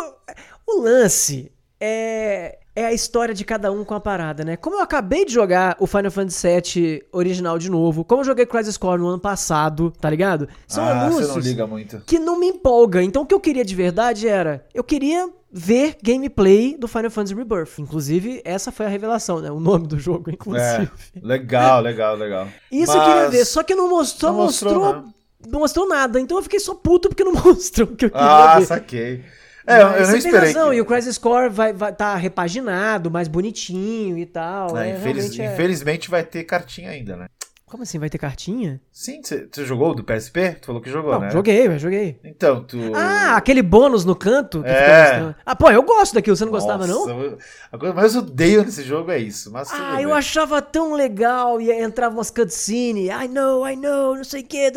o 0.67 0.83
lance 0.83 1.53
é, 1.81 2.59
é 2.75 2.85
a 2.85 2.93
história 2.93 3.33
de 3.33 3.45
cada 3.45 3.71
um 3.71 3.85
com 3.85 3.95
a 3.95 4.01
parada, 4.01 4.45
né? 4.45 4.57
Como 4.57 4.75
eu 4.75 4.81
acabei 4.81 5.25
de 5.25 5.33
jogar 5.33 5.77
o 5.79 5.87
Final 5.87 6.11
Fantasy 6.11 6.49
VII 6.49 7.03
original 7.13 7.61
de 7.61 7.71
novo, 7.71 8.05
como 8.05 8.23
eu 8.23 8.25
joguei 8.25 8.45
Crisis 8.45 8.77
Core 8.77 9.01
no 9.01 9.07
ano 9.07 9.21
passado, 9.21 9.93
tá 10.01 10.11
ligado? 10.11 10.49
São 10.67 10.85
ah, 10.85 10.95
não 10.95 11.03
anúncios 11.03 11.69
muito. 11.69 12.03
que 12.05 12.19
não 12.19 12.41
me 12.41 12.49
empolga. 12.49 13.01
Então 13.05 13.23
o 13.23 13.27
que 13.27 13.35
eu 13.35 13.41
queria 13.41 13.65
de 13.65 13.77
verdade 13.77 14.27
era, 14.27 14.67
eu 14.75 14.83
queria 14.83 15.31
ver 15.53 15.97
gameplay 16.03 16.77
do 16.79 16.89
Final 16.89 17.11
Fantasy 17.11 17.35
Rebirth. 17.35 17.79
Inclusive, 17.79 18.41
essa 18.45 18.73
foi 18.73 18.87
a 18.87 18.89
revelação, 18.89 19.41
né? 19.41 19.51
O 19.51 19.61
nome 19.61 19.87
do 19.87 19.99
jogo, 19.99 20.31
É, 20.31 20.33
inclusive. 20.35 20.91
legal, 21.23 21.81
legal, 21.83 22.17
legal. 22.17 22.49
Isso 22.71 22.93
eu 22.97 23.01
queria 23.01 23.23
Mas- 23.25 23.31
ver, 23.33 23.45
só 23.45 23.63
que 23.63 23.75
não 23.75 23.89
mostrou, 23.91 24.33
Não 24.33 24.39
mostrou, 24.45 24.75
mostrou, 24.75 25.05
não 25.47 25.61
mostrou 25.61 25.89
nada. 25.89 26.19
Então 26.21 26.39
eu 26.39 26.43
fiquei 26.43 26.59
só 26.61 26.75
puto 26.75 27.09
porque 27.09 27.23
não 27.25 27.33
mostrou 27.45 27.89
o 27.89 27.95
que 27.97 28.07
eu 28.07 28.11
queria 28.11 28.27
Ah, 28.27 28.59
ver. 28.59 28.67
saquei. 28.67 29.25
É, 29.65 29.85
Mas 29.85 30.01
eu 30.01 30.09
não 30.09 30.17
esperei. 30.17 30.49
Razão, 30.53 30.71
que- 30.71 30.77
e 30.77 30.81
o 30.81 30.85
Crisis 30.85 31.19
Core 31.19 31.49
vai 31.49 31.73
vai 31.73 31.93
tá 31.95 32.17
repaginado, 32.17 33.09
mais 33.11 33.29
bonitinho 33.29 34.19
e 34.19 34.27
tal. 34.27 34.77
É, 34.77 34.91
é, 34.91 34.97
infeliz- 34.97 35.39
é- 35.39 35.53
Infelizmente 35.53 36.11
vai 36.11 36.25
ter 36.25 36.43
cartinha 36.45 36.91
ainda, 36.91 37.15
né? 37.17 37.27
Como 37.73 37.85
assim, 37.85 37.99
vai 37.99 38.11
ter 38.11 38.19
cartinha? 38.19 38.79
Sim, 38.93 39.23
você 39.23 39.65
jogou 39.65 39.95
do 39.95 40.05
PSP? 40.05 40.59
Tu 40.61 40.67
falou 40.67 40.83
que 40.83 40.91
jogou, 40.91 41.13
não, 41.13 41.21
né? 41.21 41.31
joguei, 41.31 41.69
eu 41.69 41.79
joguei. 41.79 42.21
Então, 42.23 42.63
tu. 42.63 42.77
Ah, 42.95 43.35
aquele 43.35 43.63
bônus 43.63 44.05
no 44.05 44.15
canto 44.15 44.63
que 44.63 44.69
É. 44.69 45.35
Ah, 45.47 45.57
pô, 45.57 45.71
eu 45.71 45.83
gosto 45.83 46.13
daquilo, 46.13 46.37
você 46.37 46.45
não 46.45 46.53
gostava, 46.53 46.87
não? 46.87 47.07
Nossa, 47.07 47.39
A 47.73 47.79
coisa 47.79 47.95
mais 47.95 48.15
odeio 48.15 48.63
nesse 48.63 48.83
jogo 48.83 49.11
é 49.11 49.19
isso. 49.19 49.51
Mas 49.51 49.73
Ah, 49.73 49.95
bem. 49.95 50.03
eu 50.03 50.13
achava 50.13 50.61
tão 50.61 50.93
legal 50.93 51.63
e 51.63 51.73
entrava 51.73 52.15
umas 52.15 52.31
cutscenes, 52.31 53.09
I 53.09 53.27
know, 53.27 53.67
I 53.67 53.75
know, 53.75 54.17
não 54.17 54.25
sei 54.25 54.43
o 54.43 54.45
que, 54.45 54.71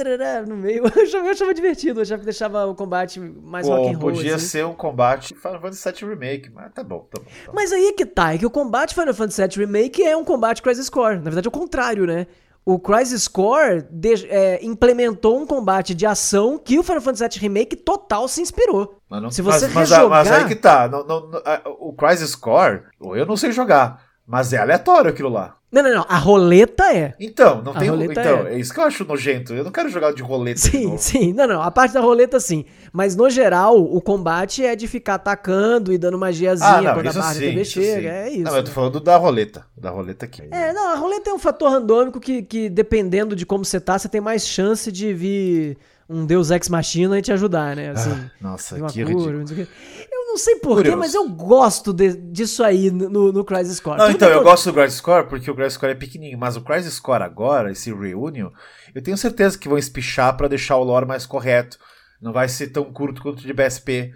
no 0.47 0.55
meio. 0.55 0.83
Eu 0.95 1.03
achava, 1.03 1.25
eu 1.25 1.31
achava 1.31 1.53
divertido, 1.53 1.99
eu 1.99 2.03
achava 2.03 2.19
que 2.19 2.25
deixava 2.25 2.65
o 2.65 2.73
combate 2.73 3.19
mais 3.19 3.67
rock 3.67 3.89
and 3.89 3.97
roll. 3.97 4.13
podia 4.13 4.35
assim. 4.35 4.45
ser 4.45 4.65
um 4.65 4.73
combate 4.73 5.35
Final 5.35 5.59
Fantasy 5.59 5.91
VII 5.91 6.09
Remake, 6.11 6.49
mas 6.49 6.71
tá 6.71 6.81
bom, 6.81 6.99
tá 7.11 7.19
bom. 7.19 7.25
Tá 7.25 7.47
bom. 7.47 7.51
Mas 7.53 7.73
aí 7.73 7.87
é 7.87 7.91
que 7.91 8.05
tá, 8.05 8.33
é 8.33 8.37
que 8.37 8.45
o 8.45 8.49
combate 8.49 8.95
Final 8.95 9.13
Fantasy 9.13 9.41
VII 9.41 9.65
Remake 9.65 10.01
é 10.01 10.15
um 10.15 10.23
combate 10.23 10.61
Crisis 10.61 10.89
Core. 10.89 11.17
Na 11.17 11.23
verdade 11.23 11.45
é 11.45 11.49
o 11.49 11.51
contrário, 11.51 12.05
né? 12.05 12.25
O 12.65 12.79
Crisis 12.79 13.27
Core 13.27 13.85
de- 13.91 14.25
é, 14.27 14.59
implementou 14.65 15.39
um 15.39 15.45
combate 15.45 15.93
de 15.93 16.03
ação 16.05 16.57
que 16.57 16.79
o 16.79 16.83
Final 16.83 16.99
Fantasy 17.01 17.27
VII 17.37 17.39
Remake 17.47 17.75
total 17.75 18.27
se 18.27 18.41
inspirou. 18.41 18.97
Mas 19.07 19.21
não- 19.21 19.29
Se 19.29 19.41
você 19.43 19.67
mas, 19.67 19.73
mas, 19.75 19.91
a- 19.91 20.07
mas 20.09 20.27
rejogar- 20.27 20.43
aí 20.43 20.47
que 20.47 20.55
tá. 20.55 20.87
não- 20.87 21.05
não- 21.05 21.29
o 21.79 21.93
Crisis 21.93 22.33
Core, 22.35 22.81
eu 22.99 23.25
não 23.25 23.37
sei 23.37 23.51
jogar, 23.51 24.01
mas 24.25 24.51
é 24.51 24.57
aleatório 24.57 25.11
aquilo 25.11 25.29
lá. 25.29 25.55
Não, 25.75 25.83
não, 25.83 25.93
não. 25.93 26.05
A 26.07 26.17
roleta 26.17 26.85
é. 26.95 27.13
Então, 27.19 27.61
não 27.61 27.73
A 27.73 27.79
tem. 27.79 27.89
roleta 27.89 28.13
Então, 28.21 28.47
é. 28.47 28.53
é. 28.55 28.59
isso 28.59 28.73
que 28.73 28.79
eu 28.79 28.83
acho 28.85 29.03
nojento. 29.03 29.53
Eu 29.53 29.65
não 29.65 29.71
quero 29.71 29.89
jogar 29.89 30.13
de 30.13 30.21
roleta 30.23 30.61
de 30.61 30.69
Sim, 30.69 30.85
novo. 30.85 30.97
sim. 30.97 31.33
Não, 31.33 31.45
não. 31.45 31.61
A 31.61 31.69
parte 31.69 31.93
da 31.93 31.99
roleta, 31.99 32.39
sim. 32.39 32.63
Mas 32.93 33.13
no 33.13 33.29
geral, 33.29 33.77
o 33.77 33.99
combate 33.99 34.63
é 34.65 34.73
de 34.73 34.87
ficar 34.87 35.15
atacando 35.15 35.91
e 35.91 35.97
dando 35.97 36.17
magiazinha 36.17 36.69
Ah, 36.69 36.81
não, 36.81 36.93
quando 36.93 37.07
a 37.09 37.13
barra 37.13 37.33
sim, 37.33 37.39
TV 37.41 37.65
chega. 37.65 37.99
sim. 38.01 38.07
É 38.07 38.29
isso. 38.29 38.43
Não, 38.43 38.55
eu 38.55 38.63
tô 38.63 38.71
falando 38.71 38.99
da 39.01 39.17
roleta. 39.17 39.65
Da 39.75 39.89
roleta 39.89 40.25
aqui. 40.25 40.43
É, 40.49 40.71
não, 40.71 40.93
a 40.93 40.95
roleta 40.95 41.29
é 41.29 41.33
um 41.33 41.39
fator 41.39 41.69
randômico 41.69 42.21
que, 42.21 42.41
que 42.41 42.69
dependendo 42.69 43.35
de 43.35 43.45
como 43.45 43.65
você 43.65 43.79
tá, 43.81 43.99
você 43.99 44.07
tem 44.07 44.21
mais 44.21 44.47
chance 44.47 44.89
de 44.89 45.13
vir 45.13 45.77
um 46.07 46.23
Deus 46.25 46.51
Ex 46.51 46.69
Machina 46.69 47.17
e 47.17 47.21
te 47.21 47.31
ajudar, 47.33 47.75
né? 47.75 47.89
Assim, 47.89 48.11
Ah, 48.11 48.31
nossa, 48.39 48.75
de 48.79 48.93
que 48.93 49.11
cura, 49.11 49.39
ridículo. 49.39 49.67
Não 50.35 50.39
sei 50.39 50.55
porquê, 50.57 50.93
mas 50.95 51.13
eu 51.13 51.29
gosto 51.29 51.93
de- 51.93 52.17
disso 52.17 52.61
aí 52.61 52.91
no, 52.91 53.31
no 53.31 53.43
Crisis 53.45 53.79
Core. 53.79 53.97
Não, 53.97 54.07
Tudo 54.07 54.15
então, 54.17 54.29
eu 54.29 54.43
gosto 54.43 54.65
do 54.69 54.73
Crisis 54.73 54.99
Core 54.99 55.27
porque 55.29 55.49
o 55.49 55.55
Crisis 55.55 55.77
Core 55.77 55.93
é 55.93 55.95
pequenininho, 55.95 56.37
mas 56.37 56.57
o 56.57 56.61
Crisis 56.61 56.99
Core 56.99 57.23
agora, 57.23 57.71
esse 57.71 57.93
Reunion, 57.93 58.49
eu 58.93 59.01
tenho 59.01 59.17
certeza 59.17 59.57
que 59.57 59.69
vão 59.69 59.77
espichar 59.77 60.35
pra 60.35 60.49
deixar 60.49 60.75
o 60.75 60.83
lore 60.83 61.05
mais 61.05 61.25
correto. 61.25 61.77
Não 62.21 62.33
vai 62.33 62.49
ser 62.49 62.67
tão 62.67 62.83
curto 62.91 63.21
quanto 63.21 63.39
o 63.39 63.41
de 63.41 63.53
BSP. 63.53 64.11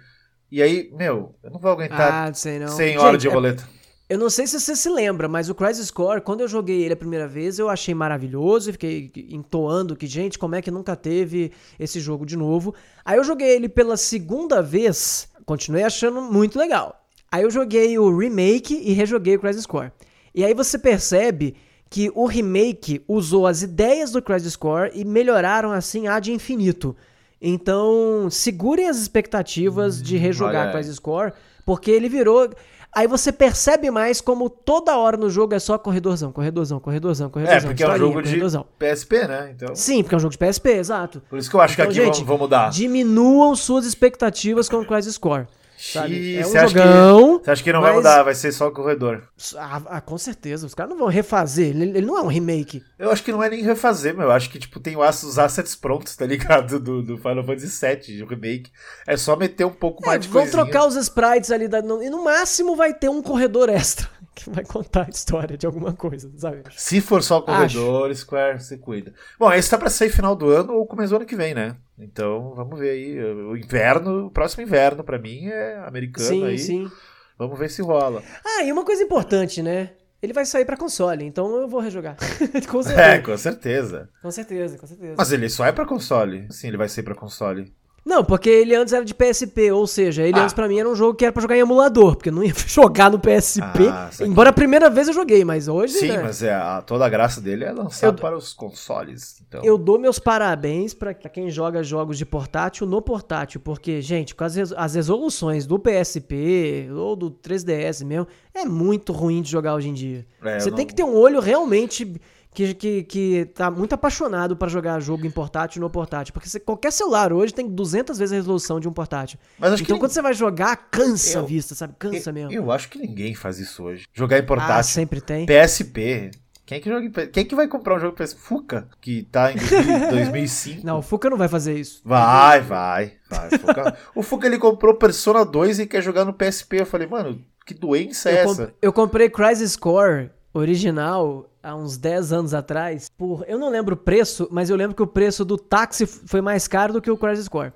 E 0.52 0.62
aí, 0.62 0.90
meu, 0.92 1.34
eu 1.42 1.50
não 1.50 1.58
vou 1.60 1.70
aguentar 1.70 2.28
Ah, 2.28 2.34
sei 2.34 2.58
não. 2.58 2.68
100 2.68 2.88
Gente, 2.92 2.98
horas 2.98 3.22
de 3.22 3.28
é- 3.28 3.32
roleta. 3.32 3.68
Eu 4.08 4.18
não 4.18 4.28
sei 4.28 4.44
se 4.46 4.58
você 4.58 4.74
se 4.74 4.88
lembra, 4.90 5.28
mas 5.28 5.48
o 5.48 5.54
Crisis 5.54 5.88
Core, 5.88 6.20
quando 6.20 6.40
eu 6.40 6.48
joguei 6.48 6.82
ele 6.82 6.94
a 6.94 6.96
primeira 6.96 7.28
vez, 7.28 7.60
eu 7.60 7.68
achei 7.70 7.94
maravilhoso 7.94 8.68
e 8.68 8.72
fiquei 8.72 9.10
entoando 9.30 9.94
que, 9.94 10.06
gente, 10.08 10.36
como 10.36 10.56
é 10.56 10.60
que 10.60 10.70
nunca 10.70 10.96
teve 10.96 11.52
esse 11.78 12.00
jogo 12.00 12.26
de 12.26 12.36
novo. 12.36 12.74
Aí 13.04 13.16
eu 13.18 13.22
joguei 13.24 13.48
ele 13.54 13.68
pela 13.68 13.96
segunda 13.96 14.60
vez, 14.60 15.28
continuei 15.50 15.82
achando 15.82 16.22
muito 16.22 16.56
legal. 16.56 17.04
Aí 17.28 17.42
eu 17.42 17.50
joguei 17.50 17.98
o 17.98 18.16
remake 18.16 18.72
e 18.72 18.92
rejoguei 18.92 19.34
o 19.34 19.40
Crisis 19.40 19.66
Core. 19.66 19.90
E 20.32 20.44
aí 20.44 20.54
você 20.54 20.78
percebe 20.78 21.56
que 21.90 22.08
o 22.14 22.24
remake 22.24 23.02
usou 23.08 23.48
as 23.48 23.60
ideias 23.60 24.12
do 24.12 24.22
Crisis 24.22 24.54
Core 24.54 24.92
e 24.94 25.04
melhoraram 25.04 25.72
assim 25.72 26.06
a 26.06 26.20
de 26.20 26.30
infinito. 26.32 26.96
Então, 27.42 28.28
segurem 28.30 28.88
as 28.88 28.98
expectativas 28.98 30.00
de 30.00 30.16
rejogar 30.16 30.68
aí. 30.68 30.72
Crisis 30.72 31.00
Core, 31.00 31.32
porque 31.66 31.90
ele 31.90 32.08
virou. 32.08 32.48
Aí 32.92 33.06
você 33.06 33.30
percebe 33.30 33.88
mais 33.90 34.20
como 34.20 34.50
toda 34.50 34.96
hora 34.96 35.16
no 35.16 35.30
jogo 35.30 35.54
é 35.54 35.58
só 35.60 35.78
corredorzão, 35.78 36.32
corredorzão, 36.32 36.80
corredorzão, 36.80 37.30
corredorzão. 37.30 37.70
É, 37.70 37.72
porque 37.72 37.84
é 37.84 37.88
um 37.88 37.96
jogo 37.96 38.20
de 38.22 38.28
corredorzão. 38.30 38.66
PSP, 38.78 39.28
né? 39.28 39.52
Então. 39.54 39.74
Sim, 39.76 40.02
porque 40.02 40.14
é 40.14 40.18
um 40.18 40.20
jogo 40.20 40.32
de 40.32 40.38
PSP, 40.38 40.70
exato. 40.70 41.22
Por 41.30 41.38
isso 41.38 41.48
que 41.48 41.54
eu 41.54 41.60
acho 41.60 41.74
Então, 41.74 41.86
que 41.86 41.92
aqui 42.00 42.04
gente, 42.04 42.18
vão, 42.18 42.36
vão 42.36 42.38
mudar. 42.38 42.70
Diminuam 42.70 43.54
suas 43.54 43.86
expectativas 43.86 44.68
com 44.68 44.78
o 44.78 44.86
Crisis 44.86 45.16
Core. 45.16 45.46
Sabe? 45.80 46.36
É 46.36 46.46
um 46.46 46.48
você, 46.50 46.58
acha 46.58 46.68
jogão, 46.68 47.38
que, 47.38 47.44
você 47.44 47.50
acha 47.50 47.62
que 47.64 47.72
não 47.72 47.80
vai 47.80 47.90
mas- 47.92 47.96
mudar, 47.98 48.22
vai 48.22 48.34
ser 48.34 48.52
só 48.52 48.68
o 48.68 48.72
corredor. 48.72 49.22
Ah, 49.56 49.82
ah, 49.86 50.00
com 50.00 50.16
certeza, 50.18 50.66
os 50.66 50.74
caras 50.74 50.90
não 50.90 50.98
vão 50.98 51.08
refazer, 51.08 51.68
ele, 51.70 51.84
ele 51.98 52.06
não 52.06 52.18
é 52.18 52.22
um 52.22 52.26
remake. 52.28 52.82
Eu 52.98 53.10
acho 53.10 53.22
que 53.22 53.32
não 53.32 53.42
é 53.42 53.48
nem 53.50 53.62
refazer, 53.62 54.14
meu. 54.14 54.26
Eu 54.26 54.32
acho 54.32 54.50
que, 54.50 54.58
tipo, 54.58 54.78
tem 54.80 54.96
o 54.96 55.00
os 55.00 55.38
assets 55.38 55.74
prontos, 55.74 56.14
tá 56.16 56.26
ligado? 56.26 56.78
Do, 56.78 57.02
do 57.02 57.16
Final 57.16 57.42
Fantasy 57.44 57.86
VII, 57.86 58.16
de 58.18 58.24
remake. 58.24 58.70
É 59.06 59.16
só 59.16 59.34
meter 59.36 59.64
um 59.64 59.70
pouco 59.72 60.04
É, 60.04 60.06
mais 60.08 60.20
de 60.20 60.28
vão 60.28 60.42
coisinha. 60.42 60.62
trocar 60.64 60.86
os 60.86 60.94
sprites 60.96 61.50
ali, 61.50 61.66
da, 61.68 61.78
e 61.80 62.10
no 62.10 62.22
máximo 62.24 62.76
vai 62.76 62.92
ter 62.94 63.08
um 63.08 63.22
corredor 63.22 63.68
extra, 63.68 64.08
que 64.34 64.50
vai 64.50 64.64
contar 64.64 65.06
a 65.06 65.10
história 65.10 65.56
de 65.56 65.66
alguma 65.66 65.92
coisa, 65.92 66.30
sabe? 66.36 66.62
Se 66.76 67.00
for 67.00 67.22
só 67.22 67.40
corredor, 67.40 68.14
Square, 68.14 68.62
você 68.62 68.76
cuida. 68.76 69.12
Bom, 69.38 69.52
esse 69.52 69.70
tá 69.70 69.76
pra 69.76 69.90
sair 69.90 70.10
final 70.10 70.34
do 70.34 70.48
ano 70.50 70.74
ou 70.74 70.86
começo 70.86 71.10
do 71.10 71.16
ano 71.16 71.26
que 71.26 71.36
vem, 71.36 71.54
né? 71.54 71.76
Então, 71.98 72.54
vamos 72.54 72.78
ver 72.78 72.90
aí. 72.90 73.20
O 73.22 73.56
inverno, 73.56 74.26
o 74.26 74.30
próximo 74.30 74.62
inverno, 74.62 75.04
pra 75.04 75.18
mim, 75.18 75.46
é 75.46 75.78
americano 75.86 76.28
sim, 76.28 76.44
aí. 76.44 76.58
sim. 76.58 76.90
Vamos 77.38 77.58
ver 77.58 77.70
se 77.70 77.82
rola. 77.82 78.22
Ah, 78.44 78.64
e 78.64 78.72
uma 78.72 78.84
coisa 78.84 79.02
importante, 79.02 79.62
né? 79.62 79.90
Ele 80.22 80.34
vai 80.34 80.44
sair 80.44 80.66
pra 80.66 80.76
console, 80.76 81.24
então 81.24 81.56
eu 81.56 81.66
vou 81.66 81.80
rejogar. 81.80 82.16
com 82.68 82.82
certeza. 82.82 83.02
É, 83.02 83.18
com 83.18 83.38
certeza. 83.38 84.10
Com 84.20 84.30
certeza, 84.30 84.78
com 84.78 84.86
certeza. 84.86 85.14
Mas 85.16 85.32
ele 85.32 85.48
só 85.48 85.64
é 85.64 85.72
pra 85.72 85.86
console. 85.86 86.46
Sim, 86.50 86.68
ele 86.68 86.76
vai 86.76 86.88
ser 86.88 87.02
pra 87.02 87.14
console. 87.14 87.72
Não, 88.04 88.24
porque 88.24 88.48
ele 88.48 88.74
antes 88.74 88.92
era 88.94 89.04
de 89.04 89.14
PSP, 89.14 89.70
ou 89.72 89.86
seja, 89.86 90.22
ele 90.22 90.38
Ah. 90.38 90.42
antes 90.42 90.54
pra 90.54 90.66
mim 90.66 90.78
era 90.80 90.88
um 90.88 90.94
jogo 90.96 91.14
que 91.14 91.24
era 91.24 91.32
pra 91.32 91.42
jogar 91.42 91.56
em 91.56 91.60
emulador, 91.60 92.16
porque 92.16 92.30
eu 92.30 92.32
não 92.32 92.42
ia 92.42 92.52
jogar 92.66 93.10
no 93.10 93.18
PSP. 93.18 93.88
Ah, 93.90 94.08
embora 94.22 94.50
a 94.50 94.52
primeira 94.52 94.88
vez 94.88 95.06
eu 95.08 95.14
joguei, 95.14 95.44
mas 95.44 95.68
hoje 95.68 95.94
Sim, 95.94 96.08
né, 96.08 96.22
mas 96.22 96.42
é, 96.42 96.52
a- 96.54 96.82
toda 96.84 97.04
a 97.04 97.08
graça 97.08 97.40
dele 97.40 97.64
é 97.64 97.72
lançar 97.72 98.06
Eu- 98.06 98.14
para 98.14 98.36
os 98.36 98.52
consoles. 98.54 99.40
Então, 99.46 99.62
eu 99.64 99.76
dou 99.76 99.98
meus 99.98 100.18
parabéns 100.18 100.94
pra 100.94 101.12
pra 101.14 101.28
quem 101.28 101.50
joga 101.50 101.82
jogos 101.82 102.16
de 102.16 102.24
portátil 102.24 102.86
no 102.86 103.02
portátil, 103.02 103.60
porque, 103.60 104.00
gente, 104.00 104.34
com 104.34 104.44
as, 104.44 104.56
as 104.56 104.94
resoluções 104.94 105.66
do 105.66 105.78
PSP 105.78 106.88
ou 106.94 107.14
do 107.14 107.30
3DS 107.30 108.02
mesmo, 108.04 108.26
é 108.54 108.64
muito 108.64 109.12
ruim 109.12 109.42
de 109.42 109.50
jogar 109.50 109.74
hoje 109.74 109.88
em 109.88 109.94
dia. 109.94 110.26
É, 110.42 110.58
Você 110.58 110.70
não- 110.70 110.76
tem 110.76 110.86
que 110.86 110.94
ter 110.94 111.04
um 111.04 111.14
olho 111.16 111.40
realmente 111.40 112.20
que, 112.52 112.74
que, 112.74 113.02
que 113.04 113.44
tá 113.54 113.70
muito 113.70 113.94
apaixonado 113.94 114.56
pra 114.56 114.68
jogar 114.68 114.98
jogo 115.00 115.24
em 115.24 115.30
portátil 115.30 115.80
no 115.80 115.88
portátil, 115.88 116.32
porque 116.34 116.48
você- 116.48 116.58
qualquer 116.60 116.92
celular 116.92 117.32
hoje 117.32 117.54
tem 117.54 117.68
200 117.68 118.18
vezes 118.18 118.32
a 118.32 118.36
resolução 118.36 118.80
de 118.80 118.88
um 118.88 118.92
portátil. 118.92 119.38
Então 119.80 119.98
quando 119.98 120.10
você 120.10 120.20
vai 120.22 120.34
jogar, 120.34 120.76
cansa 120.90 121.38
Eu- 121.38 121.42
a 121.42 121.46
vista, 121.46 121.74
sabe? 121.74 121.94
Cansa 121.98 122.30
eu, 122.30 122.34
mesmo. 122.34 122.52
eu 122.52 122.70
acho 122.72 122.88
que 122.88 122.98
ninguém 122.98 123.34
faz 123.34 123.58
isso 123.58 123.84
hoje. 123.84 124.04
Jogar 124.12 124.38
em 124.38 124.42
ah, 124.42 124.46
portátil. 124.46 124.92
sempre 124.92 125.20
tem. 125.20 125.46
PSP. 125.46 126.30
Quem 126.66 126.78
é 126.78 126.80
que, 126.80 126.88
joga 126.88 127.04
em 127.04 127.10
Quem 127.10 127.42
é 127.42 127.44
que 127.44 127.54
vai 127.56 127.66
comprar 127.66 127.96
um 127.96 127.98
jogo 127.98 128.16
PSP? 128.16 128.40
Fuca, 128.40 128.88
que 129.00 129.24
tá 129.24 129.50
em 129.50 129.56
2000 129.56 130.10
2005. 130.10 130.82
Não, 130.86 130.98
o 130.98 131.02
Fuca 131.02 131.28
não 131.28 131.36
vai 131.36 131.48
fazer 131.48 131.76
isso. 131.76 132.00
Vai, 132.04 132.60
vai, 132.60 133.14
vai. 133.28 133.50
Fuca- 133.58 133.96
o 134.14 134.22
Fuca 134.22 134.46
ele 134.46 134.56
comprou 134.56 134.94
Persona 134.94 135.44
2 135.44 135.80
e 135.80 135.86
quer 135.86 136.00
jogar 136.00 136.24
no 136.24 136.32
PSP. 136.32 136.80
Eu 136.82 136.86
falei, 136.86 137.08
mano, 137.08 137.44
que 137.66 137.74
doença 137.74 138.30
é 138.30 138.34
Eu, 138.44 138.50
essa? 138.50 138.66
comp- 138.66 138.74
eu 138.82 138.92
comprei 138.92 139.28
Crisis 139.28 139.74
Core 139.74 140.30
original 140.54 141.49
há 141.62 141.74
uns 141.74 141.96
10 141.96 142.32
anos 142.32 142.54
atrás. 142.54 143.10
Por, 143.16 143.44
eu 143.46 143.58
não 143.58 143.68
lembro 143.68 143.94
o 143.94 143.98
preço, 143.98 144.48
mas 144.50 144.70
eu 144.70 144.76
lembro 144.76 144.96
que 144.96 145.02
o 145.02 145.06
preço 145.06 145.44
do 145.44 145.56
táxi 145.56 146.06
foi 146.06 146.40
mais 146.40 146.66
caro 146.66 146.92
do 146.92 147.02
que 147.02 147.10
o 147.10 147.16
Crisis 147.16 147.48
Core. 147.48 147.72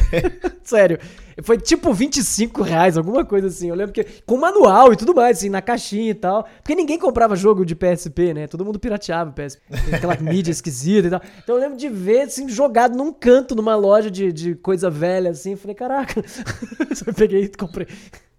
Sério. 0.62 0.98
Foi 1.42 1.56
tipo 1.56 1.92
25 1.94 2.62
reais, 2.62 2.98
alguma 2.98 3.24
coisa 3.24 3.46
assim. 3.46 3.68
Eu 3.68 3.74
lembro 3.74 3.92
que. 3.92 4.04
Com 4.26 4.36
manual 4.36 4.92
e 4.92 4.96
tudo 4.96 5.14
mais, 5.14 5.38
assim, 5.38 5.48
na 5.48 5.62
caixinha 5.62 6.10
e 6.10 6.14
tal. 6.14 6.44
Porque 6.56 6.74
ninguém 6.74 6.98
comprava 6.98 7.34
jogo 7.34 7.64
de 7.64 7.74
PSP, 7.74 8.34
né? 8.34 8.46
Todo 8.46 8.64
mundo 8.64 8.78
pirateava 8.78 9.30
o 9.30 9.32
PSP. 9.32 9.62
Aquela 9.94 10.16
mídia 10.20 10.50
esquisita 10.50 11.06
e 11.08 11.10
tal. 11.10 11.22
Então 11.42 11.56
eu 11.56 11.60
lembro 11.60 11.78
de 11.78 11.88
ver, 11.88 12.22
assim, 12.22 12.48
jogado 12.48 12.96
num 12.96 13.12
canto, 13.12 13.54
numa 13.54 13.74
loja 13.74 14.10
de, 14.10 14.32
de 14.32 14.54
coisa 14.56 14.90
velha, 14.90 15.30
assim. 15.30 15.56
Falei, 15.56 15.74
caraca. 15.74 16.20
eu 17.06 17.14
peguei 17.14 17.44
e 17.44 17.48
comprei. 17.48 17.86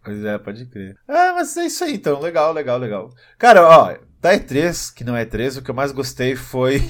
Pois 0.03 0.23
é, 0.23 0.37
pode 0.37 0.65
crer. 0.65 0.95
Ah, 1.07 1.33
mas 1.35 1.55
é 1.57 1.65
isso 1.65 1.83
aí 1.83 1.95
então. 1.95 2.19
Legal, 2.19 2.53
legal, 2.53 2.77
legal. 2.77 3.09
Cara, 3.37 3.67
ó, 3.67 3.95
da 4.23 4.37
E3, 4.37 4.93
que 4.93 5.03
não 5.03 5.17
é 5.17 5.25
E3, 5.25 5.59
o 5.59 5.61
que 5.61 5.69
eu 5.69 5.75
mais 5.75 5.91
gostei 5.91 6.33
foi. 6.33 6.81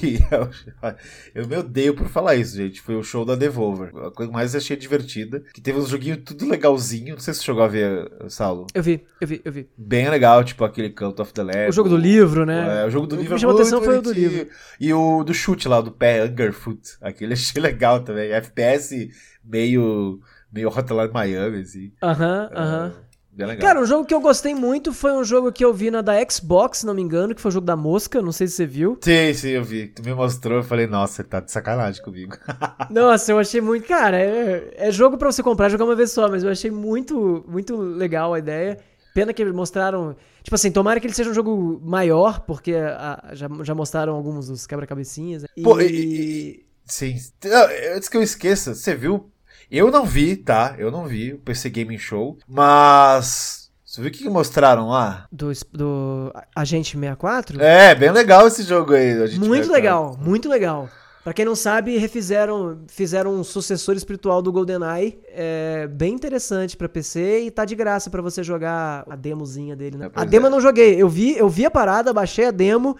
eu 1.34 1.48
me 1.48 1.56
odeio 1.56 1.92
por 1.92 2.06
falar 2.06 2.36
isso, 2.36 2.56
gente. 2.56 2.80
Foi 2.80 2.94
o 2.94 3.02
show 3.02 3.24
da 3.24 3.34
Devolver. 3.34 3.88
A 3.88 4.12
coisa 4.12 4.30
que 4.30 4.36
mais 4.36 4.54
achei 4.54 4.76
divertida. 4.76 5.42
Que 5.52 5.60
teve 5.60 5.80
uns 5.80 5.88
joguinhos 5.88 6.20
tudo 6.24 6.48
legalzinho. 6.48 7.14
Não 7.14 7.20
sei 7.20 7.34
se 7.34 7.40
você 7.40 7.46
chegou 7.46 7.64
a 7.64 7.66
ver, 7.66 8.08
Saulo. 8.28 8.68
Eu 8.72 8.84
vi, 8.84 9.04
eu 9.20 9.26
vi, 9.26 9.42
eu 9.44 9.50
vi. 9.50 9.68
Bem 9.76 10.08
legal, 10.08 10.44
tipo 10.44 10.64
aquele 10.64 10.90
Cult 10.90 11.20
of 11.20 11.32
the 11.32 11.42
Lamb. 11.42 11.70
O 11.70 11.72
jogo 11.72 11.88
do 11.88 11.96
livro, 11.96 12.46
né? 12.46 12.82
É, 12.82 12.86
o 12.86 12.90
jogo 12.90 13.08
do 13.08 13.16
O 13.16 13.18
que 13.18 13.22
livro 13.24 13.34
me 13.34 13.38
é 13.38 13.40
chamou 13.40 13.56
muito 13.56 13.66
atenção 13.68 13.82
foi 13.82 13.98
o 13.98 14.02
do 14.02 14.12
livro. 14.12 14.48
E 14.78 14.94
o 14.94 15.24
do 15.24 15.34
chute 15.34 15.66
lá, 15.66 15.80
do 15.80 15.90
pé, 15.90 16.20
Angerfoot. 16.20 16.80
Aquele 17.00 17.32
achei 17.32 17.60
legal 17.60 18.04
também. 18.04 18.30
FPS 18.30 19.10
meio, 19.44 20.20
meio 20.52 20.68
Hotline 20.68 21.10
Miami, 21.12 21.62
assim. 21.62 21.92
Aham, 22.00 22.48
aham. 22.54 22.92
Bem 23.36 23.46
legal. 23.48 23.66
Cara, 23.68 23.80
um 23.82 23.86
jogo 23.86 24.04
que 24.06 24.14
eu 24.14 24.20
gostei 24.20 24.54
muito 24.54 24.92
foi 24.92 25.12
um 25.12 25.24
jogo 25.24 25.50
que 25.50 25.64
eu 25.64 25.74
vi 25.74 25.90
na 25.90 26.00
da 26.02 26.14
Xbox, 26.30 26.78
se 26.78 26.86
não 26.86 26.94
me 26.94 27.02
engano, 27.02 27.34
que 27.34 27.40
foi 27.40 27.48
o 27.48 27.52
jogo 27.52 27.66
da 27.66 27.74
mosca, 27.76 28.22
não 28.22 28.30
sei 28.30 28.46
se 28.46 28.54
você 28.54 28.66
viu. 28.66 28.96
Sim, 29.00 29.34
sim, 29.34 29.48
eu 29.50 29.64
vi. 29.64 29.88
Tu 29.88 30.02
me 30.04 30.14
mostrou, 30.14 30.58
eu 30.58 30.62
falei, 30.62 30.86
nossa, 30.86 31.22
ele 31.22 31.28
tá 31.28 31.40
de 31.40 31.50
sacanagem 31.50 32.00
comigo. 32.02 32.36
Nossa, 32.90 33.32
eu 33.32 33.38
achei 33.38 33.60
muito. 33.60 33.86
Cara, 33.88 34.16
é, 34.20 34.72
é 34.76 34.90
jogo 34.92 35.18
pra 35.18 35.32
você 35.32 35.42
comprar 35.42 35.68
jogar 35.68 35.84
uma 35.84 35.96
vez 35.96 36.12
só, 36.12 36.28
mas 36.28 36.44
eu 36.44 36.50
achei 36.50 36.70
muito, 36.70 37.44
muito 37.48 37.76
legal 37.76 38.32
a 38.34 38.38
ideia. 38.38 38.78
Pena 39.14 39.32
que 39.32 39.44
mostraram. 39.46 40.14
Tipo 40.42 40.54
assim, 40.54 40.70
tomara 40.70 41.00
que 41.00 41.06
ele 41.06 41.14
seja 41.14 41.30
um 41.30 41.34
jogo 41.34 41.80
maior, 41.84 42.40
porque 42.40 42.74
a- 42.74 43.30
já, 43.32 43.48
já 43.62 43.74
mostraram 43.74 44.14
alguns 44.14 44.48
dos 44.48 44.66
quebra-cabecinhas. 44.66 45.42
né? 45.42 45.48
Pô, 45.62 45.80
e- 45.80 45.86
e- 45.86 46.66
Sim. 46.86 47.16
Não, 47.44 47.66
Antes 47.96 48.08
que 48.08 48.16
eu 48.16 48.22
esqueça, 48.22 48.74
você 48.74 48.94
viu? 48.94 49.30
Eu 49.76 49.90
não 49.90 50.04
vi, 50.04 50.36
tá? 50.36 50.74
Eu 50.78 50.90
não 50.90 51.06
vi 51.06 51.32
o 51.32 51.38
PC 51.38 51.68
Gaming 51.70 51.98
Show, 51.98 52.38
mas. 52.48 53.70
Você 53.84 54.00
viu 54.00 54.10
o 54.10 54.12
que 54.12 54.28
mostraram 54.28 54.88
lá? 54.88 55.26
Do, 55.30 55.52
do 55.72 56.32
Agente 56.54 56.96
64? 56.98 57.60
É, 57.62 57.94
bem 57.94 58.10
legal 58.10 58.46
esse 58.48 58.62
jogo 58.64 58.92
aí. 58.92 59.14
Muito 59.38 59.68
vai- 59.68 59.76
legal, 59.76 60.16
muito 60.20 60.48
legal. 60.48 60.88
Pra 61.22 61.32
quem 61.32 61.44
não 61.44 61.54
sabe, 61.56 61.96
refizeram, 61.96 62.80
fizeram 62.88 63.32
um 63.34 63.42
sucessor 63.42 63.96
espiritual 63.96 64.42
do 64.42 64.52
GoldenEye, 64.52 65.18
é 65.28 65.86
bem 65.86 66.12
interessante 66.12 66.76
pra 66.76 66.86
PC 66.88 67.44
e 67.46 67.50
tá 67.50 67.64
de 67.64 67.74
graça 67.74 68.10
pra 68.10 68.20
você 68.20 68.42
jogar 68.42 69.04
a 69.08 69.16
demozinha 69.16 69.74
dele, 69.74 69.96
né? 69.96 70.06
É, 70.06 70.10
a 70.20 70.24
demo 70.24 70.44
é. 70.44 70.48
eu 70.48 70.50
não 70.50 70.60
joguei, 70.60 71.00
eu 71.00 71.08
vi, 71.08 71.34
eu 71.36 71.48
vi 71.48 71.64
a 71.64 71.70
parada, 71.70 72.12
baixei 72.12 72.46
a 72.46 72.50
demo, 72.50 72.94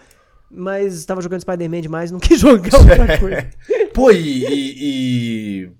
mas 0.49 1.05
tava 1.05 1.21
jogando 1.21 1.41
Spider-Man 1.41 1.81
demais, 1.81 2.09
não 2.09 2.17
quis 2.19 2.39
jogar 2.39 2.79
outra 2.79 3.17
coisa. 3.19 3.47
Pô, 3.93 4.09
e, 4.09 4.43
e, 4.43 4.73
e. 5.65 5.71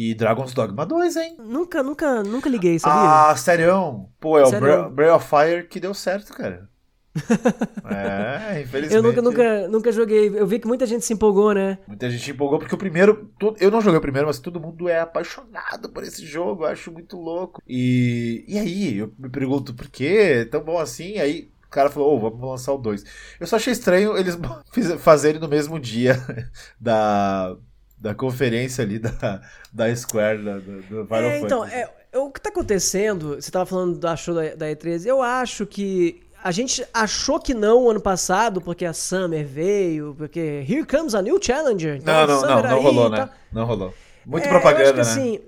e 0.00 0.14
Dragon's 0.14 0.54
Dogma 0.54 0.86
2, 0.86 1.16
hein? 1.16 1.36
nunca, 1.40 1.82
nunca, 1.82 2.22
nunca 2.22 2.48
liguei, 2.48 2.78
sabia? 2.78 3.30
Ah, 3.30 3.36
sério? 3.36 4.08
Pô, 4.20 4.38
é 4.38 4.44
o 4.44 4.46
Sério? 4.46 4.88
Breath 4.90 5.16
of 5.16 5.28
Fire 5.28 5.66
que 5.66 5.80
deu 5.80 5.92
certo, 5.92 6.32
cara. 6.32 6.70
é, 7.90 8.60
infelizmente. 8.60 8.94
eu 8.94 9.02
nunca, 9.02 9.20
nunca, 9.20 9.68
nunca 9.68 9.90
joguei. 9.90 10.28
Eu 10.28 10.46
vi 10.46 10.60
que 10.60 10.68
muita 10.68 10.86
gente 10.86 11.04
se 11.04 11.12
empolgou, 11.12 11.52
né? 11.52 11.78
Muita 11.88 12.08
gente 12.08 12.30
empolgou 12.30 12.60
porque 12.60 12.76
o 12.76 12.78
primeiro. 12.78 13.28
Eu 13.58 13.72
não 13.72 13.80
joguei 13.80 13.98
o 13.98 14.00
primeiro, 14.00 14.28
mas 14.28 14.38
todo 14.38 14.60
mundo 14.60 14.88
é 14.88 15.00
apaixonado 15.00 15.88
por 15.88 16.04
esse 16.04 16.24
jogo. 16.24 16.62
Eu 16.62 16.68
acho 16.68 16.92
muito 16.92 17.16
louco. 17.16 17.60
E, 17.66 18.44
e 18.46 18.56
aí, 18.56 18.98
eu 18.98 19.12
me 19.18 19.28
pergunto 19.28 19.74
por 19.74 19.88
que 19.88 20.06
é 20.06 20.44
tão 20.44 20.62
bom 20.62 20.78
assim? 20.78 21.18
Aí 21.18 21.50
o 21.66 21.70
cara 21.70 21.90
falou: 21.90 22.14
Ô, 22.14 22.20
vamos 22.20 22.48
lançar 22.48 22.72
o 22.72 22.78
2. 22.78 23.02
Eu 23.40 23.48
só 23.48 23.56
achei 23.56 23.72
estranho 23.72 24.16
eles 24.16 24.38
fazerem 25.02 25.40
no 25.40 25.48
mesmo 25.48 25.80
dia 25.80 26.14
da, 26.80 27.56
da 28.00 28.14
conferência 28.14 28.84
ali 28.84 28.98
da, 28.98 29.40
da 29.72 29.94
Square, 29.94 30.44
da, 30.44 30.58
do, 30.58 30.82
do 30.82 31.06
Final 31.06 31.22
É, 31.22 31.40
então, 31.40 31.64
é, 31.64 31.90
o 32.14 32.30
que 32.30 32.40
tá 32.40 32.50
acontecendo, 32.50 33.36
você 33.36 33.50
tava 33.50 33.66
falando 33.66 33.98
da 33.98 34.16
show 34.16 34.34
da, 34.34 34.54
da 34.54 34.66
E3, 34.66 35.04
eu 35.04 35.22
acho 35.22 35.66
que 35.66 36.20
a 36.42 36.52
gente 36.52 36.86
achou 36.94 37.40
que 37.40 37.52
não 37.52 37.90
ano 37.90 38.00
passado, 38.00 38.60
porque 38.60 38.84
a 38.84 38.92
Summer 38.92 39.44
veio, 39.44 40.14
porque 40.16 40.64
here 40.68 40.84
comes 40.86 41.14
a 41.14 41.22
new 41.22 41.38
challenger. 41.42 41.96
então 41.96 42.26
Não, 42.26 42.40
não, 42.40 42.62
não, 42.62 42.62
não 42.62 42.82
rolou, 42.82 43.10
né? 43.10 43.28
Não 43.52 43.64
rolou. 43.64 43.94
Muito 44.24 44.44
É, 44.44 44.48
propaganda, 44.48 44.98
eu 44.98 45.00
acho 45.00 45.14
que, 45.14 45.18
né? 45.18 45.26
assim, 45.26 45.40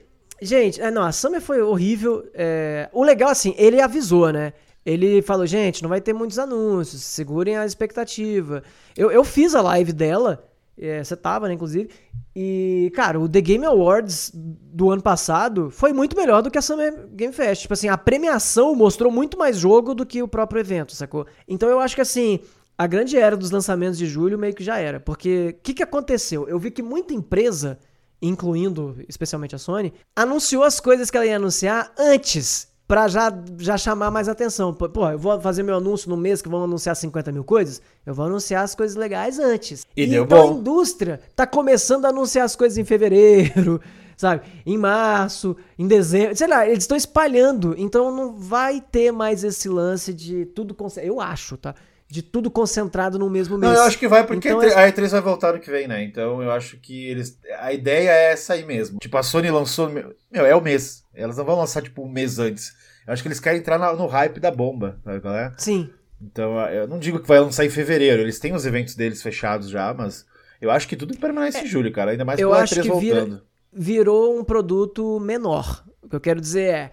gente, 0.43 0.81
é, 0.81 0.91
não, 0.91 1.03
a 1.03 1.13
Summer 1.13 1.41
foi 1.41 1.63
horrível. 1.63 2.29
é, 2.35 2.89
o 2.93 3.05
legal, 3.05 3.31
assim, 3.31 3.55
ele 3.57 3.81
avisou, 3.81 4.33
né? 4.33 4.53
Ele 4.85 5.21
falou, 5.23 5.47
gente, 5.47 5.83
não 5.83 5.91
vai 5.91 6.01
ter 6.01 6.13
muitos 6.13 6.39
anúncios, 6.39 7.03
segurem 7.03 7.57
a 7.57 7.67
expectativa. 7.67 8.63
Eu, 8.97 9.11
eu 9.11 9.23
fiz 9.23 9.55
a 9.55 9.61
live 9.61 9.93
dela, 9.93 10.50
é, 10.81 11.05
você 11.05 11.15
tava, 11.17 11.47
né, 11.47 11.55
inclusive, 11.55 11.91
e, 12.35 12.91
cara, 12.95 13.19
o 13.19 13.29
The 13.29 13.41
Game 13.41 13.67
Awards 13.67 14.31
do 14.35 14.91
ano 14.91 15.03
passado 15.03 15.71
foi 15.71 15.93
muito 15.93 16.17
melhor 16.17 16.43
do 16.43 16.51
que 16.51 16.59
a 16.59 16.63
Summer 16.63 17.09
Game 17.09 17.33
Fest. 17.33 17.63
Tipo 17.63 17.75
assim, 17.75 17.89
a 17.89 17.99
premiação 17.99 18.75
mostrou 18.75 19.11
muito 19.11 19.37
mais 19.37 19.59
jogo 19.59 19.95
do 19.95 20.07
que 20.07 20.23
o 20.23 20.29
próprio 20.29 20.61
evento, 20.61 20.95
sacou? 20.95 21.27
Então 21.47 21.69
eu 21.69 21.81
acho 21.81 21.95
que, 21.95 22.01
assim, 22.01 22.41
a 22.79 22.87
grande 22.87 23.17
era 23.17 23.37
dos 23.37 23.51
lançamentos 23.51 23.99
de 23.99 24.07
julho 24.07 24.39
meio 24.39 24.55
que 24.55 24.65
já 24.65 24.79
era. 24.79 25.01
Porque 25.01 25.57
o 25.59 25.63
que, 25.63 25.75
que 25.75 25.83
aconteceu? 25.83 26.49
Eu 26.49 26.59
vi 26.59 26.71
que 26.71 26.83
muita 26.83 27.13
empresa, 27.13 27.79
incluindo 28.23 28.97
especialmente 29.09 29.55
a 29.55 29.59
Sony, 29.59 29.93
anunciou 30.17 30.63
as 30.63 30.81
coisas 30.81 31.11
que 31.11 31.17
ela 31.19 31.27
ia 31.27 31.37
anunciar 31.37 31.93
antes. 31.99 32.70
Pra 32.91 33.07
já, 33.07 33.33
já 33.57 33.79
chamar 33.79 34.11
mais 34.11 34.29
atenção. 34.29 34.75
Pô, 34.75 35.09
eu 35.11 35.17
vou 35.17 35.41
fazer 35.41 35.63
meu 35.63 35.77
anúncio 35.77 36.11
no 36.11 36.17
mês 36.17 36.43
que 36.43 36.49
vão 36.49 36.65
anunciar 36.65 36.97
50 36.97 37.31
mil 37.31 37.45
coisas. 37.45 37.81
Eu 38.05 38.13
vou 38.13 38.27
anunciar 38.27 38.65
as 38.65 38.75
coisas 38.75 38.97
legais 38.97 39.39
antes. 39.39 39.87
E 39.97 40.09
deu 40.09 40.25
então 40.25 40.49
bom. 40.49 40.55
a 40.57 40.59
indústria 40.59 41.21
tá 41.37 41.47
começando 41.47 42.07
a 42.07 42.09
anunciar 42.09 42.45
as 42.45 42.57
coisas 42.57 42.77
em 42.79 42.85
fevereiro, 42.85 43.81
sabe? 44.19 44.43
Em 44.67 44.77
março, 44.77 45.57
em 45.79 45.87
dezembro. 45.87 46.35
Sei 46.35 46.49
lá, 46.49 46.67
eles 46.67 46.83
estão 46.83 46.97
espalhando. 46.97 47.77
Então 47.79 48.13
não 48.13 48.33
vai 48.35 48.81
ter 48.81 49.13
mais 49.13 49.45
esse 49.45 49.69
lance 49.69 50.13
de 50.13 50.47
tudo. 50.47 50.77
Eu 51.01 51.21
acho, 51.21 51.57
tá? 51.57 51.77
De 52.09 52.23
tudo 52.23 52.51
concentrado 52.51 53.21
no 53.21 53.31
mesmo 53.31 53.57
mês. 53.57 53.73
Não, 53.73 53.79
eu 53.79 53.85
acho 53.85 54.01
que 54.01 54.09
vai 54.09 54.27
porque 54.27 54.49
Então, 54.49 54.59
a 54.59 54.65
E3 54.65 54.75
a 54.75 54.93
E3 54.93 55.09
vai 55.11 55.21
voltar 55.21 55.53
no 55.53 55.61
que 55.61 55.71
vem, 55.71 55.87
né? 55.87 56.03
Então 56.03 56.43
eu 56.43 56.51
acho 56.51 56.77
que 56.79 57.07
eles. 57.07 57.39
A 57.61 57.73
ideia 57.73 58.11
é 58.11 58.33
essa 58.33 58.55
aí 58.55 58.65
mesmo. 58.65 58.99
Tipo, 58.99 59.17
a 59.17 59.23
Sony 59.23 59.49
lançou. 59.49 59.89
Meu, 59.89 60.13
é 60.33 60.57
o 60.57 60.61
mês. 60.61 61.05
Elas 61.15 61.37
não 61.37 61.45
vão 61.45 61.57
lançar, 61.57 61.83
tipo, 61.83 62.03
um 62.03 62.09
mês 62.09 62.41
antes. 62.41 62.80
Eu 63.11 63.15
acho 63.15 63.23
que 63.23 63.29
eles 63.29 63.41
querem 63.41 63.59
entrar 63.59 63.77
no 63.97 64.07
hype 64.07 64.39
da 64.39 64.53
bomba, 64.53 65.01
sabe 65.05 65.21
qual 65.21 65.35
é? 65.35 65.53
Sim. 65.59 65.91
Então 66.23 66.57
eu 66.69 66.87
não 66.87 66.97
digo 66.99 67.19
que 67.19 67.27
vai 67.27 67.41
lançar 67.41 67.65
em 67.65 67.71
fevereiro. 67.71 68.23
Eles 68.23 68.39
têm 68.39 68.55
os 68.55 68.65
eventos 68.65 68.95
deles 68.95 69.21
fechados 69.21 69.69
já, 69.69 69.93
mas 69.93 70.25
eu 70.61 70.71
acho 70.71 70.87
que 70.87 70.95
tudo 70.95 71.19
permanece 71.19 71.59
em 71.59 71.67
julho, 71.67 71.91
cara. 71.91 72.13
Ainda 72.13 72.25
mais 72.25 72.39
É, 72.39 72.45
eu 72.45 72.51
pela 72.51 72.63
acho 72.63 72.75
E3 72.77 72.83
que 72.83 73.01
vira- 73.01 73.21
voltando. 73.25 73.43
virou 73.73 74.39
um 74.39 74.45
produto 74.45 75.19
menor. 75.19 75.85
O 76.01 76.09
que 76.09 76.15
eu 76.15 76.21
quero 76.21 76.41
dizer 76.41 76.73
é, 76.73 76.91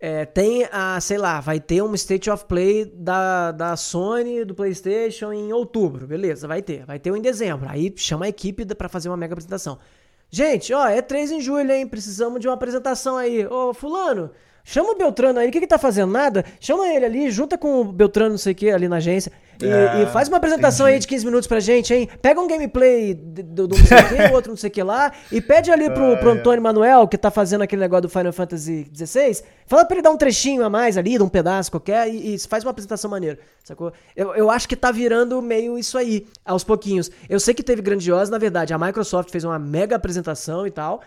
é, 0.00 0.24
tem 0.24 0.66
a, 0.72 1.00
sei 1.00 1.18
lá, 1.18 1.40
vai 1.40 1.60
ter 1.60 1.82
um 1.82 1.94
State 1.94 2.28
of 2.30 2.46
Play 2.46 2.86
da, 2.92 3.52
da 3.52 3.76
Sony, 3.76 4.44
do 4.44 4.56
PlayStation 4.56 5.32
em 5.32 5.52
outubro, 5.52 6.04
beleza, 6.06 6.48
vai 6.48 6.62
ter. 6.62 6.84
Vai 6.84 6.98
ter 6.98 7.12
um 7.12 7.16
em 7.16 7.22
dezembro. 7.22 7.68
Aí 7.68 7.92
chama 7.96 8.24
a 8.24 8.28
equipe 8.28 8.64
pra 8.74 8.88
fazer 8.88 9.08
uma 9.08 9.16
mega 9.16 9.34
apresentação. 9.34 9.78
Gente, 10.30 10.72
ó, 10.72 10.86
é 10.88 11.00
3 11.00 11.30
em 11.30 11.40
julho, 11.40 11.70
hein? 11.70 11.86
Precisamos 11.86 12.40
de 12.40 12.48
uma 12.48 12.54
apresentação 12.54 13.16
aí. 13.16 13.46
Ô, 13.46 13.72
fulano, 13.74 14.30
chama 14.70 14.92
o 14.92 14.96
Beltrano 14.96 15.38
aí. 15.40 15.48
O 15.48 15.52
que 15.52 15.60
que 15.60 15.66
tá 15.66 15.78
fazendo? 15.78 16.12
Nada? 16.12 16.44
Chama 16.60 16.88
ele 16.88 17.04
ali, 17.04 17.30
junta 17.30 17.58
com 17.58 17.80
o 17.80 17.84
Beltrano, 17.84 18.30
não 18.30 18.38
sei 18.38 18.52
o 18.52 18.56
que, 18.56 18.70
ali 18.70 18.88
na 18.88 18.96
agência. 18.96 19.32
E, 19.60 19.66
É, 19.66 20.02
e 20.02 20.06
faz 20.06 20.28
uma 20.28 20.38
apresentação 20.38 20.86
entendi. 20.86 20.94
aí 20.94 21.00
de 21.00 21.06
15 21.06 21.24
minutos 21.26 21.46
pra 21.46 21.60
gente, 21.60 21.92
hein? 21.92 22.08
Pega 22.22 22.40
um 22.40 22.46
gameplay 22.46 23.12
do, 23.12 23.68
do, 23.68 23.76
não 23.76 23.84
sei 23.84 23.98
o 23.98 24.08
que, 24.08 24.34
outro 24.34 24.50
não 24.52 24.56
sei 24.56 24.70
o 24.70 24.72
que 24.72 24.82
lá, 24.82 25.12
e 25.30 25.38
pede 25.40 25.70
ali 25.70 25.90
pro, 25.90 26.16
pro. 26.18 26.30
Antônio 26.30 26.62
Manuel, 26.62 27.06
que 27.06 27.18
tá 27.18 27.30
fazendo 27.30 27.60
aquele 27.62 27.82
negócio 27.82 28.02
do 28.02 28.08
Final 28.08 28.32
Fantasy 28.32 28.90
XVI, 28.94 29.42
fala 29.66 29.84
pra 29.84 29.96
ele 29.96 30.02
dar 30.02 30.12
um 30.12 30.16
trechinho 30.16 30.64
a 30.64 30.70
mais 30.70 30.96
ali, 30.96 31.18
de 31.18 31.22
um 31.22 31.28
pedaço 31.28 31.70
qualquer, 31.70 32.08
e, 32.08 32.34
e 32.34 32.38
faz 32.38 32.64
uma 32.64 32.70
apresentação 32.70 33.10
maneira, 33.10 33.38
sacou? 33.62 33.92
Eu, 34.16 34.34
eu 34.34 34.50
acho 34.50 34.66
que 34.66 34.76
tá 34.76 34.90
virando 34.90 35.42
meio 35.42 35.78
isso 35.78 35.98
aí, 35.98 36.26
aos 36.42 36.64
pouquinhos. 36.64 37.10
Eu 37.28 37.38
sei 37.38 37.52
que 37.52 37.62
teve 37.62 37.82
grandiosa, 37.82 38.30
na 38.30 38.38
verdade, 38.38 38.72
a 38.72 38.78
Microsoft 38.78 39.30
fez 39.30 39.44
uma 39.44 39.58
mega 39.58 39.96
apresentação 39.96 40.66
e 40.66 40.70
tal, 40.70 41.02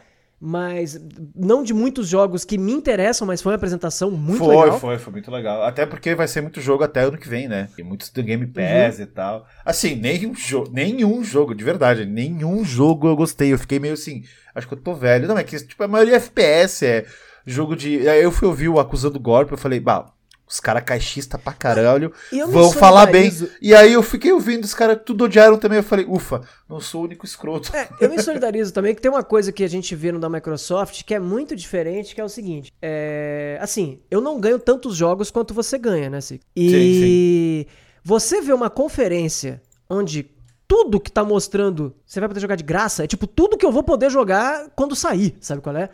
mas 0.46 1.00
não 1.34 1.64
de 1.64 1.74
muitos 1.74 2.06
jogos 2.10 2.44
que 2.44 2.58
me 2.58 2.74
interessam, 2.74 3.26
mas 3.26 3.42
foi 3.42 3.52
uma 3.54 3.56
apresentação 3.56 4.12
muito 4.12 4.44
foi, 4.44 4.56
legal. 4.58 4.78
foi, 4.78 4.98
foi 4.98 5.14
muito 5.14 5.32
legal. 5.32 5.64
Até 5.64 5.86
porque 5.86 6.14
vai 6.14 6.28
ser 6.28 6.42
muito 6.42 6.60
jogo 6.60 6.84
até 6.84 7.00
ano 7.02 7.18
que 7.18 7.30
vem, 7.30 7.48
né? 7.48 7.70
Tem 7.78 7.86
muitos 7.86 8.10
do 8.10 8.22
Game 8.22 8.46
Pass 8.48 8.98
Uhum. 8.98 9.04
e 9.04 9.06
tal. 9.08 9.48
Assim, 9.64 9.96
nenhum, 9.96 10.36
jo 10.36 10.66
nenhum 10.70 11.24
jogo, 11.24 11.56
de 11.56 11.64
verdade, 11.64 12.06
nenhum 12.06 12.66
jogo 12.66 13.08
eu 13.08 13.16
gostei. 13.16 13.54
Eu 13.54 13.58
fiquei 13.58 13.80
meio 13.80 13.94
assim, 13.94 14.24
acho 14.54 14.68
que 14.68 14.74
eu 14.74 14.82
tô 14.82 14.94
velho. 14.94 15.28
Não, 15.30 15.38
é 15.38 15.44
que 15.46 15.58
tipo, 15.66 15.82
a 15.82 15.88
maioria 15.88 16.16
é 16.16 16.18
FPS, 16.18 16.86
é 16.86 17.06
jogo 17.46 17.76
de. 17.76 18.08
Aí 18.10 18.22
eu 18.22 18.32
fui 18.32 18.48
ouvir 18.48 18.68
o 18.68 18.80
Acusando 18.80 19.20
Golpe, 19.20 19.54
eu 19.54 19.58
falei, 19.58 19.80
bah, 19.80 20.13
os 20.54 20.60
caras 20.60 20.84
caixista 20.84 21.40
pra 21.40 21.52
caralho, 21.52 22.14
vão 22.48 22.72
falar 22.72 23.08
bem. 23.08 23.32
E 23.60 23.74
aí 23.74 23.94
eu 23.94 24.04
fiquei 24.04 24.32
ouvindo, 24.32 24.64
os 24.64 24.74
caras 24.76 25.00
tudo 25.04 25.24
odiaram 25.24 25.58
também. 25.58 25.80
Eu 25.80 25.84
falei, 25.84 26.06
ufa, 26.08 26.42
não 26.70 26.80
sou 26.80 27.02
o 27.02 27.04
único 27.06 27.26
escroto. 27.26 27.76
É, 27.76 27.90
eu 28.00 28.08
me 28.08 28.22
solidarizo 28.22 28.72
também 28.72 28.94
que 28.94 29.02
tem 29.02 29.10
uma 29.10 29.24
coisa 29.24 29.52
que 29.52 29.64
a 29.64 29.68
gente 29.68 29.96
vê 29.96 30.12
no 30.12 30.20
da 30.20 30.30
Microsoft 30.30 31.04
que 31.06 31.16
é 31.16 31.20
muito 31.20 31.56
diferente, 31.56 32.14
que 32.14 32.22
é 32.22 32.24
o 32.24 32.30
seguinte. 32.30 32.72
É, 32.80 33.58
assim, 33.60 34.00
eu 34.12 34.22
não 34.22 34.40
ganho 34.40 34.60
tantos 34.60 34.96
jogos 34.96 35.32
quanto 35.32 35.56
você 35.56 35.76
ganha, 35.80 36.08
né? 36.08 36.20
E 36.56 37.66
você 38.04 38.40
vê 38.40 38.54
uma 38.54 38.70
conferência 38.70 39.60
onde 39.90 40.30
tudo 40.68 41.00
que 41.00 41.12
tá 41.12 41.24
mostrando 41.24 41.96
você 42.06 42.20
vai 42.20 42.30
poder 42.30 42.42
jogar 42.42 42.56
de 42.56 42.64
graça, 42.64 43.04
é 43.04 43.08
tipo 43.08 43.26
tudo 43.26 43.58
que 43.58 43.66
eu 43.66 43.72
vou 43.72 43.82
poder 43.82 44.12
jogar 44.12 44.70
quando 44.76 44.96
sair, 44.96 45.36
sabe 45.42 45.62
qual 45.62 45.76
é? 45.76 45.90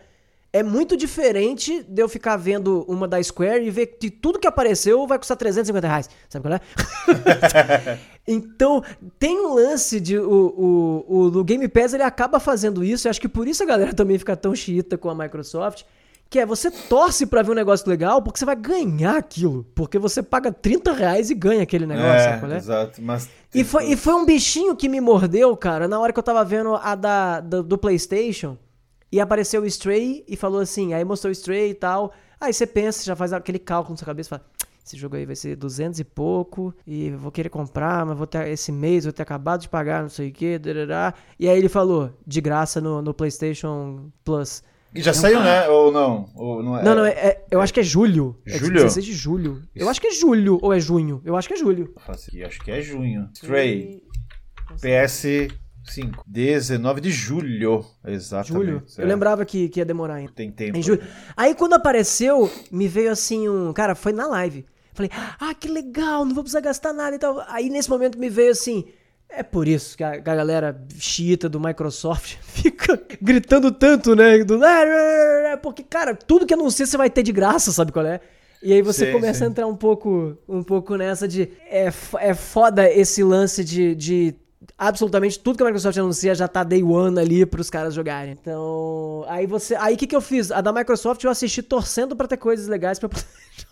É 0.51 0.63
muito 0.63 0.97
diferente 0.97 1.83
de 1.87 2.01
eu 2.01 2.09
ficar 2.09 2.35
vendo 2.35 2.83
uma 2.87 3.07
da 3.07 3.21
Square 3.21 3.63
e 3.63 3.69
ver 3.69 3.85
que 3.85 4.09
tudo 4.09 4.39
que 4.39 4.47
apareceu 4.47 5.05
vai 5.05 5.19
custar 5.19 5.37
350 5.37 5.87
reais, 5.87 6.09
sabe 6.27 6.47
qual 6.47 6.55
é? 6.55 7.99
Então, 8.31 8.83
tem 9.17 9.39
um 9.39 9.55
lance 9.55 9.99
de. 9.99 10.15
O, 10.15 10.23
o, 10.29 11.05
o, 11.07 11.39
o 11.39 11.43
Game 11.43 11.67
Pass 11.67 11.95
ele 11.95 12.03
acaba 12.03 12.39
fazendo 12.39 12.83
isso, 12.83 13.07
e 13.07 13.09
acho 13.09 13.19
que 13.19 13.27
por 13.27 13.47
isso 13.47 13.63
a 13.63 13.65
galera 13.65 13.91
também 13.91 14.19
fica 14.19 14.35
tão 14.35 14.53
xiita 14.53 14.99
com 14.99 15.09
a 15.09 15.15
Microsoft. 15.15 15.83
Que 16.29 16.37
é 16.37 16.45
você 16.45 16.69
torce 16.69 17.25
pra 17.25 17.41
ver 17.41 17.53
um 17.53 17.55
negócio 17.55 17.89
legal 17.89 18.21
porque 18.21 18.37
você 18.37 18.45
vai 18.45 18.55
ganhar 18.55 19.17
aquilo. 19.17 19.65
Porque 19.73 19.97
você 19.97 20.21
paga 20.21 20.51
30 20.51 20.91
reais 20.93 21.31
e 21.31 21.33
ganha 21.33 21.63
aquele 21.63 21.87
negócio, 21.87 22.19
sabe 22.19 22.39
qual 22.39 22.51
é? 22.51 22.57
exato. 22.57 23.01
Mas. 23.01 23.27
E 23.51 23.63
foi, 23.63 23.85
e 23.91 23.97
foi 23.97 24.13
um 24.13 24.25
bichinho 24.25 24.75
que 24.75 24.87
me 24.87 25.01
mordeu, 25.01 25.57
cara, 25.57 25.87
na 25.87 25.99
hora 25.99 26.13
que 26.13 26.19
eu 26.19 26.23
tava 26.23 26.45
vendo 26.45 26.75
a 26.75 26.93
da, 26.93 27.39
do, 27.39 27.63
do 27.63 27.77
PlayStation. 27.79 28.55
E 29.11 29.19
apareceu 29.19 29.61
o 29.61 29.65
Stray 29.65 30.23
e 30.27 30.35
falou 30.35 30.59
assim. 30.61 30.93
Aí 30.93 31.03
mostrou 31.03 31.29
o 31.29 31.31
Stray 31.31 31.71
e 31.71 31.73
tal. 31.73 32.13
Aí 32.39 32.53
você 32.53 32.65
pensa, 32.67 33.03
já 33.03 33.15
faz 33.15 33.33
aquele 33.33 33.59
cálculo 33.59 33.93
na 33.93 33.97
sua 33.97 34.05
cabeça 34.05 34.27
e 34.27 34.31
fala. 34.31 34.45
Esse 34.85 34.97
jogo 34.97 35.15
aí 35.17 35.25
vai 35.25 35.35
ser 35.35 35.55
200 35.55 35.99
e 35.99 36.03
pouco. 36.03 36.73
E 36.87 37.09
eu 37.09 37.17
vou 37.19 37.31
querer 37.31 37.49
comprar, 37.49 38.03
mas 38.07 38.17
vou 38.17 38.25
ter 38.25 38.47
esse 38.47 38.71
mês, 38.71 39.03
vou 39.03 39.13
ter 39.13 39.21
acabado 39.21 39.61
de 39.61 39.69
pagar, 39.69 40.01
não 40.01 40.09
sei 40.09 40.29
o 40.29 40.31
que. 40.31 40.59
E 41.37 41.47
aí 41.47 41.57
ele 41.57 41.69
falou, 41.69 42.11
de 42.25 42.41
graça 42.41 42.81
no, 42.81 42.99
no 42.99 43.13
PlayStation 43.13 44.09
Plus. 44.23 44.63
E 44.95 45.01
já 45.03 45.13
saiu, 45.13 45.41
né? 45.41 45.69
Ou 45.69 45.91
não? 45.91 46.31
Ou 46.33 46.63
não, 46.63 46.75
é... 46.79 46.83
Não, 46.83 46.95
não, 46.95 47.05
é, 47.05 47.11
é- 47.11 47.45
eu 47.51 47.61
acho 47.61 47.71
que 47.71 47.79
é 47.79 47.83
julho. 47.83 48.35
É 48.47 48.57
Julho? 48.57 48.73
16 48.73 49.05
de 49.05 49.13
julho. 49.13 49.61
Eu 49.75 49.87
acho 49.87 50.01
que 50.01 50.07
é 50.07 50.11
julho 50.11 50.57
ou 50.59 50.73
é 50.73 50.79
junho. 50.79 51.21
Eu 51.23 51.35
acho 51.35 51.47
que 51.47 51.53
é 51.53 51.57
julho. 51.57 51.93
Faço 52.03 52.29
aqui, 52.29 52.43
Acho 52.43 52.59
que 52.59 52.71
é 52.71 52.81
junho. 52.81 53.29
Stray. 53.35 54.01
PS5. 55.89 56.19
19 56.25 57.01
de 57.01 57.11
julho. 57.11 57.85
Exatamente. 58.05 58.65
Julho. 58.65 58.83
é. 58.97 59.01
Eu 59.01 59.07
lembrava 59.07 59.45
que, 59.45 59.69
que 59.69 59.79
ia 59.79 59.85
demorar 59.85 60.15
ainda. 60.15 60.31
Tem 60.33 60.51
tempo. 60.51 60.77
Em 60.77 60.81
julho. 60.81 61.01
Aí 61.35 61.55
quando 61.55 61.73
apareceu, 61.73 62.51
me 62.71 62.87
veio 62.87 63.11
assim 63.11 63.49
um. 63.49 63.73
Cara, 63.73 63.95
foi 63.95 64.13
na 64.13 64.27
live. 64.27 64.65
Falei, 64.93 65.11
ah, 65.39 65.53
que 65.53 65.67
legal, 65.69 66.25
não 66.25 66.33
vou 66.33 66.43
precisar 66.43 66.61
gastar 66.61 66.91
nada 66.91 67.15
e 67.15 67.19
tal. 67.19 67.43
Aí 67.47 67.69
nesse 67.69 67.89
momento 67.89 68.19
me 68.19 68.29
veio 68.29 68.51
assim. 68.51 68.85
É 69.29 69.43
por 69.43 69.67
isso 69.67 69.95
que 69.95 70.03
a, 70.03 70.17
galera 70.17 70.83
chita 70.97 71.47
do 71.47 71.59
Microsoft 71.59 72.37
fica 72.41 72.99
gritando 73.21 73.71
tanto, 73.71 74.15
né? 74.15 74.43
Do, 74.43 74.59
porque, 75.61 75.83
cara, 75.83 76.15
tudo 76.15 76.47
que 76.47 76.53
anuncia 76.53 76.85
você 76.85 76.97
vai 76.97 77.09
ter 77.11 77.21
de 77.21 77.31
graça, 77.31 77.71
sabe 77.71 77.91
qual 77.91 78.05
é? 78.05 78.19
E 78.61 78.73
aí 78.73 78.81
você 78.81 79.05
Sim, 79.05 79.11
começa 79.13 79.39
sim. 79.39 79.45
a 79.45 79.47
entrar 79.47 79.67
um 79.67 79.75
pouco, 79.75 80.37
um 80.47 80.63
pouco 80.63 80.95
nessa 80.95 81.27
de. 81.27 81.49
É, 81.69 81.89
é 82.19 82.33
foda 82.33 82.91
esse 82.91 83.23
lance 83.23 83.63
de, 83.63 83.95
de 83.95 84.35
absolutamente 84.79 85.37
tudo 85.37 85.57
que 85.57 85.63
a 85.63 85.65
Microsoft 85.65 85.97
anuncia 85.97 86.33
já 86.33 86.47
tá 86.47 86.63
day 86.63 86.81
one 86.81 87.19
ali 87.19 87.45
pros 87.45 87.69
caras 87.69 87.93
jogarem. 87.93 88.31
Então, 88.31 89.25
aí 89.27 89.45
você, 89.45 89.75
aí 89.75 89.95
o 89.95 89.97
que 89.97 90.07
que 90.07 90.15
eu 90.15 90.21
fiz? 90.21 90.51
A 90.51 90.61
da 90.61 90.71
Microsoft 90.71 91.21
eu 91.23 91.29
assisti 91.29 91.61
torcendo 91.61 92.15
pra 92.15 92.27
ter 92.27 92.37
coisas 92.37 92.67
legais 92.67 92.97
pra 92.97 93.09
poder 93.09 93.25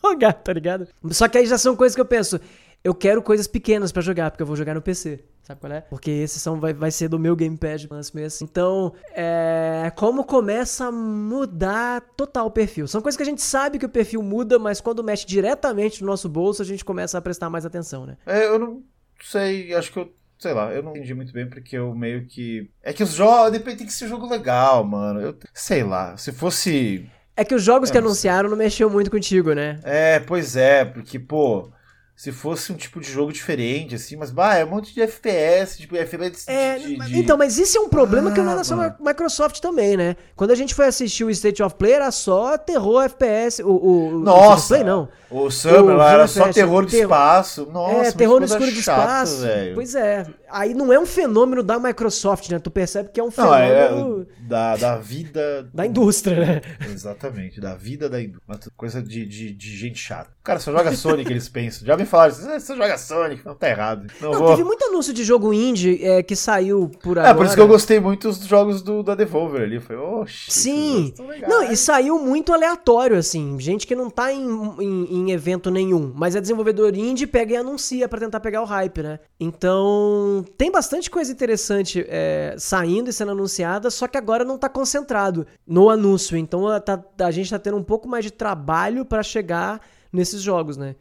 jogar, 0.04 0.34
tá 0.34 0.52
ligado? 0.52 0.88
Só 1.12 1.28
que 1.28 1.38
aí 1.38 1.46
já 1.46 1.58
são 1.58 1.76
coisas 1.76 1.96
que 1.96 2.02
eu 2.02 2.06
penso, 2.06 2.40
eu 2.84 2.94
quero 2.94 3.22
coisas 3.22 3.48
pequenas 3.48 3.92
pra 3.92 4.02
jogar, 4.02 4.32
porque 4.32 4.44
eu 4.44 4.48
vou 4.48 4.56
jogar 4.56 4.74
no 4.74 4.82
PC. 4.82 5.24
Sabe 5.44 5.62
qual 5.62 5.72
é? 5.72 5.80
Porque 5.80 6.12
esses 6.12 6.42
são, 6.42 6.60
vai, 6.60 6.74
vai 6.74 6.92
ser 6.92 7.08
do 7.08 7.18
meu 7.18 7.34
gamepad 7.34 7.88
lance 7.90 8.14
mesmo. 8.14 8.46
Então, 8.46 8.94
é. 9.14 9.90
Como 9.96 10.26
começa 10.26 10.88
a 10.88 10.92
mudar 10.92 12.02
total 12.18 12.48
o 12.48 12.52
perfil. 12.52 12.86
São 12.86 13.02
coisas 13.02 13.16
que 13.16 13.24
a 13.24 13.26
gente 13.26 13.42
sabe 13.42 13.80
que 13.80 13.86
o 13.86 13.90
perfil 13.90 14.22
muda, 14.22 14.60
mas 14.60 14.82
quando 14.82 15.02
mexe 15.02 15.26
diretamente 15.26 16.02
no 16.02 16.08
nosso 16.08 16.28
bolso, 16.28 16.62
a 16.62 16.66
gente 16.66 16.84
começa 16.84 17.18
a 17.18 17.22
prestar 17.22 17.50
mais 17.50 17.66
atenção, 17.66 18.06
né? 18.06 18.18
É, 18.26 18.46
eu 18.46 18.60
não 18.60 18.84
sei, 19.22 19.74
acho 19.74 19.94
que 19.94 20.00
eu. 20.00 20.14
Sei 20.40 20.54
lá, 20.54 20.72
eu 20.72 20.84
não 20.84 20.92
entendi 20.92 21.14
muito 21.14 21.34
bem 21.34 21.50
porque 21.50 21.78
eu 21.78 21.94
meio 21.96 22.26
que. 22.28 22.70
É 22.84 22.94
que 22.94 23.04
os 23.04 23.12
jogos. 23.14 23.52
Depende, 23.52 23.78
tem 23.78 23.88
que 23.88 23.94
ser 23.94 24.08
jogo 24.08 24.28
legal, 24.30 24.84
mano. 24.84 25.20
Eu 25.22 25.38
sei 25.54 25.84
lá. 25.84 26.16
Se 26.18 26.32
fosse. 26.32 27.10
É 27.36 27.44
que 27.46 27.56
os 27.56 27.64
jogos 27.64 27.90
É, 27.90 27.92
que 27.92 27.98
anunciaram 27.98 28.50
não 28.50 28.58
mexeu 28.58 28.90
muito 28.90 29.12
contigo, 29.12 29.54
né? 29.54 29.80
É, 29.84 30.20
pois 30.20 30.56
é, 30.56 30.86
porque, 30.86 31.20
pô. 31.20 31.72
Se 32.18 32.32
fosse 32.32 32.74
um 32.74 32.76
tipo 32.76 33.00
de 33.00 33.12
jogo 33.12 33.32
diferente, 33.32 33.94
assim, 33.94 34.16
mas, 34.16 34.32
bah, 34.32 34.56
é 34.56 34.66
um 34.66 34.70
monte 34.72 34.92
de 34.92 35.00
FPS, 35.02 35.78
tipo, 35.78 35.96
FPS 35.96 36.50
É, 36.50 36.80
de, 36.80 36.98
de- 36.98 37.20
então, 37.20 37.38
mas 37.38 37.60
isso 37.60 37.78
é 37.78 37.82
um 37.82 37.90
problema 37.90 38.32
que 38.32 38.42
não 38.42 38.50
Ah, 38.50 38.54
era 38.54 38.64
só 38.64 38.76
mano. 38.76 38.96
a 39.00 39.04
Microsoft 39.04 39.60
também, 39.60 39.96
né? 39.96 40.16
Quando 40.36 40.50
a 40.50 40.56
gente 40.56 40.74
foi 40.74 40.88
assistir 40.88 41.24
o 41.24 41.30
State 41.30 41.62
of 41.62 41.76
Play, 41.76 41.94
era 41.94 42.10
só 42.10 42.58
terror 42.58 43.04
FPS. 43.04 43.62
O, 43.62 43.70
o, 43.70 44.08
o 44.16 44.20
Nossa! 44.20 44.42
State 44.42 44.58
of 44.58 44.68
Play, 44.68 44.84
não. 44.84 45.10
O 45.30 45.52
Summer 45.52 45.84
O 45.84 45.98
lá 45.98 46.14
era 46.14 46.28
só 46.28 46.48
terror 46.52 46.86
do 46.86 46.90
terror- 46.90 47.04
espaço. 47.04 47.66
Nossa, 47.72 48.08
é, 48.08 48.12
terror 48.14 48.40
no 48.40 48.46
escuro 48.46 48.72
de 48.72 48.82
chata, 48.82 49.02
espaço. 49.02 49.42
velho. 49.42 49.76
Pois 49.76 49.94
é. 49.94 50.26
Aí 50.50 50.74
não 50.74 50.92
é 50.94 50.98
um 50.98 51.06
fenômeno 51.06 51.62
da 51.62 51.78
Microsoft, 51.78 52.50
né? 52.50 52.58
Tu 52.60 52.72
percebe 52.72 53.10
que 53.10 53.20
é 53.20 53.24
um 53.24 53.30
Não, 53.38 53.54
é 53.54 53.88
fenômeno 53.90 54.26
da, 54.40 54.76
da 54.78 54.98
vida. 54.98 55.70
da 55.74 55.86
indústria, 55.86 56.40
né? 56.46 56.62
Exatamente, 56.90 57.60
da 57.60 57.76
vida 57.76 58.10
da 58.10 58.22
indústria. 58.22 58.72
Coisa 58.76 59.02
de, 59.04 59.26
de, 59.26 59.52
de 59.54 59.78
gente 59.78 60.00
chata. 60.00 60.32
Cara, 60.44 60.60
só 60.60 60.72
joga 60.72 60.94
Sonic, 60.96 61.30
eles 61.32 61.50
pensam. 61.50 61.86
Já 61.86 61.98
me 61.98 62.06
falaram, 62.08 62.34
você 62.34 62.60
você 62.60 62.76
joga 62.76 62.98
Sonic, 62.98 63.46
não 63.46 63.54
tá 63.56 63.70
errado. 63.70 64.08
Não, 64.22 64.32
Não, 64.32 64.40
vou. 64.40 64.50
teve 64.50 64.64
muito 64.64 64.84
anúncio 64.86 65.14
de 65.14 65.24
jogo 65.24 65.54
indie 65.54 66.04
é, 66.04 66.24
que 66.24 66.36
saiu 66.36 66.90
por 67.04 67.18
É, 67.18 67.22
agora. 67.22 67.36
por 67.36 67.46
isso 67.46 67.56
que 67.56 67.62
eu 67.62 67.68
gostei 67.68 68.00
muito 68.00 68.28
dos 68.30 68.40
jogos 68.46 68.82
do, 68.82 69.04
da 69.04 69.14
Devolver 69.16 69.62
ali. 69.62 69.80
Foi, 69.80 69.96
oxe. 69.96 70.50
Sim. 70.52 71.14
Não, 71.48 71.64
e 71.64 71.78
saiu 71.78 72.18
muito 72.20 72.54
aleatório, 72.54 73.18
assim. 73.18 73.58
Gente 73.60 73.86
que 73.86 73.96
não 73.96 74.10
tá 74.10 74.32
em, 74.34 74.42
em- 74.80 75.08
em 75.20 75.32
evento 75.32 75.70
nenhum, 75.70 76.12
mas 76.16 76.36
é 76.36 76.42
desenvolvedor 76.42 76.96
indie, 76.96 77.28
pega 77.28 77.54
e 77.54 77.58
anuncia 77.58 78.08
pra 78.10 78.20
tentar 78.20 78.40
pegar 78.40 78.62
o 78.62 78.66
hype, 78.66 79.04
né? 79.04 79.20
Então, 79.40 80.46
tem 80.58 80.72
bastante 80.72 81.10
coisa 81.10 81.32
interessante 81.32 82.06
é, 82.08 82.56
saindo 82.58 83.10
e 83.10 83.14
sendo 83.14 83.32
anunciada, 83.32 83.90
só 83.90 84.08
que 84.08 84.18
agora 84.18 84.46
não 84.46 84.58
tá 84.58 84.70
concentrado 84.70 85.46
no 85.68 85.90
anúncio. 85.90 86.38
Então, 86.38 86.68
a, 86.68 86.80
tá- 86.80 87.04
a 87.20 87.32
gente 87.32 87.50
tá 87.50 87.60
tendo 87.60 87.78
um 87.78 87.84
pouco 87.84 88.08
mais 88.08 88.24
de 88.24 88.32
trabalho 88.32 89.04
pra 89.06 89.22
chegar 89.24 89.82
nesses 90.12 90.42
jogos, 90.42 90.78
né? 90.78 90.96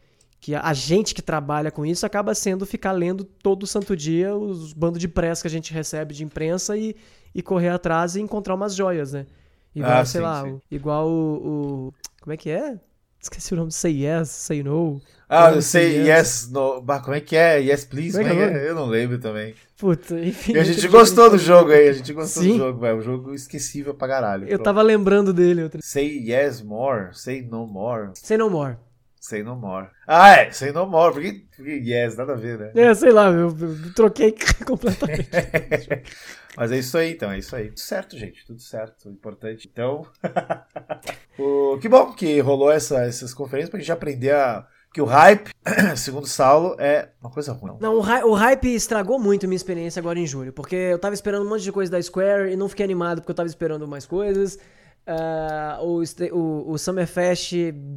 Que 0.47 0.55
a, 0.55 0.73
gente 0.73 1.13
que 1.13 1.21
trabalha 1.21 1.73
com 1.73 1.85
isso 1.85 2.07
acaba 2.07 2.33
sendo 2.33 2.65
ficar 2.65 2.93
lendo 2.93 3.25
todo 3.25 3.67
santo 3.67 3.97
dia 3.97 4.33
os 4.33 4.73
bandos 4.73 5.01
de 5.01 5.09
press 5.09 5.43
que 5.43 5.49
a 5.49 5.51
gente 5.51 5.75
recebe 5.75 6.15
de 6.15 6.23
imprensa 6.23 6.77
e, 6.77 6.95
e 7.35 7.43
correr 7.43 7.71
atrás 7.71 8.15
e 8.15 8.21
encontrar 8.21 8.55
umas 8.55 8.73
joias, 8.73 9.13
né? 9.13 9.27
Igual, 9.75 9.93
Ah, 9.93 10.05
sei 10.05 10.21
sim, 10.21 10.25
lá, 10.25 10.45
sim. 10.45 10.61
igual 10.71 11.09
o, 11.09 11.89
o- 11.89 11.95
Como 12.21 12.33
é 12.33 12.37
que 12.37 12.49
é? 12.49 12.79
Esqueci 13.21 13.55
o 13.55 13.57
nome. 13.57 13.73
Say 13.73 14.05
yes, 14.05 14.29
say 14.29 14.63
no. 14.63 15.03
Ah, 15.29 15.51
Não, 15.51 15.61
sei, 15.61 15.95
sim, 16.05 16.09
yes, 16.09 16.49
no. 16.53 16.81
Bah, 16.81 17.01
como 17.01 17.17
é 17.17 17.21
que 17.21 17.35
é? 17.35 17.59
Yes, 17.59 17.85
please? 17.85 18.17
Como 18.17 18.33
é 18.33 18.37
é 18.37 18.53
é 18.53 18.67
é? 18.67 18.69
Eu 18.69 18.77
não 18.77 18.87
lembro 18.87 19.19
também. 19.19 19.53
Puta, 19.77 20.17
enfim. 20.25 20.53
E 20.53 20.59
a 20.61 20.63
gente 20.63 20.87
gostou 20.87 21.29
do 21.29 21.39
jogo 21.39 21.73
aí, 21.73 21.89
a 21.89 21.93
gente 21.93 22.13
gostou 22.13 22.45
Sim. 22.45 22.53
do 22.53 22.59
jogo, 22.59 22.79
velho. 22.79 22.99
Um 22.99 23.03
jogo 23.03 23.35
esquecível 23.35 23.95
pra 23.95 24.07
caralho. 24.07 24.45
Eu 24.45 24.51
Pronto. 24.51 24.63
tava 24.63 24.81
lembrando 24.81 25.33
dele. 25.33 25.65
Outro... 25.65 25.81
Say 25.83 26.19
yes 26.31 26.63
more, 26.63 27.09
say 27.15 27.43
no 27.43 27.67
more, 27.67 28.11
Say 28.15 28.37
no 28.39 28.49
more. 28.49 28.77
Say 29.27 29.43
no 29.43 29.57
more. 29.57 29.89
Ah, 30.07 30.31
é, 30.37 30.51
say 30.53 30.71
no 30.73 30.87
more, 30.87 31.13
porque, 31.13 31.45
porque 31.57 31.83
yes, 31.85 32.17
nada 32.17 32.35
a 32.35 32.37
ver, 32.37 32.59
né? 32.59 32.73
É, 32.75 32.95
sei 32.95 33.11
lá, 33.11 33.29
eu, 33.29 33.49
eu 33.49 33.95
troquei 33.95 34.35
completamente. 34.65 35.29
Mas 36.57 36.73
é 36.73 36.79
isso 36.79 36.97
aí, 36.97 37.13
então, 37.13 37.31
é 37.31 37.39
isso 37.39 37.55
aí. 37.55 37.69
Tudo 37.69 37.81
certo, 37.81 38.17
gente, 38.17 38.47
tudo 38.47 38.61
certo, 38.61 39.11
importante. 39.11 39.69
Então, 39.71 40.07
o, 41.39 41.79
que 41.79 41.89
bom 41.89 42.13
que 42.13 42.41
rolou 42.41 42.71
essa, 42.71 43.01
essas 43.05 43.35
conferências 43.35 43.69
pra 43.71 43.79
gente 43.79 43.93
aprender 43.93 44.33
a, 44.33 44.67
que 44.95 45.03
o 45.03 45.05
hype, 45.05 45.51
segundo 45.97 46.25
o 46.25 46.29
Saulo, 46.29 46.77
é 46.79 47.11
uma 47.21 47.31
coisa 47.31 47.53
ruim. 47.53 47.77
Não, 47.81 47.97
o, 47.97 48.01
hy- 48.01 48.25
o 48.25 48.33
hype 48.33 48.75
estragou 48.75 49.19
muito 49.19 49.47
minha 49.47 49.57
experiência 49.57 50.01
agora 50.01 50.19
em 50.19 50.27
julho, 50.27 50.53
porque 50.53 50.75
eu 50.77 50.99
tava 50.99 51.15
esperando 51.15 51.45
um 51.45 51.49
monte 51.49 51.63
de 51.63 51.73
coisa 51.73 51.91
da 51.93 52.01
Square 52.01 52.51
e 52.53 52.57
não 52.57 52.69
fiquei 52.69 52.85
animado 52.85 53.21
porque 53.21 53.33
eu 53.33 53.37
tava 53.37 53.49
esperando 53.49 53.87
mais 53.87 54.07
coisas. 54.07 54.59
Ah, 55.07 55.79
o, 55.83 56.03
o, 56.33 56.73
o 56.73 56.79
Summerfest 56.79 57.53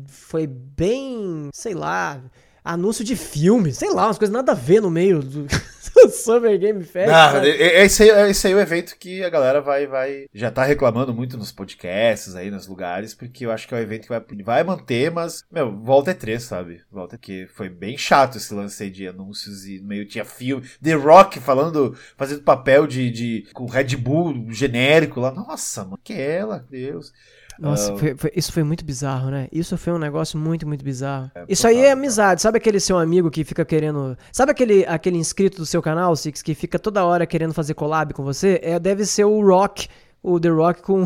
foi 0.08 0.46
bem, 0.46 1.50
sei 1.54 1.74
lá, 1.74 2.22
anúncio 2.64 3.04
de 3.04 3.16
filme, 3.16 3.74
sei 3.74 3.92
lá, 3.92 4.06
umas 4.06 4.18
coisas 4.18 4.34
nada 4.34 4.52
a 4.52 4.56
ver 4.56 4.82
no 4.82 4.92
meio 4.92 5.22
do 5.22 5.48
Summer 6.08 6.58
Game 6.58 6.84
Fest. 6.84 7.08
Não, 7.12 7.38
é- 7.44 7.50
é- 7.50 7.84
esse, 7.86 8.04
aí, 8.04 8.10
é- 8.10 8.30
esse 8.30 8.48
aí 8.48 8.54
é 8.54 8.56
o 8.56 8.60
evento 8.60 8.96
que 8.98 9.24
a 9.24 9.30
galera 9.30 9.60
vai, 9.60 9.86
vai. 9.88 10.26
Já 10.34 10.50
tá 10.50 10.64
reclamando 10.64 11.14
muito 11.14 11.38
nos 11.38 11.52
podcasts 11.52 12.36
aí, 12.36 12.50
nos 12.50 12.68
lugares, 12.68 13.14
porque 13.14 13.46
eu 13.46 13.52
acho 13.52 13.68
que 13.68 13.74
é 13.74 13.78
um 13.78 13.82
evento 13.82 14.04
que 14.04 14.10
vai, 14.10 14.24
vai 14.44 14.64
manter, 14.64 15.12
mas, 15.12 15.44
meu, 15.52 15.76
volta 15.80 16.12
é 16.12 16.14
três, 16.14 16.44
sabe? 16.44 16.82
Volta 16.92 17.18
que 17.18 17.48
foi 17.48 17.70
bem 17.70 17.98
chato 17.98 18.38
esse 18.38 18.54
lance 18.54 18.82
aí 18.84 18.90
de 18.90 19.08
anúncios 19.08 19.66
e 19.66 19.82
meio 19.82 20.08
tinha 20.08 20.24
filme. 20.26 20.66
The 20.82 20.94
Rock 20.94 21.40
falando, 21.40 21.96
fazendo 22.16 22.42
papel 22.44 22.88
de, 22.88 23.10
de 23.12 23.48
com 23.54 23.66
Red 23.66 23.96
Bull 23.98 24.46
genérico 24.52 25.20
lá. 25.20 25.32
Nossa, 25.32 25.84
mano, 25.84 26.00
que 26.04 26.14
é 26.14 26.38
ela, 26.38 26.66
Deus. 26.70 27.12
Nossa, 27.60 27.94
Ah, 27.94 27.98
foi- 27.98 28.16
foi- 28.16 28.32
isso 28.36 28.54
foi 28.54 28.64
muito 28.64 28.86
bizarro, 28.86 29.30
né? 29.30 29.48
Isso 29.52 29.78
foi 29.78 29.92
um 29.94 29.98
negócio 29.98 30.40
muito, 30.40 30.66
muito 30.68 30.84
bizarro. 30.84 31.30
É, 31.36 31.44
isso 31.50 31.68
aí 31.68 31.78
é 31.80 31.92
amizade. 31.92 32.42
Sabe 32.42 32.58
aquele 32.58 32.80
seu 32.80 32.98
amigo 32.98 33.30
que 33.30 33.44
fica 33.44 33.66
querendo. 33.66 34.18
Sabe 34.32 34.52
aquele, 34.52 34.86
aquele 34.86 35.18
inscrito 35.18 35.58
do 35.58 35.66
seu 35.66 35.82
canal, 35.82 36.16
Six, 36.16 36.42
que 36.42 36.56
fica 36.56 36.80
toda 36.80 37.04
hora 37.04 37.26
querendo 37.26 37.54
fazer 37.54 37.74
collab 37.74 38.14
com 38.14 38.24
você? 38.24 38.60
É, 38.64 38.80
deve 38.80 39.06
ser 39.06 39.26
o 39.26 39.46
Rock, 39.46 39.88
o 40.24 40.40
The 40.40 40.50
Rock 40.50 40.82
com. 40.82 41.06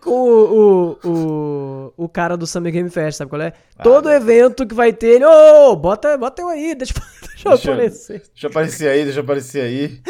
Com 0.00 0.10
o, 0.10 0.98
o, 1.04 1.08
o, 1.08 1.92
o 2.04 2.08
cara 2.08 2.36
do 2.36 2.46
Summer 2.46 2.72
Game 2.72 2.90
Fest, 2.90 3.18
sabe 3.18 3.30
qual 3.30 3.42
é? 3.42 3.52
Todo 3.82 4.08
né? 4.08 4.16
evento 4.16 4.66
que 4.66 4.74
vai 4.74 4.92
ter, 4.92 5.16
ele, 5.16 5.24
ô, 5.24 5.74
bota, 5.76 6.16
bota 6.16 6.42
eu 6.42 6.48
aí, 6.48 6.74
deixa, 6.74 6.94
deixa 7.20 7.48
eu 7.48 7.52
Deixa 7.54 7.68
eu- 7.68 7.72
aparecer. 7.74 8.22
Deixa 8.32 8.46
eu 8.46 8.50
aparecer 8.50 8.88
aí, 8.88 9.04
deixa 9.04 9.18
eu 9.18 9.24
aparecer 9.24 9.60
aí. 9.62 10.00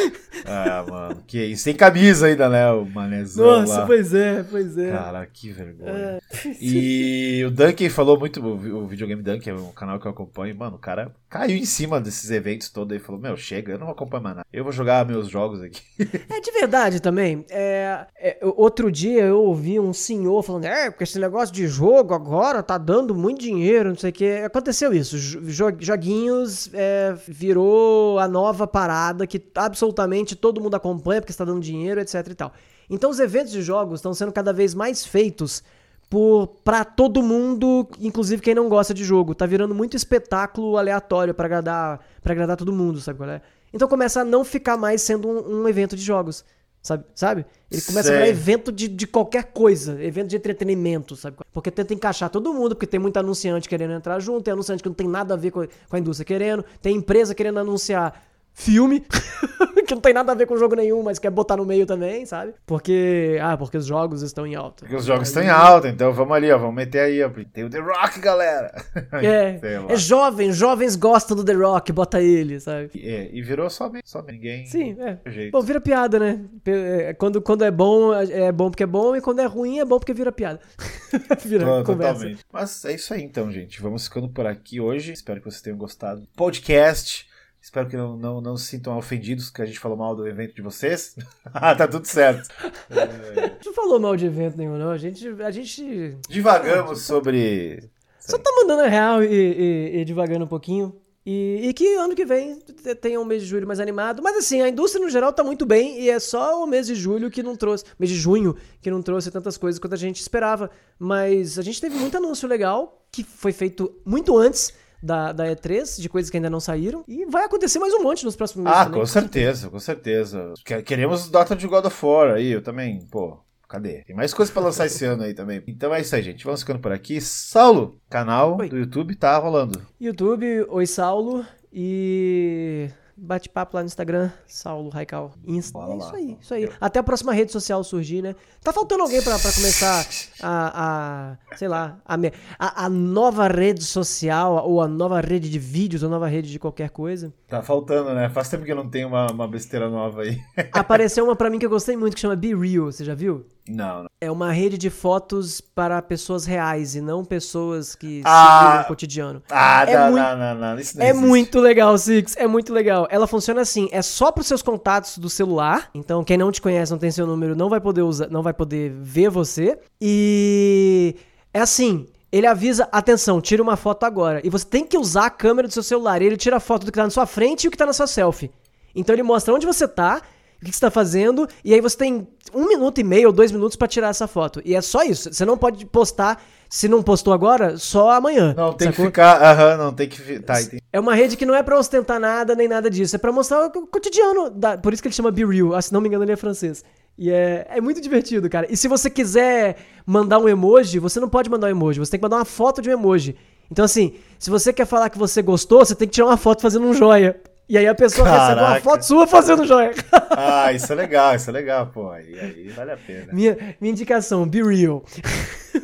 Ah, 0.47 0.85
mano, 0.89 1.23
que 1.27 1.43
isso. 1.45 1.65
Sem 1.65 1.75
camisa 1.75 2.27
ainda, 2.27 2.49
né? 2.49 2.71
O 2.71 2.85
manezão 2.85 3.61
Nossa, 3.63 3.81
lá. 3.81 3.87
pois 3.87 4.13
é, 4.13 4.43
pois 4.49 4.77
é. 4.77 4.91
Cara, 4.93 5.27
que 5.27 5.51
vergonha. 5.51 6.19
E 6.61 7.43
o 7.47 7.51
Duncan 7.51 7.89
falou 7.91 8.19
muito, 8.19 8.45
o 8.45 8.57
vi- 8.57 8.71
o 8.73 8.87
Videogame 8.87 9.23
Duncan, 9.23 9.51
é 9.51 9.55
um 9.55 9.73
canal 9.73 9.99
que 9.99 10.07
eu 10.07 10.11
acompanho, 10.11 10.55
mano, 10.57 10.77
o 10.77 10.79
cara 10.79 11.13
caiu 11.29 11.57
em 11.57 11.65
cima 11.65 12.01
desses 12.01 12.31
eventos 12.31 12.69
todos 12.69 12.97
e 12.97 13.01
falou, 13.01 13.21
meu, 13.21 13.37
chega, 13.37 13.73
eu 13.73 13.79
não 13.79 13.87
vou 13.87 13.95
acompanhar 13.95 14.23
mais 14.23 14.37
nada. 14.37 14.47
Eu 14.53 14.63
vou 14.63 14.73
jogar 14.73 15.05
meus 15.07 15.29
jogos 15.29 15.63
aqui. 15.63 15.83
É 16.29 16.41
de 16.41 16.51
verdade 16.53 17.01
também. 17.01 17.45
É, 17.51 18.07
é, 18.17 18.39
outro 18.43 18.93
dia 18.93 19.23
eu 19.25 19.44
ouvi 19.45 19.79
um 19.79 19.93
senhor 19.93 20.43
falando: 20.43 20.65
é, 20.65 20.91
porque 20.91 21.05
esse 21.05 21.19
negócio 21.19 21.55
de 21.55 21.67
jogo 21.67 22.15
agora 22.15 22.63
tá 22.63 22.77
dando 22.79 23.15
muito 23.15 23.41
dinheiro, 23.41 23.91
não 23.91 23.97
sei 23.97 24.11
o 24.11 24.13
que. 24.13 24.29
Aconteceu 24.39 24.93
isso. 24.93 25.19
Jo- 25.19 25.77
joguinhos 25.79 26.71
é, 26.73 27.15
virou 27.29 28.19
a 28.19 28.27
nova 28.29 28.67
parada 28.67 29.27
que 29.27 29.43
absolutamente 29.55 30.35
todo 30.35 30.61
mundo 30.61 30.75
acompanha 30.75 31.21
porque 31.21 31.33
está 31.33 31.45
dando 31.45 31.61
dinheiro, 31.61 32.01
etc 32.01 32.27
e 32.31 32.35
tal. 32.35 32.53
Então 32.91 33.11
os 33.11 33.19
eventos 33.21 33.53
de 33.53 33.63
jogos 33.63 34.01
estão 34.01 34.13
sendo 34.13 34.33
cada 34.33 34.53
vez 34.53 34.75
mais 34.75 35.05
feitos 35.07 35.63
por 36.11 36.49
para 36.63 36.85
todo 36.85 37.23
mundo, 37.23 37.89
inclusive 38.01 38.43
quem 38.43 38.55
não 38.55 38.69
gosta 38.69 38.93
de 38.93 39.05
jogo. 39.05 39.35
Tá 39.35 39.47
virando 39.47 39.75
muito 39.75 39.97
espetáculo 39.97 40.77
aleatório 40.77 41.33
pra 41.35 41.47
agradar 41.47 42.01
para 42.23 42.33
agradar 42.33 42.57
todo 42.57 42.73
mundo, 42.73 43.01
sabe 43.01 43.19
qual 43.19 43.31
é? 43.31 43.41
Então 43.73 43.89
começa 43.89 44.21
a 44.21 44.25
não 44.25 44.45
ficar 44.45 44.77
mais 44.77 45.03
sendo 45.03 45.29
um, 45.29 45.63
um 45.63 45.69
evento 45.69 45.97
de 45.97 46.03
jogos. 46.03 46.45
Sabe? 46.85 47.05
sabe? 47.15 47.47
Ele 47.71 47.81
começa 47.81 48.09
Sei. 48.09 48.15
a 48.15 48.19
virar 48.19 48.29
evento 48.29 48.71
de, 48.71 48.89
de 48.89 49.07
qualquer 49.07 49.45
coisa, 49.45 50.01
evento 50.05 50.29
de 50.29 50.37
entretenimento, 50.37 51.17
sabe? 51.17 51.39
Porque 51.51 51.71
tenta 51.71 51.95
encaixar 51.95 52.29
todo 52.29 52.53
mundo, 52.53 52.77
porque 52.77 52.87
tem 52.87 53.01
muito 53.01 53.17
anunciante 53.17 53.67
querendo 53.71 53.95
entrar 53.95 54.21
junto, 54.21 54.43
tem 54.43 54.53
anunciante 54.53 54.83
que 54.83 54.89
não 54.91 54.95
tem 54.95 55.09
nada 55.09 55.33
a 55.33 55.37
ver 55.37 55.51
com 55.51 55.63
a, 55.63 55.67
com 55.67 55.97
a 55.97 55.99
indústria 55.99 56.27
querendo, 56.27 56.63
tem 56.83 56.95
empresa 56.95 57.35
querendo 57.35 57.59
anunciar 57.59 58.23
filme, 58.55 59.01
que 59.87 59.95
não 59.95 60.01
tem 60.01 60.15
nada 60.15 60.33
a 60.33 60.35
ver 60.35 60.47
com 60.47 60.57
jogo 60.57 60.75
nenhum, 60.77 61.03
mas 61.03 61.19
quer 61.19 61.31
botar 61.31 61.57
no 61.57 61.67
meio 61.67 61.85
também, 61.85 62.25
sabe? 62.25 62.55
Porque, 62.65 63.37
ah, 63.43 63.57
porque 63.57 63.77
os 63.77 63.85
jogos 63.85 64.23
estão 64.23 64.47
em 64.47 64.55
alta. 64.55 64.85
Porque 64.85 64.95
os 64.97 65.05
jogos 65.05 65.29
estão 65.29 65.43
em 65.43 65.51
alta, 65.51 65.89
então 65.89 66.13
vamos 66.13 66.35
ali, 66.37 66.51
ó, 66.51 66.57
vamos 66.57 66.75
meter 66.75 67.01
aí, 67.01 67.23
ó. 67.23 67.31
Tem 67.53 67.65
o 67.65 67.69
The 67.71 67.81
Rock, 67.81 68.21
galera. 68.21 68.73
É, 69.13 69.59
é 69.89 69.97
jovem, 69.97 70.53
jovens 70.53 70.97
gostam 70.97 71.37
do 71.37 71.45
The 71.45 71.53
Rock, 71.53 71.93
bota 71.93 72.21
ele, 72.21 72.59
sabe? 72.61 72.91
É, 72.95 73.29
e 73.33 73.43
virou 73.43 73.69
só, 73.71 73.89
me- 73.89 74.01
só 74.05 74.23
ninguém. 74.23 74.67
Sim, 74.67 74.97
é. 75.01 75.19
Jeito. 75.31 75.53
Bom, 75.53 75.61
vira 75.61 75.81
piada, 75.81 76.19
né? 76.19 76.41
É, 76.65 77.15
Quando, 77.15 77.41
quando 77.43 77.65
é 77.65 77.71
bom, 77.71 78.13
é 78.15 78.51
bom 78.53 78.71
porque 78.71 78.83
é 78.83 78.87
bom, 78.87 79.15
e 79.17 79.21
quando 79.21 79.41
é 79.41 79.47
ruim, 79.47 79.79
é 79.81 79.85
bom 79.85 79.99
porque 79.99 80.15
vira 80.15 80.31
piada. 80.33 80.61
vira 81.45 81.65
Tô- 81.65 81.85
conversa. 81.85 82.15
Totalmente. 82.15 82.45
Mas 82.53 82.85
é 82.85 82.95
isso 82.95 83.13
aí 83.15 83.23
então, 83.23 83.51
gente. 83.51 83.81
Vamos 83.83 84.05
ficando 84.07 84.29
por 84.29 84.47
aqui 84.47 84.81
hoje. 84.81 85.13
Espero 85.13 85.41
que 85.41 85.51
vocês 85.51 85.63
tenham 85.63 85.77
gostado 85.79 86.21
do 86.23 86.29
podcast. 86.37 87.27
Espero 87.65 87.89
que 87.89 87.97
não, 87.97 88.15
não, 88.15 88.41
não 88.43 88.57
se 88.59 88.67
sintam 88.67 88.99
ofendidos 88.99 89.49
que 89.49 89.63
a 89.63 89.65
gente 89.65 89.79
falou 89.79 89.97
mal 89.97 90.15
do 90.15 90.29
evento 90.29 90.55
de 90.55 90.61
vocês. 90.61 91.17
ah, 91.47 91.75
tá 91.75 91.89
tudo 91.89 92.07
certo. 92.07 92.51
A 92.91 93.47
gente 93.47 93.65
não 93.65 93.73
falou 93.73 93.99
mal 93.99 94.15
de 94.15 94.27
evento 94.27 94.59
nenhum, 94.59 94.77
não. 94.77 94.91
A 94.91 94.99
gente, 94.99 95.27
a 95.43 95.51
gente 95.51 96.15
Divagamos 96.29 97.01
sobre. 97.01 97.89
só 98.21 98.37
tá 98.37 98.51
mandando 98.61 98.83
a 98.83 98.87
real 98.87 99.25
e, 99.25 99.29
e, 99.29 100.01
e 100.01 100.05
devagando 100.05 100.45
um 100.45 100.47
pouquinho. 100.49 100.95
E, 101.25 101.69
e 101.69 101.73
que 101.73 101.95
ano 101.95 102.15
que 102.15 102.27
vem 102.27 102.59
tenha 103.01 103.19
um 103.19 103.25
mês 103.25 103.43
de 103.43 103.49
julho 103.49 103.67
mais 103.67 103.81
animado. 103.81 104.23
Mas 104.23 104.37
assim, 104.37 104.61
a 104.61 104.69
indústria 104.69 105.03
no 105.03 105.11
geral 105.11 105.33
tá 105.33 105.43
muito 105.43 105.65
bem 105.65 105.99
e 105.99 106.11
é 106.11 106.21
só 106.21 106.63
o 106.63 106.67
mês 106.67 106.87
de 106.87 106.95
julho 106.95 107.31
que 107.31 107.43
não 107.43 107.57
trouxe, 107.57 107.87
mês 107.99 108.11
de 108.11 108.19
junho, 108.19 108.55
que 108.83 108.91
não 108.91 109.01
trouxe 109.01 109.31
tantas 109.31 109.57
coisas 109.57 109.79
quanto 109.79 109.95
a 109.95 109.99
gente 109.99 110.21
esperava. 110.21 110.71
Mas 110.99 111.59
a 111.59 111.63
gente 111.63 111.81
teve 111.81 111.97
muito 111.97 112.19
anúncio 112.19 112.47
legal 112.47 113.07
que 113.11 113.25
foi 113.25 113.53
feito 113.53 113.91
muito 114.05 114.37
antes 114.37 114.84
da, 115.05 115.33
da 115.33 115.45
E3, 115.47 116.01
de 116.01 116.09
coisas 116.09 116.31
que 116.31 116.37
ainda 116.37 116.49
não 116.51 116.61
saíram. 116.61 117.05
E 117.07 117.25
vai 117.27 117.45
acontecer 117.45 117.79
mais 117.79 117.93
um 117.95 118.03
monte 118.03 118.25
nos 118.25 118.35
próximos 118.37 118.65
meses. 118.65 118.79
Ah, 118.81 118.85
também. 118.87 119.01
com 119.01 119.07
certeza, 119.07 119.69
com 119.71 119.79
certeza. 119.79 120.53
Que- 120.65 120.83
Queremos 120.83 121.29
data 121.31 121.55
de 121.55 121.67
God 121.67 121.85
of 121.85 122.07
War 122.07 122.35
aí, 122.35 122.51
eu 122.53 122.63
também, 122.63 123.01
pô. 123.11 123.39
Cadê? 123.69 124.05
Tem 124.05 124.15
mais 124.15 124.33
coisas 124.33 124.53
pra 124.53 124.63
lançar 124.63 124.87
esse 124.87 125.05
ano 125.07 125.23
aí 125.25 125.35
também. 125.35 125.63
Então 125.67 125.93
é 125.95 126.01
isso 126.01 126.15
aí, 126.15 126.23
gente. 126.23 126.45
Vamos 126.45 126.61
ficando 126.61 126.79
por 126.81 126.93
aqui. 126.93 127.21
Saulo, 127.21 127.99
canal 128.09 128.57
Oi. 128.59 128.69
do 128.69 128.77
YouTube 128.79 129.15
tá 129.17 129.37
rolando. 129.39 129.81
YouTube, 130.01 130.65
Oi 130.69 130.87
Saulo 130.87 131.45
e 131.73 132.89
bate-papo 133.17 133.77
lá 133.77 133.83
no 133.83 133.87
Instagram, 133.87 134.31
Saulo 134.47 134.89
Raical. 134.89 135.33
Insta. 135.47 135.79
É 135.79 135.97
isso 135.97 136.17
aí, 136.17 136.39
isso 136.41 136.55
aí. 136.55 136.71
Até 136.81 136.99
a 136.99 137.03
próxima 137.03 137.33
rede 137.33 137.53
social 137.53 137.83
surgir, 137.85 138.23
né? 138.23 138.35
Tá 138.63 138.73
faltando 138.73 139.03
alguém 139.03 139.23
pra, 139.23 139.39
pra 139.39 139.53
começar 139.53 140.07
a, 140.43 141.37
a, 141.53 141.57
sei 141.57 141.69
lá, 141.69 141.99
a, 142.05 142.17
a, 142.59 142.85
a 142.87 142.89
nova 142.89 143.49
rede 143.49 143.85
social, 143.85 144.69
ou 144.69 144.81
a 144.81 144.89
nova 144.89 145.21
rede 145.21 145.51
de 145.51 145.59
vídeos, 145.59 146.03
ou 146.03 146.09
a 146.09 146.11
nova 146.11 146.27
rede 146.27 146.51
de 146.51 146.59
qualquer 146.59 146.91
coisa. 146.91 147.33
Tá 147.49 147.63
faltando, 147.63 148.15
né? 148.15 148.29
Faz 148.29 148.49
tempo 148.49 148.65
que 148.65 148.73
eu 148.73 148.77
não 148.77 148.89
tenho 148.89 149.09
uma, 149.09 149.31
uma 149.31 149.49
besteira 149.49 149.89
nova 149.89 150.23
aí. 150.23 150.41
Apareceu 150.73 151.25
uma 151.25 151.37
pra 151.37 151.51
mim 151.51 151.59
que 151.59 151.67
eu 151.67 151.71
gostei 151.71 151.97
muito, 151.97 152.15
que 152.15 152.21
chama 152.21 152.37
Be 152.37 152.55
Real, 152.55 152.87
você 152.87 153.05
já 153.05 153.15
viu? 153.15 153.47
Não, 153.69 154.03
não. 154.03 154.09
É 154.21 154.31
uma 154.31 154.53
rede 154.53 154.77
de 154.77 154.91
fotos 154.91 155.61
para 155.61 156.01
pessoas 156.03 156.45
reais 156.45 156.95
e 156.95 157.01
não 157.01 157.25
pessoas 157.25 157.95
que 157.95 158.21
Ah. 158.25 158.61
seguiram 158.63 158.83
o 158.83 158.87
cotidiano. 158.89 159.43
Ah, 159.51 159.85
É 159.89 159.97
não, 159.97 160.11
muito- 160.13 160.23
não, 160.23 160.37
não, 160.37 160.55
não. 160.55 160.79
Isso 160.79 160.99
não 160.99 161.05
É 161.07 161.11
existe. 161.11 161.27
muito 161.27 161.61
legal, 161.61 161.97
Six. 161.97 162.37
É 162.37 162.47
muito 162.47 162.73
legal. 162.75 163.07
Ela 163.11 163.27
funciona 163.27 163.63
assim: 163.63 163.89
é 163.91 164.03
só 164.03 164.31
pros 164.31 164.47
seus 164.47 164.61
contatos 164.63 165.17
do 165.17 165.31
celular. 165.31 165.89
Então, 165.95 166.23
quem 166.23 166.37
não 166.37 166.53
te 166.53 166.61
conhece, 166.61 166.93
não 166.93 166.99
tem 166.99 167.11
seu 167.11 167.27
número, 167.27 167.57
não 167.57 167.69
vai 167.71 167.81
poder 167.81 168.03
usar, 168.03 168.29
não 168.29 168.43
vai 168.43 168.53
poder 168.53 168.91
ver 168.91 169.31
você. 169.31 169.79
E 170.01 171.17
é 171.53 171.61
assim. 171.61 172.07
Ele 172.31 172.49
avisa, 172.49 172.89
atenção, 172.91 173.41
tira 173.41 173.63
uma 173.63 173.77
foto 173.77 174.03
agora. 174.05 174.41
E 174.45 174.51
você 174.51 174.67
tem 174.67 174.85
que 174.85 174.99
usar 174.99 175.27
a 175.27 175.31
câmera 175.31 175.69
do 175.69 175.73
seu 175.73 175.85
celular. 175.85 176.21
E 176.21 176.27
ele 176.27 176.37
tira 176.37 176.57
a 176.57 176.61
foto 176.61 176.85
do 176.85 176.91
que 176.91 176.99
tá 176.99 177.05
na 177.05 177.11
sua 177.11 177.27
frente 177.27 177.63
e 177.65 177.69
o 177.69 177.71
que 177.71 177.77
tá 177.79 177.87
na 177.87 177.93
sua 177.93 178.09
selfie. 178.09 178.51
Então 178.93 179.15
ele 179.15 179.23
mostra 179.23 179.55
onde 179.55 179.65
você 179.65 179.87
tá, 179.87 180.21
o 180.69 180.71
que 180.71 180.77
você 180.77 180.81
tá 180.81 180.91
fazendo, 180.91 181.47
e 181.65 181.73
aí 181.75 181.81
você 181.81 181.97
tem 181.97 182.27
um 182.53 182.67
minuto 182.67 183.01
e 183.01 183.05
meio 183.05 183.29
ou 183.29 183.33
dois 183.33 183.51
minutos 183.53 183.77
pra 183.77 183.87
tirar 183.89 184.09
essa 184.09 184.27
foto. 184.27 184.61
E 184.65 184.75
é 184.75 184.81
só 184.81 185.03
isso. 185.03 185.33
Você 185.33 185.45
não 185.45 185.57
pode 185.59 185.85
postar, 185.87 186.43
se 186.69 186.89
não 186.89 187.03
postou 187.03 187.33
agora, 187.33 187.77
só 187.77 188.11
amanhã. 188.11 188.55
Não, 188.57 188.73
tem 188.73 188.89
sacou? 188.89 189.05
que 189.07 189.11
ficar. 189.11 189.43
Aham, 189.43 189.77
não, 189.77 189.93
tem 189.93 190.09
que. 190.09 190.41
Tá, 190.41 190.61
entendi. 190.61 190.83
É 190.93 190.99
uma 191.01 191.15
rede 191.15 191.37
que 191.37 191.47
não 191.47 191.55
é 191.55 191.63
pra 191.63 191.79
ostentar 191.79 192.19
nada 192.21 192.55
nem 192.55 192.69
nada 192.69 192.89
disso, 192.91 193.17
é 193.17 193.19
pra 193.19 193.33
mostrar 193.33 193.67
o 193.67 193.87
cotidiano. 193.87 194.51
da- 194.51 194.79
por 194.79 194.93
isso 194.93 195.03
que 195.03 195.09
ele 195.09 195.15
chama 195.15 195.31
Be 195.31 195.45
Real, 195.45 195.75
ah, 195.75 195.83
se 195.83 195.93
não 195.93 196.01
me 196.01 196.09
engano 196.09 196.25
ele 196.25 196.33
é 196.33 196.37
francês. 196.37 196.85
E 197.17 197.31
é, 197.31 197.67
é 197.71 197.81
muito 197.81 198.01
divertido, 198.01 198.49
cara. 198.51 198.67
E 198.69 198.77
se 198.77 198.89
você 198.89 199.09
quiser 199.09 199.77
mandar 200.05 200.39
um 200.41 200.49
emoji, 200.49 200.99
você 200.99 201.21
não 201.21 201.29
pode 201.29 201.49
mandar 201.49 201.69
um 201.69 201.71
emoji, 201.71 202.01
você 202.01 202.11
tem 202.11 202.19
que 202.19 202.25
mandar 202.25 202.37
uma 202.37 202.45
foto 202.45 202.83
de 202.83 202.89
um 202.91 202.93
emoji. 202.93 203.37
Então 203.71 203.85
assim, 203.85 204.15
se 204.39 204.51
você 204.51 204.73
quer 204.73 204.85
falar 204.87 205.09
que 205.11 205.19
você 205.19 205.41
gostou, 205.41 205.85
você 205.85 205.95
tem 205.95 206.09
que 206.09 206.15
tirar 206.15 206.27
uma 206.27 206.37
foto 206.37 206.61
fazendo 206.61 206.87
um 206.87 206.93
joia. 206.95 207.41
E 207.69 207.79
aí 207.79 207.87
a 207.87 207.95
pessoa 207.95 208.29
recebe 208.29 208.61
uma 208.61 208.67
Caraca. 208.67 208.81
foto 208.83 209.03
sua 209.03 209.27
fazendo 209.27 209.65
joia. 209.67 209.93
Ah, 210.31 210.73
isso 210.73 210.93
é 210.93 210.97
legal, 210.97 211.35
isso 211.35 211.49
é 211.49 211.53
legal, 211.53 211.87
pô. 211.87 212.11
Aí, 212.11 212.39
aí 212.39 212.69
vale 212.69 212.91
a 212.93 212.97
pena. 212.97 213.33
minha, 213.33 213.57
minha 213.81 213.93
indicação, 213.93 214.47
Be 214.47 214.63
Real. 214.63 215.03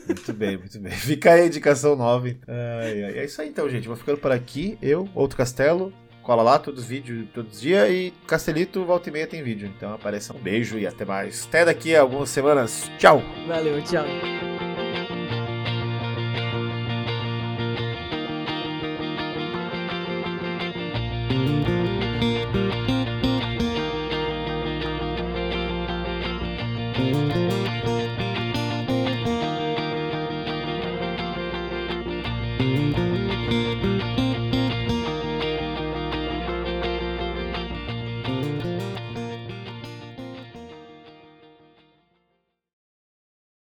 Muito 0.06 0.32
bem, 0.32 0.56
muito 0.58 0.78
bem. 0.78 0.92
Fica 0.92 1.32
aí 1.32 1.42
a 1.42 1.46
indicação 1.46 1.96
nova. 1.96 2.28
então. 2.28 2.54
Ai, 2.54 3.04
ai. 3.04 3.18
É 3.20 3.24
isso 3.24 3.40
aí 3.40 3.48
então, 3.48 3.68
gente. 3.68 3.88
Vou 3.88 3.96
ficando 3.96 4.18
por 4.18 4.30
aqui. 4.30 4.76
Eu, 4.82 5.08
outro 5.14 5.36
castelo. 5.36 5.92
Cola 6.22 6.42
lá, 6.42 6.58
todos 6.58 6.80
os 6.80 6.86
vídeos, 6.86 7.26
todos 7.32 7.54
os 7.54 7.60
dias. 7.60 7.88
E 7.90 8.12
Castelito, 8.26 8.84
volta 8.84 9.08
e 9.08 9.12
meia 9.12 9.26
tem 9.26 9.42
vídeo. 9.42 9.72
Então 9.74 9.92
apareça. 9.94 10.34
Um 10.34 10.38
beijo 10.38 10.78
e 10.78 10.86
até 10.86 11.04
mais. 11.04 11.46
Até 11.48 11.64
daqui 11.64 11.96
a 11.96 12.02
algumas 12.02 12.28
semanas. 12.28 12.90
Tchau! 12.98 13.22
Valeu, 13.48 13.82
tchau. 13.82 14.04
Música 21.30 21.99